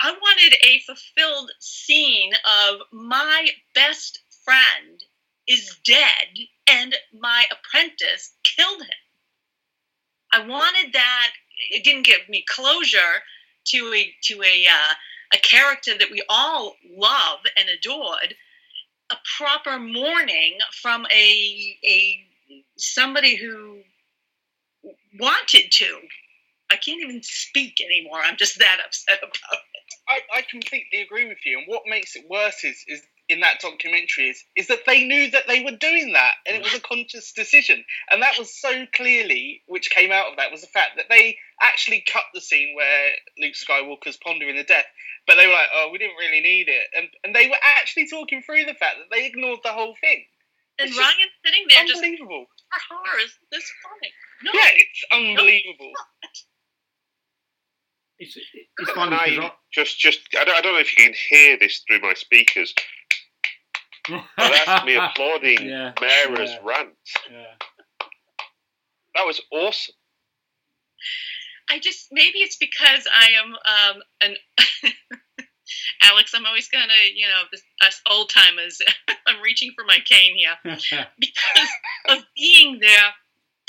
I 0.00 0.10
wanted 0.10 0.56
a 0.62 0.80
fulfilled 0.80 1.50
scene 1.60 2.32
of 2.34 2.80
my 2.92 3.48
best 3.74 4.20
friend 4.44 5.02
is 5.48 5.78
dead 5.84 6.46
and 6.68 6.94
my 7.18 7.46
apprentice 7.50 8.34
killed 8.42 8.82
him. 8.82 8.88
I 10.32 10.46
wanted 10.46 10.92
that. 10.92 11.30
It 11.70 11.84
didn't 11.84 12.06
give 12.06 12.28
me 12.28 12.44
closure 12.48 13.22
to 13.68 13.94
a 13.94 14.14
to 14.24 14.42
a 14.42 14.66
uh, 14.66 14.94
a 15.32 15.38
character 15.38 15.96
that 15.96 16.10
we 16.10 16.22
all 16.28 16.76
love 16.90 17.40
and 17.56 17.68
adored. 17.68 18.34
A 19.10 19.16
proper 19.38 19.78
mourning 19.78 20.58
from 20.82 21.06
a 21.10 21.78
a 21.84 22.26
somebody 22.76 23.36
who 23.36 23.73
wanted 25.18 25.70
to. 25.70 25.98
I 26.70 26.76
can't 26.76 27.02
even 27.02 27.22
speak 27.22 27.74
anymore. 27.80 28.20
I'm 28.24 28.36
just 28.36 28.58
that 28.58 28.78
upset 28.84 29.18
about 29.18 29.34
it. 29.34 29.58
I, 30.08 30.38
I 30.38 30.42
completely 30.50 31.02
agree 31.02 31.28
with 31.28 31.38
you. 31.44 31.58
And 31.58 31.66
what 31.68 31.82
makes 31.86 32.16
it 32.16 32.24
worse 32.28 32.64
is, 32.64 32.82
is 32.88 33.02
in 33.28 33.40
that 33.40 33.60
documentary 33.60 34.28
is, 34.28 34.44
is 34.56 34.68
that 34.68 34.84
they 34.86 35.04
knew 35.04 35.30
that 35.30 35.44
they 35.48 35.64
were 35.64 35.76
doing 35.76 36.12
that 36.12 36.32
and 36.46 36.56
it 36.56 36.62
was 36.62 36.74
a 36.74 36.80
conscious 36.80 37.32
decision. 37.32 37.84
And 38.10 38.20
that 38.22 38.38
was 38.38 38.54
so 38.54 38.84
clearly, 38.94 39.62
which 39.66 39.90
came 39.90 40.12
out 40.12 40.30
of 40.30 40.36
that, 40.36 40.50
was 40.50 40.60
the 40.60 40.66
fact 40.68 40.92
that 40.96 41.06
they 41.08 41.38
actually 41.62 42.04
cut 42.10 42.24
the 42.34 42.40
scene 42.40 42.74
where 42.76 43.12
Luke 43.38 43.54
Skywalker's 43.54 44.18
pondering 44.22 44.56
the 44.56 44.64
death. 44.64 44.86
But 45.26 45.36
they 45.36 45.46
were 45.46 45.54
like, 45.54 45.72
oh, 45.74 45.88
we 45.90 45.98
didn't 45.98 46.16
really 46.20 46.40
need 46.40 46.68
it. 46.68 46.84
And, 46.96 47.08
and 47.24 47.34
they 47.34 47.48
were 47.48 47.60
actually 47.80 48.08
talking 48.08 48.42
through 48.42 48.66
the 48.66 48.74
fact 48.74 48.96
that 49.00 49.14
they 49.14 49.24
ignored 49.24 49.60
the 49.64 49.72
whole 49.72 49.94
thing. 50.00 50.24
And 50.78 50.88
It's 50.88 50.98
just 50.98 51.16
Rian 51.16 51.30
sitting 51.46 51.64
there 51.70 51.86
just 51.86 52.04
Unbelievable. 52.90 53.06
har 53.08 53.18
is 53.24 53.38
this 53.50 53.72
funny? 53.82 54.12
No, 54.42 54.50
Yeah, 54.54 54.70
it's 54.74 55.04
unbelievable. 55.12 55.92
It's, 58.18 58.36
it's 58.36 58.88
And 58.90 58.96
funny 58.96 59.16
I 59.16 59.34
'cause 59.36 59.50
just, 59.72 59.98
just, 59.98 60.20
I 60.38 60.44
don't, 60.44 60.56
I 60.56 60.60
don't 60.60 60.74
know 60.74 60.80
if 60.80 60.96
you 60.96 61.04
can 61.04 61.14
hear 61.14 61.58
this 61.58 61.82
through 61.86 62.00
my 62.00 62.14
speakers, 62.14 62.72
I- 64.08 64.24
that's 64.38 64.84
me 64.86 64.94
applauding 65.02 65.66
Yeah, 65.68 65.92
Mara's 66.00 66.50
yeah. 66.50 66.58
rant. 66.62 66.94
yeah. 67.30 67.54
That 69.16 69.26
was 69.26 69.40
awesome. 69.52 69.94
I 71.70 71.78
just 71.78 72.08
maybe 72.12 72.38
it's 72.40 72.56
because 72.56 73.06
I 73.12 73.30
am 73.42 73.54
um 73.54 74.02
an 74.20 74.36
Alex. 76.02 76.32
I'm 76.34 76.46
always 76.46 76.68
gonna 76.68 76.92
you 77.14 77.26
know 77.26 77.44
this, 77.50 77.62
us 77.86 78.00
old 78.10 78.30
timers. 78.30 78.80
I'm 79.26 79.42
reaching 79.42 79.72
for 79.74 79.84
my 79.84 79.98
cane 80.04 80.36
here 80.36 80.56
because 81.18 81.68
of 82.08 82.18
being 82.36 82.78
there. 82.80 83.12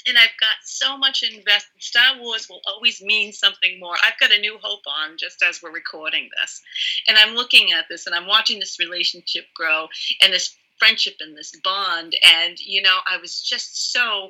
And 0.07 0.19
I've 0.19 0.37
got 0.39 0.57
so 0.63 0.99
much 0.99 1.23
invested. 1.23 1.81
Star 1.81 2.19
Wars 2.19 2.47
will 2.47 2.61
always 2.67 3.01
mean 3.01 3.33
something 3.33 3.79
more. 3.79 3.95
I've 4.05 4.19
got 4.19 4.31
a 4.31 4.39
new 4.39 4.59
hope 4.61 4.83
on 4.85 5.17
just 5.17 5.41
as 5.41 5.63
we're 5.63 5.71
recording 5.71 6.29
this. 6.39 6.61
And 7.07 7.17
I'm 7.17 7.33
looking 7.33 7.71
at 7.73 7.85
this 7.89 8.05
and 8.05 8.13
I'm 8.13 8.27
watching 8.27 8.59
this 8.59 8.77
relationship 8.79 9.45
grow 9.55 9.87
and 10.21 10.31
this 10.31 10.55
friendship 10.77 11.15
and 11.19 11.35
this 11.35 11.53
bond. 11.63 12.15
And, 12.23 12.59
you 12.59 12.81
know, 12.81 12.97
I 13.07 13.17
was 13.17 13.41
just 13.41 13.91
so, 13.91 14.29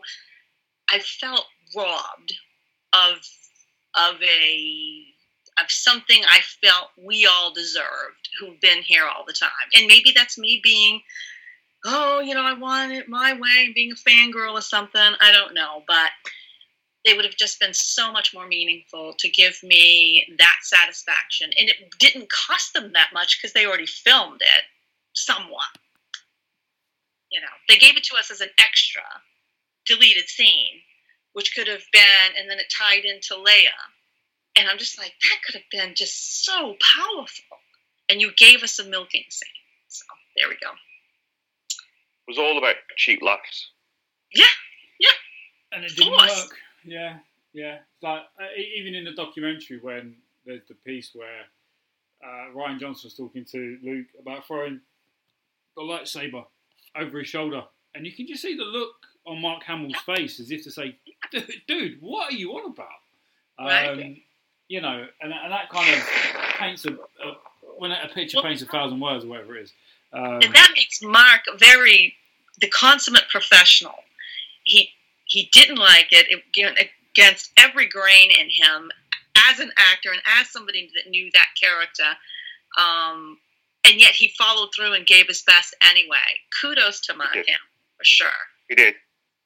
I 0.90 1.00
felt 1.00 1.46
robbed 1.76 2.34
of, 2.94 3.18
of 3.96 4.22
a, 4.22 5.06
of 5.62 5.72
something 5.72 6.22
I 6.28 6.42
felt 6.64 6.90
we 6.98 7.26
all 7.26 7.54
deserved 7.54 8.30
who've 8.40 8.60
been 8.60 8.82
here 8.82 9.06
all 9.06 9.24
the 9.26 9.34
time. 9.34 9.50
And 9.76 9.88
maybe 9.88 10.12
that's 10.14 10.38
me 10.38 10.60
being 10.64 11.02
oh, 11.86 12.20
you 12.20 12.34
know, 12.34 12.42
I 12.42 12.54
want 12.54 12.92
it 12.92 13.08
my 13.08 13.34
way, 13.34 13.72
being 13.74 13.92
a 13.92 13.96
fangirl 13.96 14.54
or 14.54 14.62
something. 14.62 15.00
I 15.22 15.32
don't 15.32 15.54
know, 15.54 15.84
but 15.88 16.10
it 17.04 17.16
would 17.16 17.26
have 17.26 17.36
just 17.36 17.60
been 17.60 17.74
so 17.74 18.12
much 18.12 18.34
more 18.34 18.48
meaningful 18.48 19.14
to 19.20 19.30
give 19.30 19.60
me 19.62 20.26
that 20.40 20.58
satisfaction. 20.64 21.52
And 21.58 21.70
it 21.70 21.76
didn't 22.00 22.32
cost 22.32 22.74
them 22.74 22.92
that 22.94 23.12
much 23.14 23.38
because 23.38 23.54
they 23.54 23.66
already 23.66 23.86
filmed 23.86 24.42
it 24.42 24.64
somewhat. 25.14 25.78
You 27.32 27.42
know, 27.42 27.48
they 27.70 27.78
gave 27.78 27.98
it 27.98 28.04
to 28.06 28.18
us 28.18 28.32
as 28.32 28.42
an 28.42 28.50
extra 28.58 29.04
deleted 29.86 30.28
scene, 30.28 30.82
which 31.34 31.56
could 31.56 31.68
have 31.68 31.84
been, 31.94 32.40
and 32.40 32.50
then 32.50 32.58
it 32.58 32.74
tied 32.76 33.06
into 33.06 33.36
Leia. 33.36 33.78
And 34.58 34.70
I'm 34.70 34.78
just 34.78 34.98
like, 34.98 35.14
that 35.22 35.38
could 35.46 35.56
have 35.56 35.70
been 35.72 35.96
just 35.96 36.46
so 36.46 36.76
powerful. 36.96 37.58
And 38.10 38.22
you 38.22 38.32
gave 38.38 38.64
us 38.64 38.80
a 38.80 38.86
milking 38.86 39.24
scene. 39.30 39.50
So 39.88 40.06
there 40.38 40.48
we 40.48 40.56
go. 40.62 40.70
It 40.70 42.32
was 42.32 42.38
all 42.38 42.58
about 42.58 42.76
cheap 42.96 43.22
laughs. 43.22 43.72
Yeah, 44.34 44.46
yeah. 45.00 45.10
And 45.72 45.86
it 45.86 45.96
didn't 45.96 46.18
Force. 46.18 46.44
work. 46.44 46.58
Yeah, 46.84 47.18
yeah. 47.54 47.78
Like 48.02 48.22
uh, 48.40 48.46
even 48.78 48.96
in 48.96 49.06
the 49.06 49.12
documentary 49.14 49.80
when 49.80 50.16
there's 50.46 50.68
the 50.68 50.76
piece 50.86 51.12
where 51.14 51.44
uh, 52.24 52.54
Rian 52.56 52.80
Johnson's 52.80 53.16
talking 53.16 53.46
to 53.52 53.78
Luke 53.84 54.08
about 54.20 54.46
throwing 54.48 54.82
the 55.76 55.82
lightsaber 55.82 56.46
over 56.98 57.20
his 57.20 57.28
shoulder, 57.28 57.64
and 57.94 58.06
you 58.06 58.14
can 58.14 58.28
just 58.28 58.42
see 58.42 58.56
the 58.56 58.64
look 58.64 58.96
on 59.26 59.42
Mark 59.42 59.64
Hamill's 59.64 59.96
face 60.06 60.40
as 60.40 60.52
if 60.52 60.64
to 60.64 60.72
say, 60.72 60.98
"Dude, 61.32 61.52
dude 61.68 61.98
what 62.02 62.32
are 62.32 62.36
you 62.36 62.52
on 62.54 62.72
about?" 62.72 62.88
Right. 63.60 64.22
You 64.68 64.82
know, 64.82 65.06
and, 65.22 65.32
and 65.32 65.52
that 65.52 65.70
kind 65.70 65.94
of 65.94 66.02
paints 66.58 66.86
a, 66.86 66.94
a 66.94 67.38
when 67.78 67.92
a 67.92 68.08
picture 68.14 68.42
paints 68.42 68.62
a 68.62 68.66
thousand 68.66 69.00
words 69.00 69.26
or 69.26 69.28
whatever 69.28 69.58
it 69.58 69.64
is. 69.64 69.74
Um, 70.14 70.40
and 70.42 70.54
that 70.56 70.72
makes 70.76 71.02
Mark 71.02 71.42
very 71.58 72.16
the 72.62 72.70
consummate 72.70 73.30
professional. 73.30 73.96
He 74.64 74.90
he 75.26 75.50
didn't 75.52 75.78
like 75.78 76.08
it, 76.12 76.28
it 76.30 76.90
against 77.14 77.52
every 77.58 77.88
grain 77.88 78.32
in 78.32 78.48
him 78.50 78.92
as 79.50 79.60
an 79.60 79.72
actor 79.78 80.12
and 80.12 80.22
as 80.40 80.50
somebody 80.50 80.90
that 80.96 81.10
knew 81.10 81.30
that 81.34 81.48
character. 81.60 82.18
Um, 82.78 83.38
and 83.86 84.00
yet 84.00 84.12
he 84.12 84.34
followed 84.38 84.70
through 84.76 84.94
and 84.94 85.06
gave 85.06 85.28
his 85.28 85.44
best 85.44 85.76
anyway. 85.82 86.18
Kudos 86.62 87.02
to 87.02 87.14
Mark 87.16 87.34
He 87.34 87.40
Hamill 87.40 87.60
for 87.98 88.04
sure. 88.04 88.28
He 88.68 88.76
did. 88.76 88.96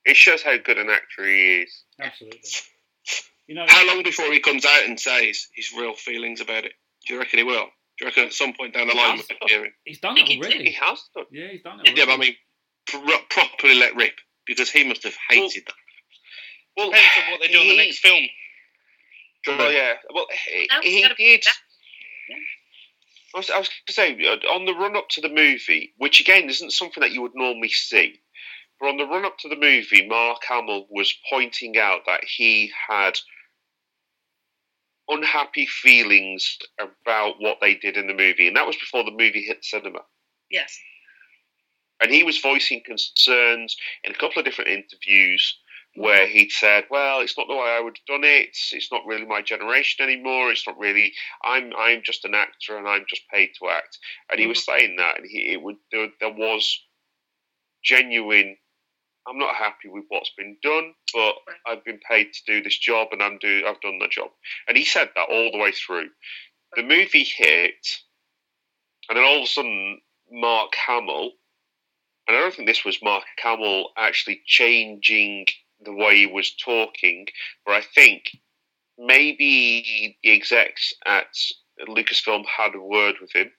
It 0.06 0.16
shows 0.16 0.42
how 0.42 0.58
good 0.58 0.78
an 0.78 0.90
actor 0.90 1.26
he 1.26 1.64
is. 1.64 1.84
absolutely. 2.02 2.40
You 3.50 3.56
know, 3.56 3.66
How 3.68 3.88
long 3.88 4.04
before 4.04 4.32
he 4.32 4.40
comes 4.40 4.64
out 4.64 4.84
and 4.86 5.00
says 5.00 5.48
his 5.56 5.74
real 5.76 5.96
feelings 5.96 6.40
about 6.40 6.66
it? 6.66 6.74
Do 7.08 7.16
you 7.16 7.20
reckon 7.20 7.40
he 7.40 7.44
will? 7.44 7.66
Do 7.66 8.02
you 8.02 8.06
reckon 8.06 8.26
at 8.26 8.34
some 8.34 8.54
point 8.54 8.76
down 8.76 8.88
the 8.88 8.94
line 8.94 9.16
we'll 9.16 9.26
be 9.28 9.52
hearing? 9.52 9.72
He's 9.86 10.00
done 10.00 10.20
it 10.20 10.28
he 10.28 10.40
did. 10.40 10.62
He 10.62 10.74
has 10.74 11.02
done. 11.16 11.26
Yeah, 11.32 11.48
he's 11.48 11.64
done 11.64 11.80
it. 11.84 11.98
Yeah, 11.98 12.06
but 12.06 12.14
I 12.14 12.18
mean, 12.18 12.36
pro- 12.86 13.18
properly 13.32 13.74
let 13.74 13.96
rip 13.96 14.14
because 14.46 14.70
he 14.70 14.88
must 14.88 15.04
have 15.04 15.16
hated 15.32 15.64
that. 15.66 15.74
Well, 16.78 16.92
Depends 16.92 17.08
on 17.18 17.32
what 17.32 17.42
they 17.42 17.48
do 17.52 17.60
in 17.60 17.70
the 17.70 17.78
next 17.78 17.98
film. 17.98 18.24
Well, 19.48 19.72
yeah. 19.72 19.94
Well, 20.14 20.28
he, 20.46 20.70
he 20.84 21.02
did. 21.18 21.44
I 23.34 23.38
was, 23.40 23.50
I 23.50 23.58
was 23.58 23.70
going 23.70 23.88
to 23.88 23.94
say, 23.94 24.28
uh, 24.28 24.54
on 24.54 24.66
the 24.66 24.74
run 24.74 24.96
up 24.96 25.10
to 25.10 25.22
the 25.22 25.30
movie, 25.30 25.96
which 25.98 26.20
again 26.20 26.48
isn't 26.50 26.72
something 26.72 27.02
that 27.02 27.14
you 27.14 27.24
would 27.24 27.34
normally 27.34 27.70
see, 27.70 28.20
but 28.80 28.90
on 28.90 28.98
the 28.98 29.06
run 29.08 29.26
up 29.26 29.40
to 29.40 29.50
the 29.50 29.56
movie, 29.56 30.08
Mark 30.08 30.44
Hamill 30.48 30.86
was 30.92 31.16
pointing 31.28 31.80
out 31.80 32.02
that 32.06 32.24
he 32.24 32.72
had 32.88 33.18
unhappy 35.10 35.66
feelings 35.66 36.58
about 36.80 37.36
what 37.40 37.58
they 37.62 37.76
did 37.76 37.98
in 37.98 38.08
the 38.08 38.14
movie, 38.14 38.48
and 38.48 38.56
that 38.56 38.68
was 38.68 38.78
before 38.78 39.04
the 39.04 39.12
movie 39.12 39.44
hit 39.44 39.64
cinema. 39.64 40.00
Yes. 40.50 40.78
And 42.02 42.12
he 42.12 42.24
was 42.24 42.40
voicing 42.40 42.82
concerns 42.86 43.76
in 44.04 44.12
a 44.12 44.18
couple 44.18 44.40
of 44.40 44.46
different 44.46 44.70
interviews 44.70 45.58
where 45.96 46.28
he'd 46.28 46.52
said, 46.52 46.86
"Well, 46.90 47.20
it's 47.20 47.38
not 47.38 47.48
the 47.48 47.56
way 47.56 47.76
I 47.76 47.82
would 47.82 47.98
have 47.98 48.22
done 48.22 48.24
it. 48.24 48.56
It's 48.72 48.92
not 48.92 49.06
really 49.06 49.26
my 49.26 49.42
generation 49.42 50.06
anymore. 50.06 50.52
It's 50.52 50.68
not 50.68 50.78
really. 50.78 51.14
I'm 51.44 51.74
I'm 51.78 52.02
just 52.04 52.26
an 52.26 52.36
actor 52.36 52.78
and 52.78 52.88
I'm 52.88 53.06
just 53.10 53.28
paid 53.30 53.50
to 53.60 53.70
act." 53.70 53.98
And 54.32 54.40
he 54.40 54.48
was 54.48 54.60
mm-hmm. 54.60 54.80
saying 54.80 54.96
that, 54.98 55.18
and 55.18 55.28
he 55.28 55.52
it 55.52 55.62
would 55.62 55.78
there, 55.92 56.08
there 56.20 56.34
was 56.34 56.80
genuine. 57.84 58.58
I'm 59.28 59.38
not 59.38 59.56
happy 59.56 59.90
with 59.90 60.06
what's 60.10 60.32
been 60.38 60.58
done, 60.64 60.94
but 61.14 61.36
I've 61.68 61.84
been 61.84 62.00
paid 62.10 62.28
to 62.34 62.40
do 62.46 62.64
this 62.64 62.78
job, 62.78 63.10
and 63.12 63.22
I'm 63.22 63.38
do 63.40 63.64
I've 63.68 63.82
done 63.82 64.00
the 64.00 64.08
job. 64.08 64.30
And 64.68 64.78
he 64.78 64.86
said 64.86 65.10
that 65.16 65.30
all 65.30 65.52
the 65.52 65.60
way 65.60 65.72
through. 65.72 66.10
The 66.76 66.84
movie 66.84 67.24
hit, 67.24 67.86
and 69.10 69.18
then 69.18 69.26
all 69.26 69.38
of 69.38 69.44
a 69.44 69.48
sudden, 69.48 70.02
Mark 70.32 70.74
Hamill 70.76 71.32
and 72.30 72.38
I 72.38 72.42
don't 72.42 72.54
think 72.54 72.68
this 72.68 72.86
was 72.86 73.02
Mark 73.02 73.24
Hamill 73.42 73.90
actually 73.98 74.44
changing 74.46 75.48
the 75.84 75.92
way 75.92 76.16
he 76.16 76.26
was 76.28 76.56
talking, 76.64 77.26
but 77.66 77.74
I 77.74 77.82
think 77.82 78.26
maybe 79.00 80.16
the 80.22 80.30
execs 80.30 80.94
at 81.08 81.34
Lucasfilm 81.88 82.46
had 82.46 82.76
a 82.76 82.80
word 82.80 83.16
with 83.20 83.34
him. 83.34 83.52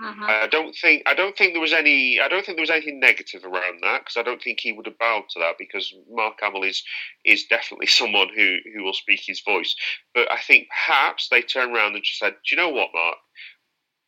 Mhm. 0.00 0.28
I 0.28 0.46
don't 0.48 0.74
think 0.76 1.04
I 1.06 1.14
don't 1.14 1.36
think 1.36 1.52
there 1.52 1.60
was 1.60 1.72
any 1.72 2.18
I 2.20 2.26
don't 2.28 2.44
think 2.44 2.56
there 2.56 2.62
was 2.62 2.70
anything 2.70 2.98
negative 2.98 3.44
around 3.44 3.80
that 3.82 4.00
because 4.00 4.16
I 4.16 4.22
don't 4.22 4.42
think 4.42 4.58
he 4.60 4.72
would 4.72 4.86
have 4.86 4.98
bowed 4.98 5.28
to 5.30 5.38
that 5.38 5.56
because 5.56 5.94
Mark 6.10 6.40
Hamill 6.40 6.64
is 6.64 6.82
is 7.24 7.44
definitely 7.46 7.86
someone 8.00 8.28
who 8.34 8.58
who 8.74 8.82
will 8.82 8.92
speak 8.94 9.20
his 9.24 9.40
voice. 9.40 9.74
But 10.12 10.30
I 10.32 10.40
think 10.40 10.68
perhaps 10.68 11.28
they 11.28 11.42
turned 11.42 11.74
around 11.74 11.94
and 11.94 12.02
just 12.04 12.18
said, 12.18 12.34
"Do 12.34 12.40
you 12.50 12.56
know 12.56 12.70
what, 12.70 12.90
Mark? 12.92 13.18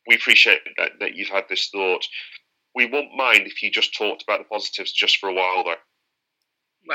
We 0.07 0.15
appreciate 0.15 0.61
that, 0.77 0.99
that 0.99 1.15
you've 1.15 1.29
had 1.29 1.49
this 1.49 1.69
thought. 1.69 2.07
We 2.75 2.85
won't 2.87 3.15
mind 3.15 3.47
if 3.47 3.63
you 3.63 3.71
just 3.71 3.95
talked 3.95 4.23
about 4.23 4.39
the 4.39 4.45
positives 4.45 4.91
just 4.91 5.17
for 5.17 5.29
a 5.29 5.33
while, 5.33 5.63
though." 5.63 5.75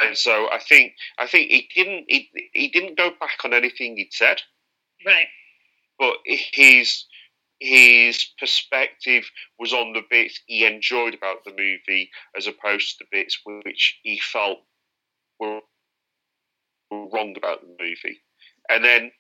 And 0.03 0.16
so 0.16 0.51
I 0.51 0.59
think 0.59 0.95
I 1.18 1.26
think 1.26 1.51
he 1.51 1.68
didn't 1.74 2.07
he, 2.09 2.30
he 2.53 2.68
didn't 2.68 2.97
go 2.97 3.11
back 3.20 3.45
on 3.45 3.53
anything 3.55 3.97
he'd 3.97 4.12
said 4.12 4.43
Right. 5.07 5.28
but 5.99 6.16
his 6.26 7.07
his 7.63 8.27
perspective 8.39 9.31
was 9.59 9.73
on 9.73 9.93
the 9.93 10.03
bits 10.11 10.41
he 10.47 10.67
enjoyed 10.67 11.15
about 11.15 11.45
the 11.45 11.51
movie 11.51 12.11
as 12.37 12.47
opposed 12.47 12.99
to 12.99 13.05
the 13.05 13.17
bits 13.17 13.39
which 13.45 14.01
he 14.03 14.19
felt 14.19 14.59
were, 15.39 15.61
wrong 16.91 17.35
about 17.37 17.61
the 17.61 17.77
movie. 17.81 18.21
And 18.69 18.85
then 18.85 19.13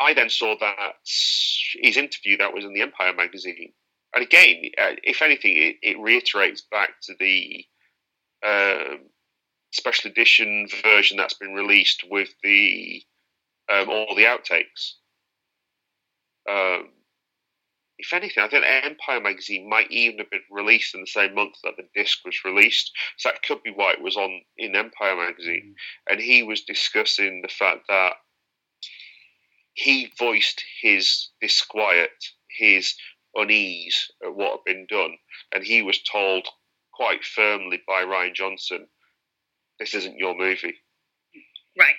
I 0.00 0.14
then 0.14 0.30
saw 0.30 0.54
that 0.58 0.94
his 1.04 1.96
interview 1.96 2.38
that 2.38 2.54
was 2.54 2.64
in 2.64 2.72
the 2.72 2.82
Empire 2.82 3.12
magazine, 3.12 3.72
and 4.14 4.24
again, 4.24 4.62
uh, 4.78 4.96
if 5.02 5.22
anything, 5.22 5.56
it, 5.56 5.76
it 5.82 5.98
reiterates 5.98 6.62
back 6.70 6.90
to 7.02 7.14
the 7.18 7.64
um, 8.46 9.00
special 9.72 10.10
edition 10.10 10.66
version 10.82 11.16
that's 11.16 11.34
been 11.34 11.54
released 11.54 12.04
with 12.10 12.28
the 12.42 13.02
um, 13.72 13.88
all 13.88 14.14
the 14.14 14.24
outtakes. 14.24 14.94
Um, 16.50 16.90
if 18.02 18.12
anything, 18.12 18.42
I 18.42 18.48
think 18.48 18.64
Empire 18.66 19.20
magazine 19.20 19.68
might 19.68 19.90
even 19.90 20.18
have 20.18 20.30
been 20.30 20.40
released 20.50 20.94
in 20.94 21.02
the 21.02 21.06
same 21.06 21.36
month 21.36 21.54
that 21.62 21.76
the 21.76 21.88
disc 21.94 22.18
was 22.24 22.44
released. 22.44 22.90
So 23.16 23.28
that 23.28 23.42
could 23.44 23.62
be 23.62 23.70
why 23.70 23.92
it 23.92 24.02
was 24.02 24.16
on 24.16 24.42
in 24.58 24.74
Empire 24.74 25.16
magazine. 25.16 25.74
Mm. 25.76 26.12
And 26.12 26.20
he 26.20 26.42
was 26.42 26.62
discussing 26.62 27.42
the 27.42 27.48
fact 27.48 27.86
that 27.88 28.14
he 29.74 30.12
voiced 30.18 30.64
his 30.80 31.28
disquiet, 31.40 32.10
his 32.50 32.94
unease 33.36 34.10
at 34.24 34.34
what 34.34 34.50
had 34.50 34.64
been 34.66 34.86
done, 34.90 35.16
and 35.54 35.64
he 35.64 35.80
was 35.82 36.02
told 36.02 36.48
quite 36.92 37.24
firmly 37.24 37.80
by 37.86 38.02
Rian 38.02 38.34
Johnson, 38.34 38.88
"This 39.78 39.94
isn't 39.94 40.18
your 40.18 40.34
movie." 40.34 40.82
Right. 41.78 41.96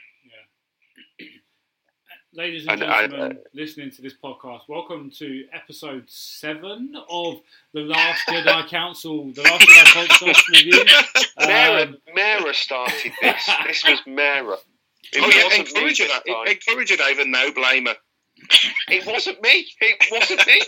Ladies 2.35 2.65
and 2.67 2.81
And 2.81 2.91
I- 2.91 3.01
gentlemen, 3.07 3.39
listening 3.53 3.91
to 3.91 4.01
this 4.01 4.13
podcast, 4.15 4.61
welcome 4.67 5.11
to 5.19 5.45
episode 5.53 6.09
seven 6.09 6.95
of 7.07 7.41
the 7.73 7.81
Last 7.81 8.25
Jedi 8.27 8.67
Council, 8.69 9.31
the 9.33 9.43
Last 9.43 9.61
Jedi 9.61 10.07
podcast 10.07 10.47
review. 10.51 10.83
Mara, 11.39 11.83
Um, 11.83 11.97
Mara 12.15 12.53
started 12.55 13.11
this. 13.21 13.49
this 13.67 13.83
was 13.85 13.99
Mara. 14.07 14.55
It 15.11 15.21
oh 15.21 15.29
yeah, 15.29 15.43
wasn't 15.43 15.51
me 15.51 15.59
encourage 15.59 15.99
her. 15.99 16.07
time. 16.07 16.47
Encourage 16.47 16.89
her, 16.89 16.97
David. 16.97 17.27
No 17.27 17.51
blame 17.51 17.85
her. 17.85 17.95
It 18.89 19.05
wasn't 19.05 19.39
me. 19.43 19.67
It 19.79 20.11
wasn't 20.11 20.47
me. 20.47 20.61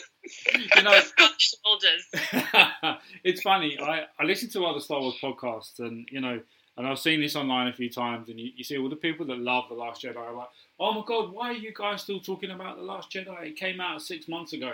you 0.76 0.84
know, 0.84 1.00
Shoulders. 1.40 3.00
it's 3.24 3.42
funny. 3.42 3.80
I, 3.80 4.06
I 4.20 4.24
listen 4.24 4.50
to 4.52 4.66
other 4.66 4.80
Star 4.82 5.00
Wars 5.02 5.16
podcasts, 5.22 5.80
and 5.80 6.08
you 6.12 6.22
know, 6.22 6.40
and 6.78 6.86
I've 6.88 7.00
seen 7.00 7.22
this 7.22 7.36
online 7.36 7.68
a 7.70 7.74
few 7.74 7.90
times, 7.90 8.30
and 8.30 8.40
you, 8.40 8.52
you 8.56 8.64
see 8.64 8.78
all 8.78 8.88
the 8.90 8.96
people 8.96 9.26
that 9.28 9.40
love 9.40 9.64
the 9.68 9.74
Last 9.76 10.04
Jedi 10.04 10.16
are 10.18 10.34
like, 10.34 10.50
"Oh 10.80 10.94
my 10.94 11.04
God, 11.06 11.32
why 11.32 11.50
are 11.50 11.54
you 11.54 11.74
guys 11.74 12.04
still 12.04 12.20
talking 12.20 12.52
about 12.52 12.78
the 12.78 12.84
Last 12.84 13.12
Jedi? 13.12 13.48
It 13.48 13.56
came 13.56 13.80
out 13.80 14.02
six 14.02 14.28
months 14.28 14.54
ago." 14.54 14.74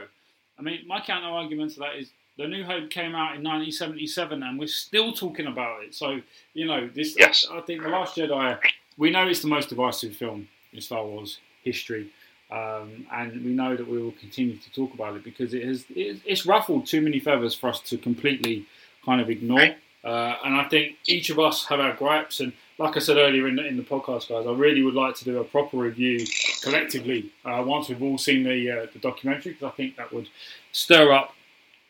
I 0.58 0.62
mean, 0.62 0.86
my 0.88 0.99
counter 0.99 1.28
argument 1.28 1.74
to 1.74 1.80
that 1.80 1.95
is 1.95 2.12
the 2.38 2.47
New 2.47 2.64
Hope 2.64 2.89
came 2.89 3.16
out 3.16 3.36
in 3.36 3.43
1977, 3.43 4.43
and 4.43 4.60
we're 4.60 4.68
still 4.68 5.12
talking 5.14 5.47
about 5.47 5.84
it. 5.84 5.95
So 5.95 6.22
you 6.54 6.66
know, 6.66 6.88
this. 6.88 7.16
Yes. 7.18 7.45
I 7.52 7.62
think 7.62 7.84
the 7.84 7.89
Last 7.89 8.16
Jedi. 8.16 8.60
We 8.98 9.10
know 9.10 9.28
it's 9.28 9.41
the 9.41 9.48
most 9.48 9.69
divisive 9.69 10.15
film 10.15 10.48
in 10.73 10.82
Star 10.82 11.03
Wars 11.06 11.40
history. 11.64 12.11
Um, 12.52 13.07
and 13.11 13.45
we 13.45 13.52
know 13.52 13.78
that 13.78 13.88
we 13.88 14.02
will 14.02 14.11
continue 14.11 14.57
to 14.57 14.72
talk 14.73 14.94
about 14.94 15.15
it 15.15 15.23
because 15.23 15.53
it 15.53 15.64
has 15.64 15.86
it, 15.90 16.19
it's 16.26 16.45
ruffled 16.45 16.86
too 16.86 17.02
many 17.02 17.19
feathers 17.19 17.56
for 17.56 17.69
us 17.69 17.80
to 17.82 17.98
completely 17.98 18.65
kind 19.06 19.22
of 19.22 19.30
ignore. 19.30 19.76
Uh, 20.03 20.36
and 20.44 20.56
I 20.56 20.68
think 20.68 20.98
each 21.07 21.30
of 21.30 21.40
us 21.40 21.65
have 21.68 21.80
our 21.80 21.95
gripes. 21.95 22.41
And 22.41 22.52
like 22.82 22.98
I 22.98 22.99
said 22.99 23.18
earlier 23.18 23.48
in 23.48 23.56
the, 23.56 23.66
in 23.66 23.78
the 23.78 23.84
podcast, 23.84 24.30
guys, 24.30 24.45
I 24.48 24.52
really 24.52 24.82
would 24.84 24.94
like 24.94 25.16
to 25.16 25.26
do 25.26 25.40
a 25.40 25.44
proper 25.44 25.78
review 25.78 26.26
collectively 26.62 27.32
uh, 27.45 27.64
once 27.66 27.90
we've 27.90 28.02
all 28.02 28.18
seen 28.18 28.44
the 28.44 28.72
uh, 28.72 28.88
the 28.91 28.99
documentary 28.99 29.53
because 29.53 29.68
I 29.72 29.76
think 29.76 29.98
that 29.98 30.12
would 30.14 30.28
stir 30.72 31.12
up 31.12 31.34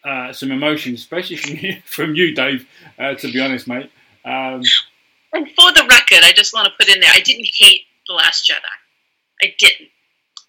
uh, 0.03 0.33
some 0.33 0.51
emotions, 0.51 0.99
especially 0.99 1.37
from 1.37 1.55
you, 1.55 1.81
from 1.85 2.15
you 2.15 2.35
Dave. 2.35 2.67
Uh, 2.99 3.13
to 3.15 3.31
be 3.31 3.39
honest, 3.39 3.67
mate. 3.67 3.91
Um, 4.25 4.61
And 5.33 5.47
for 5.51 5.71
the 5.71 5.87
record, 5.89 6.23
I 6.23 6.33
just 6.35 6.53
want 6.53 6.67
to 6.67 6.73
put 6.77 6.93
in 6.93 6.99
there, 6.99 7.11
I 7.13 7.21
didn't 7.21 7.47
hate 7.57 7.83
The 8.07 8.13
Last 8.13 8.49
Jedi. 8.49 8.57
I 9.41 9.55
didn't. 9.57 9.89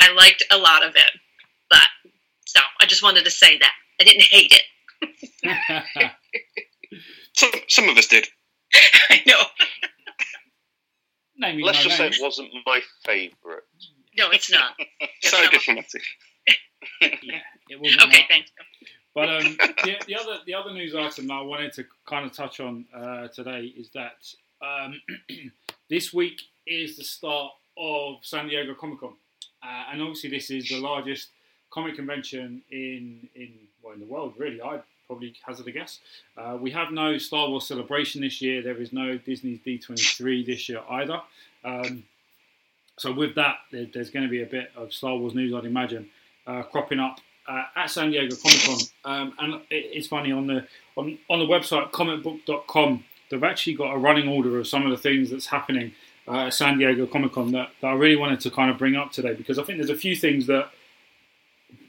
I 0.01 0.13
liked 0.13 0.43
a 0.51 0.59
lot 0.59 0.85
of 0.85 0.97
it. 0.97 1.13
But, 1.71 1.87
so, 2.47 2.61
I 2.81 2.87
just 2.87 3.03
wanted 3.03 3.25
to 3.25 3.31
say 3.31 3.59
that. 3.59 3.73
I 4.01 4.05
didn't 4.05 4.23
hate 4.23 4.53
it. 4.53 4.63
Some 7.35 7.51
some 7.69 7.89
of 7.89 7.97
us 7.97 8.07
did. 8.07 8.27
I 9.11 9.23
know. 9.27 9.43
Naming 11.43 11.65
Let's 11.65 11.79
no 11.79 11.85
just 11.85 11.97
say 11.99 12.07
it 12.09 12.17
wasn't 12.21 12.49
my 12.67 12.81
favourite. 13.05 13.63
No, 14.17 14.31
it's 14.31 14.51
not. 14.51 14.73
So 15.23 15.41
not. 15.41 15.53
diplomatic. 15.53 16.03
Yeah, 17.01 17.39
it 17.71 17.81
wasn't 17.81 18.03
Okay, 18.03 18.19
my- 18.21 18.27
thanks. 18.29 18.51
But 19.15 19.29
um, 19.29 19.43
the, 19.85 19.97
the 20.07 20.17
other 20.19 20.39
the 20.47 20.55
other 20.55 20.73
news 20.73 20.95
item 20.95 21.27
that 21.29 21.35
I 21.35 21.43
wanted 21.43 21.73
to 21.75 21.85
kind 22.07 22.25
of 22.25 22.33
touch 22.33 22.61
on 22.61 22.87
uh, 22.97 23.29
today 23.29 23.73
is 23.77 23.91
that 23.91 24.17
um, 24.63 25.01
this 25.91 26.13
week 26.15 26.41
is 26.67 26.97
the 26.97 27.05
start 27.05 27.53
of 27.77 28.17
San 28.23 28.49
Diego 28.49 28.75
Comic 28.75 29.01
Con, 29.01 29.13
uh, 29.63 29.85
and 29.93 30.01
obviously 30.01 30.31
this 30.31 30.51
is 30.51 30.69
the 30.69 30.81
largest 30.81 31.29
comic 31.71 31.95
convention 31.97 32.63
in 32.71 33.29
in 33.35 33.53
well 33.83 33.93
in 33.95 34.01
the 34.01 34.07
world. 34.07 34.35
Really, 34.39 34.63
I 34.63 34.81
probably 35.07 35.35
hazard 35.45 35.67
a 35.69 35.73
guess. 35.73 36.01
Uh, 36.37 36.57
we 36.61 36.71
have 36.71 36.91
no 36.91 37.19
Star 37.19 37.49
Wars 37.49 37.67
celebration 37.67 38.21
this 38.21 38.41
year. 38.41 38.63
There 38.63 38.81
is 38.81 38.93
no 38.93 39.19
Disney's 39.19 39.61
D23 39.61 40.47
this 40.47 40.69
year 40.69 40.83
either. 40.91 41.21
Um, 41.65 42.05
so 42.99 43.13
with 43.13 43.35
that, 43.37 43.57
there, 43.71 43.87
there's 43.93 44.11
going 44.11 44.25
to 44.25 44.31
be 44.31 44.43
a 44.43 44.47
bit 44.47 44.71
of 44.77 44.93
Star 44.93 45.17
Wars 45.17 45.35
news, 45.35 45.55
I'd 45.55 45.65
imagine, 45.65 46.09
uh, 46.47 46.63
cropping 46.63 47.01
up 47.01 47.21
uh, 47.49 47.65
at 47.77 47.91
San 47.91 48.11
Diego 48.11 48.37
Comic 48.37 48.61
Con. 48.65 48.79
Um, 49.05 49.35
and 49.39 49.55
it, 49.71 49.91
it's 49.93 50.07
funny 50.07 50.33
on 50.33 50.47
the 50.47 50.67
on, 50.97 51.19
on 51.29 51.39
the 51.39 51.47
website 51.47 51.91
comicbook.com, 51.91 53.05
they've 53.31 53.45
actually 53.45 53.75
got 53.75 53.95
a 53.95 53.99
running 53.99 54.29
order 54.29 54.59
of 54.59 54.67
some 54.67 54.85
of 54.85 54.91
the 54.91 54.97
things 54.97 55.31
that's 55.31 55.47
happening 55.47 55.93
uh, 56.29 56.47
at 56.47 56.55
San 56.55 56.79
Diego 56.79 57.07
Comic 57.07 57.33
Con 57.33 57.53
that, 57.53 57.71
that 57.81 57.89
I 57.89 57.95
really 57.95 58.17
wanted 58.17 58.41
to 58.41 58.51
kind 58.51 58.71
of 58.71 58.79
bring 58.79 58.95
up 58.95 59.13
today 59.13 59.35
because 59.35 59.59
I 59.59 59.65
think 59.65 59.79
there's 59.79 59.91
a 59.91 59.97
few 59.97 60.15
things 60.15 60.47
that 60.47 60.71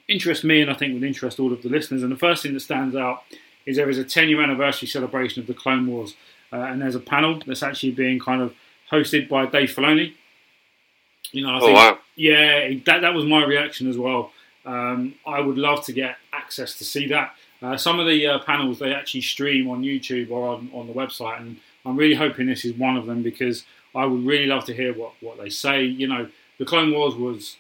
interest 0.08 0.44
me 0.44 0.62
and 0.62 0.70
I 0.70 0.74
think 0.74 0.94
would 0.94 1.04
interest 1.04 1.40
all 1.40 1.54
of 1.54 1.62
the 1.64 1.70
listeners. 1.70 2.04
And 2.04 2.12
the 2.12 2.18
first 2.18 2.44
thing 2.44 2.54
that 2.54 2.60
stands 2.60 2.96
out 2.96 3.24
is 3.66 3.78
there 3.78 3.90
is 3.90 3.98
a 3.98 4.04
10 4.04 4.30
year 4.30 4.42
anniversary 4.42 4.88
celebration 4.88 5.42
of 5.42 5.48
the 5.48 5.54
Clone 5.54 5.88
Wars, 5.88 6.16
uh, 6.52 6.58
and 6.58 6.82
there's 6.82 6.96
a 6.96 7.00
panel 7.00 7.40
that's 7.48 7.64
actually 7.64 7.92
being 7.92 8.20
kind 8.20 8.42
of 8.42 8.54
hosted 8.92 9.30
by 9.30 9.46
Dave 9.46 9.70
Filoni. 9.74 10.14
You 11.32 11.44
know, 11.44 11.50
I 11.54 11.58
Oh, 11.58 11.66
think, 11.66 11.78
wow. 11.78 11.98
yeah, 12.16 12.70
that, 12.86 13.02
that 13.02 13.14
was 13.14 13.26
my 13.26 13.44
reaction 13.46 13.90
as 13.90 13.98
well. 13.98 14.32
Um, 14.66 15.16
I 15.26 15.40
would 15.40 15.58
love 15.58 15.84
to 15.86 15.94
get 15.94 16.18
access 16.32 16.78
to 16.78 16.84
see 16.86 17.08
that. 17.08 17.34
Uh, 17.62 17.78
some 17.78 18.00
of 18.00 18.06
the 18.08 18.28
uh, 18.28 18.40
panels 18.40 18.80
they 18.80 18.94
actually 18.94 19.22
stream 19.22 19.70
on 19.70 19.82
YouTube 19.84 20.30
or 20.30 20.50
on, 20.50 20.70
on 20.74 20.86
the 20.88 20.94
website, 20.94 21.40
and 21.40 21.58
I'm 21.86 21.96
really 21.98 22.16
hoping 22.16 22.46
this 22.48 22.66
is 22.66 22.74
one 22.74 22.98
of 22.98 23.06
them 23.06 23.24
because 23.24 23.66
I 23.96 24.06
would 24.06 24.26
really 24.26 24.46
love 24.48 24.66
to 24.66 24.74
hear 24.74 24.94
what, 24.94 25.14
what 25.22 25.38
they 25.42 25.50
say. 25.50 25.84
You 25.84 26.08
know, 26.08 26.28
the 26.60 26.66
Clone 26.66 26.92
Wars 26.94 27.16
was 27.16 27.56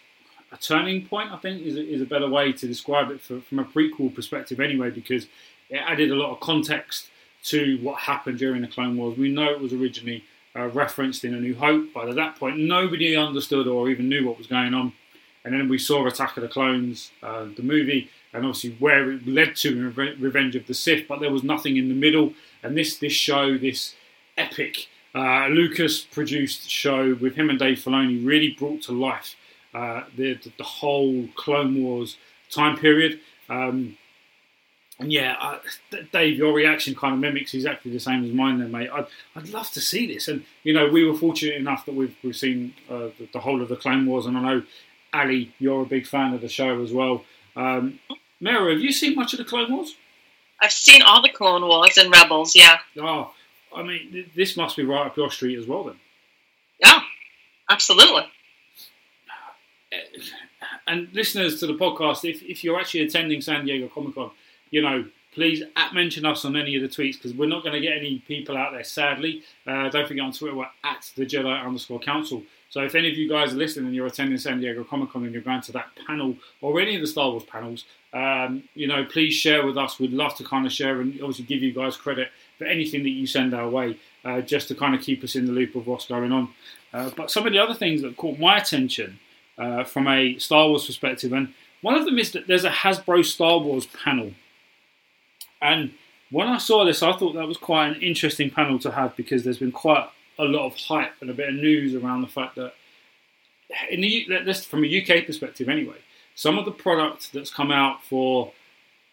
a 0.54 0.58
turning 0.58 1.06
point, 1.06 1.32
I 1.32 1.38
think, 1.38 1.66
is 1.66 1.76
a, 1.76 1.86
is 1.86 2.02
a 2.02 2.06
better 2.06 2.30
way 2.30 2.54
to 2.54 2.68
describe 2.68 3.10
it 3.10 3.22
for, 3.22 3.42
from 3.42 3.60
a 3.60 3.66
prequel 3.66 4.14
perspective, 4.14 4.60
anyway, 4.60 4.92
because 4.92 5.28
it 5.70 5.78
added 5.78 6.12
a 6.12 6.16
lot 6.16 6.32
of 6.32 6.40
context 6.40 7.10
to 7.46 7.78
what 7.82 8.00
happened 8.00 8.38
during 8.38 8.62
the 8.62 8.68
Clone 8.68 8.96
Wars. 8.96 9.18
We 9.18 9.30
know 9.30 9.50
it 9.50 9.60
was 9.60 9.74
originally 9.74 10.24
uh, 10.56 10.68
referenced 10.68 11.26
in 11.26 11.34
A 11.34 11.40
New 11.40 11.56
Hope, 11.56 11.88
but 11.94 12.08
at 12.08 12.16
that 12.16 12.38
point, 12.38 12.60
nobody 12.60 13.16
understood 13.16 13.68
or 13.68 13.90
even 13.90 14.08
knew 14.08 14.28
what 14.28 14.38
was 14.38 14.48
going 14.48 14.74
on. 14.74 14.94
And 15.44 15.54
then 15.54 15.68
we 15.68 15.78
saw 15.78 16.08
Attack 16.08 16.38
of 16.38 16.44
the 16.44 16.48
Clones, 16.48 17.12
uh, 17.22 17.48
the 17.58 17.64
movie, 17.64 18.10
and 18.32 18.46
obviously 18.46 18.72
where 18.80 19.12
it 19.12 19.28
led 19.28 19.56
to 19.58 19.70
in 19.70 19.94
Reve- 19.94 20.22
Revenge 20.22 20.56
of 20.56 20.68
the 20.68 20.74
Sith, 20.74 21.08
but 21.08 21.20
there 21.20 21.32
was 21.32 21.44
nothing 21.44 21.76
in 21.78 21.90
the 21.90 21.96
middle. 21.96 22.34
And 22.62 22.78
this 22.78 22.98
this 22.98 23.14
show, 23.14 23.58
this 23.58 23.96
epic 24.38 24.88
uh, 25.14 25.48
Lucas 25.48 26.02
produced 26.02 26.70
show 26.70 27.16
with 27.16 27.36
him 27.36 27.50
and 27.50 27.60
Dave 27.60 27.80
Filoni, 27.80 28.26
really 28.26 28.52
brought 28.52 28.84
to 28.84 28.94
life 28.94 29.36
uh, 29.74 30.04
the, 30.16 30.36
the 30.36 30.52
the 30.58 30.64
whole 30.64 31.28
Clone 31.36 31.82
Wars 31.84 32.18
time 32.50 32.78
period. 32.78 33.20
Um, 33.50 33.98
and 35.00 35.12
yeah, 35.12 35.36
I, 35.40 35.60
Dave, 36.12 36.38
your 36.38 36.54
reaction 36.54 36.94
kind 36.96 37.16
of 37.16 37.20
mimics 37.20 37.54
exactly 37.56 37.92
the 37.92 38.00
same 38.00 38.24
as 38.24 38.32
mine, 38.32 38.60
then, 38.60 38.72
mate. 38.72 38.90
I'd, 38.94 39.08
I'd 39.36 39.50
love 39.50 39.72
to 39.72 39.82
see 39.82 40.06
this, 40.08 40.28
and 40.28 40.46
you 40.64 40.72
know, 40.74 40.88
we 40.88 41.04
were 41.04 41.16
fortunate 41.18 41.56
enough 41.56 41.86
that 41.88 41.96
we've 41.96 42.16
we've 42.24 42.36
seen 42.36 42.74
uh, 42.90 43.10
the, 43.18 43.28
the 43.34 43.40
whole 43.40 43.62
of 43.62 43.70
the 43.70 43.76
Clone 43.76 44.06
Wars, 44.06 44.26
and 44.28 44.38
I 44.38 44.42
know 44.42 44.64
Ali, 45.14 45.54
you're 45.60 45.82
a 45.82 45.86
big 45.86 46.06
fan 46.08 46.34
of 46.34 46.42
the 46.42 46.48
show 46.50 46.82
as 46.84 46.92
well. 46.92 47.24
Um, 47.56 48.00
Mara, 48.40 48.72
have 48.74 48.82
you 48.82 48.92
seen 48.92 49.16
much 49.16 49.34
of 49.34 49.38
the 49.40 49.46
Clone 49.46 49.72
Wars? 49.74 49.96
I've 50.62 50.72
seen 50.72 51.02
all 51.02 51.22
the 51.22 51.30
Clone 51.30 51.64
Wars 51.64 51.98
and 51.98 52.12
Rebels. 52.12 52.56
Yeah, 52.56 52.78
Oh, 53.00 53.34
I 53.76 53.82
mean, 53.84 54.12
th- 54.12 54.28
this 54.36 54.56
must 54.56 54.76
be 54.78 54.84
right 54.84 55.08
up 55.08 55.18
your 55.18 55.32
street 55.32 55.58
as 55.58 55.66
well, 55.68 55.84
then. 55.86 55.96
yeah, 56.80 57.02
absolutely. 57.70 58.24
And 60.88 61.08
listeners 61.14 61.60
to 61.60 61.68
the 61.68 61.74
podcast, 61.74 62.30
if, 62.30 62.42
if 62.44 62.64
you're 62.64 62.80
actually 62.80 63.02
attending 63.02 63.42
San 63.42 63.66
Diego 63.66 63.88
Comic 63.88 64.16
Con, 64.16 64.32
you 64.72 64.82
know, 64.82 65.06
please 65.34 65.64
at 65.76 65.94
mention 65.94 66.26
us 66.26 66.46
on 66.46 66.56
any 66.56 66.76
of 66.76 66.82
the 66.82 66.88
tweets 66.88 67.14
because 67.14 67.34
we're 67.34 67.50
not 67.50 67.64
going 67.64 67.74
to 67.74 67.82
get 67.82 67.98
any 67.98 68.20
people 68.28 68.56
out 68.58 68.72
there, 68.72 68.84
sadly. 68.84 69.44
Uh, 69.66 69.90
don't 69.90 70.08
forget 70.08 70.24
on 70.24 70.32
Twitter, 70.32 70.56
we're 70.56 70.68
at 70.84 71.10
the 71.16 71.26
Jedi 71.26 71.66
underscore 71.66 72.00
council. 72.00 72.44
So 72.70 72.82
if 72.82 72.96
any 72.96 73.10
of 73.10 73.18
you 73.18 73.30
guys 73.30 73.54
are 73.54 73.58
listening 73.58 73.88
and 73.88 73.96
you're 73.96 74.08
attending 74.08 74.38
San 74.38 74.60
Diego 74.60 74.84
Comic 74.84 75.12
Con 75.12 75.24
and 75.24 75.34
you're 75.34 75.44
going 75.44 75.62
to 75.62 75.72
that 75.74 75.90
panel 76.08 76.36
or 76.62 76.80
any 76.80 76.96
of 76.96 77.02
the 77.02 77.08
Star 77.08 77.30
Wars 77.30 77.44
panels, 77.44 77.86
um, 78.14 78.64
you 78.74 78.88
know, 78.88 79.06
please 79.06 79.34
share 79.34 79.66
with 79.66 79.78
us. 79.78 80.00
We'd 80.00 80.12
love 80.12 80.36
to 80.38 80.44
kind 80.44 80.66
of 80.66 80.72
share 80.72 81.02
and 81.02 81.14
obviously 81.22 81.46
give 81.46 81.62
you 81.62 81.74
guys 81.74 81.98
credit 81.98 82.30
for 82.58 82.66
anything 82.66 83.04
that 83.04 83.10
you 83.10 83.28
send 83.28 83.54
our 83.54 83.70
way, 83.70 83.98
uh, 84.26 84.42
just 84.42 84.68
to 84.70 84.76
kind 84.76 84.96
of 84.96 85.02
keep 85.02 85.24
us 85.24 85.36
in 85.36 85.46
the 85.46 85.52
loop 85.52 85.76
of 85.76 85.88
what's 85.88 86.08
going 86.08 86.32
on. 86.32 86.50
Uh, 86.94 87.10
but 87.16 87.32
some 87.32 87.46
of 87.46 87.54
the 87.54 87.60
other 87.60 87.74
things 87.74 88.02
that 88.02 88.18
caught 88.18 88.40
my 88.40 88.58
attention 88.58 89.20
uh, 89.58 89.84
from 89.84 90.08
a 90.08 90.38
Star 90.40 90.68
Wars 90.68 90.86
perspective, 90.86 91.34
and 91.34 91.54
one 91.82 91.96
of 91.96 92.06
them 92.06 92.18
is 92.18 92.32
that 92.32 92.48
there's 92.48 92.64
a 92.64 92.70
Hasbro 92.70 93.26
Star 93.26 93.60
Wars 93.60 93.86
panel. 93.86 94.32
And 95.62 95.94
when 96.32 96.48
I 96.48 96.58
saw 96.58 96.86
this, 96.86 97.04
I 97.04 97.14
thought 97.14 97.34
that 97.34 97.48
was 97.48 97.58
quite 97.58 97.88
an 97.88 98.02
interesting 98.02 98.50
panel 98.50 98.80
to 98.80 98.92
have 98.92 99.16
because 99.16 99.44
there's 99.44 99.60
been 99.60 99.72
quite 99.72 100.10
a 100.40 100.46
lot 100.46 100.66
of 100.66 100.76
hype 100.76 101.14
and 101.22 101.30
a 101.30 101.34
bit 101.34 101.50
of 101.50 101.56
news 101.56 101.94
around 101.94 102.22
the 102.22 102.28
fact 102.28 102.56
that, 102.56 102.74
in 103.90 104.02
the 104.02 104.28
this 104.46 104.66
from 104.66 104.84
a 104.84 105.02
UK 105.02 105.26
perspective 105.26 105.70
anyway, 105.70 105.98
some 106.36 106.58
of 106.58 106.66
the 106.66 106.72
product 106.72 107.34
that's 107.34 107.52
come 107.52 107.72
out 107.72 108.04
for 108.04 108.52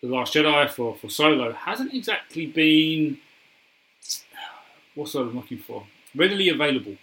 the 0.02 0.08
Last 0.08 0.34
Jedi 0.34 0.68
for 0.70 0.96
for 0.96 1.08
Solo 1.08 1.52
hasn't 1.52 1.92
exactly 1.94 2.46
been 2.46 3.18
what's 4.94 5.14
what 5.14 5.22
I'm 5.22 5.36
looking 5.36 5.58
for 5.58 5.86
readily 6.14 6.48
available 6.48 6.96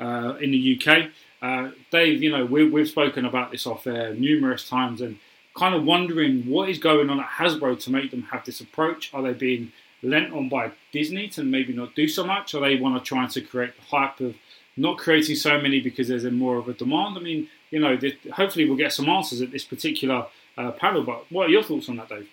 uh, 0.00 0.34
in 0.40 0.50
the 0.50 0.80
UK. 0.80 1.10
Uh, 1.44 1.70
Dave, 1.90 2.22
you 2.22 2.30
know 2.30 2.46
we, 2.46 2.66
we've 2.66 2.88
spoken 2.88 3.26
about 3.26 3.50
this 3.50 3.66
off 3.66 3.86
air 3.86 4.14
numerous 4.14 4.66
times 4.66 5.02
and 5.02 5.18
kind 5.54 5.74
of 5.74 5.84
wondering 5.84 6.46
what 6.48 6.70
is 6.70 6.78
going 6.78 7.10
on 7.10 7.20
at 7.20 7.26
Hasbro 7.26 7.78
to 7.84 7.90
make 7.90 8.10
them 8.10 8.22
have 8.32 8.46
this 8.46 8.62
approach. 8.62 9.12
Are 9.12 9.20
they 9.20 9.34
being 9.34 9.70
lent 10.02 10.32
on 10.32 10.48
by 10.48 10.72
Disney 10.90 11.28
to 11.28 11.44
maybe 11.44 11.74
not 11.74 11.94
do 11.94 12.08
so 12.08 12.24
much? 12.24 12.54
Or 12.54 12.62
they 12.62 12.76
want 12.76 12.96
to 12.96 13.06
try 13.06 13.26
to 13.26 13.40
create 13.42 13.76
the 13.76 13.82
hype 13.82 14.20
of 14.20 14.36
not 14.78 14.96
creating 14.96 15.36
so 15.36 15.60
many 15.60 15.80
because 15.80 16.08
there's 16.08 16.24
a 16.24 16.30
more 16.30 16.56
of 16.56 16.66
a 16.66 16.72
demand? 16.72 17.18
I 17.18 17.20
mean, 17.20 17.48
you 17.70 17.78
know, 17.78 17.98
hopefully 18.32 18.64
we'll 18.64 18.78
get 18.78 18.94
some 18.94 19.10
answers 19.10 19.42
at 19.42 19.50
this 19.50 19.64
particular 19.64 20.26
uh, 20.56 20.70
panel. 20.70 21.04
But 21.04 21.30
what 21.30 21.48
are 21.48 21.50
your 21.50 21.62
thoughts 21.62 21.90
on 21.90 21.96
that, 21.96 22.08
Dave? 22.08 22.28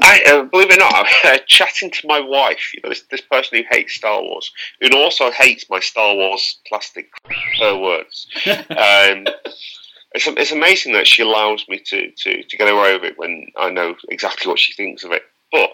I, 0.07 0.21
uh, 0.25 0.43
believe 0.43 0.69
it 0.71 0.77
or 0.77 0.79
not, 0.79 0.93
I'm 1.23 1.35
uh, 1.35 1.37
chatting 1.47 1.91
to 1.91 2.07
my 2.07 2.21
wife, 2.21 2.71
you 2.73 2.81
know, 2.81 2.89
this, 2.89 3.03
this 3.11 3.21
person 3.21 3.57
who 3.57 3.63
hates 3.69 3.95
Star 3.95 4.21
Wars, 4.21 4.51
who 4.79 4.95
also 4.95 5.31
hates 5.31 5.69
my 5.69 5.81
Star 5.81 6.15
Wars 6.15 6.59
plastic 6.67 7.09
her 7.59 7.77
words. 7.77 8.27
Um, 8.47 9.25
it's, 10.13 10.25
it's 10.25 10.51
amazing 10.51 10.93
that 10.93 11.05
she 11.05 11.21
allows 11.21 11.65
me 11.67 11.79
to, 11.85 12.11
to, 12.11 12.43
to 12.43 12.57
get 12.57 12.71
away 12.71 12.93
with 12.93 13.03
it 13.03 13.17
when 13.17 13.47
I 13.57 13.69
know 13.69 13.95
exactly 14.09 14.49
what 14.49 14.59
she 14.59 14.73
thinks 14.73 15.03
of 15.03 15.11
it. 15.11 15.23
But 15.51 15.69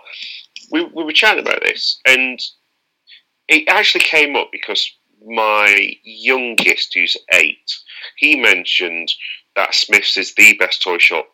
we, 0.71 0.83
we 0.83 1.03
were 1.03 1.11
chatting 1.11 1.45
about 1.45 1.61
this, 1.61 1.99
and 2.05 2.39
it 3.47 3.67
actually 3.67 4.01
came 4.01 4.35
up 4.35 4.49
because 4.51 4.91
my 5.25 5.93
youngest, 6.03 6.93
who's 6.93 7.17
eight, 7.31 7.71
he 8.17 8.41
mentioned 8.41 9.09
that 9.55 9.75
Smith's 9.75 10.17
is 10.17 10.33
the 10.33 10.57
best 10.57 10.81
toy 10.81 10.97
shop 10.97 11.27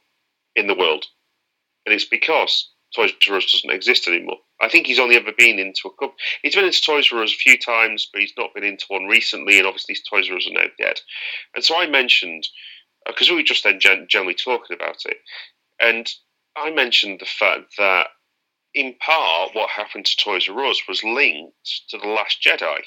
in 0.55 0.67
the 0.67 0.75
world. 0.75 1.05
And 1.85 1.95
it's 1.95 2.05
because 2.05 2.69
Toys 2.95 3.11
R 3.29 3.37
Us 3.37 3.51
doesn't 3.51 3.75
exist 3.75 4.07
anymore. 4.07 4.37
I 4.61 4.69
think 4.69 4.87
he's 4.87 4.99
only 4.99 5.15
ever 5.15 5.31
been 5.37 5.59
into 5.59 5.87
a 5.87 5.91
couple. 5.91 6.15
He's 6.41 6.55
been 6.55 6.65
into 6.65 6.81
Toys 6.81 7.09
R 7.11 7.23
Us 7.23 7.33
a 7.33 7.37
few 7.37 7.57
times, 7.57 8.09
but 8.11 8.21
he's 8.21 8.33
not 8.37 8.53
been 8.53 8.63
into 8.63 8.85
one 8.87 9.05
recently. 9.05 9.57
And 9.57 9.67
obviously, 9.67 9.95
Toys 10.09 10.29
R 10.29 10.37
Us 10.37 10.47
are 10.47 10.53
now 10.53 10.69
dead. 10.77 10.99
And 11.55 11.63
so 11.63 11.77
I 11.77 11.87
mentioned 11.87 12.47
uh, 13.07 13.11
because 13.11 13.29
we 13.29 13.35
were 13.37 13.43
just 13.43 13.63
then 13.63 13.79
gen- 13.79 14.07
generally 14.09 14.35
talking 14.35 14.75
about 14.75 15.05
it, 15.05 15.17
and 15.79 16.09
I 16.57 16.71
mentioned 16.71 17.19
the 17.19 17.25
fact 17.25 17.75
that 17.77 18.07
in 18.73 18.95
part 18.99 19.51
what 19.53 19.69
happened 19.69 20.05
to 20.05 20.17
Toys 20.17 20.49
R 20.49 20.65
Us 20.65 20.81
was 20.87 21.03
linked 21.03 21.55
to 21.89 21.97
the 21.97 22.07
Last 22.07 22.37
Jedi. 22.45 22.79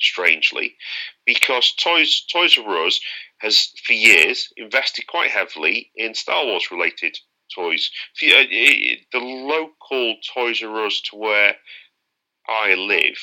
Strangely, 0.00 0.74
because 1.26 1.74
Toys 1.74 2.24
Toys 2.32 2.58
R 2.58 2.86
Us 2.86 2.98
has 3.38 3.68
for 3.86 3.92
years 3.92 4.48
invested 4.56 5.06
quite 5.06 5.30
heavily 5.30 5.92
in 5.94 6.12
Star 6.14 6.44
Wars 6.44 6.72
related 6.72 7.16
toys. 7.54 7.90
Uh, 8.22 8.44
The 9.12 9.18
local 9.18 10.16
Toys 10.34 10.62
R 10.62 10.86
Us 10.86 11.00
to 11.10 11.16
where 11.16 11.56
I 12.48 12.74
live, 12.74 13.18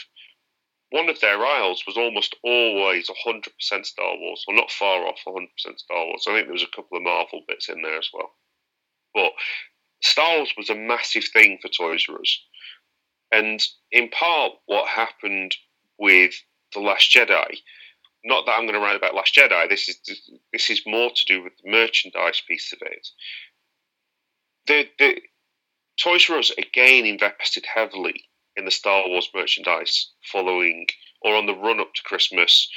one 0.92 1.10
of 1.10 1.20
their 1.20 1.46
aisles 1.46 1.84
was 1.86 1.98
almost 1.98 2.36
always 2.44 3.10
100% 3.10 3.86
Star 3.86 4.18
Wars, 4.18 4.46
or 4.48 4.56
not 4.56 4.72
far 4.72 5.06
off 5.08 5.20
100% 5.28 5.48
Star 5.80 6.06
Wars. 6.06 6.26
I 6.28 6.34
think 6.34 6.48
there 6.48 6.54
was 6.54 6.64
a 6.64 6.76
couple 6.76 6.98
of 6.98 7.04
Marvel 7.04 7.44
bits 7.48 7.70
in 7.70 7.82
there 7.82 7.98
as 7.98 8.10
well. 8.14 8.32
But 9.14 9.32
Star 10.04 10.38
Wars 10.38 10.54
was 10.58 10.70
a 10.70 10.76
massive 10.76 11.26
thing 11.34 11.60
for 11.62 11.70
Toys 11.70 12.06
R 12.10 12.20
Us. 12.22 12.40
And 13.32 13.62
in 13.92 14.10
part, 14.10 14.54
what 14.66 14.88
happened 14.90 15.56
with 16.00 16.34
The 16.74 16.80
Last 16.82 17.12
Jedi, 17.14 17.58
not 18.26 18.46
that 18.46 18.54
I'm 18.54 18.64
going 18.66 18.74
to 18.74 18.80
write 18.80 18.96
about 18.96 19.16
Last 19.16 19.36
Jedi, 19.36 19.70
this 19.70 19.90
is 19.90 20.00
this 20.54 20.70
is 20.70 20.84
more 20.88 21.12
to 21.16 21.26
do 21.26 21.44
with 21.44 21.54
the 21.64 21.72
merchandise 21.72 22.42
piece 22.48 22.74
of 22.74 22.80
it 22.82 23.08
the 24.70 24.88
the 25.00 25.22
Toys 26.02 26.30
R 26.30 26.38
Us 26.38 26.52
again 26.58 27.06
invested 27.06 27.66
heavily 27.66 28.24
in 28.56 28.64
the 28.64 28.72
Star 28.72 29.04
Wars 29.08 29.30
merchandise 29.36 30.12
following 30.32 30.88
or 31.22 31.36
on 31.36 31.46
the 31.46 31.56
run 31.56 31.82
up 31.82 31.94
to 31.94 32.04
Christmas, 32.04 32.70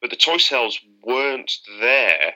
but 0.00 0.10
the 0.10 0.16
toy 0.16 0.36
sales 0.36 0.78
weren't 1.02 1.52
there 1.80 2.34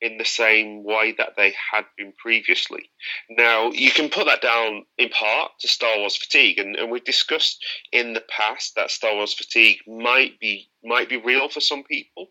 in 0.00 0.18
the 0.18 0.24
same 0.24 0.82
way 0.82 1.14
that 1.16 1.34
they 1.36 1.54
had 1.72 1.84
been 1.96 2.12
previously. 2.18 2.90
Now 3.28 3.70
you 3.70 3.90
can 3.90 4.08
put 4.08 4.26
that 4.26 4.40
down 4.40 4.84
in 4.96 5.10
part 5.10 5.52
to 5.60 5.68
Star 5.68 5.98
Wars 5.98 6.16
fatigue, 6.16 6.58
and, 6.58 6.74
and 6.76 6.90
we've 6.90 7.04
discussed 7.04 7.62
in 7.92 8.14
the 8.14 8.24
past 8.28 8.74
that 8.76 8.90
Star 8.90 9.14
Wars 9.14 9.34
fatigue 9.34 9.78
might 9.86 10.40
be 10.40 10.70
might 10.82 11.08
be 11.08 11.18
real 11.18 11.48
for 11.48 11.60
some 11.60 11.84
people, 11.84 12.28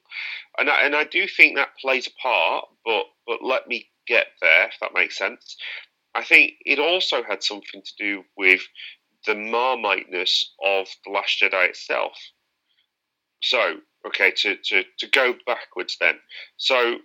and 0.58 0.70
I, 0.70 0.86
and 0.86 0.96
I 0.96 1.04
do 1.04 1.28
think 1.28 1.56
that 1.56 1.78
plays 1.80 2.08
a 2.08 2.22
part. 2.22 2.66
But 2.84 3.04
but 3.28 3.44
let 3.44 3.68
me 3.68 3.91
get 4.08 4.28
there 4.42 4.68
if 4.68 4.76
that 4.82 4.94
makes 4.94 5.18
sense. 5.18 5.56
I 6.14 6.24
think 6.24 6.54
it 6.66 6.80
also 6.80 7.24
had 7.24 7.44
something 7.44 7.82
to 7.82 7.92
do 7.98 8.24
with 8.38 8.62
the 9.26 9.36
marmiteness 9.36 10.54
of 10.66 10.88
the 11.06 11.12
Last 11.12 11.40
Jedi 11.42 11.70
itself. 11.70 12.18
So 13.42 13.78
okay, 14.08 14.32
to 14.38 14.58
to 14.66 14.84
to 15.00 15.08
go 15.08 15.36
backwards 15.46 15.98
then. 16.00 16.16
So 16.58 16.98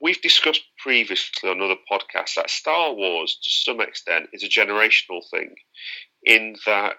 we've 0.00 0.20
discussed 0.20 0.62
previously 0.78 1.50
on 1.50 1.62
other 1.62 1.80
podcasts 1.90 2.34
that 2.36 2.50
Star 2.50 2.92
Wars, 2.92 3.38
to 3.42 3.50
some 3.50 3.80
extent, 3.80 4.28
is 4.32 4.42
a 4.42 4.48
generational 4.48 5.22
thing, 5.30 5.54
in 6.24 6.56
that 6.66 6.98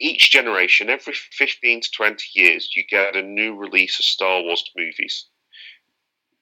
each 0.00 0.30
generation, 0.30 0.88
every 0.88 1.12
15 1.14 1.82
to 1.82 1.88
20 1.94 2.24
years, 2.34 2.70
you 2.74 2.84
get 2.88 3.16
a 3.16 3.22
new 3.22 3.54
release 3.54 3.98
of 3.98 4.06
Star 4.06 4.42
Wars 4.42 4.64
movies. 4.76 5.26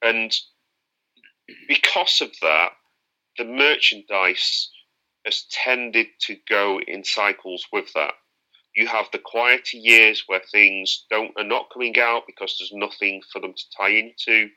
And 0.01 0.32
because 1.69 2.20
of 2.20 2.31
that, 2.43 2.70
the 3.37 3.45
merchandise 3.45 4.70
has 5.25 5.45
tended 5.51 6.07
to 6.20 6.37
go 6.49 6.81
in 6.87 7.05
cycles 7.05 7.66
with 7.73 7.93
that. 7.95 8.15
You 8.75 8.87
have 8.87 9.07
the 9.12 9.19
quieter 9.19 9.77
years 9.77 10.25
where 10.29 10.43
things 10.53 11.05
don't 11.11 11.33
are 11.37 11.45
not 11.45 11.70
coming 11.73 11.99
out 11.99 12.25
because 12.27 12.57
there's 12.59 12.73
nothing 12.73 13.23
for 13.33 13.41
them 13.41 13.53
to 13.55 13.65
tie 13.77 13.89
into. 13.89 14.51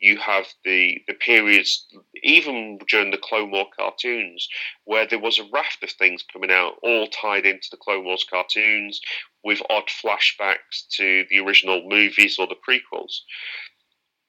You 0.00 0.16
have 0.18 0.46
the 0.64 1.02
the 1.06 1.14
periods, 1.14 1.86
even 2.22 2.78
during 2.88 3.10
the 3.10 3.18
Clone 3.18 3.50
War 3.50 3.66
cartoons, 3.78 4.48
where 4.84 5.06
there 5.06 5.18
was 5.18 5.38
a 5.38 5.48
raft 5.52 5.82
of 5.82 5.90
things 5.90 6.24
coming 6.32 6.50
out, 6.50 6.74
all 6.82 7.08
tied 7.08 7.44
into 7.44 7.68
the 7.70 7.76
Clone 7.76 8.04
Wars 8.04 8.24
cartoons, 8.24 9.00
with 9.44 9.60
odd 9.68 9.88
flashbacks 9.88 10.88
to 10.92 11.26
the 11.28 11.38
original 11.40 11.86
movies 11.86 12.38
or 12.38 12.46
the 12.46 12.56
prequels. 12.66 13.20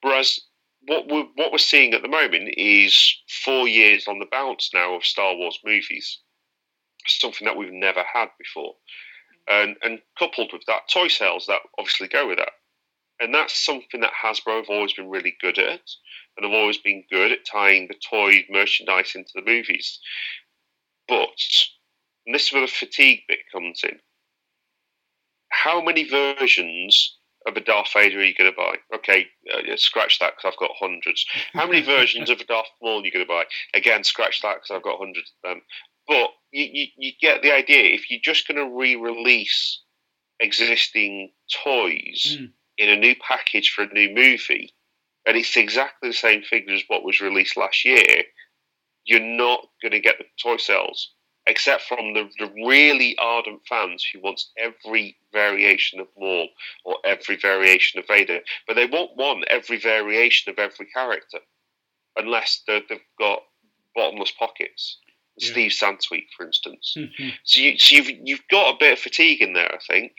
Whereas 0.01 0.39
what 0.87 1.07
we're 1.07 1.25
what 1.35 1.51
we're 1.51 1.57
seeing 1.57 1.93
at 1.93 2.01
the 2.01 2.07
moment 2.07 2.53
is 2.57 3.17
four 3.43 3.67
years 3.67 4.07
on 4.07 4.19
the 4.19 4.27
bounce 4.31 4.71
now 4.73 4.95
of 4.95 5.05
Star 5.05 5.35
Wars 5.35 5.59
movies, 5.65 6.19
something 7.05 7.45
that 7.45 7.57
we've 7.57 7.71
never 7.71 8.03
had 8.13 8.29
before, 8.37 8.75
and 9.47 9.75
and 9.83 9.99
coupled 10.17 10.51
with 10.53 10.63
that, 10.67 10.89
toy 10.91 11.07
sales 11.07 11.45
that 11.47 11.61
obviously 11.77 12.07
go 12.07 12.27
with 12.27 12.37
that, 12.37 12.53
and 13.19 13.33
that's 13.33 13.65
something 13.65 14.01
that 14.01 14.13
Hasbro 14.23 14.57
have 14.57 14.69
always 14.69 14.93
been 14.93 15.09
really 15.09 15.35
good 15.41 15.57
at, 15.57 15.81
and 16.37 16.43
have 16.43 16.53
always 16.53 16.77
been 16.77 17.03
good 17.11 17.31
at 17.31 17.45
tying 17.51 17.87
the 17.87 17.95
toy 18.09 18.45
merchandise 18.49 19.13
into 19.15 19.31
the 19.35 19.45
movies, 19.45 19.99
but 21.07 21.27
and 22.25 22.35
this 22.35 22.47
is 22.47 22.53
where 22.53 22.61
the 22.61 22.67
fatigue 22.67 23.21
bit 23.27 23.39
comes 23.51 23.81
in. 23.83 23.99
How 25.49 25.81
many 25.81 26.07
versions 26.07 27.18
of 27.47 27.55
a 27.55 27.61
Darth 27.61 27.89
Vader 27.93 28.19
are 28.19 28.23
you 28.23 28.35
going 28.35 28.51
to 28.51 28.55
buy? 28.55 28.75
Okay, 28.95 29.27
uh, 29.53 29.75
scratch 29.77 30.19
that 30.19 30.33
because 30.35 30.51
I've 30.53 30.59
got 30.59 30.75
hundreds. 30.79 31.25
How 31.53 31.65
many 31.65 31.81
versions 31.85 32.29
of 32.29 32.39
a 32.39 32.45
Darth 32.45 32.67
Maul 32.81 33.01
are 33.01 33.05
you 33.05 33.11
going 33.11 33.25
to 33.25 33.29
buy? 33.29 33.43
Again, 33.73 34.03
scratch 34.03 34.41
that 34.41 34.55
because 34.55 34.71
I've 34.71 34.83
got 34.83 34.99
hundreds 34.99 35.31
of 35.43 35.49
them. 35.49 35.61
But 36.07 36.31
you, 36.51 36.67
you, 36.71 36.87
you 36.97 37.11
get 37.21 37.41
the 37.41 37.53
idea. 37.53 37.93
If 37.93 38.09
you're 38.09 38.19
just 38.23 38.47
going 38.47 38.57
to 38.57 38.75
re-release 38.75 39.81
existing 40.39 41.31
toys 41.63 42.37
mm. 42.39 42.51
in 42.77 42.89
a 42.89 42.97
new 42.97 43.15
package 43.15 43.71
for 43.71 43.83
a 43.83 43.93
new 43.93 44.13
movie, 44.13 44.73
and 45.25 45.37
it's 45.37 45.55
exactly 45.55 46.09
the 46.09 46.15
same 46.15 46.41
figure 46.41 46.73
as 46.73 46.83
what 46.87 47.03
was 47.03 47.21
released 47.21 47.57
last 47.57 47.85
year, 47.85 48.23
you're 49.05 49.19
not 49.19 49.67
going 49.81 49.91
to 49.91 49.99
get 49.99 50.17
the 50.17 50.25
toy 50.41 50.57
sales 50.57 51.13
except 51.49 51.81
from 51.81 52.13
the, 52.13 52.29
the 52.37 52.51
really 52.65 53.17
ardent 53.17 53.59
fans 53.67 54.05
who 54.13 54.21
wants 54.21 54.51
every 54.55 55.17
variation 55.33 55.99
of 55.99 56.07
Maul 56.15 56.47
or 56.85 56.97
every 57.03 57.37
variation 57.37 57.99
of 57.99 58.07
Vader, 58.07 58.39
but 58.67 58.75
they 58.75 58.85
won't 58.85 59.17
want 59.17 59.45
every 59.49 59.79
variation 59.79 60.51
of 60.51 60.59
every 60.59 60.85
character 60.93 61.39
unless 62.15 62.61
they've 62.67 62.83
got 63.17 63.39
bottomless 63.95 64.31
pockets. 64.31 64.99
Yeah. 65.37 65.51
Steve 65.51 65.71
Sansweet, 65.71 66.27
for 66.37 66.45
instance. 66.45 66.93
Mm-hmm. 66.95 67.29
So, 67.43 67.61
you, 67.61 67.79
so 67.79 67.95
you've 67.95 68.11
you've 68.23 68.47
got 68.51 68.75
a 68.75 68.77
bit 68.79 68.93
of 68.93 68.99
fatigue 68.99 69.41
in 69.41 69.53
there, 69.53 69.73
I 69.73 69.79
think, 69.89 70.11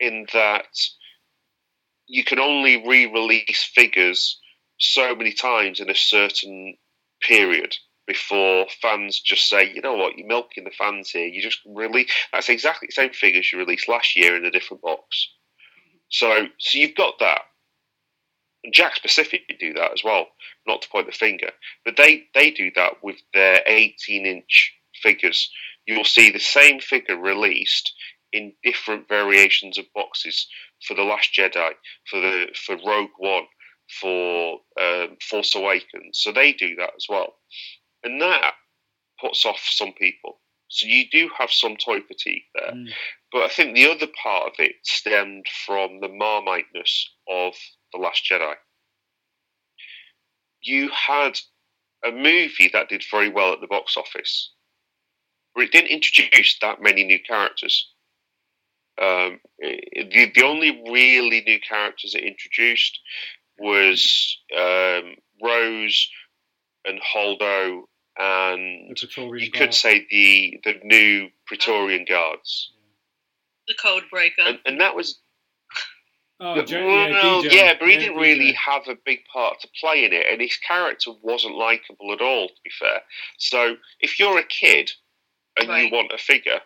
in 0.00 0.26
that 0.32 0.74
you 2.06 2.24
can 2.24 2.38
only 2.38 2.86
re-release 2.86 3.70
figures 3.74 4.40
so 4.78 5.14
many 5.14 5.32
times 5.32 5.80
in 5.80 5.90
a 5.90 5.94
certain 5.94 6.76
period 7.20 7.74
before 8.06 8.66
fans 8.82 9.20
just 9.20 9.48
say, 9.48 9.72
you 9.72 9.80
know 9.80 9.94
what, 9.94 10.16
you're 10.16 10.26
milking 10.26 10.64
the 10.64 10.70
fans 10.70 11.10
here. 11.10 11.26
You 11.26 11.42
just 11.42 11.60
really 11.66 12.06
that's 12.32 12.48
exactly 12.48 12.86
the 12.86 12.92
same 12.92 13.12
figures 13.12 13.50
you 13.52 13.58
released 13.58 13.88
last 13.88 14.16
year 14.16 14.36
in 14.36 14.44
a 14.44 14.50
different 14.50 14.82
box. 14.82 15.28
So 16.08 16.46
so 16.58 16.78
you've 16.78 16.96
got 16.96 17.18
that. 17.20 17.42
And 18.62 18.72
Jakks 18.72 19.02
Pacific 19.02 19.42
do 19.60 19.74
that 19.74 19.92
as 19.92 20.02
well, 20.02 20.26
not 20.66 20.82
to 20.82 20.88
point 20.88 21.06
the 21.06 21.12
finger. 21.12 21.50
But 21.84 21.96
they, 21.98 22.24
they 22.34 22.50
do 22.50 22.70
that 22.76 22.94
with 23.02 23.16
their 23.34 23.60
18 23.66 24.24
inch 24.24 24.74
figures. 25.02 25.50
You'll 25.86 26.04
see 26.04 26.30
the 26.30 26.38
same 26.38 26.80
figure 26.80 27.18
released 27.18 27.92
in 28.32 28.54
different 28.64 29.06
variations 29.06 29.76
of 29.76 29.84
boxes 29.94 30.46
for 30.86 30.94
The 30.94 31.02
Last 31.02 31.30
Jedi, 31.38 31.72
for 32.10 32.20
the 32.20 32.46
for 32.54 32.76
Rogue 32.86 33.10
One, 33.18 33.44
for 34.00 34.60
um, 34.80 35.18
Force 35.20 35.54
Awakens. 35.54 36.18
So 36.18 36.32
they 36.32 36.54
do 36.54 36.74
that 36.76 36.92
as 36.96 37.06
well 37.06 37.34
and 38.04 38.20
that 38.20 38.54
puts 39.20 39.44
off 39.44 39.60
some 39.62 39.92
people. 39.92 40.40
So 40.68 40.86
you 40.86 41.04
do 41.10 41.30
have 41.38 41.50
some 41.50 41.76
toy 41.76 42.00
fatigue 42.00 42.42
there, 42.54 42.72
mm. 42.72 42.88
but 43.30 43.42
I 43.42 43.48
think 43.48 43.74
the 43.74 43.90
other 43.90 44.08
part 44.22 44.48
of 44.48 44.54
it 44.58 44.76
stemmed 44.82 45.46
from 45.66 46.00
the 46.00 46.08
marmiteness 46.08 47.10
of 47.28 47.54
the 47.92 48.00
Last 48.00 48.24
Jedi. 48.28 48.54
You 50.62 50.90
had 50.90 51.38
a 52.04 52.10
movie 52.10 52.70
that 52.72 52.88
did 52.88 53.04
very 53.10 53.28
well 53.28 53.52
at 53.52 53.60
the 53.60 53.66
box 53.66 53.96
office, 53.96 54.52
but 55.54 55.64
it 55.64 55.72
didn't 55.72 55.90
introduce 55.90 56.58
that 56.60 56.82
many 56.82 57.04
new 57.04 57.20
characters. 57.20 57.90
Um, 59.00 59.40
the 59.58 60.32
the 60.34 60.44
only 60.44 60.82
really 60.90 61.42
new 61.46 61.58
characters 61.60 62.14
it 62.14 62.24
introduced 62.24 62.98
was 63.58 64.38
um, 64.56 65.14
Rose 65.42 66.08
and 66.84 67.00
Holdo 67.00 67.82
and 68.18 69.00
you 69.16 69.50
could 69.50 69.74
say 69.74 70.06
the 70.10 70.60
the 70.64 70.74
new 70.84 71.28
Praetorian 71.46 72.04
Guards, 72.08 72.72
the 73.66 73.74
Code 73.74 74.04
Breaker, 74.10 74.42
and, 74.42 74.58
and 74.66 74.80
that 74.80 74.94
was. 74.94 75.20
Oh, 76.40 76.56
well, 76.56 76.64
yeah, 76.66 77.50
yeah, 77.52 77.74
but 77.78 77.88
he 77.88 77.94
yeah, 77.94 78.00
didn't 78.00 78.16
really 78.16 78.52
have 78.52 78.88
a 78.88 78.96
big 79.06 79.20
part 79.32 79.60
to 79.60 79.68
play 79.80 80.04
in 80.04 80.12
it, 80.12 80.26
and 80.28 80.40
his 80.40 80.56
character 80.56 81.12
wasn't 81.22 81.54
likable 81.54 82.12
at 82.12 82.20
all. 82.20 82.48
To 82.48 82.54
be 82.64 82.70
fair, 82.78 83.02
so 83.38 83.76
if 84.00 84.18
you're 84.18 84.38
a 84.38 84.44
kid 84.44 84.90
and 85.58 85.68
right. 85.68 85.84
you 85.84 85.92
want 85.92 86.10
a 86.12 86.18
figure, 86.18 86.58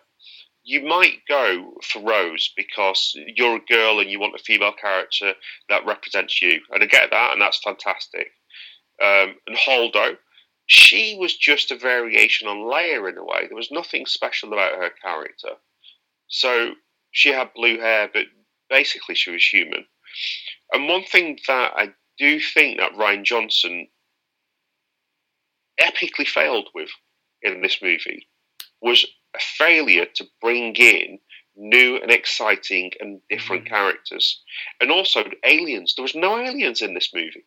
you 0.63 0.85
might 0.85 1.19
go 1.27 1.73
for 1.83 2.01
Rose 2.01 2.51
because 2.57 3.15
you're 3.35 3.57
a 3.57 3.65
girl 3.71 3.99
and 3.99 4.09
you 4.09 4.19
want 4.19 4.35
a 4.35 4.43
female 4.43 4.73
character 4.73 5.33
that 5.69 5.85
represents 5.85 6.41
you, 6.41 6.59
and 6.71 6.83
I 6.83 6.87
get 6.87 7.11
that, 7.11 7.33
and 7.33 7.41
that's 7.41 7.59
fantastic. 7.59 8.27
Um, 9.01 9.35
and 9.47 9.55
Holdo, 9.55 10.17
she 10.69 11.17
was 11.19 11.35
just 11.35 11.71
a 11.71 11.75
variation 11.75 12.47
on 12.47 12.57
Leia 12.57 13.09
in 13.09 13.17
a 13.17 13.23
way. 13.23 13.47
There 13.47 13.57
was 13.57 13.71
nothing 13.71 14.05
special 14.05 14.53
about 14.53 14.77
her 14.77 14.91
character. 15.01 15.55
So 16.27 16.73
she 17.09 17.29
had 17.29 17.55
blue 17.55 17.79
hair, 17.79 18.07
but 18.13 18.27
basically 18.69 19.15
she 19.15 19.31
was 19.31 19.43
human. 19.43 19.85
And 20.71 20.87
one 20.87 21.03
thing 21.05 21.39
that 21.47 21.71
I 21.75 21.89
do 22.19 22.39
think 22.39 22.77
that 22.77 22.93
Rian 22.93 23.23
Johnson 23.23 23.87
epically 25.81 26.27
failed 26.27 26.69
with 26.75 26.91
in 27.41 27.61
this 27.61 27.79
movie 27.81 28.27
was 28.79 29.07
a 29.35 29.39
failure 29.39 30.05
to 30.05 30.27
bring 30.39 30.75
in 30.75 31.17
new 31.55 31.97
and 31.97 32.11
exciting 32.11 32.91
and 32.99 33.21
different 33.27 33.63
mm-hmm. 33.65 33.73
characters. 33.73 34.39
And 34.79 34.91
also 34.91 35.23
aliens. 35.43 35.95
There 35.95 36.03
was 36.03 36.13
no 36.13 36.37
aliens 36.37 36.83
in 36.83 36.93
this 36.93 37.09
movie 37.11 37.45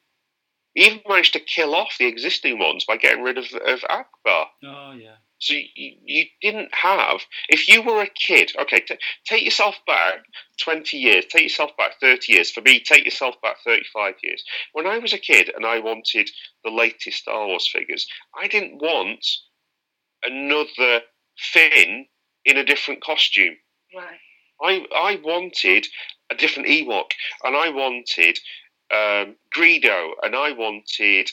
even 0.75 1.01
managed 1.09 1.35
to 1.35 1.41
kill 1.41 1.75
off 1.75 1.97
the 1.99 2.07
existing 2.07 2.59
ones 2.59 2.85
by 2.85 2.97
getting 2.97 3.23
rid 3.23 3.39
of, 3.39 3.45
of 3.67 3.81
Ackbar. 3.81 4.47
Oh, 4.65 4.93
yeah. 4.93 5.17
So 5.39 5.55
you, 5.55 5.97
you 6.05 6.25
didn't 6.41 6.73
have, 6.73 7.21
if 7.49 7.67
you 7.67 7.83
were 7.83 8.01
a 8.01 8.09
kid, 8.09 8.53
okay, 8.61 8.79
t- 8.79 8.99
take 9.27 9.45
yourself 9.45 9.75
back 9.89 10.23
20 10.61 10.97
years, 10.97 11.25
take 11.27 11.43
yourself 11.43 11.77
back 11.77 11.99
30 12.01 12.33
years. 12.33 12.51
For 12.53 12.61
me, 12.61 12.79
take 12.79 13.05
yourself 13.05 13.35
back 13.43 13.57
35 13.65 14.15
years. 14.23 14.45
When 14.73 14.87
I 14.87 14.99
was 14.99 15.13
a 15.13 15.19
kid 15.19 15.51
and 15.55 15.67
I 15.67 15.81
wanted 15.81 16.31
the 16.65 16.71
latest 16.71 17.19
Star 17.19 17.47
Wars 17.47 17.69
figures, 17.69 18.07
I 18.41 18.47
didn't 18.47 18.81
want 18.81 19.27
another 20.23 21.01
Finn 21.37 22.07
in 22.45 22.57
a 22.57 22.65
different 22.65 23.03
costume. 23.03 23.57
Right. 23.95 24.21
I, 24.63 24.87
I 24.95 25.21
wanted 25.25 25.89
a 26.31 26.37
different 26.37 26.69
Ewok, 26.69 27.11
and 27.43 27.57
I 27.57 27.69
wanted 27.69 28.39
um, 28.93 29.37
Greedo, 29.57 30.11
and 30.23 30.37
I 30.37 30.53
wanted 30.53 31.31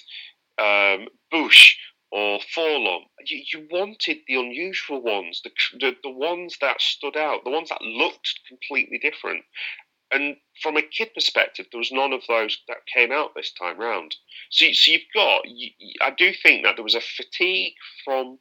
um, 0.58 1.08
Boushh 1.32 1.76
or 2.12 2.40
4-LOM. 2.56 3.04
You, 3.26 3.44
you, 3.54 3.68
wanted 3.70 4.18
the 4.28 4.36
unusual 4.36 5.02
ones, 5.02 5.42
the, 5.44 5.52
the, 5.80 5.96
the 6.04 6.10
ones 6.10 6.58
that 6.62 6.82
stood 6.82 7.16
out, 7.16 7.44
the 7.44 7.52
ones 7.52 7.70
that 7.70 7.82
looked 7.82 8.40
completely 8.48 8.98
different. 8.98 9.44
And 10.12 10.38
from 10.64 10.76
a 10.76 10.82
kid 10.82 11.14
perspective, 11.14 11.68
there 11.72 11.78
was 11.78 11.92
none 11.92 12.14
of 12.14 12.24
those 12.28 12.58
that 12.68 12.78
came 12.92 13.12
out 13.12 13.36
this 13.36 13.54
time 13.54 13.78
round. 13.78 14.16
So, 14.50 14.66
so 14.72 14.92
you've 14.92 15.02
got, 15.14 15.42
you, 15.46 15.70
I 16.02 16.10
do 16.12 16.34
think 16.34 16.64
that 16.64 16.76
there 16.76 16.84
was 16.84 16.96
a 16.96 17.02
fatigue 17.02 17.76
from 18.04 18.40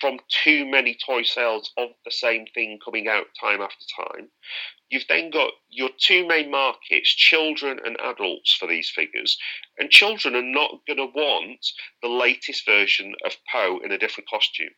from 0.00 0.18
too 0.44 0.66
many 0.66 0.96
toy 1.06 1.22
sales 1.22 1.72
of 1.76 1.90
the 2.04 2.10
same 2.10 2.46
thing 2.54 2.78
coming 2.84 3.08
out 3.08 3.26
time 3.40 3.60
after 3.60 3.84
time. 4.04 4.30
You've 4.90 5.06
then 5.08 5.30
got 5.30 5.52
your 5.68 5.90
two 5.98 6.26
main 6.26 6.50
markets, 6.50 7.14
children 7.14 7.78
and 7.84 7.96
adults, 8.00 8.54
for 8.54 8.66
these 8.66 8.90
figures. 8.90 9.38
And 9.78 9.90
children 9.90 10.34
are 10.34 10.42
not 10.42 10.80
going 10.86 10.98
to 10.98 11.06
want 11.06 11.66
the 12.02 12.08
latest 12.08 12.66
version 12.66 13.14
of 13.24 13.36
Poe 13.50 13.78
in 13.78 13.92
a 13.92 13.98
different 13.98 14.28
costume. 14.28 14.70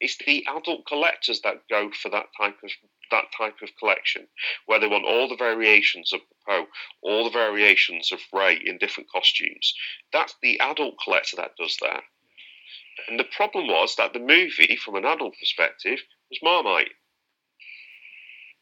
It's 0.00 0.16
the 0.18 0.44
adult 0.48 0.86
collectors 0.86 1.40
that 1.42 1.68
go 1.70 1.90
for 1.92 2.08
that 2.10 2.26
type 2.36 2.58
of 2.62 2.70
that 3.10 3.26
type 3.36 3.62
of 3.62 3.76
collection, 3.78 4.26
where 4.66 4.80
they 4.80 4.88
want 4.88 5.04
all 5.04 5.28
the 5.28 5.36
variations 5.36 6.12
of 6.12 6.20
Poe, 6.48 6.66
all 7.02 7.24
the 7.24 7.30
variations 7.30 8.10
of 8.10 8.20
Rey 8.32 8.60
in 8.64 8.78
different 8.78 9.08
costumes. 9.10 9.72
That's 10.12 10.34
the 10.42 10.58
adult 10.58 10.96
collector 11.02 11.36
that 11.36 11.56
does 11.56 11.76
that. 11.80 12.02
And 13.08 13.18
the 13.18 13.24
problem 13.24 13.66
was 13.66 13.96
that 13.96 14.12
the 14.12 14.18
movie, 14.18 14.76
from 14.76 14.94
an 14.96 15.04
adult 15.04 15.34
perspective, 15.38 16.00
was 16.30 16.40
Marmite. 16.42 16.92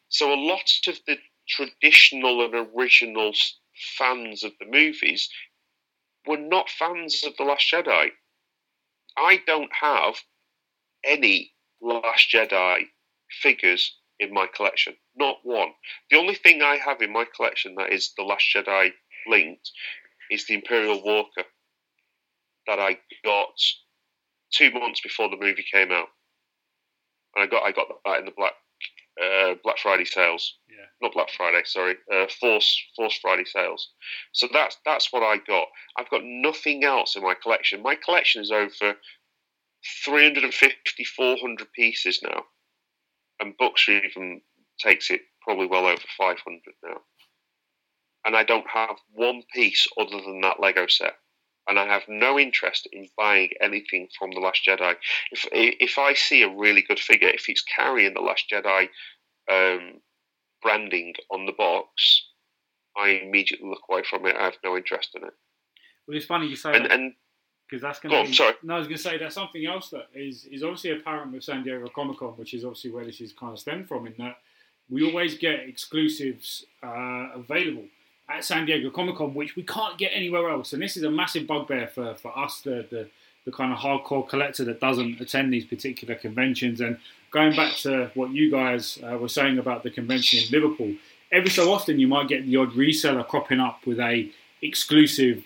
So 0.09 0.33
a 0.33 0.37
lot 0.37 0.71
of 0.87 0.99
the 1.07 1.19
traditional 1.49 2.45
and 2.45 2.55
original 2.55 3.33
fans 3.99 4.45
of 4.45 4.53
the 4.59 4.67
movies 4.67 5.29
were 6.27 6.39
not 6.39 6.71
fans 6.71 7.25
of 7.25 7.37
The 7.37 7.45
Last 7.45 7.71
Jedi. 7.73 8.11
I 9.17 9.41
don't 9.47 9.73
have 9.81 10.17
any 11.05 11.53
Last 11.81 12.31
Jedi 12.31 12.85
figures 13.31 13.97
in 14.19 14.33
my 14.33 14.47
collection. 14.55 14.95
Not 15.17 15.39
one. 15.43 15.71
The 16.11 16.19
only 16.19 16.35
thing 16.35 16.63
I 16.63 16.77
have 16.77 17.03
in 17.03 17.13
my 17.13 17.25
collection 17.35 17.75
that 17.77 17.93
is 17.93 18.13
The 18.17 18.23
Last 18.23 18.45
Jedi 18.55 18.93
linked 19.27 19.71
is 20.31 20.47
the 20.47 20.55
Imperial 20.55 21.03
Walker 21.03 21.45
that 22.67 22.79
I 22.79 22.99
got 23.25 23.59
two 24.53 24.71
months 24.71 25.01
before 25.01 25.29
the 25.29 25.37
movie 25.37 25.65
came 25.71 25.91
out. 25.91 26.09
And 27.35 27.45
I 27.45 27.47
got 27.47 27.63
I 27.63 27.73
got 27.73 27.89
that 28.05 28.19
in 28.19 28.25
the 28.27 28.33
Black 28.37 28.53
uh, 29.21 29.55
Black 29.63 29.79
Friday 29.79 30.05
sales. 30.05 30.59
Yeah. 30.69 30.87
Not 31.01 31.15
Black 31.15 31.31
Friday, 31.31 31.63
sorry. 31.65 31.97
Uh, 32.13 32.27
Force 32.41 32.81
Force 32.97 33.19
Friday 33.21 33.45
sales. 33.45 33.91
So 34.33 34.49
that's 34.53 34.77
that's 34.85 35.13
what 35.13 35.23
I 35.23 35.39
got. 35.47 35.69
I've 35.97 36.11
got 36.11 36.23
nothing 36.25 36.85
else 36.85 37.17
in 37.17 37.23
my 37.23 37.35
collection. 37.35 37.83
My 37.83 37.97
collection 37.97 38.43
is 38.43 38.51
over 38.51 38.97
350, 40.05 41.05
400 41.05 41.73
pieces 41.73 42.21
now, 42.23 42.45
and 43.41 43.57
books 43.57 43.89
even 43.89 44.41
takes 44.79 45.11
it 45.11 45.23
probably 45.43 45.67
well 45.67 45.87
over 45.87 46.03
500 46.19 46.61
now. 46.85 47.01
And 48.25 48.37
I 48.37 48.45
don't 48.45 48.67
have 48.73 48.97
one 49.13 49.43
piece 49.53 49.89
other 49.99 50.21
than 50.23 50.41
that 50.43 50.61
Lego 50.61 50.87
set 50.87 51.15
and 51.69 51.79
I 51.79 51.87
have 51.87 52.03
no 52.09 52.39
interest 52.39 52.89
in 52.93 53.09
buying 53.17 53.51
anything 53.61 54.09
from 54.19 54.31
the 54.33 54.41
Last 54.41 54.63
Jedi. 54.67 54.95
If 55.31 55.47
if 55.53 55.99
I 55.99 56.15
see 56.15 56.43
a 56.43 56.49
really 56.49 56.83
good 56.83 56.99
figure, 56.99 57.29
if 57.29 57.49
it's 57.49 57.63
carrying 57.63 58.15
the 58.15 58.21
Last 58.21 58.45
Jedi 58.53 58.89
um, 59.51 60.01
branding 60.63 61.15
on 61.31 61.47
the 61.47 61.53
box, 61.53 62.25
I 62.97 63.21
immediately 63.23 63.69
look 63.69 63.83
away 63.89 64.03
from 64.09 64.27
it. 64.27 64.37
I 64.37 64.45
have 64.45 64.57
no 64.65 64.77
interest 64.77 65.11
in 65.15 65.25
it. 65.25 65.35
Well, 66.07 66.17
it's 66.17 66.27
funny 66.27 66.49
you 66.49 66.57
say 66.57 66.75
And 66.75 66.85
that 66.85 66.93
and 66.93 67.13
because 67.69 67.83
that's 67.83 68.01
go 68.01 68.09
going 68.11 68.27
to. 68.27 68.35
sorry. 68.35 68.55
No, 68.63 68.75
I 68.75 68.79
was 68.79 68.87
going 68.87 68.97
to 68.99 69.03
say 69.03 69.19
that's 69.19 69.35
something 69.35 69.65
else 69.65 69.89
that 69.91 70.09
is 70.15 70.45
is 70.47 70.63
obviously 70.63 70.91
apparent 70.91 71.33
with 71.33 71.45
San 71.45 71.63
Diego 71.63 71.87
Comic 71.95 72.19
Con, 72.19 72.31
which 72.31 72.55
is 72.55 72.65
obviously 72.65 72.91
where 72.91 73.05
this 73.05 73.21
is 73.21 73.33
kind 73.33 73.53
of 73.53 73.59
stemmed 73.59 73.89
from. 73.89 74.07
In 74.07 74.15
that 74.19 74.39
we 74.91 75.07
always 75.07 75.39
get 75.39 75.61
exclusives 75.61 76.67
uh, 76.83 77.29
available 77.35 77.85
at 78.33 78.45
San 78.45 78.67
Diego 78.67 78.91
Comic 78.91 79.17
Con, 79.17 79.35
which 79.35 79.57
we 79.57 79.63
can't 79.63 79.97
get 79.99 80.11
anywhere 80.15 80.49
else. 80.51 80.73
And 80.73 80.83
this 80.83 80.97
is 80.97 81.03
a 81.03 81.11
massive 81.11 81.47
bugbear 81.47 81.89
for, 81.89 82.15
for 82.15 82.37
us, 82.39 82.61
the, 82.63 82.87
the 82.91 83.09
the 83.45 83.51
kind 83.51 83.73
of 83.73 83.79
hardcore 83.81 84.29
collector 84.29 84.65
that 84.65 84.79
doesn't 84.79 85.21
attend 85.21 85.53
these 85.53 85.65
particular 85.65 86.15
conventions. 86.15 86.81
And 86.81 86.97
going 87.33 87.57
back 87.57 87.75
to 87.79 88.09
what 88.15 88.31
you 88.31 88.53
guys 88.53 89.01
uh, 89.03 89.19
were 89.19 89.29
saying 89.29 89.59
about 89.59 89.83
the 89.83 89.91
convention 89.91 90.39
in 90.45 90.51
Liverpool, 90.53 90.95
every 91.33 91.51
so 91.51 91.73
often 91.73 91.99
you 91.99 92.07
might 92.07 92.29
get 92.29 92.47
the 92.47 92.57
odd 92.57 92.71
reseller 92.75 93.27
cropping 93.27 93.59
up 93.59 93.85
with 93.85 93.99
a 93.99 94.31
exclusive 94.63 95.45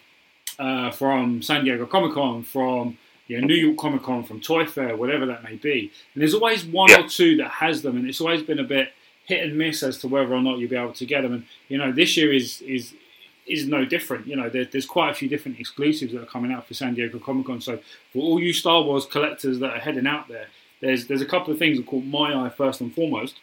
uh, 0.59 0.91
from 0.91 1.41
San 1.41 1.65
Diego 1.65 1.87
Comic 1.87 2.13
Con, 2.13 2.43
from 2.43 2.99
you 3.29 3.41
know, 3.41 3.47
New 3.47 3.55
York 3.55 3.79
Comic 3.79 4.03
Con, 4.03 4.23
from 4.25 4.43
Toy 4.43 4.67
Fair, 4.67 4.95
whatever 4.95 5.25
that 5.27 5.43
may 5.43 5.55
be. 5.57 5.91
And 6.13 6.21
there's 6.21 6.35
always 6.35 6.67
one 6.67 6.91
Yeah. 6.91 7.01
or 7.05 7.09
two 7.09 7.37
that 7.39 7.51
has 7.51 7.81
them, 7.81 7.97
and 7.97 8.07
it's 8.07 8.21
always 8.21 8.43
been 8.43 8.59
a 8.59 8.65
bit 8.65 8.91
hit 9.27 9.45
and 9.45 9.59
miss 9.59 9.83
as 9.83 9.99
to 9.99 10.09
whether 10.09 10.33
or 10.33 10.41
not 10.41 10.59
you'll 10.59 10.71
be 10.71 10.77
able 10.77 10.93
to 10.95 11.07
get 11.07 11.23
them. 11.23 11.33
And 11.33 11.45
you 11.69 11.79
know, 11.79 11.93
this 11.93 12.17
year 12.17 12.33
is 12.33 12.63
is 12.63 12.95
is 13.47 13.67
no 13.67 13.85
different. 13.85 14.27
You 14.27 14.37
know, 14.37 14.49
there, 14.49 14.65
there's 14.65 14.87
quite 14.87 15.11
a 15.11 15.15
few 15.15 15.29
different 15.29 15.61
exclusives 15.61 16.13
that 16.13 16.23
are 16.23 16.27
coming 16.27 16.53
out 16.53 16.67
for 16.67 16.75
San 16.75 16.95
Diego 16.95 17.19
Comic 17.19 17.47
Con. 17.47 17.61
So 17.61 17.79
for 18.13 18.21
all 18.21 18.41
you 18.41 18.53
Star 18.53 18.83
Wars 18.83 19.07
collectors 19.07 19.59
that 19.61 19.71
are 19.71 19.79
heading 19.79 20.07
out 20.07 20.29
there, 20.29 20.47
there's 20.81 21.07
there's 21.07 21.23
a 21.23 21.27
couple 21.27 21.53
of 21.53 21.59
things 21.59 21.77
that 21.77 21.87
caught 21.87 22.05
my 22.05 22.35
eye 22.35 22.51
first 22.51 22.81
and 22.81 22.95
foremost. 22.95 23.41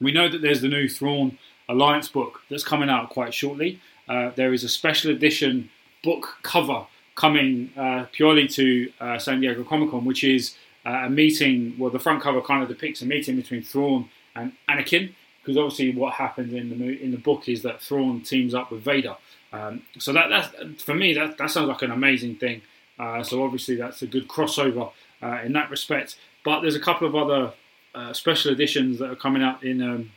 We 0.00 0.12
know 0.12 0.28
that 0.28 0.42
there's 0.42 0.60
the 0.60 0.68
new 0.68 0.88
Thrawn 0.88 1.38
Alliance 1.68 2.08
book 2.08 2.40
that's 2.50 2.64
coming 2.64 2.88
out 2.88 3.10
quite 3.10 3.32
shortly. 3.32 3.80
Uh, 4.08 4.30
there 4.34 4.52
is 4.52 4.64
a 4.64 4.68
special 4.68 5.10
edition 5.10 5.70
book 6.02 6.36
cover 6.42 6.86
coming 7.14 7.70
uh, 7.76 8.06
purely 8.12 8.48
to 8.48 8.92
uh, 9.00 9.18
San 9.18 9.40
Diego 9.40 9.64
Comic 9.64 9.90
Con, 9.90 10.04
which 10.04 10.24
is 10.24 10.56
uh, 10.84 11.04
a 11.04 11.10
meeting. 11.10 11.74
Well, 11.78 11.90
the 11.90 11.98
front 11.98 12.22
cover 12.22 12.42
kind 12.42 12.62
of 12.62 12.68
depicts 12.68 13.02
a 13.02 13.06
meeting 13.06 13.36
between 13.36 13.62
Thrawn 13.62 14.08
and 14.34 14.52
Anakin, 14.68 15.12
because 15.42 15.56
obviously 15.56 15.94
what 15.94 16.14
happens 16.14 16.52
in 16.52 16.70
the 16.70 17.02
in 17.02 17.10
the 17.10 17.18
book 17.18 17.48
is 17.48 17.62
that 17.62 17.80
Thrawn 17.80 18.20
teams 18.20 18.54
up 18.54 18.70
with 18.70 18.82
Vader. 18.82 19.16
Um, 19.52 19.82
so 19.98 20.12
that 20.12 20.28
that's 20.28 20.82
for 20.82 20.94
me 20.94 21.14
that 21.14 21.38
that 21.38 21.50
sounds 21.50 21.68
like 21.68 21.82
an 21.82 21.90
amazing 21.90 22.36
thing. 22.36 22.62
Uh, 22.98 23.22
so 23.22 23.44
obviously 23.44 23.76
that's 23.76 24.02
a 24.02 24.06
good 24.06 24.28
crossover 24.28 24.92
uh, 25.22 25.40
in 25.44 25.52
that 25.52 25.70
respect. 25.70 26.16
But 26.44 26.60
there's 26.60 26.76
a 26.76 26.80
couple 26.80 27.06
of 27.06 27.14
other 27.14 27.52
uh, 27.94 28.12
special 28.12 28.52
editions 28.52 28.98
that 28.98 29.10
are 29.10 29.16
coming 29.16 29.42
out 29.42 29.62
in 29.62 29.82
um, 29.82 30.10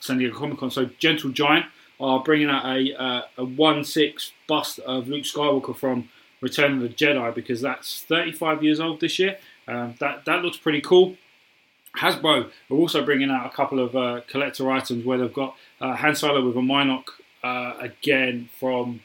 San 0.00 0.18
Diego 0.18 0.38
Comic 0.38 0.58
Con. 0.58 0.70
So 0.70 0.88
Gentle 0.98 1.30
Giant 1.30 1.66
are 2.00 2.22
bringing 2.22 2.48
out 2.48 2.64
a 2.64 2.94
uh, 3.00 3.22
a 3.38 3.44
one 3.44 3.84
six 3.84 4.32
bust 4.46 4.78
of 4.80 5.08
Luke 5.08 5.24
Skywalker 5.24 5.76
from 5.76 6.08
Return 6.40 6.74
of 6.74 6.80
the 6.80 6.88
Jedi 6.88 7.34
because 7.34 7.60
that's 7.60 8.02
35 8.02 8.64
years 8.64 8.80
old 8.80 9.00
this 9.00 9.18
year. 9.18 9.38
Um, 9.68 9.94
that 10.00 10.24
that 10.24 10.42
looks 10.42 10.56
pretty 10.56 10.80
cool. 10.80 11.16
Hasbro 11.96 12.50
are 12.70 12.76
also 12.76 13.04
bringing 13.04 13.30
out 13.30 13.46
a 13.46 13.50
couple 13.50 13.78
of 13.78 13.94
uh, 13.94 14.22
collector 14.26 14.70
items 14.70 15.04
where 15.04 15.18
they've 15.18 15.32
got 15.32 15.56
uh, 15.80 15.94
Han 15.96 16.14
Solo 16.14 16.46
with 16.46 16.56
a 16.56 16.60
Mynock 16.60 17.04
uh, 17.44 17.74
again 17.80 18.48
from 18.58 19.00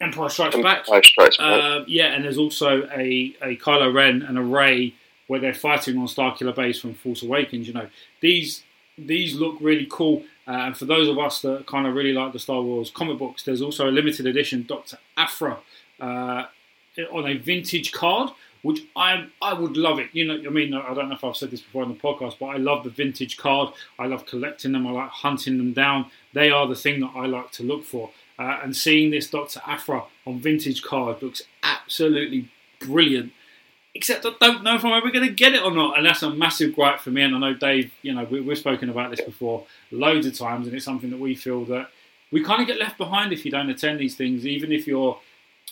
Empire 0.00 0.28
Strikes 0.28 0.56
Back. 0.56 0.78
Empire 0.80 1.02
Strikes 1.02 1.36
Back. 1.38 1.46
Uh, 1.46 1.84
yeah, 1.86 2.12
and 2.12 2.24
there's 2.24 2.38
also 2.38 2.86
a, 2.88 3.34
a 3.42 3.56
Kylo 3.56 3.92
Ren 3.92 4.22
and 4.22 4.36
a 4.36 4.42
Rey 4.42 4.94
where 5.26 5.40
they're 5.40 5.54
fighting 5.54 5.98
on 5.98 6.06
Starkiller 6.06 6.54
Base 6.54 6.78
from 6.80 6.94
Force 6.94 7.22
Awakens. 7.22 7.66
You 7.66 7.74
know, 7.74 7.88
these 8.20 8.62
these 8.98 9.34
look 9.34 9.56
really 9.60 9.86
cool. 9.90 10.22
Uh, 10.46 10.52
and 10.52 10.76
for 10.76 10.84
those 10.84 11.08
of 11.08 11.18
us 11.18 11.42
that 11.42 11.66
kind 11.66 11.86
of 11.86 11.94
really 11.94 12.12
like 12.12 12.32
the 12.32 12.38
Star 12.38 12.62
Wars 12.62 12.90
comic 12.90 13.18
books, 13.18 13.42
there's 13.42 13.62
also 13.62 13.88
a 13.88 13.90
limited 13.90 14.26
edition 14.26 14.64
Doctor 14.68 14.98
Aphra 15.16 15.58
uh, 16.00 16.44
on 17.12 17.26
a 17.26 17.34
vintage 17.36 17.92
card, 17.92 18.30
which 18.62 18.82
I 18.94 19.26
I 19.40 19.54
would 19.54 19.76
love 19.76 19.98
it. 19.98 20.08
You 20.12 20.26
know, 20.26 20.34
I 20.34 20.52
mean, 20.52 20.74
I 20.74 20.94
don't 20.94 21.08
know 21.08 21.14
if 21.14 21.24
I've 21.24 21.36
said 21.36 21.50
this 21.50 21.60
before 21.60 21.82
on 21.82 21.88
the 21.88 21.94
podcast, 21.94 22.38
but 22.38 22.46
I 22.46 22.56
love 22.56 22.84
the 22.84 22.90
vintage 22.90 23.36
card. 23.36 23.72
I 23.98 24.06
love 24.06 24.26
collecting 24.26 24.72
them. 24.72 24.86
I 24.86 24.90
like 24.90 25.10
hunting 25.10 25.58
them 25.58 25.72
down. 25.72 26.10
They 26.32 26.50
are 26.50 26.66
the 26.66 26.74
thing 26.74 27.00
that 27.00 27.12
I 27.14 27.26
like 27.26 27.52
to 27.52 27.62
look 27.62 27.84
for. 27.84 28.10
Uh, 28.38 28.60
and 28.62 28.76
seeing 28.76 29.10
this 29.10 29.30
Doctor 29.30 29.62
Aphra 29.66 30.04
on 30.26 30.40
vintage 30.40 30.82
card 30.82 31.22
looks 31.22 31.42
absolutely 31.62 32.48
brilliant. 32.80 33.32
Except 33.94 34.26
I 34.26 34.32
don't 34.38 34.62
know 34.62 34.74
if 34.74 34.84
I'm 34.84 34.92
ever 34.92 35.10
going 35.10 35.26
to 35.26 35.32
get 35.32 35.54
it 35.54 35.62
or 35.62 35.70
not, 35.70 35.96
and 35.96 36.04
that's 36.04 36.22
a 36.22 36.28
massive 36.28 36.74
gripe 36.74 37.00
for 37.00 37.10
me. 37.10 37.22
And 37.22 37.34
I 37.34 37.38
know 37.38 37.54
Dave, 37.54 37.92
you 38.02 38.12
know, 38.12 38.24
we, 38.24 38.42
we've 38.42 38.58
spoken 38.58 38.90
about 38.90 39.10
this 39.10 39.22
before 39.22 39.64
loads 39.90 40.26
of 40.26 40.36
times, 40.36 40.66
and 40.66 40.76
it's 40.76 40.84
something 40.84 41.08
that 41.08 41.18
we 41.18 41.34
feel 41.34 41.64
that 41.66 41.88
we 42.30 42.42
kind 42.42 42.60
of 42.60 42.66
get 42.66 42.78
left 42.78 42.98
behind 42.98 43.32
if 43.32 43.44
you 43.46 43.50
don't 43.50 43.70
attend 43.70 43.98
these 43.98 44.14
things. 44.14 44.46
Even 44.46 44.70
if 44.70 44.86
you're, 44.86 45.18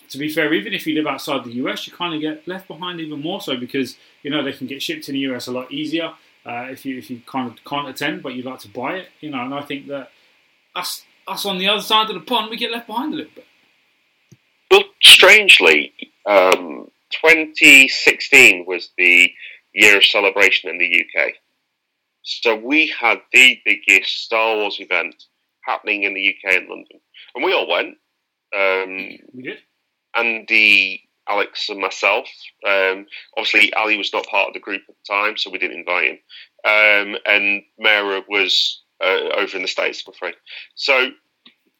to 0.08 0.18
be 0.18 0.28
fair, 0.28 0.52
even 0.52 0.72
if 0.72 0.86
you 0.86 0.94
live 0.94 1.06
outside 1.06 1.44
the 1.44 1.52
US, 1.64 1.86
you 1.86 1.92
kind 1.92 2.14
of 2.14 2.20
get 2.20 2.46
left 2.46 2.68
behind 2.68 3.00
even 3.00 3.20
more 3.20 3.40
so 3.40 3.56
because 3.56 3.96
you 4.22 4.30
know 4.30 4.42
they 4.42 4.52
can 4.52 4.66
get 4.66 4.82
shipped 4.82 5.08
in 5.08 5.14
the 5.14 5.20
US 5.20 5.46
a 5.46 5.52
lot 5.52 5.70
easier 5.72 6.12
uh, 6.46 6.66
if 6.70 6.84
you 6.84 6.98
if 6.98 7.10
you 7.10 7.22
kind 7.26 7.50
of 7.50 7.64
can't 7.64 7.88
attend, 7.88 8.22
but 8.22 8.34
you'd 8.34 8.44
like 8.44 8.60
to 8.60 8.68
buy 8.68 8.96
it. 8.96 9.08
You 9.20 9.30
know, 9.30 9.42
and 9.42 9.54
I 9.54 9.62
think 9.62 9.88
that 9.88 10.10
us 10.74 11.04
us 11.26 11.46
on 11.46 11.58
the 11.58 11.68
other 11.68 11.82
side 11.82 12.08
of 12.10 12.14
the 12.14 12.20
pond, 12.20 12.50
we 12.50 12.56
get 12.56 12.70
left 12.70 12.86
behind 12.86 13.14
a 13.14 13.16
little 13.16 13.32
bit. 13.34 13.46
Well, 14.70 14.84
strangely, 15.02 15.92
um, 16.26 16.90
2016 17.10 18.64
was 18.66 18.90
the 18.98 19.30
year 19.72 19.96
of 19.96 20.04
celebration 20.04 20.70
in 20.70 20.78
the 20.78 21.04
UK. 21.04 21.32
So 22.22 22.56
we 22.56 22.88
had 22.88 23.20
the 23.32 23.58
biggest 23.64 24.24
Star 24.24 24.56
Wars 24.56 24.78
event 24.80 25.14
happening 25.64 26.02
in 26.02 26.14
the 26.14 26.34
UK 26.34 26.54
in 26.54 26.68
London. 26.68 27.00
And 27.34 27.44
we 27.44 27.52
all 27.52 27.68
went. 27.68 27.96
Um, 28.54 29.18
We 29.32 29.42
did. 29.42 29.58
Andy, 30.16 31.08
Alex, 31.28 31.68
and 31.68 31.80
myself. 31.80 32.28
Um, 32.66 33.06
obviously, 33.36 33.72
Ali 33.74 33.96
was 33.96 34.12
not 34.12 34.26
part 34.26 34.48
of 34.48 34.54
the 34.54 34.60
group 34.60 34.82
at 34.88 34.94
the 34.94 35.14
time, 35.14 35.36
so 35.36 35.50
we 35.50 35.58
didn't 35.58 35.78
invite 35.78 36.08
him. 36.08 36.18
Um, 36.64 37.18
and 37.26 37.62
Mara 37.78 38.22
was 38.28 38.82
uh, 39.02 39.28
over 39.36 39.56
in 39.56 39.62
the 39.62 39.68
States, 39.68 40.02
I'm 40.06 40.14
afraid. 40.14 40.34
So, 40.74 41.10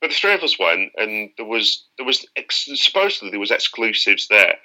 but 0.00 0.10
the 0.10 0.16
three 0.16 0.34
of 0.34 0.42
us 0.42 0.58
went, 0.58 0.90
and 0.96 1.30
there 1.36 1.46
was 1.46 1.86
there 1.96 2.06
was 2.06 2.26
ex- 2.36 2.68
supposedly 2.74 3.30
there 3.30 3.40
was 3.40 3.50
exclusives 3.50 4.28
there, 4.28 4.56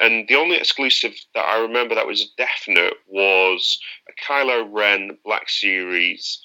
and 0.00 0.26
the 0.28 0.34
only 0.34 0.56
exclusive 0.56 1.14
that 1.34 1.44
I 1.44 1.60
remember 1.60 1.94
that 1.94 2.06
was 2.06 2.32
definite 2.36 2.94
was 3.06 3.78
a 4.08 4.12
Kylo 4.26 4.68
Ren 4.70 5.16
Black 5.24 5.48
Series. 5.48 6.40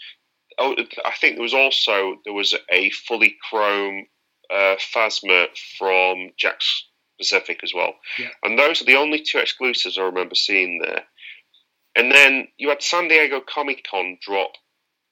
Oh, 0.58 0.76
I 1.06 1.14
think 1.20 1.36
there 1.36 1.44
was 1.44 1.54
also 1.54 2.18
there 2.26 2.34
was 2.34 2.56
a 2.72 2.90
fully 2.92 3.36
chrome 3.50 4.06
uh, 4.52 4.76
Phasma 4.94 5.48
from 5.78 6.32
Jakks 6.42 6.84
Pacific 7.20 7.60
as 7.64 7.74
well, 7.74 7.94
Yeah. 8.18 8.30
and 8.44 8.58
those 8.58 8.82
are 8.82 8.86
the 8.86 8.96
only 8.98 9.20
two 9.22 9.40
exclusives 9.40 9.98
I 9.98 10.04
remember 10.04 10.36
seeing 10.36 10.80
there. 10.80 11.04
And 11.96 12.12
then 12.12 12.48
you 12.58 12.70
had 12.70 12.82
San 12.82 13.08
Diego 13.08 13.42
Comic 13.42 13.86
Con 13.90 14.18
drop 14.22 14.54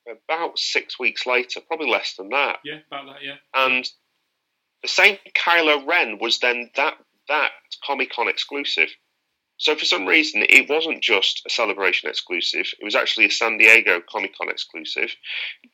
about 0.07 0.57
six 0.57 0.97
weeks 0.97 1.25
later, 1.25 1.59
probably 1.67 1.89
less 1.89 2.15
than 2.15 2.29
that 2.29 2.59
Yeah, 2.63 2.79
about 2.89 3.05
that. 3.13 3.23
Yeah. 3.23 3.35
and 3.53 3.89
the 4.83 4.87
same 4.87 5.17
Kylo 5.35 5.85
Ren 5.85 6.17
was 6.19 6.39
then 6.39 6.69
that 6.75 6.97
that 7.27 7.51
Comic 7.85 8.11
Con 8.11 8.29
exclusive. 8.29 8.89
So 9.57 9.75
for 9.75 9.85
some 9.85 10.05
reason, 10.05 10.43
it 10.47 10.69
wasn't 10.69 11.01
just 11.01 11.41
a 11.45 11.49
Celebration 11.49 12.09
exclusive; 12.09 12.67
it 12.79 12.83
was 12.83 12.95
actually 12.95 13.25
a 13.25 13.31
San 13.31 13.57
Diego 13.57 14.01
Comic 14.07 14.37
Con 14.37 14.49
exclusive. 14.49 15.15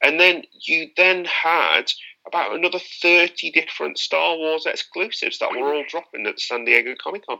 And 0.02 0.20
then 0.20 0.44
you 0.62 0.90
then 0.96 1.26
had 1.26 1.92
about 2.26 2.56
another 2.56 2.80
thirty 3.02 3.52
different 3.52 4.00
Star 4.00 4.38
Wars 4.38 4.66
exclusives 4.66 5.40
that 5.40 5.52
were 5.52 5.74
all 5.74 5.84
dropping 5.88 6.26
at 6.28 6.36
the 6.36 6.42
San 6.42 6.64
Diego 6.64 6.96
Comic 7.02 7.26
Con. 7.26 7.40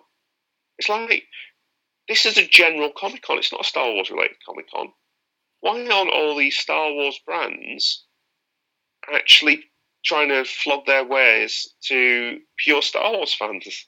It's 0.78 0.90
like 0.90 1.24
this 2.10 2.26
is 2.26 2.38
a 2.38 2.46
general 2.46 2.92
Comic 2.92 3.22
Con; 3.22 3.38
it's 3.38 3.52
not 3.52 3.62
a 3.62 3.68
Star 3.68 3.92
Wars 3.94 4.12
related 4.12 4.38
Comic 4.46 4.70
Con. 4.70 4.92
Why 5.62 5.88
aren't 5.88 6.12
all 6.12 6.36
these 6.36 6.58
Star 6.58 6.92
Wars 6.92 7.20
brands 7.26 8.06
actually 9.14 9.64
trying 10.04 10.30
to 10.30 10.44
flog 10.44 10.86
their 10.86 11.06
wares 11.06 11.74
to 11.86 12.40
pure 12.58 12.82
Star 12.82 13.14
Wars 13.14 13.34
fans. 13.34 13.88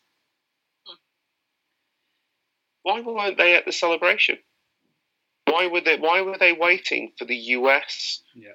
Why 2.86 3.02
weren't 3.02 3.38
they 3.38 3.56
at 3.56 3.66
the 3.66 3.72
celebration? 3.72 4.38
Why 5.48 5.66
were 5.66 5.82
they? 5.82 5.98
Why 5.98 6.22
were 6.22 6.38
they 6.38 6.54
waiting 6.54 7.14
for 7.18 7.26
the 7.26 7.36
US 7.58 8.22
Yeah. 8.36 8.52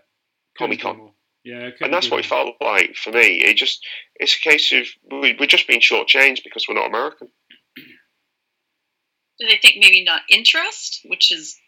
Comic 0.57 0.81
Con? 0.83 1.11
Yeah, 1.43 1.71
And 1.81 1.93
that's 1.93 2.09
what 2.11 2.21
it 2.21 2.27
felt 2.27 2.55
like 2.61 2.95
for 2.95 3.11
me. 3.11 3.43
It 3.43 3.57
just 3.57 3.85
it's 4.15 4.37
a 4.37 4.39
case 4.39 4.71
of 4.73 4.87
we- 5.11 5.35
we're 5.39 5.47
just 5.47 5.67
being 5.67 5.81
shortchanged 5.81 6.45
because 6.45 6.69
we're 6.69 6.77
not 6.77 6.87
American. 6.87 7.33
Do 7.77 9.47
they 9.49 9.57
think 9.57 9.79
maybe 9.81 10.05
not 10.05 10.23
interest, 10.31 11.01
which 11.07 11.33
is 11.33 11.59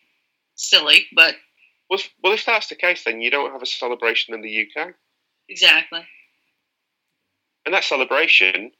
silly, 0.54 1.06
but 1.16 1.34
Well, 1.90 1.98
if, 1.98 2.10
well, 2.22 2.32
if 2.32 2.44
that's 2.44 2.68
the 2.68 2.76
case, 2.76 3.02
then 3.02 3.20
you 3.22 3.30
don't 3.30 3.50
have 3.50 3.62
a 3.62 3.66
celebration 3.66 4.34
in 4.34 4.40
the 4.42 4.50
UK, 4.68 4.94
exactly. 5.48 6.06
and 7.64 7.74
that 7.74 7.82
celebration 7.84 8.70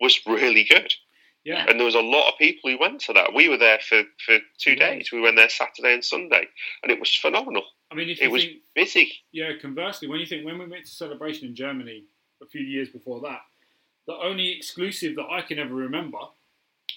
was 0.00 0.24
really 0.26 0.64
good. 0.64 0.94
Yeah. 1.44 1.66
And 1.68 1.78
there 1.78 1.84
was 1.84 1.94
a 1.94 2.00
lot 2.00 2.32
of 2.32 2.38
people 2.38 2.70
who 2.70 2.78
went 2.78 3.00
to 3.02 3.12
that. 3.12 3.34
We 3.34 3.48
were 3.50 3.58
there 3.58 3.78
for, 3.78 4.02
for 4.24 4.38
two 4.58 4.72
Yeah. 4.72 4.90
days. 4.90 5.12
We 5.12 5.20
went 5.20 5.36
there 5.36 5.48
Saturday 5.50 5.92
and 5.94 6.04
Sunday, 6.04 6.48
and 6.82 6.90
it 6.90 6.98
was 6.98 7.14
phenomenal. 7.14 7.64
I 7.90 7.94
mean, 7.94 8.08
It 8.08 8.30
was 8.30 8.42
think, 8.44 8.62
busy. 8.74 9.12
yeah, 9.30 9.52
conversely, 9.60 10.08
when 10.08 10.20
you 10.20 10.26
think 10.26 10.44
when 10.44 10.58
we 10.58 10.66
went 10.66 10.84
to 10.86 10.90
celebration 10.90 11.46
in 11.48 11.54
Germany 11.54 12.04
a 12.42 12.46
few 12.46 12.62
years 12.62 12.88
before 12.88 13.20
that, 13.20 13.42
the 14.06 14.14
only 14.14 14.50
exclusive 14.52 15.16
that 15.16 15.26
I 15.30 15.42
can 15.42 15.58
ever 15.58 15.74
remember 15.74 16.18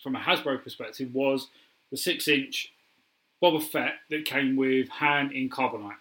from 0.02 0.16
a 0.16 0.20
Hasbro 0.20 0.64
perspective 0.64 1.14
was 1.14 1.48
the 1.92 1.98
six-inch 1.98 2.72
Boba 3.44 3.62
Fett 3.64 3.96
that 4.10 4.26
came 4.26 4.56
with 4.56 4.88
Han 4.90 5.32
in 5.32 5.50
carbonite. 5.50 5.98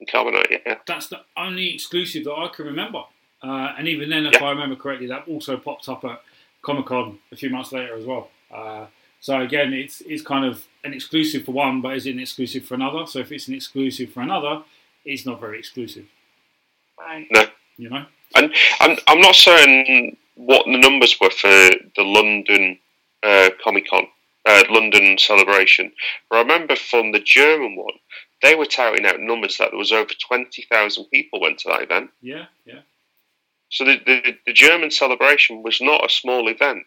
in 0.00 0.06
Carbonite, 0.06 0.60
yeah. 0.66 0.78
That's 0.86 1.06
the 1.06 1.20
only 1.36 1.72
exclusive 1.72 2.24
that 2.24 2.34
I 2.34 2.48
can 2.48 2.66
remember. 2.66 3.04
Uh, 3.42 3.74
and 3.78 3.86
even 3.88 4.10
then, 4.10 4.26
if 4.26 4.32
Yeah. 4.34 4.44
I 4.44 4.50
remember 4.50 4.74
correctly, 4.76 5.06
that 5.06 5.26
also 5.28 5.56
popped 5.56 5.88
up 5.88 6.04
at 6.04 6.20
Comic 6.64 6.86
Con 6.86 7.18
a 7.30 7.36
few 7.36 7.50
months 7.50 7.72
later 7.72 7.96
as 7.96 8.04
well. 8.04 8.30
Uh, 8.52 8.86
so 9.20 9.40
again, 9.40 9.72
it's 9.72 10.02
it's 10.02 10.22
kind 10.22 10.44
of 10.44 10.66
an 10.84 10.92
exclusive 10.92 11.44
for 11.44 11.52
one, 11.52 11.80
but 11.80 11.96
is 11.96 12.06
it 12.06 12.14
an 12.14 12.20
exclusive 12.20 12.64
for 12.64 12.74
another? 12.74 13.06
So 13.06 13.20
if 13.20 13.32
it's 13.32 13.48
an 13.48 13.54
exclusive 13.54 14.12
for 14.12 14.20
another, 14.20 14.62
it's 15.04 15.24
not 15.24 15.40
very 15.40 15.58
exclusive. 15.58 16.06
Right. 16.98 17.26
No. 17.30 17.44
You 17.76 17.90
know? 17.90 18.06
I'm, 18.34 18.50
I'm 19.06 19.20
not 19.20 19.34
certain 19.34 20.16
what 20.36 20.66
the 20.66 20.78
numbers 20.78 21.16
were 21.20 21.30
for 21.30 21.48
the 21.48 22.02
London 22.02 22.78
uh, 23.22 23.50
Comic 23.62 23.88
Con, 23.88 24.06
uh, 24.46 24.64
London 24.70 25.16
celebration. 25.18 25.92
But 26.28 26.36
I 26.36 26.42
remember 26.42 26.76
from 26.76 27.12
the 27.12 27.20
German 27.20 27.76
one, 27.76 27.94
they 28.42 28.54
were 28.54 28.66
touting 28.66 29.06
out 29.06 29.20
numbers 29.20 29.56
that 29.58 29.70
there 29.70 29.78
was 29.78 29.92
over 29.92 30.12
20,000 30.28 31.04
people 31.06 31.40
went 31.40 31.58
to 31.60 31.68
that 31.68 31.82
event. 31.82 32.10
Yeah, 32.20 32.46
yeah. 32.64 32.80
So 33.74 33.84
the, 33.84 33.96
the, 34.06 34.36
the 34.46 34.52
German 34.52 34.92
celebration 34.92 35.64
was 35.64 35.80
not 35.80 36.04
a 36.06 36.08
small 36.08 36.48
event. 36.48 36.84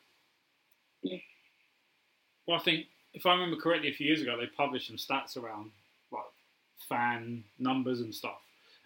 Yeah. 1.03 1.17
Well, 2.47 2.55
I 2.57 2.63
think 2.63 2.85
if 3.13 3.25
I 3.25 3.33
remember 3.33 3.57
correctly, 3.57 3.89
a 3.89 3.93
few 3.93 4.07
years 4.07 4.21
ago 4.21 4.37
they 4.39 4.45
published 4.47 4.87
some 4.87 4.95
stats 4.95 5.35
around 5.35 5.71
like 6.13 6.23
fan 6.87 7.43
numbers 7.59 7.99
and 7.99 8.15
stuff. 8.15 8.37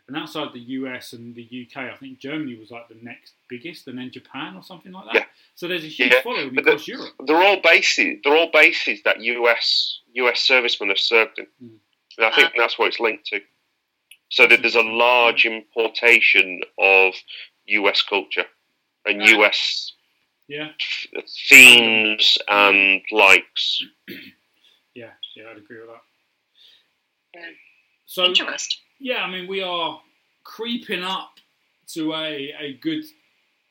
And 0.08 0.18
outside 0.18 0.48
the 0.52 0.60
US 0.82 1.14
and 1.14 1.36
the 1.36 1.44
UK, 1.70 1.78
I 1.94 1.96
think 1.96 2.18
Germany 2.18 2.56
was 2.58 2.72
like 2.72 2.90
the 2.90 2.98
next 3.04 3.34
biggest, 3.48 3.88
and 3.88 4.00
then 4.00 4.10
Japan 4.10 4.56
or 4.56 4.64
something 4.64 4.92
like 4.92 5.06
that. 5.06 5.14
Yeah. 5.16 5.26
So 5.54 5.68
there's 5.68 5.84
a 5.84 5.88
huge 5.88 6.12
Yeah, 6.12 6.22
following 6.24 6.56
but 6.56 6.64
the- 6.64 6.72
across 6.72 6.88
Europe. 6.88 7.14
They're 7.28 7.44
all 7.44 7.62
bases. 7.62 8.18
They're 8.24 8.36
all 8.36 8.50
bases 8.52 9.04
that 9.04 9.22
US 9.22 10.00
US 10.16 10.40
servicemen 10.42 10.90
have 10.90 10.98
served 10.98 11.38
in. 11.38 11.46
Mm. 11.64 11.78
And 12.18 12.26
I 12.26 12.32
think 12.36 12.54
that's 12.58 12.80
what 12.80 12.88
it's 12.88 13.00
linked 13.00 13.28
to. 13.28 13.42
So 14.30 14.48
that 14.48 14.62
there's 14.62 14.76
a 14.76 14.82
large 14.82 15.46
importation 15.46 16.62
of 16.80 17.14
US 17.68 18.02
culture 18.04 18.46
and 19.06 19.20
Right. 19.20 19.30
US 19.40 19.94
Yeah, 20.48 20.70
themes 21.50 22.38
and 22.48 23.02
likes. 23.12 23.84
yeah, 24.96 25.12
yeah. 25.36 25.50
I'd 25.50 25.58
agree 25.58 25.80
with 25.80 25.90
that. 25.90 26.02
Yeah. 27.34 27.50
So 28.06 28.26
Interest. 28.26 28.80
yeah, 29.00 29.24
I 29.24 29.30
mean 29.32 29.48
we 29.48 29.62
are 29.62 30.02
creeping 30.44 31.04
up 31.04 31.40
to 31.94 32.14
a 32.14 32.54
a 32.60 32.74
good 32.82 33.04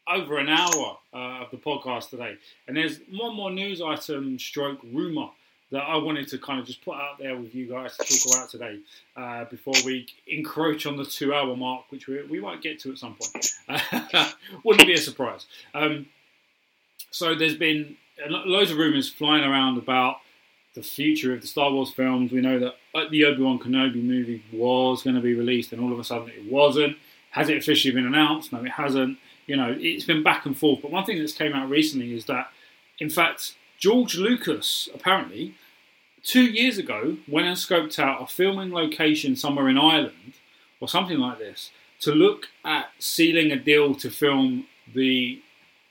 over 0.08 0.38
an 0.38 0.48
hour 0.48 0.98
uh, 1.14 1.44
of 1.44 1.50
the 1.50 1.56
podcast 1.58 2.10
today, 2.10 2.36
and 2.66 2.76
there's 2.76 2.98
one 3.12 3.34
more 3.36 3.50
news 3.50 3.80
item, 3.80 4.38
stroke 4.38 4.80
rumor 4.82 5.28
that 5.70 5.82
I 5.82 5.96
wanted 5.96 6.28
to 6.28 6.38
kind 6.38 6.58
of 6.58 6.66
just 6.66 6.84
put 6.84 6.96
out 6.96 7.18
there 7.18 7.36
with 7.36 7.54
you 7.54 7.66
guys 7.66 7.96
to 7.96 8.04
talk 8.04 8.34
about 8.34 8.50
today 8.50 8.80
uh, 9.16 9.44
before 9.44 9.74
we 9.84 10.06
encroach 10.26 10.84
on 10.86 10.96
the 10.96 11.04
two 11.04 11.32
hour 11.32 11.56
mark, 11.56 11.84
which 11.90 12.08
we, 12.08 12.22
we 12.24 12.40
might 12.40 12.60
get 12.60 12.80
to 12.80 12.92
at 12.92 12.98
some 12.98 13.16
point. 13.16 14.34
Wouldn't 14.64 14.86
be 14.86 14.94
a 14.94 14.98
surprise. 14.98 15.46
Um, 15.74 16.06
so 17.10 17.34
there's 17.34 17.56
been 17.56 17.96
loads 18.28 18.70
of 18.70 18.78
rumors 18.78 19.08
flying 19.08 19.44
around 19.44 19.78
about 19.78 20.16
the 20.74 20.82
future 20.82 21.34
of 21.34 21.40
the 21.40 21.46
Star 21.46 21.70
Wars 21.70 21.90
films. 21.90 22.32
We 22.32 22.40
know 22.40 22.58
that 22.58 22.74
uh, 22.94 23.04
the 23.10 23.24
Obi 23.24 23.42
Wan 23.42 23.58
Kenobi 23.58 24.02
movie 24.02 24.42
was 24.52 25.02
going 25.02 25.16
to 25.16 25.22
be 25.22 25.34
released, 25.34 25.72
and 25.72 25.80
all 25.80 25.92
of 25.92 25.98
a 25.98 26.04
sudden 26.04 26.28
it 26.28 26.50
wasn't. 26.50 26.96
Has 27.30 27.48
it 27.48 27.56
officially 27.56 27.94
been 27.94 28.06
announced? 28.06 28.52
No, 28.52 28.62
it 28.64 28.72
hasn't. 28.72 29.18
You 29.46 29.56
know, 29.56 29.74
it's 29.78 30.04
been 30.04 30.22
back 30.22 30.46
and 30.46 30.56
forth. 30.56 30.82
But 30.82 30.90
one 30.90 31.04
thing 31.04 31.18
that's 31.18 31.32
came 31.32 31.54
out 31.54 31.68
recently 31.68 32.14
is 32.14 32.26
that, 32.26 32.50
in 32.98 33.10
fact, 33.10 33.54
George 33.78 34.16
Lucas 34.16 34.88
apparently 34.94 35.54
two 36.22 36.44
years 36.44 36.78
ago 36.78 37.16
went 37.28 37.46
and 37.46 37.56
scoped 37.56 37.98
out 37.98 38.22
a 38.22 38.26
filming 38.26 38.72
location 38.72 39.36
somewhere 39.36 39.68
in 39.68 39.78
Ireland 39.78 40.34
or 40.80 40.88
something 40.88 41.18
like 41.18 41.38
this 41.38 41.70
to 42.00 42.12
look 42.12 42.48
at 42.64 42.90
sealing 42.98 43.50
a 43.52 43.56
deal 43.56 43.94
to 43.96 44.10
film 44.10 44.66
the 44.94 45.40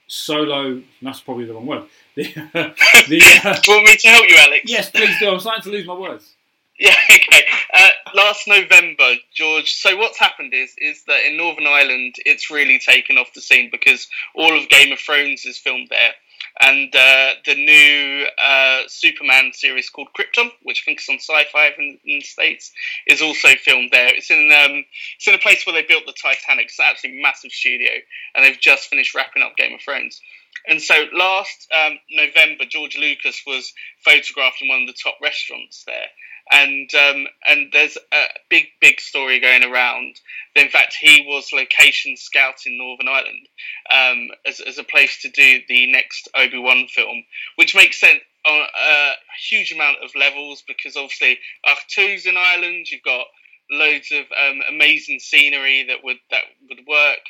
solo. 0.06 0.82
That's 1.00 1.20
probably 1.20 1.44
the 1.46 1.54
wrong 1.54 1.66
word. 1.66 1.84
The, 2.16 2.24
the 2.24 3.40
uh, 3.44 3.58
Do 3.60 3.72
you 3.72 3.76
want 3.78 3.86
me 3.86 3.96
to 3.96 4.08
help 4.08 4.28
you, 4.28 4.36
Alex? 4.36 4.64
yes, 4.66 4.90
please 4.90 5.16
do. 5.20 5.30
I'm 5.30 5.40
starting 5.40 5.62
to 5.62 5.70
lose 5.70 5.86
my 5.86 5.94
words. 5.94 6.34
Yeah, 6.80 6.96
okay. 7.14 7.42
Uh, 7.74 7.90
last 8.14 8.48
November, 8.48 9.12
George. 9.34 9.74
So 9.74 9.98
what's 9.98 10.18
happened 10.18 10.54
is 10.54 10.74
is 10.78 11.04
that 11.04 11.26
in 11.26 11.36
Northern 11.36 11.66
Ireland, 11.66 12.14
it's 12.24 12.50
really 12.50 12.78
taken 12.78 13.18
off 13.18 13.34
the 13.34 13.42
scene 13.42 13.68
because 13.70 14.08
all 14.34 14.58
of 14.58 14.66
Game 14.70 14.90
of 14.90 14.98
Thrones 14.98 15.44
is 15.44 15.58
filmed 15.58 15.88
there, 15.90 16.12
and 16.60 16.94
uh, 16.94 17.30
the 17.46 17.54
new 17.54 18.26
uh, 18.42 18.82
Superman 18.88 19.52
series 19.54 19.88
called 19.88 20.08
Krypton, 20.16 20.50
which 20.62 20.82
I 20.82 20.84
think 20.86 21.00
is 21.00 21.08
on 21.08 21.18
Syfy 21.18 21.78
in, 21.78 21.98
in 22.04 22.18
the 22.18 22.24
states, 22.24 22.72
is 23.06 23.22
also 23.22 23.48
filmed 23.62 23.90
there. 23.92 24.08
It's 24.14 24.30
in 24.30 24.50
um, 24.52 24.84
it's 25.16 25.28
in 25.28 25.34
a 25.34 25.38
place 25.38 25.64
where 25.64 25.74
they 25.74 25.86
built 25.86 26.04
the 26.06 26.14
Titanic. 26.20 26.66
It's 26.66 26.78
an 26.78 26.86
absolutely 26.90 27.22
massive 27.22 27.52
studio, 27.52 27.92
and 28.34 28.44
they've 28.44 28.60
just 28.60 28.88
finished 28.88 29.14
wrapping 29.14 29.42
up 29.42 29.56
Game 29.56 29.74
of 29.74 29.80
Thrones. 29.80 30.20
And 30.66 30.82
so 30.82 30.94
last 31.14 31.68
um, 31.72 31.98
November, 32.10 32.64
George 32.68 32.98
Lucas 32.98 33.42
was 33.46 33.72
photographed 34.04 34.60
in 34.60 34.68
one 34.68 34.82
of 34.82 34.88
the 34.88 34.96
top 35.02 35.14
restaurants 35.22 35.84
there 35.86 36.08
and 36.50 36.90
um, 36.94 37.26
and 37.48 37.68
there's 37.72 37.96
a 38.12 38.24
big 38.48 38.66
big 38.80 39.00
story 39.00 39.40
going 39.40 39.62
around. 39.62 40.16
In 40.56 40.68
fact, 40.68 40.96
he 41.00 41.24
was 41.26 41.52
location 41.52 42.16
scout 42.16 42.66
in 42.66 42.76
Northern 42.76 43.08
Ireland 43.08 43.48
um, 43.92 44.28
as, 44.44 44.60
as 44.60 44.78
a 44.78 44.84
place 44.84 45.22
to 45.22 45.30
do 45.30 45.60
the 45.68 45.90
next 45.92 46.28
Obi 46.34 46.58
Wan 46.58 46.86
film, 46.88 47.22
which 47.56 47.76
makes 47.76 48.00
sense 48.00 48.20
on 48.44 48.60
a 48.60 49.12
huge 49.48 49.70
amount 49.72 49.98
of 50.02 50.10
levels 50.14 50.62
because 50.66 50.96
obviously 50.96 51.38
Ahch-To's 51.66 52.26
in 52.26 52.36
Ireland. 52.36 52.90
You've 52.90 53.02
got 53.02 53.26
loads 53.70 54.10
of 54.10 54.24
um, 54.36 54.60
amazing 54.68 55.20
scenery 55.20 55.84
that 55.88 56.02
would 56.02 56.18
that 56.30 56.42
would 56.68 56.80
work, 56.86 57.20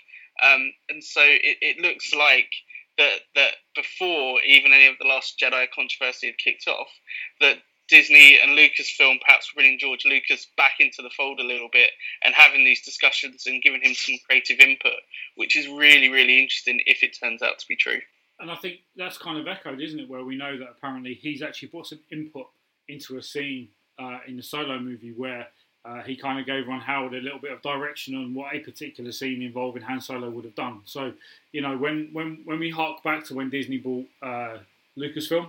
um, 0.42 0.72
and 0.88 1.04
so 1.04 1.20
it, 1.22 1.58
it 1.60 1.80
looks 1.80 2.14
like 2.14 2.50
that 2.96 3.20
that 3.34 3.52
before 3.74 4.40
even 4.42 4.72
any 4.72 4.86
of 4.86 4.96
the 4.98 5.06
Last 5.06 5.38
Jedi 5.38 5.66
controversy 5.74 6.28
had 6.28 6.38
kicked 6.38 6.68
off, 6.68 6.88
that 7.40 7.58
Disney 7.90 8.38
and 8.40 8.56
Lucasfilm 8.56 9.20
perhaps 9.20 9.50
bringing 9.54 9.78
George 9.78 10.04
Lucas 10.06 10.46
back 10.56 10.74
into 10.78 11.02
the 11.02 11.10
fold 11.10 11.40
a 11.40 11.44
little 11.44 11.68
bit 11.72 11.90
and 12.24 12.34
having 12.34 12.64
these 12.64 12.82
discussions 12.82 13.46
and 13.46 13.62
giving 13.62 13.82
him 13.82 13.94
some 13.94 14.14
creative 14.26 14.60
input, 14.60 15.00
which 15.36 15.56
is 15.56 15.66
really, 15.66 16.08
really 16.08 16.40
interesting 16.40 16.80
if 16.86 17.02
it 17.02 17.18
turns 17.20 17.42
out 17.42 17.58
to 17.58 17.66
be 17.68 17.76
true. 17.76 18.00
And 18.38 18.50
I 18.50 18.56
think 18.56 18.78
that's 18.96 19.18
kind 19.18 19.38
of 19.38 19.46
echoed, 19.46 19.80
isn't 19.80 20.00
it? 20.00 20.08
Where 20.08 20.24
we 20.24 20.36
know 20.36 20.58
that 20.58 20.68
apparently 20.70 21.14
he's 21.14 21.42
actually 21.42 21.68
brought 21.68 21.88
some 21.88 22.00
input 22.10 22.46
into 22.88 23.18
a 23.18 23.22
scene 23.22 23.68
uh, 23.98 24.18
in 24.26 24.36
the 24.36 24.42
solo 24.42 24.78
movie 24.78 25.12
where 25.12 25.48
uh, 25.84 26.02
he 26.02 26.14
kind 26.16 26.38
of 26.38 26.46
gave 26.46 26.68
Ron 26.68 26.80
Howard 26.80 27.14
a 27.14 27.20
little 27.20 27.38
bit 27.38 27.52
of 27.52 27.62
direction 27.62 28.14
on 28.14 28.34
what 28.34 28.54
a 28.54 28.60
particular 28.60 29.12
scene 29.12 29.42
involving 29.42 29.82
Han 29.82 30.00
Solo 30.00 30.28
would 30.28 30.44
have 30.44 30.54
done. 30.54 30.80
So, 30.84 31.12
you 31.52 31.62
know, 31.62 31.76
when 31.76 32.10
when 32.12 32.42
when 32.44 32.58
we 32.58 32.70
hark 32.70 33.02
back 33.02 33.24
to 33.24 33.34
when 33.34 33.48
Disney 33.48 33.78
bought 33.78 34.06
uh, 34.22 34.58
Lucasfilm, 34.98 35.48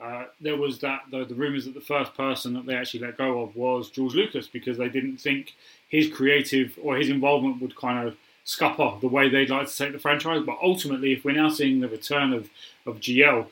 uh, 0.00 0.24
there 0.40 0.56
was 0.56 0.78
that 0.78 1.00
the, 1.10 1.24
the 1.24 1.34
rumors 1.34 1.64
that 1.64 1.74
the 1.74 1.80
first 1.80 2.14
person 2.14 2.54
that 2.54 2.66
they 2.66 2.74
actually 2.74 3.00
let 3.00 3.18
go 3.18 3.42
of 3.42 3.56
was 3.56 3.90
George 3.90 4.14
Lucas 4.14 4.46
because 4.46 4.78
they 4.78 4.88
didn't 4.88 5.18
think 5.18 5.54
his 5.88 6.08
creative 6.08 6.78
or 6.80 6.96
his 6.96 7.08
involvement 7.10 7.60
would 7.60 7.74
kind 7.76 8.06
of 8.06 8.16
scupper 8.44 8.94
the 9.00 9.08
way 9.08 9.28
they'd 9.28 9.50
like 9.50 9.66
to 9.66 9.76
take 9.76 9.92
the 9.92 9.98
franchise. 9.98 10.42
But 10.46 10.58
ultimately, 10.62 11.12
if 11.12 11.24
we're 11.24 11.34
now 11.34 11.48
seeing 11.48 11.80
the 11.80 11.88
return 11.88 12.32
of 12.32 12.48
of 12.86 13.00
GL, 13.00 13.46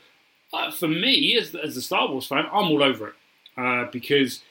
uh, 0.52 0.70
for 0.70 0.88
me 0.88 1.36
as 1.36 1.54
as 1.54 1.76
a 1.76 1.82
Star 1.82 2.08
Wars 2.08 2.26
fan, 2.26 2.46
I'm 2.52 2.70
all 2.70 2.82
over 2.82 3.08
it 3.08 3.14
uh, 3.56 3.90
because 3.90 4.42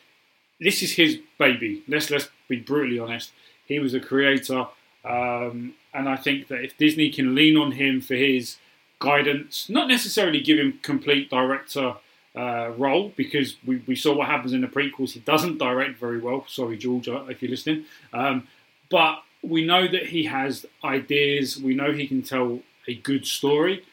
this 0.59 0.81
is 0.83 0.91
his 0.91 1.19
baby. 1.39 1.83
Let's 1.87 2.09
let's 2.11 2.29
be 2.49 2.57
brutally 2.57 2.99
honest. 2.99 3.31
He 3.65 3.79
was 3.79 3.93
a 3.93 3.99
creator, 3.99 4.67
um, 5.05 5.73
and 5.93 6.09
I 6.09 6.17
think 6.17 6.49
that 6.49 6.63
if 6.63 6.77
Disney 6.77 7.09
can 7.09 7.35
lean 7.35 7.57
on 7.57 7.71
him 7.71 8.01
for 8.01 8.15
his 8.15 8.57
guidance, 8.99 9.69
not 9.69 9.87
necessarily 9.87 10.39
give 10.39 10.57
him 10.57 10.79
complete 10.81 11.29
director 11.29 11.95
uh, 12.35 12.71
role 12.77 13.13
because 13.15 13.55
we, 13.65 13.81
we 13.87 13.95
saw 13.95 14.15
what 14.15 14.27
happens 14.27 14.53
in 14.53 14.61
the 14.61 14.67
prequels. 14.67 15.11
He 15.11 15.19
doesn't 15.21 15.57
direct 15.57 15.97
very 15.97 16.19
well. 16.19 16.45
Sorry, 16.47 16.77
George, 16.77 17.07
if 17.07 17.41
you're 17.41 17.51
listening. 17.51 17.85
Um, 18.13 18.47
but 18.89 19.23
we 19.41 19.65
know 19.65 19.87
that 19.87 20.07
he 20.07 20.25
has 20.25 20.65
ideas. 20.83 21.57
We 21.57 21.75
know 21.75 21.91
he 21.91 22.07
can 22.07 22.21
tell 22.21 22.59
a 22.87 22.95
good 22.95 23.25
story. 23.25 23.85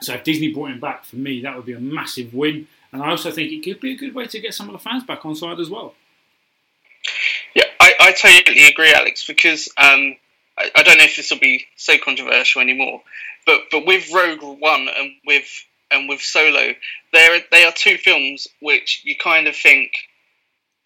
So 0.00 0.14
if 0.14 0.24
Disney 0.24 0.52
brought 0.52 0.70
him 0.70 0.80
back, 0.80 1.04
for 1.04 1.16
me, 1.16 1.42
that 1.42 1.56
would 1.56 1.66
be 1.66 1.72
a 1.72 1.80
massive 1.80 2.34
win. 2.34 2.68
And 2.92 3.02
I 3.02 3.10
also 3.10 3.30
think 3.30 3.52
it 3.52 3.62
could 3.62 3.80
be 3.80 3.92
a 3.92 3.96
good 3.96 4.14
way 4.14 4.26
to 4.26 4.40
get 4.40 4.54
some 4.54 4.68
of 4.68 4.72
the 4.72 4.78
fans 4.78 5.04
back 5.04 5.24
on 5.26 5.34
side 5.34 5.58
as 5.58 5.68
well. 5.68 5.94
Yeah, 7.54 7.64
I, 7.80 7.94
I 8.00 8.12
totally 8.12 8.66
agree, 8.66 8.92
Alex, 8.92 9.26
because 9.26 9.68
um, 9.76 10.16
I, 10.58 10.70
I, 10.74 10.82
don't 10.82 10.98
know 10.98 11.04
if 11.04 11.16
this 11.16 11.30
will 11.30 11.38
be 11.38 11.66
so 11.76 11.96
controversial 11.98 12.60
anymore, 12.60 13.02
but 13.46 13.62
but 13.70 13.86
with 13.86 14.12
Rogue 14.12 14.42
One 14.42 14.88
and 14.88 15.12
with 15.26 15.48
and 15.90 16.08
with 16.08 16.20
Solo, 16.20 16.72
they 17.12 17.42
they 17.50 17.64
are 17.64 17.72
two 17.72 17.96
films 17.96 18.48
which 18.60 19.02
you 19.04 19.16
kind 19.16 19.46
of 19.46 19.56
think 19.56 19.92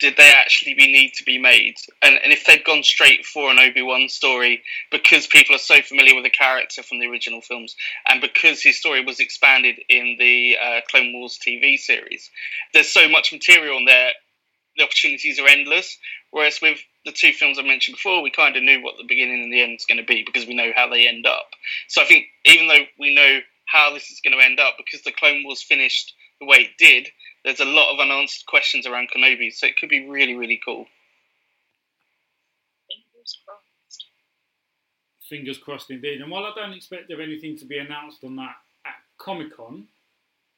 did 0.03 0.17
they 0.17 0.33
actually 0.33 0.75
be 0.75 0.91
need 0.91 1.15
to 1.15 1.25
be 1.25 1.39
made? 1.39 1.77
And 2.03 2.19
and 2.23 2.33
if 2.33 2.45
they'd 2.45 2.65
gone 2.65 2.83
straight 2.83 3.25
for 3.25 3.51
an 3.51 3.59
Obi 3.59 3.83
Wan 3.83 4.09
story 4.09 4.63
because 4.91 5.27
people 5.29 5.55
are 5.55 5.61
so 5.61 5.81
familiar 5.81 6.15
with 6.15 6.25
the 6.25 6.31
character 6.31 6.83
from 6.83 6.99
the 6.99 7.07
original 7.07 7.41
films, 7.41 7.77
and 8.09 8.21
because 8.21 8.61
his 8.61 8.77
story 8.77 9.05
was 9.05 9.21
expanded 9.21 9.77
in 9.89 10.17
the 10.19 10.57
uh, 10.61 10.81
Clone 10.91 11.13
Wars 11.13 11.39
TV 11.39 11.79
series, 11.79 12.31
there's 12.75 12.93
so 12.93 13.09
much 13.09 13.33
material 13.33 13.79
in 13.79 13.85
there. 13.85 14.11
The 14.77 14.85
opportunities 14.85 15.39
are 15.39 15.49
endless. 15.49 15.99
Whereas 16.31 16.61
with 16.63 16.79
the 17.05 17.13
two 17.13 17.33
films 17.33 17.59
I 17.59 17.63
mentioned 17.63 17.97
before, 17.97 18.23
we 18.23 18.31
kind 18.31 18.57
of 18.57 18.63
knew 18.63 18.83
what 18.83 18.95
the 18.97 19.05
beginning 19.07 19.43
and 19.43 19.53
the 19.53 19.63
end 19.63 19.79
is 19.79 19.87
going 19.87 19.99
to 19.99 20.05
be 20.05 20.25
because 20.25 20.47
we 20.47 20.55
know 20.55 20.73
how 20.75 20.89
they 20.89 21.07
end 21.07 21.27
up. 21.27 21.47
So 21.89 22.03
I 22.03 22.07
think 22.07 22.27
even 22.45 22.69
though 22.69 22.85
we 22.99 23.15
know 23.15 23.41
how 23.67 23.93
this 23.93 24.11
is 24.11 24.21
going 24.25 24.39
to 24.39 24.45
end 24.45 24.61
up, 24.61 24.75
because 24.79 25.03
the 25.03 25.13
Clone 25.13 25.45
Wars 25.45 25.63
finished 25.63 26.15
the 26.41 26.47
way 26.47 26.59
it 26.59 26.71
did, 26.79 27.09
there's 27.45 27.61
a 27.61 27.65
lot 27.65 27.93
of 27.93 28.01
unanswered 28.01 28.47
questions 28.47 28.87
around 28.87 29.09
Kenobi. 29.15 29.53
So 29.53 29.67
it 29.67 29.77
could 29.77 29.89
be 29.89 30.09
really, 30.09 30.35
really 30.35 30.61
cool. 30.65 30.87
Fingers 32.89 33.39
crossed. 33.47 34.05
Fingers 35.29 35.59
crossed 35.59 35.91
indeed. 35.91 36.21
And 36.21 36.31
while 36.31 36.45
I 36.45 36.53
don't 36.55 36.73
expect 36.73 37.09
there 37.09 37.21
anything 37.21 37.59
to 37.59 37.65
be 37.65 37.79
announced 37.79 38.25
on 38.25 38.37
that 38.37 38.57
at 38.87 38.95
Comic 39.19 39.57
Con, 39.57 39.87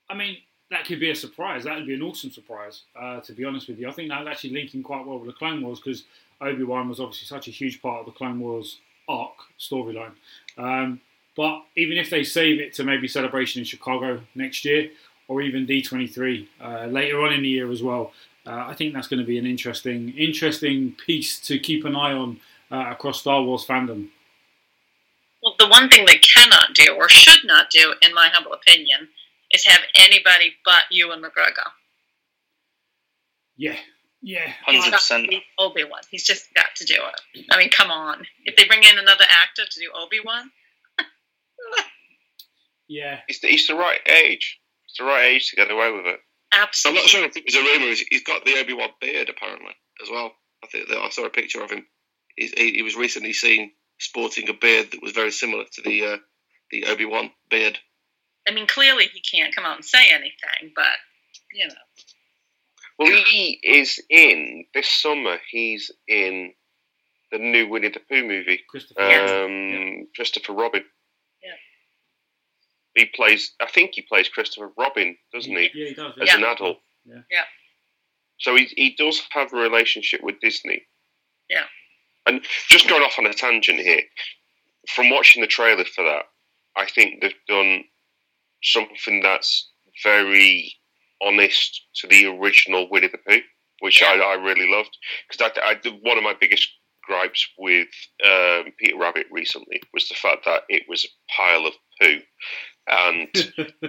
I 0.08 0.14
mean, 0.14 0.36
that 0.74 0.84
could 0.84 1.00
be 1.00 1.10
a 1.10 1.14
surprise. 1.14 1.64
That 1.64 1.76
would 1.76 1.86
be 1.86 1.94
an 1.94 2.02
awesome 2.02 2.30
surprise, 2.30 2.82
uh, 3.00 3.20
to 3.20 3.32
be 3.32 3.44
honest 3.44 3.68
with 3.68 3.78
you. 3.78 3.88
I 3.88 3.92
think 3.92 4.08
that's 4.08 4.26
actually 4.26 4.50
linking 4.50 4.82
quite 4.82 5.06
well 5.06 5.18
with 5.18 5.28
the 5.28 5.34
Clone 5.34 5.62
Wars 5.62 5.80
because 5.80 6.04
Obi 6.40 6.64
Wan 6.64 6.88
was 6.88 7.00
obviously 7.00 7.26
such 7.26 7.48
a 7.48 7.50
huge 7.50 7.80
part 7.80 8.00
of 8.00 8.06
the 8.06 8.12
Clone 8.12 8.40
Wars 8.40 8.80
arc 9.08 9.34
storyline. 9.58 10.12
Um, 10.58 11.00
but 11.36 11.62
even 11.76 11.96
if 11.96 12.10
they 12.10 12.24
save 12.24 12.60
it 12.60 12.74
to 12.74 12.84
maybe 12.84 13.08
celebration 13.08 13.60
in 13.60 13.64
Chicago 13.64 14.20
next 14.34 14.64
year, 14.64 14.90
or 15.28 15.42
even 15.42 15.66
D23 15.66 16.46
uh, 16.60 16.86
later 16.86 17.20
on 17.20 17.32
in 17.32 17.42
the 17.42 17.48
year 17.48 17.70
as 17.70 17.82
well, 17.82 18.12
uh, 18.46 18.66
I 18.68 18.74
think 18.74 18.92
that's 18.92 19.08
going 19.08 19.20
to 19.20 19.26
be 19.26 19.38
an 19.38 19.46
interesting, 19.46 20.10
interesting 20.16 20.96
piece 21.06 21.40
to 21.40 21.58
keep 21.58 21.84
an 21.84 21.96
eye 21.96 22.12
on 22.12 22.40
uh, 22.70 22.90
across 22.90 23.20
Star 23.20 23.42
Wars 23.42 23.66
fandom. 23.66 24.08
Well, 25.42 25.54
the 25.58 25.68
one 25.68 25.88
thing 25.88 26.04
they 26.06 26.18
cannot 26.18 26.74
do, 26.74 26.94
or 26.94 27.08
should 27.08 27.44
not 27.44 27.70
do, 27.70 27.94
in 28.02 28.14
my 28.14 28.28
humble 28.32 28.52
opinion, 28.52 29.08
is 29.54 29.64
have 29.66 29.80
anybody 29.96 30.52
but 30.64 30.82
Ewan 30.90 31.22
McGregor. 31.22 31.70
Yeah, 33.56 33.76
yeah, 34.20 34.52
hundred 34.64 34.92
percent. 34.92 35.32
Obi 35.58 35.84
Wan. 35.84 36.00
He's 36.10 36.24
just 36.24 36.52
got 36.54 36.74
to 36.76 36.84
do 36.84 36.94
it. 36.94 37.44
I 37.50 37.58
mean, 37.58 37.70
come 37.70 37.90
on. 37.90 38.26
If 38.44 38.56
they 38.56 38.64
bring 38.64 38.82
in 38.82 38.98
another 38.98 39.24
actor 39.30 39.62
to 39.70 39.80
do 39.80 39.90
Obi 39.94 40.20
Wan, 40.24 40.50
yeah, 42.88 43.20
he's 43.26 43.40
the, 43.40 43.48
he's 43.48 43.66
the 43.66 43.74
right 43.74 44.00
age. 44.08 44.60
It's 44.88 44.98
the 44.98 45.04
right 45.04 45.24
age 45.26 45.50
to 45.50 45.56
get 45.56 45.70
away 45.70 45.90
with 45.92 46.06
it. 46.06 46.20
Absolutely. 46.52 46.98
I'm 46.98 47.02
not 47.02 47.10
sure 47.10 47.24
if 47.24 47.36
it 47.36 47.44
was 47.44 47.54
a 47.54 47.60
rumor. 47.60 47.94
He's 48.10 48.22
got 48.22 48.44
the 48.44 48.58
Obi 48.58 48.72
Wan 48.72 48.90
beard 49.00 49.28
apparently 49.28 49.74
as 50.02 50.08
well. 50.10 50.32
I 50.62 50.66
think 50.68 50.88
that 50.88 50.98
I 50.98 51.08
saw 51.10 51.26
a 51.26 51.30
picture 51.30 51.62
of 51.62 51.70
him. 51.70 51.86
He, 52.36 52.72
he, 52.74 52.82
was 52.82 52.96
recently 52.96 53.32
seen 53.32 53.72
sporting 53.98 54.48
a 54.48 54.54
beard 54.54 54.90
that 54.90 55.02
was 55.02 55.12
very 55.12 55.30
similar 55.30 55.64
to 55.72 55.82
the 55.82 56.04
uh, 56.04 56.16
the 56.70 56.86
Obi 56.86 57.04
Wan 57.04 57.30
beard. 57.50 57.78
I 58.48 58.52
mean, 58.52 58.66
clearly 58.66 59.06
he 59.06 59.20
can't 59.20 59.54
come 59.54 59.64
out 59.64 59.76
and 59.76 59.84
say 59.84 60.10
anything, 60.12 60.72
but 60.74 60.84
you 61.52 61.68
know. 61.68 61.74
Well, 62.98 63.08
he 63.10 63.58
is 63.62 64.00
in 64.08 64.66
this 64.74 64.88
summer. 64.88 65.38
He's 65.50 65.90
in 66.06 66.52
the 67.32 67.38
new 67.38 67.68
Winnie 67.68 67.88
the 67.88 68.00
Pooh 68.00 68.22
movie. 68.26 68.60
Christopher, 68.68 69.00
um, 69.02 69.50
yeah. 69.50 70.02
Christopher 70.14 70.52
Robin. 70.52 70.84
Yeah. 71.42 71.50
He 72.94 73.06
plays. 73.06 73.52
I 73.60 73.66
think 73.66 73.92
he 73.94 74.02
plays 74.02 74.28
Christopher 74.28 74.70
Robin, 74.78 75.16
doesn't 75.32 75.50
he? 75.50 75.70
Yeah, 75.74 75.88
he 75.88 75.94
does. 75.94 76.14
As 76.20 76.28
Yeah. 76.28 76.36
an 76.36 76.44
adult. 76.44 76.78
Yeah. 77.04 77.22
Yeah. 77.30 77.44
So 78.38 78.54
he 78.56 78.64
he 78.76 78.94
does 78.96 79.22
have 79.30 79.52
a 79.52 79.56
relationship 79.56 80.22
with 80.22 80.40
Disney. 80.40 80.82
Yeah. 81.48 81.64
And 82.26 82.42
just 82.68 82.88
going 82.88 83.02
off 83.02 83.18
on 83.18 83.26
a 83.26 83.34
tangent 83.34 83.80
here, 83.80 84.02
from 84.88 85.10
watching 85.10 85.42
the 85.42 85.48
trailer 85.48 85.84
for 85.84 86.04
that, 86.04 86.26
I 86.76 86.86
think 86.86 87.20
they've 87.20 87.34
done 87.48 87.84
something 88.64 89.20
that's 89.22 89.70
very 90.02 90.74
honest 91.22 91.82
to 91.96 92.06
the 92.08 92.26
original 92.26 92.88
Winnie 92.90 93.08
the 93.08 93.18
Pooh, 93.18 93.40
which. 93.80 94.02
I, 94.02 94.16
I 94.16 94.34
really 94.34 94.68
loved. 94.68 94.96
Because 95.28 95.52
I, 95.56 95.70
I, 95.70 95.90
one 96.02 96.18
of 96.18 96.24
my 96.24 96.34
biggest 96.38 96.68
gripes 97.06 97.46
with 97.58 97.88
um, 98.24 98.72
Peter 98.78 98.96
Rabbit 98.98 99.26
recently 99.30 99.80
was 99.92 100.08
the 100.08 100.14
fact 100.14 100.44
that 100.46 100.62
it 100.68 100.84
was 100.88 101.04
a 101.04 101.32
pile 101.36 101.66
of 101.66 101.74
poo, 102.00 102.18
and 102.88 103.28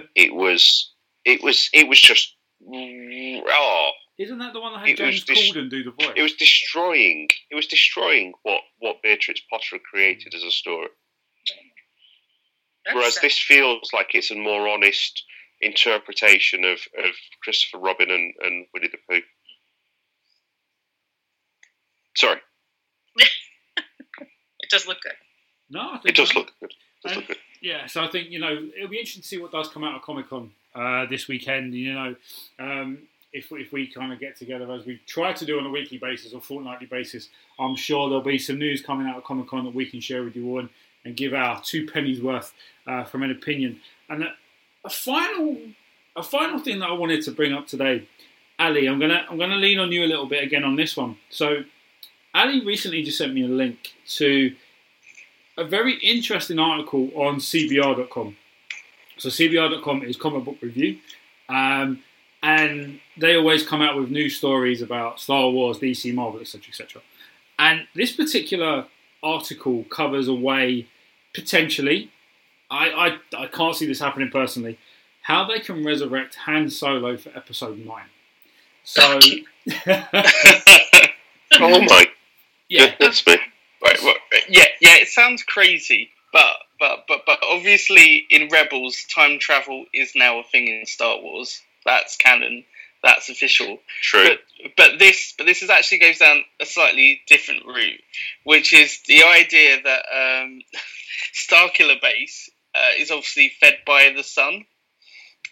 it 0.14 0.34
was 0.34 0.92
it 1.24 1.42
was 1.42 1.68
it 1.72 1.88
was 1.88 2.00
just 2.00 2.34
oh 2.68 3.90
Isn't 4.18 4.38
that 4.38 4.52
the 4.52 4.60
one 4.60 4.74
that 4.74 4.86
had 4.86 4.96
James 4.96 5.24
dis- 5.24 5.52
Corden 5.52 5.70
do 5.70 5.84
the 5.84 5.90
voice? 5.90 6.12
it 6.16 6.22
was 6.22 6.34
destroying 6.34 7.28
it 7.50 7.54
was 7.54 7.66
destroying 7.66 8.32
what 8.42 8.60
what 8.78 9.02
Beatrix 9.02 9.40
Potter 9.50 9.78
created 9.90 10.34
as 10.34 10.42
a 10.42 10.50
story. 10.50 10.88
That's 12.86 12.94
Whereas 12.94 13.14
sad. 13.14 13.24
this 13.24 13.38
feels 13.38 13.90
like 13.92 14.14
it's 14.14 14.30
a 14.30 14.36
more 14.36 14.68
honest 14.68 15.24
interpretation 15.60 16.64
of, 16.64 16.78
of 16.98 17.14
Christopher 17.42 17.78
Robin 17.78 18.10
and, 18.10 18.32
and 18.40 18.66
Winnie 18.72 18.88
the 18.88 18.98
Pooh. 19.10 19.22
Sorry, 22.16 22.38
it 23.18 24.70
does 24.70 24.86
look 24.86 24.98
good. 25.02 25.12
no, 25.68 25.80
I 25.80 25.98
think 25.98 26.06
it 26.06 26.16
does 26.16 26.34
look 26.34 26.52
good. 26.60 26.70
It 26.70 27.08
does 27.08 27.16
look 27.16 27.26
good. 27.26 27.36
Yeah, 27.60 27.86
so 27.86 28.02
I 28.02 28.08
think 28.08 28.30
you 28.30 28.38
know 28.38 28.52
it'll 28.76 28.88
be 28.88 28.98
interesting 28.98 29.22
to 29.22 29.28
see 29.28 29.38
what 29.38 29.52
does 29.52 29.68
come 29.68 29.84
out 29.84 29.96
of 29.96 30.02
Comic 30.02 30.30
Con 30.30 30.52
uh, 30.74 31.06
this 31.06 31.28
weekend. 31.28 31.74
You 31.74 31.92
know, 31.92 32.16
um, 32.58 32.98
if 33.32 33.52
if 33.52 33.72
we 33.72 33.86
kind 33.86 34.12
of 34.12 34.20
get 34.20 34.36
together 34.36 34.70
as 34.72 34.86
we 34.86 35.00
try 35.06 35.32
to 35.34 35.44
do 35.44 35.58
on 35.58 35.66
a 35.66 35.70
weekly 35.70 35.98
basis 35.98 36.32
or 36.32 36.40
fortnightly 36.40 36.86
basis, 36.86 37.28
I'm 37.58 37.76
sure 37.76 38.08
there'll 38.08 38.24
be 38.24 38.38
some 38.38 38.58
news 38.58 38.80
coming 38.80 39.06
out 39.06 39.18
of 39.18 39.24
Comic 39.24 39.48
Con 39.48 39.64
that 39.64 39.74
we 39.74 39.84
can 39.84 40.00
share 40.00 40.22
with 40.22 40.36
you 40.36 40.48
all 40.48 40.60
and, 40.60 40.70
and 41.06 41.16
give 41.16 41.32
our 41.32 41.62
two 41.62 41.86
pennies 41.86 42.20
worth 42.20 42.52
uh, 42.86 43.04
from 43.04 43.22
an 43.22 43.30
opinion. 43.30 43.80
And 44.10 44.24
a, 44.24 44.34
a 44.84 44.90
final 44.90 45.56
a 46.16 46.22
final 46.22 46.58
thing 46.58 46.80
that 46.80 46.88
I 46.88 46.92
wanted 46.92 47.22
to 47.22 47.30
bring 47.30 47.52
up 47.52 47.66
today, 47.66 48.08
Ali, 48.58 48.86
I'm 48.86 48.98
gonna 48.98 49.24
I'm 49.30 49.38
gonna 49.38 49.56
lean 49.56 49.78
on 49.78 49.92
you 49.92 50.04
a 50.04 50.06
little 50.08 50.26
bit 50.26 50.42
again 50.42 50.64
on 50.64 50.76
this 50.76 50.96
one. 50.96 51.16
So, 51.30 51.62
Ali 52.34 52.64
recently 52.64 53.02
just 53.02 53.18
sent 53.18 53.32
me 53.32 53.44
a 53.44 53.48
link 53.48 53.92
to 54.16 54.54
a 55.56 55.64
very 55.64 55.94
interesting 55.98 56.58
article 56.58 57.10
on 57.14 57.36
CBR.com. 57.36 58.36
So 59.18 59.28
CBR.com 59.30 60.02
is 60.02 60.16
comic 60.16 60.44
book 60.44 60.58
review, 60.60 60.98
um, 61.48 62.02
and 62.42 63.00
they 63.16 63.36
always 63.36 63.66
come 63.66 63.80
out 63.80 63.96
with 63.96 64.10
new 64.10 64.28
stories 64.28 64.82
about 64.82 65.20
Star 65.20 65.48
Wars, 65.48 65.78
DC, 65.78 66.12
Marvel, 66.12 66.40
etc., 66.40 66.68
etc. 66.68 67.00
And 67.58 67.86
this 67.94 68.12
particular 68.12 68.86
article 69.22 69.84
covers 69.84 70.28
a 70.28 70.34
way 70.34 70.86
potentially. 71.36 72.10
I, 72.68 73.18
I 73.36 73.42
I 73.44 73.46
can't 73.46 73.76
see 73.76 73.86
this 73.86 74.00
happening 74.00 74.30
personally. 74.30 74.78
How 75.22 75.46
they 75.46 75.60
can 75.60 75.84
resurrect 75.84 76.34
Han 76.46 76.68
Solo 76.70 77.16
for 77.16 77.30
Episode 77.36 77.78
Nine. 77.78 78.08
So 78.82 79.20
Oh 81.58 81.80
my 81.82 82.06
yeah, 82.68 82.90
goodness 82.98 83.24
me! 83.26 83.36
Right, 83.84 84.02
well, 84.02 84.14
yeah, 84.48 84.64
yeah, 84.80 84.96
it 84.96 85.08
sounds 85.08 85.42
crazy, 85.44 86.10
but 86.32 86.56
but 86.80 87.04
but 87.06 87.22
but 87.26 87.38
obviously 87.42 88.26
in 88.30 88.48
Rebels, 88.48 89.04
time 89.14 89.38
travel 89.38 89.84
is 89.92 90.12
now 90.14 90.40
a 90.40 90.42
thing 90.42 90.66
in 90.66 90.86
Star 90.86 91.20
Wars. 91.20 91.62
That's 91.84 92.16
canon. 92.16 92.64
That's 93.02 93.28
official. 93.28 93.78
True. 94.02 94.24
But 94.24 94.70
but 94.76 94.98
this 94.98 95.34
but 95.38 95.46
this 95.46 95.62
is 95.62 95.70
actually 95.70 95.98
goes 95.98 96.18
down 96.18 96.42
a 96.60 96.66
slightly 96.66 97.20
different 97.28 97.64
route, 97.66 98.02
which 98.44 98.72
is 98.72 99.00
the 99.06 99.22
idea 99.22 99.80
that 99.82 100.04
um, 100.12 100.60
Starkiller 101.36 102.00
Base 102.00 102.48
uh, 102.74 102.92
is 102.98 103.10
obviously 103.10 103.52
fed 103.60 103.78
by 103.86 104.12
the 104.16 104.22
sun. 104.24 104.64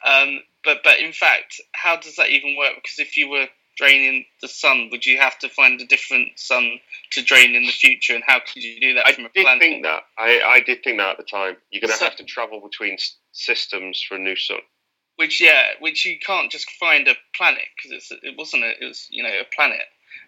Um, 0.05 0.41
but 0.65 0.79
but 0.85 0.99
in 0.99 1.13
fact, 1.13 1.61
how 1.73 1.97
does 1.97 2.17
that 2.17 2.31
even 2.31 2.57
work? 2.57 2.73
Because 2.77 2.99
if 2.99 3.17
you 3.17 3.29
were 3.29 3.47
draining 3.77 4.25
the 4.41 4.49
sun, 4.49 4.89
would 4.93 5.05
you 5.05 5.19
have 5.19 5.39
to 5.41 5.49
find 5.49 5.81
a 5.81 5.87
different 5.87 6.39
sun 6.39 6.79
to 7.13 7.23
drain 7.23 7.55
in 7.55 7.65
the 7.65 7.73
future? 7.73 8.15
And 8.15 8.25
how 8.27 8.39
could 8.41 8.63
you 8.63 8.81
do 8.81 8.95
that 8.95 9.07
I 9.07 9.13
from 9.13 9.27
a 9.27 9.29
did 9.31 9.43
planet? 9.45 9.61
think 9.63 9.83
that. 9.85 10.03
I, 10.19 10.41
I 10.41 10.61
did 10.61 10.83
think 10.85 10.99
that 10.99 11.11
at 11.13 11.17
the 11.19 11.25
time. 11.25 11.57
You're 11.71 11.81
going 11.81 11.91
to 11.93 11.97
So- 11.99 12.05
have 12.07 12.17
to 12.17 12.25
travel 12.25 12.61
between 12.61 12.95
s- 12.95 13.17
systems 13.33 14.03
for 14.07 14.15
a 14.17 14.19
new 14.19 14.37
sun. 14.37 14.59
which 15.17 15.41
yeah, 15.41 15.65
which 15.81 16.05
you 16.07 16.19
can't 16.25 16.51
just 16.51 16.71
find 16.73 17.09
a 17.09 17.15
planet 17.37 17.65
because 17.77 18.11
it 18.23 18.35
wasn't 18.39 18.65
a, 18.65 18.71
it 18.83 18.87
was 18.89 19.07
you 19.11 19.23
know 19.23 19.31
a 19.41 19.45
planet. 19.55 19.87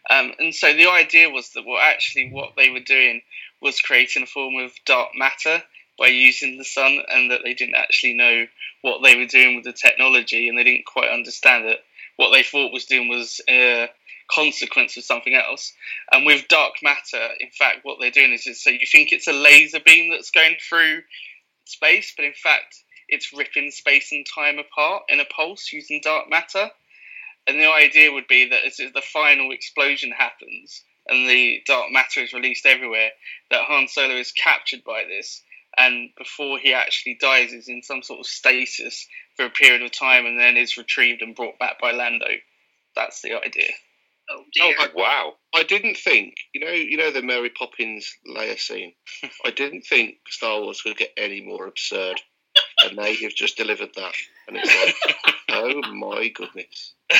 Um, 0.08 0.32
and 0.38 0.54
so 0.54 0.72
the 0.72 0.90
idea 0.90 1.30
was 1.30 1.50
that 1.50 1.64
well, 1.66 1.80
actually, 1.80 2.30
what 2.30 2.52
they 2.56 2.70
were 2.70 2.80
doing 2.80 3.22
was 3.60 3.80
creating 3.80 4.22
a 4.22 4.26
form 4.26 4.56
of 4.56 4.72
dark 4.84 5.10
matter 5.14 5.62
by 5.98 6.06
using 6.08 6.58
the 6.58 6.64
sun, 6.64 7.00
and 7.08 7.30
that 7.30 7.40
they 7.42 7.54
didn't 7.54 7.74
actually 7.74 8.14
know 8.14 8.46
what 8.82 9.02
they 9.02 9.16
were 9.16 9.26
doing 9.26 9.56
with 9.56 9.64
the 9.64 9.72
technology, 9.72 10.48
and 10.48 10.56
they 10.56 10.64
didn't 10.64 10.86
quite 10.86 11.10
understand 11.10 11.64
it. 11.64 11.80
What 12.16 12.30
they 12.32 12.42
thought 12.42 12.72
was 12.72 12.84
doing 12.84 13.08
was 13.08 13.40
a 13.48 13.88
consequence 14.30 14.96
of 14.96 15.04
something 15.04 15.34
else. 15.34 15.72
And 16.12 16.26
with 16.26 16.48
dark 16.48 16.74
matter, 16.82 17.28
in 17.40 17.50
fact, 17.50 17.80
what 17.84 17.98
they're 18.00 18.10
doing 18.10 18.32
is, 18.32 18.46
is 18.46 18.62
so 18.62 18.70
you 18.70 18.86
think 18.90 19.12
it's 19.12 19.28
a 19.28 19.32
laser 19.32 19.80
beam 19.84 20.10
that's 20.10 20.30
going 20.30 20.56
through 20.68 21.02
space, 21.64 22.12
but 22.16 22.24
in 22.24 22.34
fact, 22.34 22.82
it's 23.08 23.32
ripping 23.32 23.70
space 23.70 24.12
and 24.12 24.26
time 24.26 24.58
apart 24.58 25.04
in 25.08 25.20
a 25.20 25.24
pulse 25.24 25.72
using 25.72 26.00
dark 26.02 26.28
matter. 26.28 26.70
And 27.46 27.60
the 27.60 27.70
idea 27.70 28.12
would 28.12 28.26
be 28.28 28.48
that 28.48 28.64
as 28.64 28.76
the 28.76 29.02
final 29.02 29.52
explosion 29.52 30.10
happens 30.10 30.82
and 31.08 31.28
the 31.28 31.62
dark 31.66 31.90
matter 31.92 32.20
is 32.20 32.32
released 32.32 32.66
everywhere, 32.66 33.10
that 33.50 33.62
Han 33.64 33.86
Solo 33.88 34.16
is 34.16 34.32
captured 34.32 34.82
by 34.84 35.04
this, 35.08 35.42
and 35.78 36.10
before 36.18 36.58
he 36.58 36.74
actually 36.74 37.16
dies, 37.20 37.52
is 37.52 37.68
in 37.68 37.82
some 37.82 38.02
sort 38.02 38.18
of 38.20 38.26
stasis 38.26 39.06
for 39.36 39.44
a 39.44 39.50
period 39.50 39.82
of 39.82 39.92
time, 39.92 40.26
and 40.26 40.38
then 40.40 40.56
is 40.56 40.76
retrieved 40.76 41.22
and 41.22 41.36
brought 41.36 41.58
back 41.60 41.78
by 41.80 41.92
Lando. 41.92 42.26
That's 42.96 43.22
the 43.22 43.34
idea. 43.34 43.70
Oh, 44.28 44.38
oh 44.40 44.44
dear. 44.52 44.74
I- 44.80 44.88
Wow. 44.94 45.34
I 45.54 45.62
didn't 45.62 45.96
think, 45.96 46.34
you 46.52 46.60
know, 46.62 46.72
you 46.72 46.96
know 46.96 47.12
the 47.12 47.22
Mary 47.22 47.50
Poppins 47.50 48.12
Leia 48.28 48.58
scene. 48.58 48.92
I 49.44 49.50
didn't 49.52 49.82
think 49.82 50.16
Star 50.28 50.60
Wars 50.60 50.82
could 50.82 50.96
get 50.96 51.12
any 51.16 51.40
more 51.40 51.66
absurd, 51.68 52.20
and 52.82 52.98
they 52.98 53.14
have 53.16 53.34
just 53.34 53.56
delivered 53.56 53.90
that. 53.94 54.14
And 54.48 54.56
it's 54.56 54.74
like, 55.06 55.15
oh 55.56 55.94
my 55.94 56.28
goodness! 56.28 56.94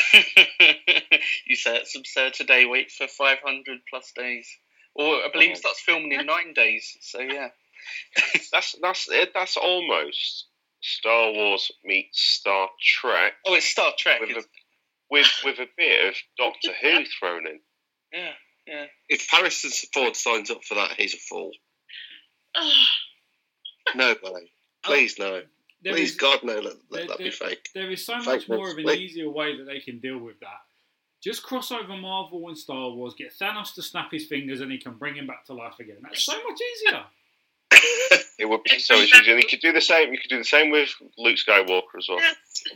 you 1.47 1.57
say 1.57 1.77
it's 1.77 1.97
absurd 1.97 2.35
today. 2.35 2.67
Wait 2.67 2.91
for 2.91 3.07
500 3.07 3.81
plus 3.91 4.13
days. 4.17 4.49
Or 4.95 5.17
I 5.17 5.29
believe 5.33 5.51
oh. 5.51 5.53
it 5.53 5.59
starts 5.59 5.81
filming 5.81 6.13
in 6.13 6.27
nine 6.27 6.53
days. 6.55 6.97
So 7.01 7.21
yeah. 7.21 7.49
That's 8.53 8.75
that's 8.81 9.09
it. 9.11 9.31
That's 9.35 9.57
almost 9.57 10.47
Star 10.81 11.33
Wars 11.33 11.71
meets 11.85 12.21
Star 12.21 12.69
Trek 12.83 13.35
Oh, 13.47 13.55
it's 13.55 13.67
Star 13.67 13.93
Trek. 13.99 14.21
with 14.21 14.31
a 14.31 14.45
with 15.11 15.31
with 15.45 15.59
a 15.59 15.67
bit 15.77 16.09
of 16.09 16.15
Doctor 16.39 16.73
Who 16.83 17.05
thrown 17.21 17.47
in. 17.47 17.61
yeah, 18.13 18.33
yeah. 18.67 18.87
If 19.09 19.29
Harrison 19.31 19.71
Ford 19.95 20.17
signs 20.17 20.51
up 20.51 20.65
for 20.65 20.75
that, 20.75 20.93
he's 20.99 21.15
a 21.15 21.19
fool. 21.19 21.53
Oh, 22.59 23.95
No, 23.95 24.15
Billy. 24.21 24.51
Please 24.83 25.17
no. 25.19 25.43
There 25.87 25.95
Please, 25.95 26.11
is- 26.11 26.17
God, 26.17 26.41
no. 26.43 26.55
Let, 26.55 26.65
let 26.65 26.75
there- 26.91 27.07
that 27.07 27.19
be 27.19 27.25
there- 27.25 27.33
fake. 27.33 27.69
there 27.75 27.91
is 27.91 28.05
so 28.05 28.19
Fake 28.19 28.27
much 28.27 28.49
more 28.49 28.71
of 28.71 28.77
an 28.77 28.85
please. 28.85 29.13
easier 29.13 29.31
way 29.31 29.57
that 29.57 29.65
they 29.65 29.79
can 29.81 30.01
deal 30.01 30.19
with 30.19 30.39
that. 30.41 30.61
Just 31.23 31.43
cross 31.43 31.71
over 31.73 31.97
Marvel 31.97 32.47
and 32.49 32.59
Star 32.59 32.91
Wars, 32.91 33.15
get 33.17 33.33
Thanos 33.33 33.75
to 33.75 33.83
snap 33.83 34.11
his 34.13 34.27
fingers, 34.27 34.61
and 34.61 34.71
he 34.71 34.79
can 34.79 34.95
bring 34.95 35.15
him 35.17 35.27
back 35.27 35.45
to 35.47 35.55
life 35.55 35.75
again. 35.81 35.97
That's 36.03 36.25
so 36.25 36.33
much 36.43 36.59
easier. 36.61 37.05
It 38.39 38.45
would 38.47 38.63
be 38.65 38.79
so 38.79 38.99
much 38.99 39.15
easier. 39.15 39.39
You 39.39 39.47
could 39.49 39.61
do 39.61 39.73
the 39.73 39.81
same. 39.81 40.13
You 40.13 40.19
could 40.19 40.29
do 40.29 40.37
the 40.37 40.45
same 40.45 40.71
with 40.71 40.91
Luke 41.17 41.37
Skywalker 41.39 41.97
as 41.99 42.07
well. 42.07 42.19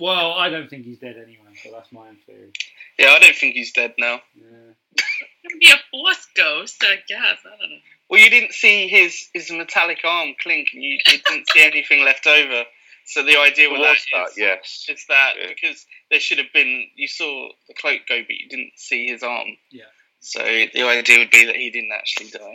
Well, 0.00 0.32
I 0.32 0.48
don't 0.48 0.70
think 0.70 0.86
he's 0.86 0.98
dead 0.98 1.16
anyway, 1.22 1.52
so 1.62 1.70
that's 1.70 1.92
my 1.92 2.08
own 2.08 2.16
theory. 2.24 2.50
Yeah, 2.98 3.08
I 3.10 3.18
don't 3.18 3.36
think 3.36 3.54
he's 3.56 3.70
dead 3.72 3.92
now. 3.98 4.22
Yeah. 4.34 4.44
Gonna 4.96 5.58
be 5.60 5.70
a 5.70 5.76
force 5.90 6.26
ghost, 6.34 6.82
I 6.82 6.96
guess. 7.06 7.38
I 7.44 7.50
don't 7.60 7.70
know. 7.70 7.76
Well, 8.08 8.20
you 8.20 8.30
didn't 8.30 8.52
see 8.54 8.88
his, 8.88 9.28
his 9.34 9.50
metallic 9.52 9.98
arm 10.02 10.30
clink, 10.42 10.68
and 10.72 10.82
you, 10.82 10.98
you 11.06 11.18
didn't 11.28 11.46
see 11.50 11.62
anything 11.62 12.04
left 12.06 12.26
over. 12.26 12.64
So 13.12 13.24
the 13.24 13.38
idea 13.38 13.68
with 13.70 13.80
that 13.80 13.96
that? 14.12 14.28
is, 14.30 14.38
Yes. 14.38 14.86
is 14.88 15.04
that 15.08 15.34
Yeah. 15.36 15.48
because 15.48 15.84
there 16.10 16.20
should 16.20 16.38
have 16.38 16.52
been, 16.54 16.86
you 16.94 17.08
saw 17.08 17.48
the 17.66 17.74
cloak 17.74 18.02
go, 18.08 18.20
but 18.22 18.36
you 18.36 18.48
didn't 18.48 18.72
see 18.76 19.06
his 19.08 19.22
arm. 19.24 19.48
Yeah. 19.70 19.84
So 20.20 20.38
the 20.44 20.82
idea 20.82 21.18
would 21.18 21.30
be 21.30 21.44
that 21.46 21.56
he 21.56 21.70
didn't 21.70 21.92
actually 21.92 22.30
die. 22.30 22.54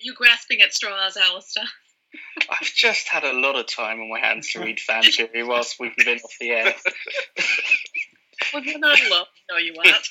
You're 0.00 0.16
grasping 0.16 0.60
at 0.62 0.74
straws, 0.74 1.16
Alistair? 1.16 1.64
I've 2.50 2.72
just 2.74 3.06
had 3.08 3.22
a 3.24 3.32
lot 3.32 3.54
of 3.56 3.66
time 3.66 4.00
on 4.00 4.10
my 4.10 4.18
hands 4.18 4.50
to 4.52 4.60
read 4.60 4.80
fan 4.80 5.02
theory 5.12 5.42
whilst 5.44 5.78
we've 5.78 5.94
been 5.96 6.18
off 6.18 6.32
the 6.40 6.50
air. 6.50 6.74
Well, 8.52 8.62
you're 8.62 8.78
not 8.78 9.00
alone. 9.00 9.24
No, 9.50 9.56
you 9.56 9.74
aren't. 9.78 10.08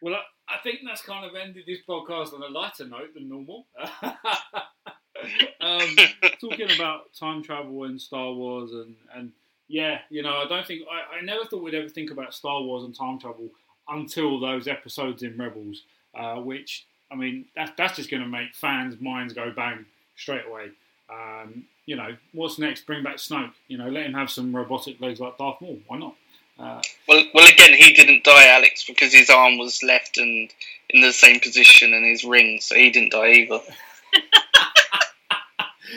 Well, 0.00 0.14
I, 0.14 0.54
I 0.54 0.58
think 0.62 0.80
that's 0.84 1.02
kind 1.02 1.24
of 1.24 1.34
ended 1.36 1.64
this 1.66 1.78
podcast 1.88 2.32
on 2.34 2.42
a 2.42 2.48
lighter 2.48 2.86
note 2.86 3.14
than 3.14 3.28
normal. 3.28 3.66
Um, 5.60 5.96
talking 6.40 6.70
about 6.74 7.12
time 7.14 7.42
travel 7.42 7.84
and 7.84 8.00
Star 8.00 8.32
Wars, 8.32 8.72
and, 8.72 8.94
and 9.14 9.32
yeah, 9.68 10.00
you 10.10 10.22
know, 10.22 10.36
I 10.36 10.46
don't 10.48 10.66
think 10.66 10.82
I, 10.90 11.18
I 11.18 11.20
never 11.22 11.44
thought 11.44 11.62
we'd 11.62 11.74
ever 11.74 11.88
think 11.88 12.10
about 12.10 12.34
Star 12.34 12.62
Wars 12.62 12.84
and 12.84 12.94
time 12.94 13.18
travel 13.18 13.48
until 13.88 14.38
those 14.40 14.68
episodes 14.68 15.22
in 15.22 15.36
Rebels, 15.36 15.82
uh, 16.14 16.36
which 16.36 16.86
I 17.10 17.14
mean, 17.14 17.44
that, 17.56 17.74
that's 17.76 17.96
just 17.96 18.10
going 18.10 18.22
to 18.22 18.28
make 18.28 18.54
fans' 18.54 19.00
minds 19.00 19.34
go 19.34 19.50
bang 19.50 19.84
straight 20.16 20.46
away. 20.48 20.70
Um, 21.10 21.66
you 21.84 21.96
know, 21.96 22.16
what's 22.32 22.58
next? 22.58 22.86
Bring 22.86 23.02
back 23.02 23.16
Snoke. 23.16 23.52
You 23.68 23.76
know, 23.76 23.88
let 23.88 24.06
him 24.06 24.14
have 24.14 24.30
some 24.30 24.54
robotic 24.54 25.00
legs 25.00 25.20
like 25.20 25.36
Darth 25.36 25.60
Maul. 25.60 25.78
Why 25.86 25.98
not? 25.98 26.14
Uh, 26.58 26.80
well, 27.08 27.24
well, 27.34 27.48
again, 27.48 27.74
he 27.74 27.92
didn't 27.92 28.24
die, 28.24 28.46
Alex, 28.48 28.84
because 28.86 29.12
his 29.12 29.28
arm 29.28 29.58
was 29.58 29.82
left 29.82 30.16
and 30.16 30.50
in 30.90 31.00
the 31.00 31.12
same 31.12 31.40
position 31.40 31.92
and 31.92 32.04
his 32.04 32.24
ring, 32.24 32.58
so 32.60 32.76
he 32.76 32.90
didn't 32.90 33.12
die 33.12 33.32
either. 33.32 33.60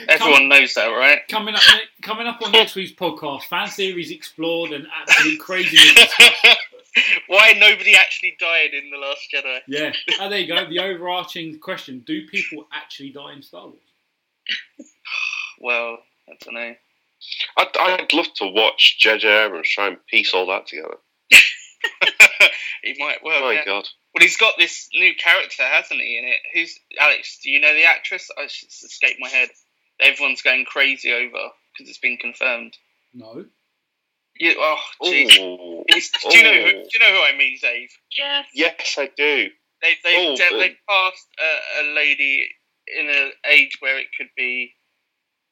Everyone 0.08 0.48
knows 0.48 0.74
that, 0.74 0.88
right? 0.88 1.20
coming 1.28 1.54
up, 1.54 1.62
ne- 1.72 2.02
coming 2.02 2.26
up 2.26 2.40
on 2.42 2.52
next 2.52 2.74
week's 2.74 2.92
podcast, 2.92 3.44
fan 3.44 3.68
theories 3.68 4.10
explored 4.10 4.72
and 4.72 4.86
absolute 5.00 5.40
craziness. 5.40 6.12
Why 7.26 7.52
nobody 7.52 7.94
actually 7.94 8.36
died 8.38 8.70
in 8.72 8.90
the 8.90 8.96
Last 8.96 9.28
Jedi? 9.32 9.58
Yeah, 9.66 9.92
oh, 10.20 10.30
there 10.30 10.38
you 10.38 10.48
go. 10.48 10.68
The 10.68 10.80
overarching 10.80 11.58
question: 11.58 12.02
Do 12.06 12.26
people 12.26 12.66
actually 12.72 13.10
die 13.10 13.34
in 13.34 13.42
Star 13.42 13.66
Wars? 13.66 13.78
Well, 15.58 15.96
I 16.28 16.32
don't 16.44 16.52
know. 16.52 16.74
I'd, 17.56 17.68
I'd 17.80 18.12
love 18.12 18.26
to 18.36 18.46
watch 18.46 18.98
J.J. 18.98 19.26
Abrams 19.26 19.70
try 19.70 19.88
and 19.88 20.06
piece 20.06 20.34
all 20.34 20.46
that 20.48 20.66
together. 20.66 20.96
he 22.82 22.94
might 22.98 23.24
well. 23.24 23.42
Oh 23.42 23.46
my 23.46 23.52
yeah. 23.54 23.64
god. 23.64 23.88
Well, 24.14 24.22
he's 24.22 24.36
got 24.36 24.54
this 24.58 24.88
new 24.94 25.14
character, 25.14 25.62
hasn't 25.62 26.00
he? 26.00 26.18
In 26.18 26.24
it, 26.24 26.40
who's 26.54 26.78
Alex? 26.98 27.40
Do 27.42 27.50
you 27.50 27.60
know 27.60 27.72
the 27.74 27.84
actress? 27.84 28.30
I 28.38 28.42
it's 28.42 28.60
just 28.60 28.84
escaped 28.84 29.18
my 29.20 29.28
head. 29.28 29.48
Everyone's 30.00 30.42
going 30.42 30.64
crazy 30.64 31.12
over 31.12 31.50
because 31.72 31.88
it's 31.88 31.98
been 31.98 32.16
confirmed. 32.16 32.76
No. 33.14 33.44
You, 34.38 34.54
oh, 34.58 34.76
jeez. 35.02 35.30
Do 35.30 36.36
you 36.38 36.42
know? 36.44 36.52
Who, 36.52 36.70
do 36.70 36.88
you 36.92 37.00
know 37.00 37.12
who 37.12 37.22
I 37.22 37.34
mean, 37.36 37.56
Dave? 37.60 37.88
Yes. 38.16 38.46
Yes, 38.54 38.96
I 38.98 39.10
do. 39.16 39.48
They 39.82 39.94
they 40.04 40.26
Oh, 40.28 40.36
they, 40.36 40.58
they 40.58 40.76
cast 40.88 41.26
a, 41.38 41.82
a 41.82 41.94
lady 41.94 42.46
in 42.98 43.08
an 43.08 43.30
age 43.50 43.76
where 43.80 43.98
it 43.98 44.08
could 44.16 44.28
be 44.36 44.72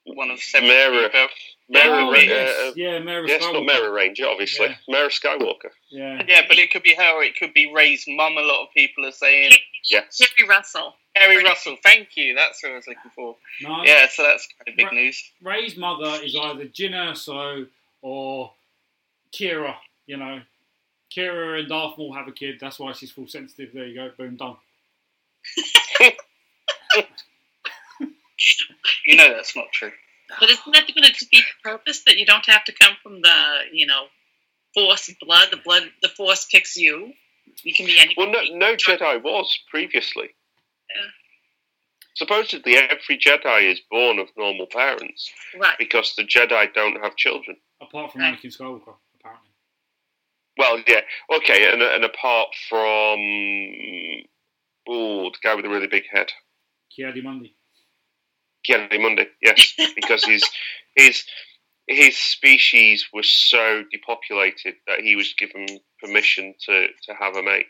one 0.04 0.30
of 0.30 0.40
seven. 0.40 0.68
Mara. 0.68 1.08
people. 1.08 1.28
Mara, 1.70 2.04
oh, 2.04 2.12
Ra- 2.12 2.18
yes, 2.18 2.58
uh, 2.60 2.72
yeah, 2.76 2.98
Mara 2.98 3.26
yes, 3.26 3.42
Skywalker. 3.42 3.52
not 3.54 3.64
Mara 3.66 3.90
Ranger, 3.90 4.26
obviously. 4.26 4.66
Yeah. 4.66 4.76
Mara 4.88 5.08
Skywalker. 5.08 5.70
Yeah. 5.90 6.22
Yeah, 6.28 6.42
but 6.46 6.58
it 6.58 6.70
could 6.70 6.82
be 6.82 6.94
her. 6.94 7.12
or 7.16 7.24
It 7.24 7.36
could 7.36 7.54
be 7.54 7.72
Rey's 7.74 8.04
mum. 8.06 8.36
A 8.36 8.42
lot 8.42 8.64
of 8.64 8.68
people 8.76 9.06
are 9.06 9.12
saying. 9.12 9.52
Yes. 9.90 10.18
Jeffrey 10.18 10.46
Russell. 10.46 10.94
Keri 11.16 11.44
Russell, 11.44 11.76
thank 11.82 12.16
you. 12.16 12.34
That's 12.34 12.62
what 12.62 12.72
I 12.72 12.76
was 12.76 12.86
looking 12.88 13.10
for. 13.14 13.36
No, 13.60 13.82
Yeah, 13.84 14.06
so 14.08 14.22
that's 14.24 14.46
kind 14.58 14.68
of 14.68 14.76
big 14.76 14.86
Right. 14.86 14.94
news. 14.94 15.32
Rey's 15.42 15.76
mother 15.76 16.22
is 16.24 16.34
either 16.36 16.66
Jyn 16.66 16.90
Erso 16.92 17.68
or 18.02 18.52
Qi'ra. 19.32 19.76
You 20.06 20.16
know, 20.16 20.42
Qi'ra 21.14 21.60
and 21.60 21.68
Darth 21.68 21.96
Maul 21.98 22.12
have 22.14 22.26
a 22.28 22.32
kid. 22.32 22.58
That's 22.60 22.78
why 22.78 22.92
she's 22.92 23.12
full 23.12 23.28
sensitive. 23.28 23.72
There 23.72 23.86
you 23.86 23.94
go. 23.94 24.10
Boom, 24.16 24.36
done. 24.36 24.56
You 29.06 29.16
know 29.16 29.34
that's 29.34 29.54
not 29.54 29.66
true. 29.72 29.92
But 30.40 30.48
isn't 30.50 30.72
that 30.72 30.86
going 30.94 31.04
to 31.04 31.12
defeat 31.12 31.44
the 31.62 31.70
purpose 31.70 32.02
that 32.04 32.16
you 32.16 32.26
don't 32.26 32.44
have 32.46 32.64
to 32.64 32.72
come 32.72 32.94
from 33.02 33.20
the, 33.20 33.58
you 33.72 33.86
know, 33.86 34.06
force 34.72 35.10
blood? 35.20 35.48
The 35.50 35.58
blood, 35.58 35.82
the 36.02 36.08
force 36.08 36.46
picks 36.50 36.76
you. 36.76 37.12
You 37.62 37.74
can 37.74 37.86
be 37.86 37.98
any. 37.98 38.14
Well, 38.16 38.30
no, 38.30 38.40
no 38.52 38.74
Jedi 38.74 39.22
was 39.22 39.58
previously. 39.70 40.30
Yeah. 40.94 41.10
Supposedly, 42.16 42.76
every 42.76 43.18
Jedi 43.18 43.72
is 43.72 43.80
born 43.90 44.18
of 44.20 44.28
normal 44.36 44.66
parents 44.70 45.30
Right. 45.58 45.76
because 45.78 46.14
the 46.16 46.22
Jedi 46.22 46.72
don't 46.72 47.02
have 47.02 47.16
children. 47.16 47.56
Apart 47.82 48.12
from 48.12 48.20
Right. 48.20 48.38
Anakin 48.38 48.56
Skywalker, 48.56 48.94
apparently. 49.18 49.50
Well, 50.56 50.80
yeah, 50.86 51.00
okay, 51.36 51.72
and, 51.72 51.82
and 51.82 52.04
apart 52.04 52.50
from 52.68 53.18
oh, 54.88 55.30
the 55.30 55.38
guy 55.42 55.54
with 55.56 55.64
the 55.64 55.70
really 55.70 55.88
big 55.88 56.04
head, 56.12 56.30
Ki-Adi-Mundi. 56.94 57.54
Kennedy 58.64 58.98
Mundi, 58.98 59.26
yes, 59.42 59.74
because 59.96 60.24
his 60.24 60.42
his 60.96 61.24
his 61.86 62.16
species 62.16 63.08
was 63.12 63.30
so 63.30 63.82
depopulated 63.92 64.76
that 64.86 65.00
he 65.00 65.16
was 65.16 65.34
given 65.36 65.66
permission 66.02 66.54
to, 66.64 66.86
to 67.02 67.14
have 67.18 67.36
a 67.36 67.42
mate, 67.42 67.66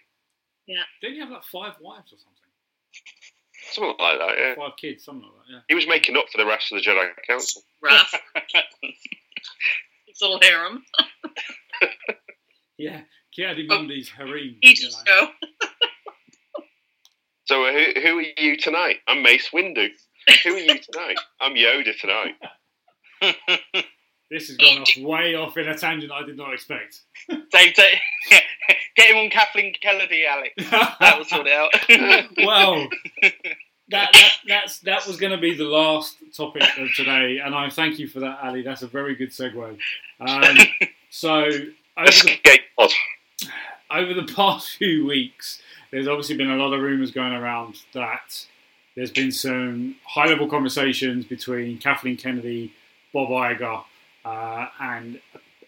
Yeah. 0.67 0.83
Didn't 1.01 1.15
he 1.15 1.21
have 1.21 1.31
like 1.31 1.43
five 1.45 1.75
wives 1.81 2.13
or 2.13 2.19
something? 2.19 2.44
Something 3.73 3.95
like 3.99 4.19
that. 4.19 4.35
Yeah, 4.39 4.55
Five 4.57 4.77
kids, 4.81 5.05
something 5.05 5.23
like 5.23 5.47
that. 5.47 5.53
Yeah. 5.53 5.61
he 5.69 5.75
was 5.75 5.87
making 5.87 6.17
up 6.17 6.27
for 6.31 6.39
the 6.39 6.47
rest 6.47 6.73
of 6.73 6.79
the 6.79 6.85
Jedi 6.89 7.09
Council. 7.27 7.63
Rough. 7.83 8.13
His 10.07 10.21
little 10.23 10.41
harem. 10.41 10.85
Yeah. 12.79 13.01
Kiadi 13.37 13.67
Oh, 13.71 13.77
Mundi's 13.79 14.09
harem. 14.09 14.57
He 14.61 14.69
you 14.71 14.75
just 14.75 15.05
know. 15.07 15.27
go. 15.27 15.29
So 17.47 17.65
uh, 17.67 17.73
who, 17.73 18.01
who 18.01 18.19
are 18.19 18.25
you 18.39 18.57
tonight? 18.57 18.97
I'm 19.07 19.23
Mace 19.23 19.51
Windu. 19.53 19.89
Who 20.45 20.55
are 20.55 20.59
you 20.59 20.79
tonight? 20.79 21.19
I'm 21.41 21.55
Yoda 21.55 21.93
tonight. 22.01 22.35
This 24.31 24.49
has 24.49 24.57
gone 24.57 24.83
off 24.83 24.97
way 24.99 25.35
off 25.35 25.57
in 25.57 25.69
a 25.69 25.77
tangent 25.77 26.11
I 26.11 26.25
did 26.25 26.37
not 26.37 26.53
expect. 26.55 27.01
Dave, 27.29 27.75
Dave 27.75 27.75
get 28.97 29.11
him 29.11 29.17
on 29.17 29.31
Kathleen 29.31 29.75
Kennedy, 29.81 30.25
Alex. 30.27 30.55
That 30.71 31.19
will 31.19 31.25
sort 31.25 31.47
it 31.47 31.53
out. 31.53 31.73
well, 32.45 32.89
that, 33.91 34.11
that 34.13 34.33
that's 34.49 34.79
that 34.81 35.07
was 35.07 35.17
going 35.19 35.33
to 35.33 35.39
be 35.39 35.55
the 35.55 35.65
last 35.65 36.17
topic 36.35 36.63
of 36.79 36.89
today, 36.97 37.39
and 37.45 37.55
I 37.55 37.69
thank 37.69 37.99
you 37.99 38.09
for 38.09 38.21
that, 38.21 38.39
Ali. 38.43 38.63
That's 38.63 38.83
a 38.83 38.87
very 38.87 39.15
good 39.15 39.31
segue. 39.31 39.79
Um, 40.21 40.59
so 41.11 41.45
over 41.97 42.11
the, 42.11 42.91
over 43.91 44.15
the 44.15 44.33
past 44.35 44.71
few 44.77 45.07
weeks, 45.07 45.61
there's 45.91 46.09
obviously 46.09 46.37
been 46.37 46.51
a 46.51 46.57
lot 46.57 46.73
of 46.73 46.81
rumours 46.81 47.11
going 47.11 47.35
around 47.35 47.77
that 47.93 48.47
there's 48.97 49.11
been 49.11 49.33
some 49.33 49.97
high-level 50.07 50.49
conversations 50.49 51.25
between 51.25 51.79
Kathleen 51.79 52.17
Kennedy, 52.17 52.73
Bob 53.13 53.29
Iger, 53.29 53.85
uh, 54.25 54.67
and 54.81 55.21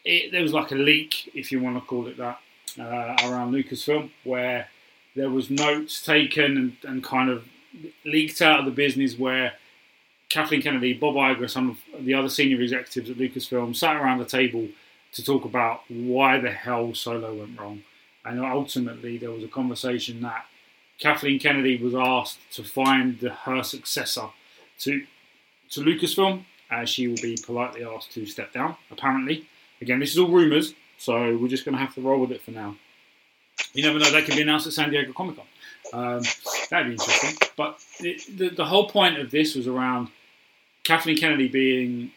it, 0.04 0.32
there 0.32 0.42
was 0.42 0.52
like 0.52 0.72
a 0.72 0.76
leak, 0.76 1.30
if 1.34 1.52
you 1.52 1.60
want 1.60 1.76
to 1.76 1.80
call 1.80 2.06
it 2.06 2.16
that, 2.16 2.38
uh, 2.78 3.16
around 3.28 3.52
Lucasfilm, 3.52 4.10
where 4.24 4.68
there 5.14 5.30
was 5.30 5.50
notes 5.50 6.02
taken 6.02 6.56
and, 6.56 6.76
and 6.84 7.04
kind 7.04 7.30
of 7.30 7.44
leaked 8.04 8.40
out 8.42 8.60
of 8.60 8.64
the 8.64 8.70
business 8.70 9.18
where 9.18 9.54
Kathleen 10.28 10.62
Kennedy, 10.62 10.92
Bob 10.92 11.14
Iger, 11.14 11.48
some 11.48 11.78
of 11.94 12.04
the 12.04 12.14
other 12.14 12.28
senior 12.28 12.60
executives 12.60 13.10
at 13.10 13.16
Lucasfilm 13.16 13.74
sat 13.74 13.96
around 13.96 14.18
the 14.18 14.24
table 14.24 14.68
to 15.12 15.24
talk 15.24 15.44
about 15.44 15.82
why 15.88 16.38
the 16.38 16.50
hell 16.50 16.94
Solo 16.94 17.34
went 17.34 17.58
wrong. 17.58 17.82
And 18.24 18.40
ultimately, 18.40 19.18
there 19.18 19.30
was 19.30 19.44
a 19.44 19.48
conversation 19.48 20.20
that 20.22 20.46
Kathleen 20.98 21.38
Kennedy 21.38 21.76
was 21.76 21.94
asked 21.94 22.38
to 22.52 22.64
find 22.64 23.20
the, 23.20 23.30
her 23.30 23.62
successor 23.62 24.28
to 24.80 25.06
to 25.70 25.80
Lucasfilm, 25.80 26.44
as 26.70 26.88
she 26.88 27.08
will 27.08 27.16
be 27.16 27.36
politely 27.44 27.84
asked 27.84 28.12
to 28.12 28.26
step 28.26 28.52
down. 28.52 28.76
Apparently, 28.90 29.46
again, 29.80 30.00
this 30.00 30.12
is 30.12 30.18
all 30.18 30.28
rumours, 30.28 30.74
so 30.98 31.36
we're 31.36 31.48
just 31.48 31.64
going 31.64 31.76
to 31.76 31.80
have 31.80 31.94
to 31.94 32.00
roll 32.00 32.20
with 32.20 32.32
it 32.32 32.42
for 32.42 32.50
now. 32.50 32.76
You 33.72 33.82
never 33.82 33.98
know; 33.98 34.10
that 34.10 34.24
could 34.24 34.36
be 34.36 34.42
announced 34.42 34.66
at 34.66 34.72
San 34.72 34.90
Diego 34.90 35.12
Comic 35.12 35.36
Con. 35.36 35.46
Um, 35.92 36.22
that'd 36.70 36.86
be 36.88 36.92
interesting. 36.92 37.48
But 37.56 37.78
the, 38.00 38.20
the, 38.34 38.48
the 38.50 38.64
whole 38.64 38.88
point 38.88 39.18
of 39.18 39.30
this 39.30 39.54
was 39.54 39.66
around 39.66 40.08
Kathleen 40.84 41.16
Kennedy 41.16 41.48
being, 41.48 42.10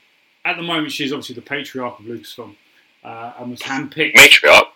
at 0.43 0.57
the 0.57 0.63
moment, 0.63 0.91
she's 0.91 1.11
obviously 1.13 1.35
the 1.35 1.41
patriarch 1.41 1.99
of 1.99 2.05
Lucasfilm 2.05 2.55
uh, 3.03 3.33
and 3.39 3.51
was 3.51 3.61
handpicked 3.61 4.15
Matriarch. 4.15 4.67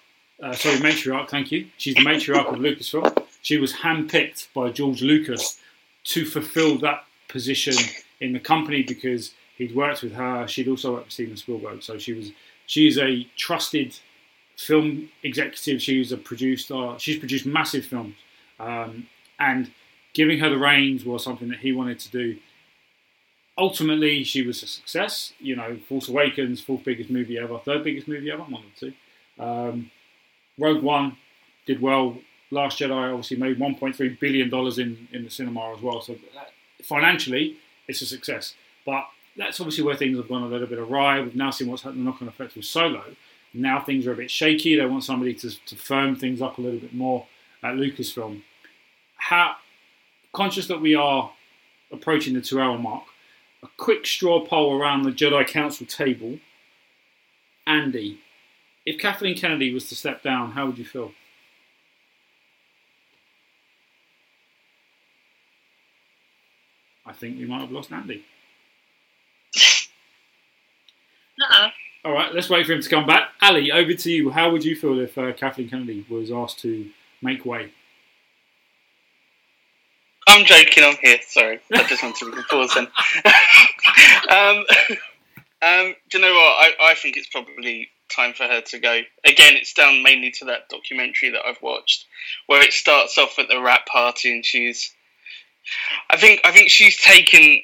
uh, 0.42 0.54
sorry, 0.54 0.78
matriarch, 0.78 1.30
thank 1.30 1.52
you. 1.52 1.68
She's 1.78 1.96
the 1.96 2.02
matriarch 2.02 2.48
of 2.48 2.60
Lucasfilm. 2.60 3.26
She 3.42 3.58
was 3.58 3.74
handpicked 3.74 4.48
by 4.54 4.70
George 4.70 5.02
Lucas 5.02 5.60
to 6.06 6.26
fulfill 6.26 6.78
that 6.80 7.06
position 7.28 7.76
in 8.20 8.34
the 8.34 8.40
company 8.40 8.84
because 8.84 9.34
he'd 9.58 9.76
worked 9.76 10.04
with 10.04 10.14
her. 10.14 10.48
She'd 10.48 10.68
also 10.68 10.94
worked 10.94 11.06
with 11.06 11.14
Steven 11.14 11.38
Spielberg, 11.38 11.84
so 11.84 11.98
she 11.98 12.14
was 12.14 12.32
she's 12.66 12.98
a 12.98 13.28
trusted 13.36 13.98
film 14.58 15.10
executive. 15.24 15.82
She's 15.82 16.12
a 16.12 16.18
producer. 16.18 16.96
She's 16.98 17.18
produced 17.18 17.46
massive 17.46 17.86
films, 17.86 18.16
um, 18.60 19.08
and 19.40 19.72
giving 20.14 20.40
her 20.40 20.50
the 20.50 20.58
reins 20.58 21.06
was 21.06 21.24
something 21.24 21.50
that 21.50 21.60
he 21.60 21.72
wanted 21.72 22.00
to 22.00 22.10
do. 22.12 22.38
Ultimately, 23.58 24.24
she 24.24 24.42
was 24.42 24.64
a 24.64 24.68
success. 24.68 25.34
You 25.40 25.56
know, 25.56 25.78
Force 25.88 26.10
Awakens, 26.10 26.62
fourth 26.62 26.84
biggest 26.84 27.10
movie 27.10 27.38
ever, 27.38 27.60
third 27.60 27.84
biggest 27.84 28.08
movie 28.08 28.32
ever, 28.32 28.44
one 28.44 28.64
or 28.64 28.80
two. 28.80 28.94
Um, 29.40 29.92
Rogue 30.58 30.84
One 30.84 31.18
did 31.66 31.82
well. 31.82 32.18
Last 32.52 32.80
Jedi 32.80 32.92
obviously 32.92 33.38
made 33.38 33.58
1.3 33.58 34.20
billion 34.20 34.50
dollars 34.50 34.78
in 34.78 35.08
in 35.12 35.24
the 35.24 35.30
cinema 35.30 35.74
as 35.76 35.82
well. 35.82 36.02
So 36.02 36.14
that, 36.36 36.52
financially, 36.84 37.58
it's 37.88 38.02
a 38.02 38.06
success. 38.06 38.56
But 38.86 39.06
that's 39.38 39.60
obviously 39.60 39.84
where 39.84 39.96
things 39.96 40.18
have 40.18 40.28
gone 40.28 40.44
a 40.44 40.48
little 40.48 40.68
bit 40.68 40.80
awry. 40.80 41.20
We've 41.22 41.36
now 41.36 41.52
seen 41.52 41.68
what's 41.68 41.84
happened, 41.84 42.02
the 42.02 42.06
knock-on 42.06 42.28
effect 42.28 42.56
with 42.56 42.66
Solo. 42.66 43.04
Now 43.54 43.80
things 43.80 44.08
are 44.08 44.14
a 44.14 44.16
bit 44.16 44.32
shaky. 44.32 44.76
They 44.76 44.86
want 44.86 45.04
somebody 45.04 45.34
to, 45.36 45.66
to 45.66 45.76
firm 45.76 46.16
things 46.16 46.42
up 46.42 46.58
a 46.58 46.62
little 46.62 46.80
bit 46.80 46.94
more 46.94 47.28
at 47.62 47.76
Lucasfilm. 47.76 48.42
How 49.16 49.56
conscious 50.34 50.68
that 50.68 50.82
we 50.82 50.96
are 50.96 51.32
approaching 51.92 52.34
the 52.34 52.42
two-hour 52.42 52.78
mark. 52.78 53.04
A 53.62 53.68
quick 53.78 54.06
straw 54.06 54.46
poll 54.46 54.80
around 54.80 55.04
the 55.04 55.12
Jedi 55.12 55.48
Council 55.48 55.86
table. 55.86 56.40
Andy, 57.66 58.20
if 58.86 59.00
Kathleen 59.00 59.38
Kennedy 59.38 59.74
was 59.74 59.88
to 59.90 59.96
step 59.96 60.22
down, 60.22 60.52
how 60.52 60.66
would 60.66 60.78
you 60.78 60.86
feel? 60.86 61.14
I 67.06 67.14
think 67.14 67.38
we 67.38 67.46
might 67.46 67.62
have 67.62 67.72
lost 67.72 67.92
Andy. 67.92 68.26
All 72.06 72.12
right, 72.12 72.34
let's 72.34 72.50
wait 72.50 72.66
for 72.66 72.74
him 72.74 72.82
to 72.82 72.90
come 72.90 73.06
back. 73.06 73.30
Ali, 73.42 73.72
over 73.72 73.94
to 73.94 74.12
you. 74.12 74.30
How 74.30 74.52
would 74.52 74.66
you 74.66 74.76
feel 74.76 75.00
if 75.00 75.18
uh, 75.18 75.32
Kathleen 75.32 75.70
Kennedy 75.70 76.06
was 76.10 76.32
asked 76.32 76.60
to 76.60 76.90
make 77.22 77.46
way? 77.46 77.72
I'm 80.28 80.46
joking. 80.46 80.84
I'm 80.84 80.98
here. 81.02 81.20
Sorry, 81.26 81.62
I 81.74 81.84
just 81.84 82.04
want 82.04 82.18
to 82.18 82.44
pause 82.50 82.74
then. 82.74 82.88
um, 84.30 84.66
um, 85.62 85.96
do 86.10 86.18
you 86.18 86.20
know 86.20 86.34
what? 86.34 86.66
I, 86.66 86.74
I 86.82 86.96
think 86.96 87.16
it's 87.16 87.30
probably 87.30 87.90
time 88.14 88.34
for 88.34 88.44
her 88.44 88.60
to 88.60 88.80
go. 88.80 89.00
Again, 89.26 89.56
it's 89.56 89.74
down 89.74 90.04
mainly 90.04 90.32
to 90.32 90.46
that 90.46 90.68
documentary 90.70 91.30
that 91.32 91.46
I've 91.46 91.62
watched, 91.62 92.06
where 92.48 92.62
it 92.62 92.74
starts 92.74 93.18
off 93.18 93.40
at 93.40 93.48
the 93.48 93.62
wrap 93.62 93.86
party, 93.86 94.34
and 94.34 94.46
she's. 94.46 94.92
I 96.10 96.18
think 96.18 96.42
I 96.44 96.52
think 96.52 96.70
she's 96.70 96.98
taken 96.98 97.62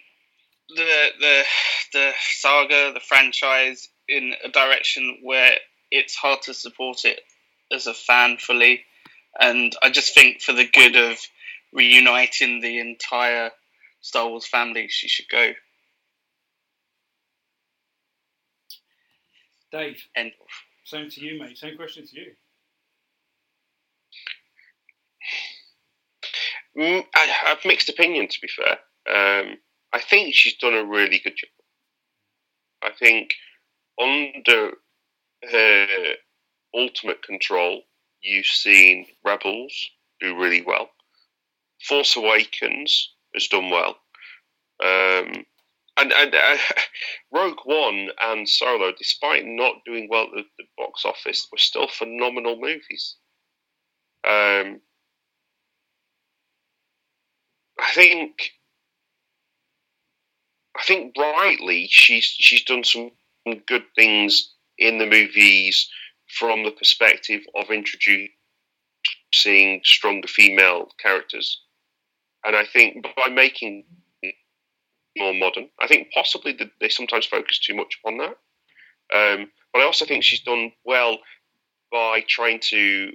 the 0.69 1.07
the 1.19 1.43
the 1.91 2.11
saga, 2.19 2.93
the 2.93 3.01
franchise, 3.01 3.89
in 4.09 4.33
a 4.43 4.49
direction 4.49 5.19
where 5.23 5.51
it's 5.91 6.15
hard 6.15 6.41
to 6.43 6.53
support 6.53 7.05
it 7.05 7.21
as 7.71 7.87
a 7.87 7.93
fan 7.93 8.37
fully, 8.37 8.81
and 9.39 9.75
I 9.81 9.89
just 9.89 10.13
think 10.13 10.41
for 10.41 10.53
the 10.53 10.67
good 10.67 10.95
of 10.95 11.17
reuniting 11.71 12.61
the 12.61 12.79
entire 12.79 13.51
Star 14.01 14.27
Wars 14.27 14.47
family, 14.47 14.87
she 14.89 15.07
should 15.07 15.29
go. 15.29 15.51
Dave, 19.71 20.01
End 20.15 20.31
of. 20.41 20.47
same 20.83 21.09
to 21.11 21.23
you, 21.23 21.39
mate. 21.39 21.57
Same 21.57 21.75
question 21.77 22.05
to 22.07 22.19
you. 22.19 22.31
Mm, 26.77 27.05
I 27.15 27.19
have 27.45 27.59
mixed 27.65 27.89
opinion, 27.89 28.27
to 28.29 28.39
be 28.41 28.47
fair. 28.47 28.77
Um, 29.09 29.57
I 29.91 29.99
think 29.99 30.33
she's 30.33 30.55
done 30.57 30.73
a 30.73 30.85
really 30.85 31.19
good 31.19 31.35
job. 31.35 31.49
I 32.81 32.91
think 32.97 33.31
under 33.99 34.71
her 35.51 35.87
ultimate 36.73 37.23
control, 37.23 37.81
you've 38.21 38.45
seen 38.45 39.05
Rebels 39.23 39.73
do 40.19 40.37
really 40.37 40.61
well. 40.61 40.89
Force 41.87 42.15
Awakens 42.15 43.13
has 43.33 43.47
done 43.47 43.69
well. 43.69 43.97
Um, 44.83 45.45
and 45.97 46.13
and 46.13 46.35
uh, 46.35 46.57
Rogue 47.33 47.59
One 47.65 48.09
and 48.21 48.47
Solo, 48.47 48.91
despite 48.97 49.43
not 49.45 49.83
doing 49.85 50.07
well 50.09 50.27
at 50.37 50.45
the, 50.57 50.63
box 50.77 51.03
office, 51.05 51.47
were 51.51 51.57
still 51.57 51.87
phenomenal 51.87 52.57
movies. 52.59 53.17
Um, 54.27 54.81
I 57.79 57.91
think, 57.93 58.51
I 60.77 60.83
think 60.83 61.13
rightly 61.17 61.87
she's 61.89 62.25
she's 62.25 62.63
done 62.63 62.83
some 62.83 63.11
good 63.67 63.83
things 63.95 64.53
in 64.77 64.97
the 64.97 65.05
movies 65.05 65.89
from 66.37 66.63
the 66.63 66.71
perspective 66.71 67.41
of 67.55 67.69
introducing 67.71 68.29
stronger 69.83 70.27
female 70.27 70.89
characters, 71.01 71.61
and 72.45 72.55
I 72.55 72.65
think 72.65 73.05
by 73.15 73.29
making 73.29 73.85
more 75.17 75.33
modern. 75.33 75.69
I 75.81 75.87
think 75.87 76.11
possibly 76.13 76.57
they 76.79 76.89
sometimes 76.89 77.25
focus 77.25 77.59
too 77.59 77.75
much 77.75 77.99
upon 78.01 78.17
that. 78.17 78.35
Um, 79.13 79.51
but 79.73 79.81
I 79.81 79.85
also 79.85 80.05
think 80.05 80.23
she's 80.23 80.41
done 80.41 80.71
well 80.85 81.17
by 81.91 82.23
trying 82.27 82.59
to 82.69 83.11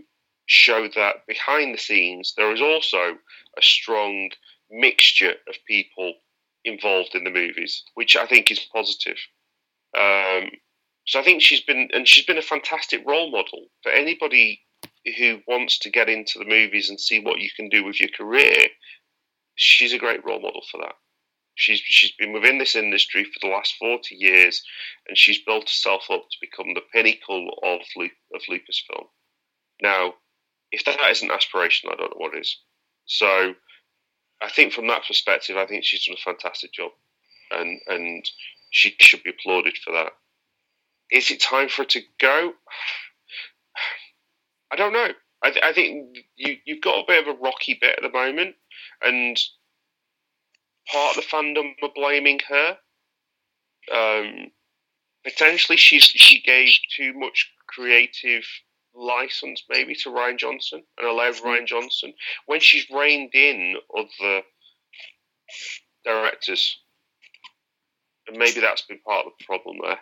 show 0.47 0.89
that 0.95 1.27
behind 1.27 1.75
the 1.75 1.79
scenes 1.79 2.35
there 2.37 2.53
is 2.53 2.61
also 2.61 3.17
a 3.57 3.63
strong 3.63 4.31
mixture 4.71 5.35
of 5.49 5.55
people 5.67 6.15
involved 6.65 7.15
in 7.15 7.25
the 7.25 7.31
movies, 7.31 7.85
which 7.95 8.17
I 8.17 8.27
think 8.27 8.51
is 8.51 8.59
positive. 8.59 9.17
Um, 9.97 10.51
so 11.07 11.21
I 11.21 11.23
think 11.23 11.43
she's 11.43 11.61
been, 11.61 11.89
and 11.93 12.09
she's 12.09 12.25
been 12.25 12.39
a 12.39 12.43
fantastic 12.43 13.03
role 13.07 13.31
model 13.31 13.67
for 13.83 13.93
anybody 13.93 14.61
who 15.19 15.41
wants 15.47 15.79
to 15.81 15.91
get 15.91 16.09
into 16.09 16.39
the 16.39 16.45
movies 16.47 16.89
and 16.89 17.01
see 17.01 17.21
what 17.21 17.41
you 17.41 17.51
can 17.55 17.69
do 17.69 17.85
with 17.85 18.01
your 18.01 18.09
career. 18.17 18.67
She's 19.55 19.93
a 19.93 19.99
great 19.99 20.25
role 20.25 20.41
model 20.41 20.63
for 20.71 20.79
that. 20.79 20.95
She's 21.57 21.81
she's 21.85 22.13
been 22.19 22.33
within 22.33 22.59
this 22.59 22.75
industry 22.75 23.25
for 23.25 23.39
the 23.41 23.53
last 23.53 23.75
forty 23.79 24.17
years, 24.17 24.63
and 25.07 25.17
she's 25.17 25.45
built 25.45 25.65
herself 25.65 26.07
up 26.11 26.23
to 26.23 26.39
become 26.41 26.75
the 26.75 26.83
pinnacle 26.93 27.51
of 27.63 27.81
of 28.35 28.41
Lucasfilm. 28.51 29.07
Now, 29.81 30.15
if 30.73 30.85
that 30.85 30.99
isn't 31.11 31.31
aspiration, 31.31 31.91
I 31.93 31.97
don't 31.97 32.11
know 32.11 32.17
what 32.17 32.37
is. 32.37 32.59
So, 33.07 33.55
I 34.43 34.49
think 34.51 34.73
from 34.73 34.89
that 34.89 35.07
perspective, 35.07 35.57
I 35.57 35.67
think 35.67 35.85
she's 35.85 36.07
done 36.07 36.17
a 36.19 36.25
fantastic 36.25 36.73
job, 36.73 36.91
and 37.53 37.81
and 37.87 38.29
she 38.75 38.95
should 39.01 39.23
be 39.23 39.31
applauded 39.31 39.79
for 39.79 39.93
that. 39.93 40.13
Is 41.11 41.31
it 41.31 41.41
time 41.41 41.69
for 41.69 41.83
her 41.83 41.87
to 41.87 42.01
go? 42.21 42.53
I 44.73 44.77
don't 44.77 44.93
know. 44.93 45.09
I, 45.45 45.51
th- 45.51 45.65
I 45.65 45.73
think 45.73 46.17
you 46.35 46.57
you've 46.65 46.83
got 46.83 46.99
a 46.99 47.07
bit 47.07 47.27
of 47.27 47.33
a 47.33 47.39
rocky 47.41 47.79
bit 47.81 47.97
at 47.97 48.03
the 48.03 48.11
moment, 48.11 48.57
and 49.01 49.39
part 50.91 51.17
of 51.17 51.23
the 51.23 51.29
fandom 51.29 51.75
were 51.81 51.91
blaming 51.95 52.41
her. 52.49 52.79
Um, 53.95 54.51
potentially, 55.23 55.77
she's 55.77 56.03
she 56.03 56.41
gave 56.41 56.71
too 56.97 57.13
much 57.15 57.53
creative 57.69 58.45
license, 58.93 59.63
maybe, 59.69 59.95
to 59.95 60.11
Rian 60.11 60.37
Johnson 60.39 60.83
and 60.99 61.07
allowed 61.07 61.35
Rian 61.35 61.67
Johnson 61.67 62.13
when 62.47 62.59
she's 62.59 62.91
reined 62.91 63.35
in 63.35 63.77
other 63.97 64.43
directors. 66.05 66.81
And 68.27 68.39
maybe 68.39 68.61
that's 68.61 68.83
been 68.83 69.01
part 69.01 69.27
of 69.27 69.33
the 69.39 69.45
problem 69.45 69.79
there. 69.83 69.99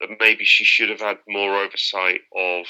That 0.00 0.16
maybe 0.18 0.44
she 0.44 0.64
should 0.64 0.90
have 0.90 1.00
had 1.00 1.18
more 1.28 1.56
oversight 1.56 2.20
of 2.36 2.66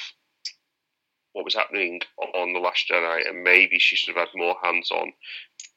what 1.33 1.45
was 1.45 1.55
happening 1.55 2.01
on 2.35 2.53
the 2.53 2.61
Last 2.61 2.89
Jedi, 2.91 3.29
and 3.29 3.43
maybe 3.43 3.79
she 3.79 3.97
should 3.97 4.15
have 4.15 4.29
had 4.29 4.39
more 4.39 4.57
hands 4.63 4.91
on 4.91 5.13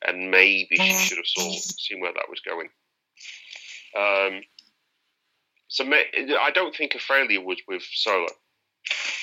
and 0.05 0.31
maybe 0.31 0.75
she 0.77 0.93
should 0.93 1.17
have 1.17 1.27
saw, 1.27 1.51
seen 1.51 1.99
where 2.01 2.13
that 2.13 2.29
was 2.29 2.39
going. 2.41 2.69
Um, 3.97 4.41
so 5.67 5.83
I 5.85 6.51
don't 6.53 6.75
think 6.75 6.95
a 6.95 6.99
failure 6.99 7.41
was 7.41 7.57
with 7.67 7.83
Solo. 7.91 8.27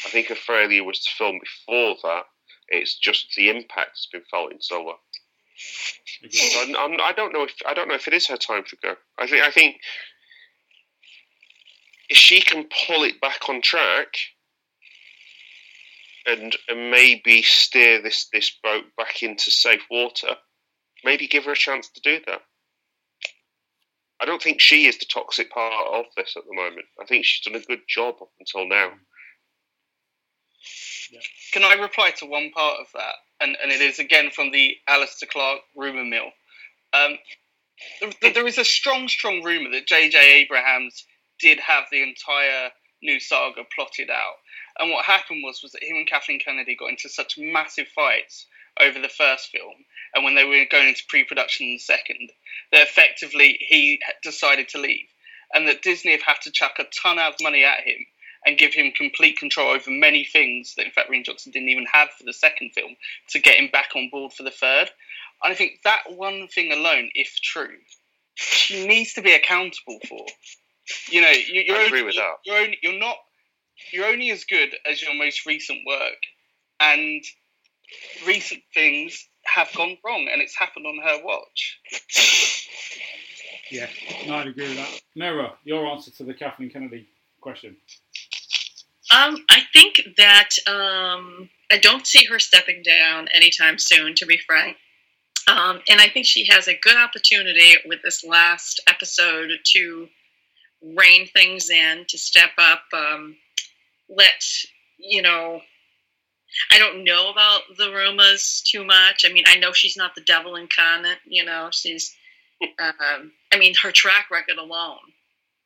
I 0.07 0.11
think 0.11 0.31
a 0.31 0.35
failure 0.35 0.85
was 0.85 1.01
to 1.05 1.15
film 1.17 1.39
before 1.39 1.97
that. 2.03 2.25
It's 2.69 2.99
just 2.99 3.35
the 3.37 3.51
impact 3.51 3.91
has 3.91 4.09
been 4.13 4.23
felt 4.31 4.53
in 4.53 4.61
Solo. 4.61 4.99
So 6.31 6.61
I'm, 6.63 6.77
I'm, 6.77 7.01
I 7.01 7.13
do 7.17 7.25
not 7.25 7.33
know 7.33 7.45
if 7.45 7.55
I 7.67 7.75
don't 7.75 7.89
know 7.89 7.95
if 7.95 8.09
it 8.09 8.15
is 8.15 8.27
her 8.29 8.37
time 8.37 8.65
to 8.69 8.77
go. 8.83 8.95
I 9.19 9.27
think 9.27 9.43
I 9.43 9.51
think 9.51 9.77
if 12.09 12.17
she 12.17 12.41
can 12.41 12.65
pull 12.87 13.03
it 13.05 13.21
back 13.21 13.49
on 13.49 13.63
track 13.63 14.17
and, 16.27 16.57
and 16.69 16.91
maybe 16.91 17.43
steer 17.43 18.03
this, 18.03 18.29
this 18.33 18.53
boat 18.63 18.85
back 18.97 19.23
into 19.23 19.51
safe 19.51 19.83
water, 19.91 20.37
maybe 21.05 21.27
give 21.27 21.45
her 21.45 21.53
a 21.53 21.57
chance 21.57 21.89
to 21.91 22.01
do 22.01 22.21
that. 22.27 22.41
I 24.21 24.27
don't 24.27 24.43
think 24.43 24.61
she 24.61 24.87
is 24.87 24.99
the 24.99 25.07
toxic 25.07 25.51
part 25.51 25.87
of 25.93 26.05
this 26.17 26.35
at 26.37 26.45
the 26.49 26.55
moment. 26.55 26.87
I 27.01 27.05
think 27.05 27.25
she's 27.25 27.45
done 27.45 27.61
a 27.61 27.65
good 27.65 27.83
job 27.89 28.17
up 28.23 28.31
until 28.39 28.67
now. 28.69 28.93
Can 31.53 31.63
I 31.63 31.75
reply 31.75 32.11
to 32.19 32.27
one 32.27 32.51
part 32.51 32.81
of 32.81 32.87
that? 32.95 33.15
And, 33.45 33.59
and 33.63 33.71
it 33.71 33.83
is 33.83 33.99
again 33.99 34.31
from 34.31 34.53
the 34.53 34.75
Alistair 34.89 35.29
Clark 35.31 35.61
rumour 35.77 36.05
mill. 36.05 36.31
Um, 36.95 37.19
there, 38.23 38.33
there 38.33 38.47
is 38.47 38.57
a 38.57 38.65
strong, 38.65 39.07
strong 39.07 39.43
rumour 39.43 39.71
that 39.73 39.87
J.J. 39.87 40.19
Abrams 40.19 41.05
did 41.39 41.61
have 41.61 41.85
the 41.93 42.03
entire 42.03 42.71
new 43.03 43.21
saga 43.21 43.61
plotted 43.77 44.09
out. 44.09 44.37
And 44.79 44.91
what 44.91 45.05
happened 45.05 45.43
was 45.45 45.61
was 45.63 45.73
that 45.73 45.83
him 45.83 45.99
and 45.99 46.07
Kathleen 46.07 46.41
Kennedy 46.41 46.75
got 46.75 46.89
into 46.89 47.11
such 47.11 47.37
massive 47.37 47.89
fights 47.89 48.47
over 48.81 48.99
the 48.99 49.11
first 49.11 49.51
film, 49.51 49.75
and 50.15 50.25
when 50.25 50.35
they 50.35 50.45
were 50.45 50.65
going 50.71 50.89
into 50.89 51.05
pre-production 51.09 51.67
in 51.67 51.75
the 51.75 51.79
second, 51.79 52.33
that 52.73 52.81
effectively 52.81 53.59
he 53.61 54.01
decided 54.23 54.71
to 54.71 54.81
leave, 54.81 55.07
and 55.53 55.69
that 55.69 55.83
Disney 55.83 56.13
have 56.13 56.23
had 56.23 56.41
to 56.45 56.51
chuck 56.51 56.77
a 56.79 56.85
ton 56.85 57.19
of 57.19 57.35
money 57.43 57.63
at 57.63 57.85
him 57.85 58.07
and 58.47 58.59
give 58.59 58.75
him 58.75 58.93
complete 58.93 59.39
control 59.39 59.71
over 59.71 59.91
many 59.91 60.25
things 60.25 60.75
that 60.77 60.87
in 60.87 60.93
fact 60.93 61.11
Rian 61.11 61.25
Johnson 61.25 61.53
didn't 61.53 61.69
even 61.69 61.87
have 61.93 62.11
for 62.11 62.25
the 62.25 62.33
second 62.33 62.73
film 62.75 62.97
to 63.31 63.39
get 63.39 63.57
him 63.57 63.69
back 63.73 63.91
on 63.97 64.09
board 64.11 64.33
for 64.33 64.43
the 64.43 64.51
third. 64.51 64.91
And 65.43 65.53
I 65.53 65.55
think 65.55 65.81
that 65.85 66.03
one 66.09 66.49
thing 66.49 66.73
alone, 66.73 67.11
if 67.15 67.39
true, 67.43 67.77
she 68.35 68.87
needs 68.87 69.15
to 69.15 69.23
be 69.23 69.35
accountable 69.35 69.99
for. 70.09 70.27
You 71.11 71.23
know, 71.23 71.31
you're, 71.31 71.77
I 71.77 71.85
agree 71.85 72.01
only, 72.01 72.03
with 72.05 72.17
that. 72.17 72.35
You're, 72.45 72.59
only, 72.59 72.79
you're 72.83 72.99
not. 72.99 73.17
You're 73.93 74.07
only 74.07 74.31
as 74.31 74.45
good 74.45 74.71
as 74.91 75.03
your 75.03 75.15
most 75.15 75.47
recent 75.47 75.81
work, 75.87 76.19
and 76.81 77.23
recent 78.27 78.63
things 78.73 79.27
have 79.45 79.69
gone 79.75 79.97
wrong, 80.05 80.29
and 80.31 80.43
it's 80.43 80.57
happened 80.57 80.87
on 80.87 80.99
her 80.99 81.25
watch. 81.25 81.81
Yeah, 83.71 83.89
no, 84.27 84.37
I'd 84.37 84.49
agree 84.49 84.69
with 84.69 84.77
that. 84.77 85.01
Mira, 85.15 85.55
your 85.65 85.87
answer 85.87 86.11
to 86.13 86.25
the 86.25 86.35
Kathleen 86.35 86.71
Kennedy 86.71 87.09
question. 87.41 87.77
Um, 89.11 89.45
I 89.51 89.61
think 89.73 90.01
that 90.17 90.51
um, 90.67 91.51
I 91.71 91.79
don't 91.79 92.07
see 92.07 92.25
her 92.27 92.39
stepping 92.39 92.83
down 92.83 93.29
anytime 93.29 93.79
soon, 93.79 94.15
to 94.17 94.27
be 94.27 94.39
frank. 94.39 94.77
Um, 95.47 95.81
and 95.89 96.01
I 96.01 96.09
think 96.09 96.27
she 96.27 96.47
has 96.47 96.69
a 96.69 96.79
good 96.79 96.97
opportunity 96.97 97.75
with 97.87 98.01
this 98.03 98.25
last 98.25 98.81
episode 98.89 99.51
to 99.75 100.09
rein 100.97 101.27
things 101.27 101.69
in, 101.69 102.07
to 102.09 102.19
step 102.19 102.51
up, 102.59 102.83
um, 102.95 103.37
let, 104.09 104.43
you 104.99 105.21
know, 105.21 105.61
I 106.71 106.79
don't 106.79 107.05
know 107.05 107.31
about 107.31 107.63
the 107.77 107.91
rumors 107.91 108.63
too 108.67 108.85
much. 108.85 109.25
I 109.27 109.33
mean, 109.33 109.45
I 109.47 109.57
know 109.57 109.73
she's 109.73 109.97
not 109.97 110.15
the 110.15 110.23
devil 110.23 110.57
incarnate. 110.57 111.19
You 111.27 111.45
know, 111.45 111.69
she's. 111.73 112.15
Um, 112.63 113.33
I 113.53 113.59
mean, 113.59 113.75
her 113.83 113.91
track 113.91 114.31
record 114.31 114.57
alone 114.57 115.13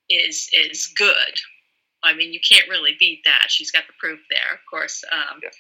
is 0.09 0.49
is 0.53 0.87
good. 0.97 1.15
I 2.03 2.15
mean, 2.15 2.33
you 2.33 2.41
can't 2.47 2.69
really 2.69 2.93
beat 2.99 3.23
that. 3.25 3.47
She's 3.49 3.71
got 3.71 3.87
the 3.87 3.93
proof 3.99 4.21
there. 4.31 4.55
Of 4.55 4.61
course, 4.71 5.05
um, 5.13 5.41
yeah. 5.43 5.51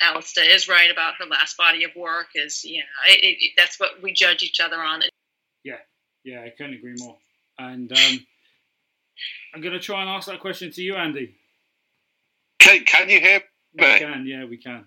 Alistair 0.00 0.48
is 0.48 0.68
right 0.68 0.90
about 0.90 1.14
her 1.18 1.26
last 1.26 1.56
body 1.56 1.84
of 1.84 1.90
work. 1.96 2.28
Is 2.34 2.64
you 2.64 2.78
know, 2.78 3.12
it, 3.12 3.36
it, 3.40 3.52
that's 3.56 3.80
what 3.80 4.02
we 4.02 4.12
judge 4.12 4.42
each 4.42 4.60
other 4.60 4.76
on. 4.76 5.02
Yeah, 5.64 5.78
yeah, 6.24 6.42
I 6.42 6.50
couldn't 6.50 6.74
agree 6.74 6.94
more. 6.98 7.16
And 7.58 7.90
um, 7.90 7.98
I'm 9.54 9.60
going 9.60 9.74
to 9.74 9.80
try 9.80 10.02
and 10.02 10.10
ask 10.10 10.28
that 10.28 10.40
question 10.40 10.70
to 10.72 10.82
you, 10.82 10.96
Andy. 10.96 11.34
Can, 12.58 12.84
can 12.84 13.08
you 13.08 13.20
hear 13.20 13.40
we 13.76 13.98
can, 13.98 14.26
yeah, 14.26 14.44
we 14.44 14.56
can. 14.56 14.86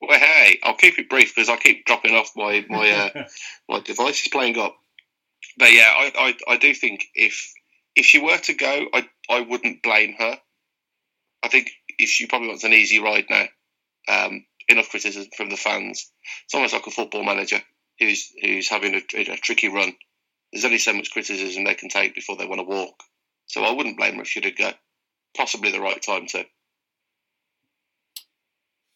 Well, 0.00 0.18
hey, 0.18 0.58
I'll 0.62 0.76
keep 0.76 0.98
it 0.98 1.08
brief 1.08 1.34
because 1.34 1.48
I 1.48 1.56
keep 1.56 1.84
dropping 1.86 2.14
off 2.14 2.32
my 2.36 2.64
my 2.68 2.90
uh, 2.90 3.24
my 3.68 3.80
device 3.80 4.22
is 4.22 4.28
playing 4.28 4.58
up. 4.58 4.76
But 5.56 5.72
yeah, 5.72 5.88
I, 5.88 6.12
I 6.48 6.52
I 6.54 6.56
do 6.56 6.74
think 6.74 7.06
if 7.14 7.52
if 7.98 8.06
she 8.06 8.18
were 8.18 8.38
to 8.38 8.54
go, 8.54 8.86
I 8.94 9.08
I 9.28 9.40
wouldn't 9.40 9.82
blame 9.82 10.14
her. 10.18 10.38
I 11.42 11.48
think 11.48 11.70
if 11.98 12.08
she 12.08 12.26
probably 12.26 12.48
wants 12.48 12.64
an 12.64 12.72
easy 12.72 13.00
ride 13.00 13.26
now, 13.28 13.46
um, 14.08 14.44
enough 14.68 14.88
criticism 14.90 15.28
from 15.36 15.50
the 15.50 15.56
fans. 15.56 16.10
It's 16.44 16.54
almost 16.54 16.72
like 16.72 16.86
a 16.86 16.90
football 16.90 17.24
manager 17.24 17.60
who's 17.98 18.32
who's 18.40 18.68
having 18.68 18.94
a, 18.94 19.02
a 19.18 19.36
tricky 19.36 19.68
run. 19.68 19.92
There's 20.52 20.64
only 20.64 20.78
so 20.78 20.94
much 20.94 21.10
criticism 21.10 21.64
they 21.64 21.74
can 21.74 21.88
take 21.88 22.14
before 22.14 22.36
they 22.36 22.46
want 22.46 22.60
to 22.60 22.64
walk. 22.64 23.02
So 23.46 23.62
I 23.64 23.72
wouldn't 23.72 23.98
blame 23.98 24.16
her 24.16 24.22
if 24.22 24.28
she 24.28 24.40
did 24.40 24.56
go. 24.56 24.70
Possibly 25.36 25.72
the 25.72 25.80
right 25.80 26.00
time 26.00 26.26
to. 26.28 26.46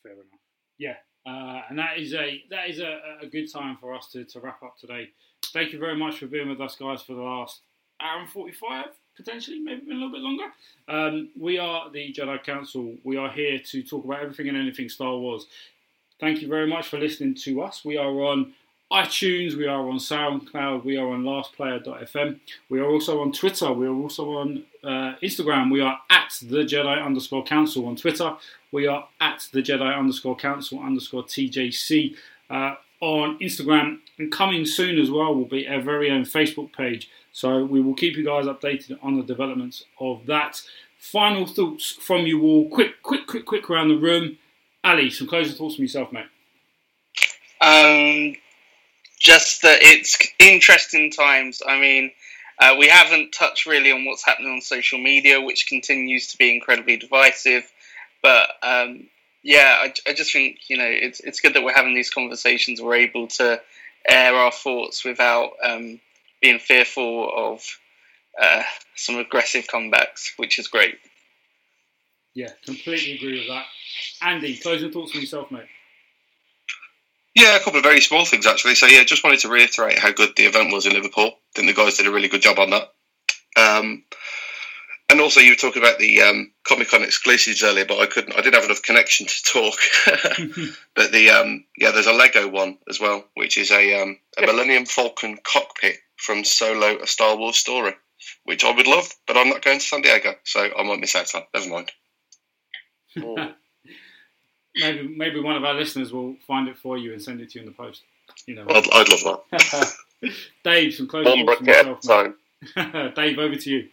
Fair 0.02 0.12
enough. 0.12 0.40
Yeah, 0.78 0.96
Uh, 1.26 1.62
and 1.68 1.78
that 1.78 1.98
is 1.98 2.14
a 2.14 2.42
that 2.50 2.70
is 2.70 2.78
a, 2.80 2.98
a 3.22 3.26
good 3.26 3.52
time 3.52 3.76
for 3.80 3.94
us 3.94 4.08
to, 4.12 4.24
to 4.24 4.40
wrap 4.40 4.62
up 4.62 4.76
today. 4.78 5.08
Thank 5.52 5.72
you 5.72 5.78
very 5.78 5.96
much 5.96 6.18
for 6.18 6.26
being 6.26 6.48
with 6.48 6.60
us, 6.60 6.76
guys, 6.76 7.02
for 7.02 7.14
the 7.14 7.22
last 7.22 7.60
hour 8.02 8.20
and 8.20 8.30
forty 8.30 8.52
five, 8.52 8.86
potentially, 9.16 9.58
maybe 9.60 9.90
a 9.90 9.94
little 9.94 10.10
bit 10.10 10.20
longer. 10.20 10.46
Um, 10.88 11.30
we 11.38 11.58
are 11.58 11.90
the 11.90 12.12
Jedi 12.12 12.42
Council. 12.44 12.94
We 13.04 13.16
are 13.16 13.30
here 13.30 13.58
to 13.58 13.82
talk 13.82 14.04
about 14.04 14.20
everything 14.20 14.48
and 14.48 14.58
anything 14.58 14.88
Star 14.88 15.16
Wars. 15.16 15.46
Thank 16.20 16.40
you 16.40 16.48
very 16.48 16.66
much 16.68 16.88
for 16.88 16.98
listening 16.98 17.34
to 17.34 17.62
us. 17.62 17.84
We 17.84 17.96
are 17.96 18.10
on 18.10 18.54
iTunes, 18.92 19.54
we 19.54 19.66
are 19.66 19.88
on 19.88 19.96
SoundCloud, 19.96 20.84
we 20.84 20.98
are 20.98 21.08
on 21.08 21.22
LastPlayer.fm, 21.22 22.38
we 22.68 22.78
are 22.78 22.84
also 22.84 23.22
on 23.22 23.32
Twitter, 23.32 23.72
we 23.72 23.86
are 23.86 23.94
also 23.94 24.36
on 24.36 24.64
uh, 24.84 25.14
Instagram, 25.22 25.72
we 25.72 25.80
are 25.80 25.98
at 26.10 26.38
the 26.42 26.58
Jedi 26.58 27.02
underscore 27.02 27.42
Council 27.42 27.86
on 27.86 27.96
Twitter, 27.96 28.36
we 28.70 28.86
are 28.86 29.08
at 29.18 29.48
the 29.52 29.62
Jedi 29.62 29.96
underscore 29.96 30.36
Council 30.36 30.78
underscore 30.78 31.22
TJC 31.22 32.14
uh, 32.50 32.74
on 33.02 33.36
Instagram, 33.40 33.98
and 34.16 34.30
coming 34.30 34.64
soon 34.64 34.98
as 34.98 35.10
well 35.10 35.34
will 35.34 35.44
be 35.44 35.68
our 35.68 35.80
very 35.80 36.08
own 36.08 36.22
Facebook 36.22 36.72
page. 36.72 37.10
So 37.32 37.64
we 37.64 37.80
will 37.80 37.94
keep 37.94 38.16
you 38.16 38.24
guys 38.24 38.46
updated 38.46 38.96
on 39.02 39.16
the 39.16 39.24
developments 39.24 39.84
of 39.98 40.24
that. 40.26 40.62
Final 40.98 41.46
thoughts 41.46 41.90
from 41.90 42.26
you 42.26 42.42
all. 42.42 42.68
Quick, 42.68 43.02
quick, 43.02 43.26
quick, 43.26 43.44
quick 43.44 43.68
around 43.68 43.88
the 43.88 43.96
room. 43.96 44.38
Ali, 44.84 45.10
some 45.10 45.26
closing 45.26 45.56
thoughts 45.56 45.74
from 45.74 45.82
yourself, 45.82 46.12
mate. 46.12 46.26
Um, 47.60 48.36
just 49.18 49.62
that 49.62 49.78
it's 49.82 50.16
interesting 50.38 51.10
times. 51.10 51.60
I 51.66 51.80
mean, 51.80 52.12
uh, 52.60 52.76
we 52.78 52.86
haven't 52.86 53.32
touched 53.32 53.66
really 53.66 53.90
on 53.90 54.04
what's 54.04 54.24
happening 54.24 54.52
on 54.52 54.60
social 54.60 54.98
media, 54.98 55.40
which 55.40 55.66
continues 55.66 56.28
to 56.28 56.36
be 56.36 56.54
incredibly 56.54 56.98
divisive. 56.98 57.64
But 58.22 58.48
um, 58.62 59.08
yeah, 59.42 59.76
I, 59.80 59.92
I, 60.08 60.12
just 60.12 60.32
think 60.32 60.58
you 60.68 60.76
know 60.76 60.88
it's 60.88 61.20
it's 61.20 61.40
good 61.40 61.54
that 61.54 61.64
we're 61.64 61.74
having 61.74 61.94
these 61.94 62.10
conversations. 62.10 62.80
We're 62.80 62.96
able 62.96 63.26
to 63.28 63.60
air 64.08 64.34
our 64.34 64.52
thoughts 64.52 65.04
without 65.04 65.52
um, 65.62 66.00
being 66.40 66.58
fearful 66.58 67.30
of 67.34 67.64
uh, 68.40 68.62
some 68.94 69.16
aggressive 69.16 69.66
comebacks, 69.66 70.32
which 70.36 70.58
is 70.58 70.68
great. 70.68 70.98
Yeah, 72.34 72.50
completely 72.64 73.12
agree 73.12 73.40
with 73.40 73.48
that. 73.48 73.66
Andy, 74.22 74.56
closing 74.56 74.90
thoughts 74.90 75.12
from 75.12 75.20
yourself, 75.20 75.50
mate. 75.50 75.66
Yeah, 77.34 77.56
a 77.56 77.60
couple 77.60 77.78
of 77.78 77.84
very 77.84 78.00
small 78.00 78.24
things 78.24 78.46
actually. 78.46 78.74
So 78.74 78.86
yeah, 78.86 79.04
just 79.04 79.24
wanted 79.24 79.40
to 79.40 79.48
reiterate 79.48 79.98
how 79.98 80.12
good 80.12 80.36
the 80.36 80.44
event 80.44 80.72
was 80.72 80.86
in 80.86 80.92
Liverpool. 80.92 81.26
I 81.26 81.32
think 81.54 81.68
the 81.68 81.74
guys 81.74 81.96
did 81.96 82.06
a 82.06 82.12
really 82.12 82.28
good 82.28 82.42
job 82.42 82.58
on 82.58 82.70
that. 82.70 82.92
Um, 83.56 84.04
and 85.12 85.20
also, 85.20 85.40
you 85.40 85.50
were 85.50 85.56
talking 85.56 85.82
about 85.82 85.98
the 85.98 86.22
um, 86.22 86.50
Comic 86.64 86.88
Con 86.88 87.02
exclusives 87.02 87.62
earlier, 87.62 87.84
but 87.84 87.98
I 87.98 88.06
couldn't. 88.06 88.32
I 88.32 88.40
didn't 88.40 88.54
have 88.54 88.64
enough 88.64 88.82
connection 88.82 89.26
to 89.26 89.42
talk. 89.44 89.74
but 90.96 91.12
the 91.12 91.28
um, 91.28 91.66
yeah, 91.76 91.90
there's 91.90 92.06
a 92.06 92.14
Lego 92.14 92.48
one 92.48 92.78
as 92.88 92.98
well, 92.98 93.22
which 93.34 93.58
is 93.58 93.70
a 93.70 94.02
um, 94.02 94.18
a 94.38 94.46
Millennium 94.46 94.86
Falcon 94.86 95.38
cockpit 95.44 95.98
from 96.16 96.44
Solo: 96.44 96.96
A 96.96 97.06
Star 97.06 97.36
Wars 97.36 97.56
Story, 97.56 97.92
which 98.44 98.64
I 98.64 98.74
would 98.74 98.86
love, 98.86 99.06
but 99.26 99.36
I'm 99.36 99.50
not 99.50 99.62
going 99.62 99.80
to 99.80 99.84
San 99.84 100.00
Diego, 100.00 100.34
so 100.44 100.70
I 100.74 100.82
might 100.82 101.00
miss 101.00 101.14
out 101.14 101.34
on. 101.34 101.42
Never 101.52 101.68
mind. 101.68 101.92
maybe 104.76 105.08
maybe 105.14 105.40
one 105.40 105.56
of 105.56 105.64
our 105.64 105.74
listeners 105.74 106.10
will 106.10 106.36
find 106.46 106.68
it 106.68 106.78
for 106.78 106.96
you 106.96 107.12
and 107.12 107.20
send 107.20 107.42
it 107.42 107.50
to 107.50 107.58
you 107.58 107.66
in 107.66 107.70
the 107.70 107.76
post. 107.76 108.00
You 108.46 108.54
know, 108.54 108.66
I'd, 108.66 108.90
I'd 108.90 109.08
love 109.10 109.42
that. 109.50 109.92
Dave, 110.64 110.94
some 110.94 111.06
closing 111.06 111.44
thoughts 111.44 111.58
from 111.58 111.66
yourself, 111.66 113.14
Dave, 113.14 113.38
over 113.38 113.56
to 113.56 113.70
you. 113.70 113.88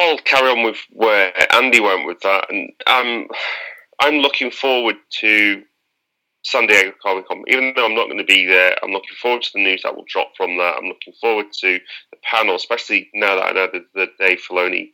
I'll 0.00 0.18
carry 0.18 0.50
on 0.50 0.62
with 0.62 0.78
where 0.90 1.32
Andy 1.52 1.78
went 1.78 2.06
with 2.06 2.20
that, 2.20 2.46
and 2.50 2.70
um, 2.86 3.28
I'm 4.00 4.16
looking 4.16 4.50
forward 4.50 4.96
to 5.20 5.62
San 6.42 6.66
Diego 6.66 6.92
Comic 7.02 7.28
Con. 7.28 7.44
Even 7.48 7.74
though 7.76 7.84
I'm 7.84 7.94
not 7.94 8.06
going 8.06 8.18
to 8.18 8.24
be 8.24 8.46
there, 8.46 8.76
I'm 8.82 8.92
looking 8.92 9.16
forward 9.20 9.42
to 9.42 9.50
the 9.54 9.62
news 9.62 9.82
that 9.82 9.94
will 9.94 10.06
drop 10.08 10.32
from 10.36 10.56
that. 10.56 10.76
I'm 10.78 10.88
looking 10.88 11.12
forward 11.20 11.46
to 11.60 11.78
the 11.78 12.18
panel, 12.22 12.56
especially 12.56 13.10
now 13.12 13.36
that 13.36 13.44
I 13.44 13.52
know 13.52 13.68
the, 13.70 13.84
the 13.94 14.06
Dave 14.18 14.40
Filoni 14.48 14.92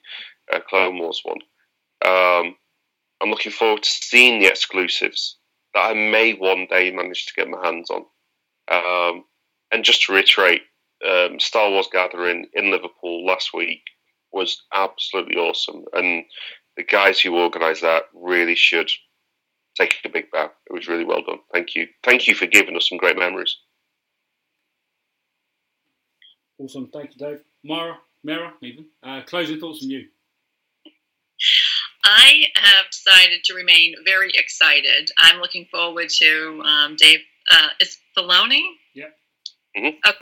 uh, 0.53 0.59
Clone 0.69 0.99
Wars 0.99 1.23
one. 1.25 1.39
Um, 2.05 2.57
I'm 3.23 3.31
looking 3.31 3.53
forward 3.53 3.85
to 3.85 3.91
seeing 3.91 4.41
the 4.41 4.49
exclusives 4.49 5.39
that 5.75 5.87
I 5.87 5.95
may 5.95 6.35
one 6.35 6.67
day 6.69 6.91
manage 6.91 7.27
to 7.27 7.35
get 7.37 7.49
my 7.49 7.65
hands 7.65 7.91
on. 7.91 8.05
Um, 8.69 9.25
and 9.71 9.85
just 9.85 10.03
to 10.03 10.15
reiterate, 10.15 10.63
um, 11.09 11.39
Star 11.39 11.71
Wars 11.71 11.89
Gathering 11.93 12.49
in 12.55 12.73
Liverpool 12.73 13.25
last 13.25 13.55
week 13.55 13.83
was 14.37 14.63
absolutely 14.73 15.37
awesome, 15.37 15.85
and 15.93 16.25
the 16.77 16.85
guys 16.85 17.19
who 17.19 17.37
organised 17.37 17.83
that 17.83 18.05
really 18.15 18.55
should 18.55 18.91
take 19.77 19.97
a 20.05 20.09
big 20.09 20.31
bow. 20.31 20.51
It 20.67 20.73
was 20.73 20.89
really 20.89 21.05
well 21.05 21.23
done. 21.23 21.39
Thank 21.53 21.75
you. 21.75 21.87
Thank 22.05 22.29
you 22.29 22.35
for 22.35 22.47
giving 22.47 22.77
us 22.77 22.89
some 22.89 22.99
great 22.99 23.19
memories. 23.19 23.57
Awesome. 26.59 26.89
Thank 26.93 27.11
you, 27.15 27.27
Dave. 27.27 27.41
Mara, 27.65 27.99
Mara, 28.25 28.53
even. 28.63 28.87
Uh, 29.03 29.23
closing 29.27 29.61
thoughts 29.61 29.81
from 29.81 29.91
you. 29.91 30.07
I 32.05 32.45
have 32.57 32.87
decided 32.91 33.45
to 33.45 33.55
remain 33.55 33.95
very 34.05 34.31
excited. 34.35 35.11
I'm 35.19 35.41
looking 35.41 35.67
forward 35.71 36.09
to 36.09 36.63
um, 36.65 36.97
Dave. 36.97 37.21
Uh, 37.51 37.69
is 37.81 37.99
Filoni? 38.17 38.63
Yeah. 38.95 39.07
Mm-hmm. 39.77 39.99
Uh, 40.05 40.13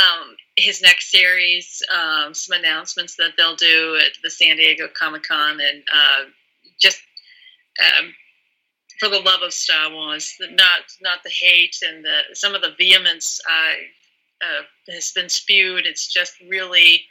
um, 0.00 0.36
his 0.56 0.82
next 0.82 1.10
series, 1.10 1.82
um, 1.94 2.34
some 2.34 2.58
announcements 2.58 3.16
that 3.16 3.32
they'll 3.36 3.56
do 3.56 3.98
at 4.04 4.12
the 4.22 4.30
San 4.30 4.56
Diego 4.56 4.88
Comic 4.98 5.24
Con, 5.24 5.60
and 5.60 5.82
uh, 5.92 6.24
just 6.80 7.00
um, 7.80 8.12
for 8.98 9.08
the 9.08 9.20
love 9.20 9.42
of 9.42 9.52
Star 9.52 9.90
Wars, 9.92 10.34
not 10.40 10.80
not 11.00 11.22
the 11.22 11.30
hate 11.30 11.76
and 11.82 12.04
the 12.04 12.20
some 12.34 12.54
of 12.54 12.62
the 12.62 12.74
vehemence 12.78 13.40
uh, 13.48 14.92
has 14.92 15.12
been 15.12 15.28
spewed. 15.28 15.86
It's 15.86 16.12
just 16.12 16.34
really 16.48 17.02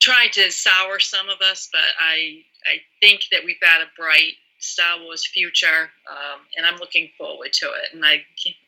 tried 0.00 0.32
to 0.32 0.50
sour 0.50 0.98
some 0.98 1.28
of 1.28 1.40
us, 1.40 1.68
but 1.72 1.80
I 2.00 2.42
I 2.66 2.80
think 3.00 3.22
that 3.30 3.44
we've 3.44 3.60
got 3.60 3.82
a 3.82 3.86
bright 3.96 4.34
Star 4.58 5.00
Wars 5.02 5.26
future, 5.26 5.90
um, 6.10 6.40
and 6.56 6.66
I'm 6.66 6.78
looking 6.78 7.10
forward 7.16 7.52
to 7.54 7.66
it. 7.66 7.94
And 7.94 8.04
I 8.04 8.24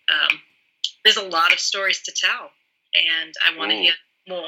um, 0.09 0.41
there's 1.05 1.17
a 1.17 1.29
lot 1.29 1.53
of 1.53 1.59
stories 1.59 2.03
to 2.03 2.13
tell, 2.13 2.51
and 2.95 3.35
I 3.47 3.57
want 3.57 3.71
to 3.71 3.77
hear 3.77 3.93
more. 4.29 4.47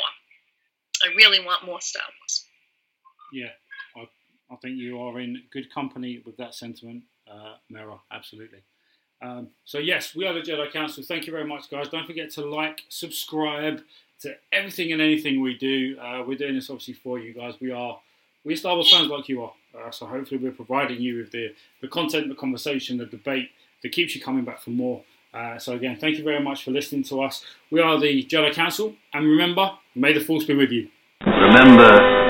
I 1.03 1.15
really 1.17 1.45
want 1.45 1.65
more 1.65 1.81
Star 1.81 2.03
Wars. 2.21 2.45
Yeah, 3.33 3.51
I, 3.97 4.09
I 4.51 4.57
think 4.57 4.77
you 4.77 5.01
are 5.01 5.19
in 5.21 5.43
good 5.53 5.73
company 5.73 6.23
with 6.25 6.37
that 6.37 6.55
sentiment, 6.55 7.03
uh, 7.31 7.55
Mera. 7.69 7.99
Absolutely. 8.13 8.61
Um, 9.23 9.49
so 9.65 9.79
yes, 9.79 10.15
we 10.15 10.27
are 10.27 10.35
the 10.35 10.41
Jedi 10.41 10.71
Council. 10.73 11.03
Thank 11.03 11.27
you 11.27 11.33
very 11.33 11.47
much, 11.47 11.71
guys. 11.71 11.89
Don't 11.89 12.07
forget 12.07 12.31
to 12.33 12.45
like, 12.45 12.83
subscribe, 12.89 13.83
to 14.21 14.37
everything 14.53 14.93
and 14.93 15.03
anything 15.03 15.41
we 15.41 15.57
do. 15.57 15.99
Uh, 15.99 16.23
we're 16.27 16.39
doing 16.39 16.55
this 16.55 16.71
obviously 16.71 16.95
for 16.95 17.19
you 17.19 17.33
guys. 17.33 17.55
We 17.61 17.71
are 17.71 17.99
we're 18.45 18.57
Star 18.57 18.75
Wars 18.75 18.91
fans 18.91 19.09
like 19.09 19.29
you 19.29 19.43
are. 19.43 19.53
Uh, 19.77 19.91
so 19.91 20.07
hopefully 20.07 20.39
we're 20.39 20.53
providing 20.53 21.01
you 21.01 21.19
with 21.19 21.33
the, 21.33 21.55
the 21.81 21.89
content, 21.89 22.29
the 22.29 22.35
conversation, 22.35 22.99
the 22.99 23.07
debate 23.07 23.51
that 23.83 23.93
keeps 23.93 24.15
you 24.15 24.21
coming 24.21 24.45
back 24.45 24.61
for 24.61 24.71
more. 24.71 25.03
Uh, 25.35 25.59
so 25.59 25.75
again, 25.75 25.97
thank 25.97 26.17
you 26.17 26.25
very 26.25 26.41
much 26.43 26.65
for 26.65 26.71
listening 26.71 27.03
to 27.05 27.23
us. 27.23 27.45
We 27.71 27.81
are 27.81 27.99
the 27.99 28.25
Jedi 28.25 28.53
Council, 28.55 28.95
and 29.13 29.27
remember, 29.27 29.73
may 29.95 30.13
the 30.13 30.21
Force 30.21 30.45
be 30.45 30.55
with 30.55 30.71
you. 30.71 30.89
Remember, 31.27 32.24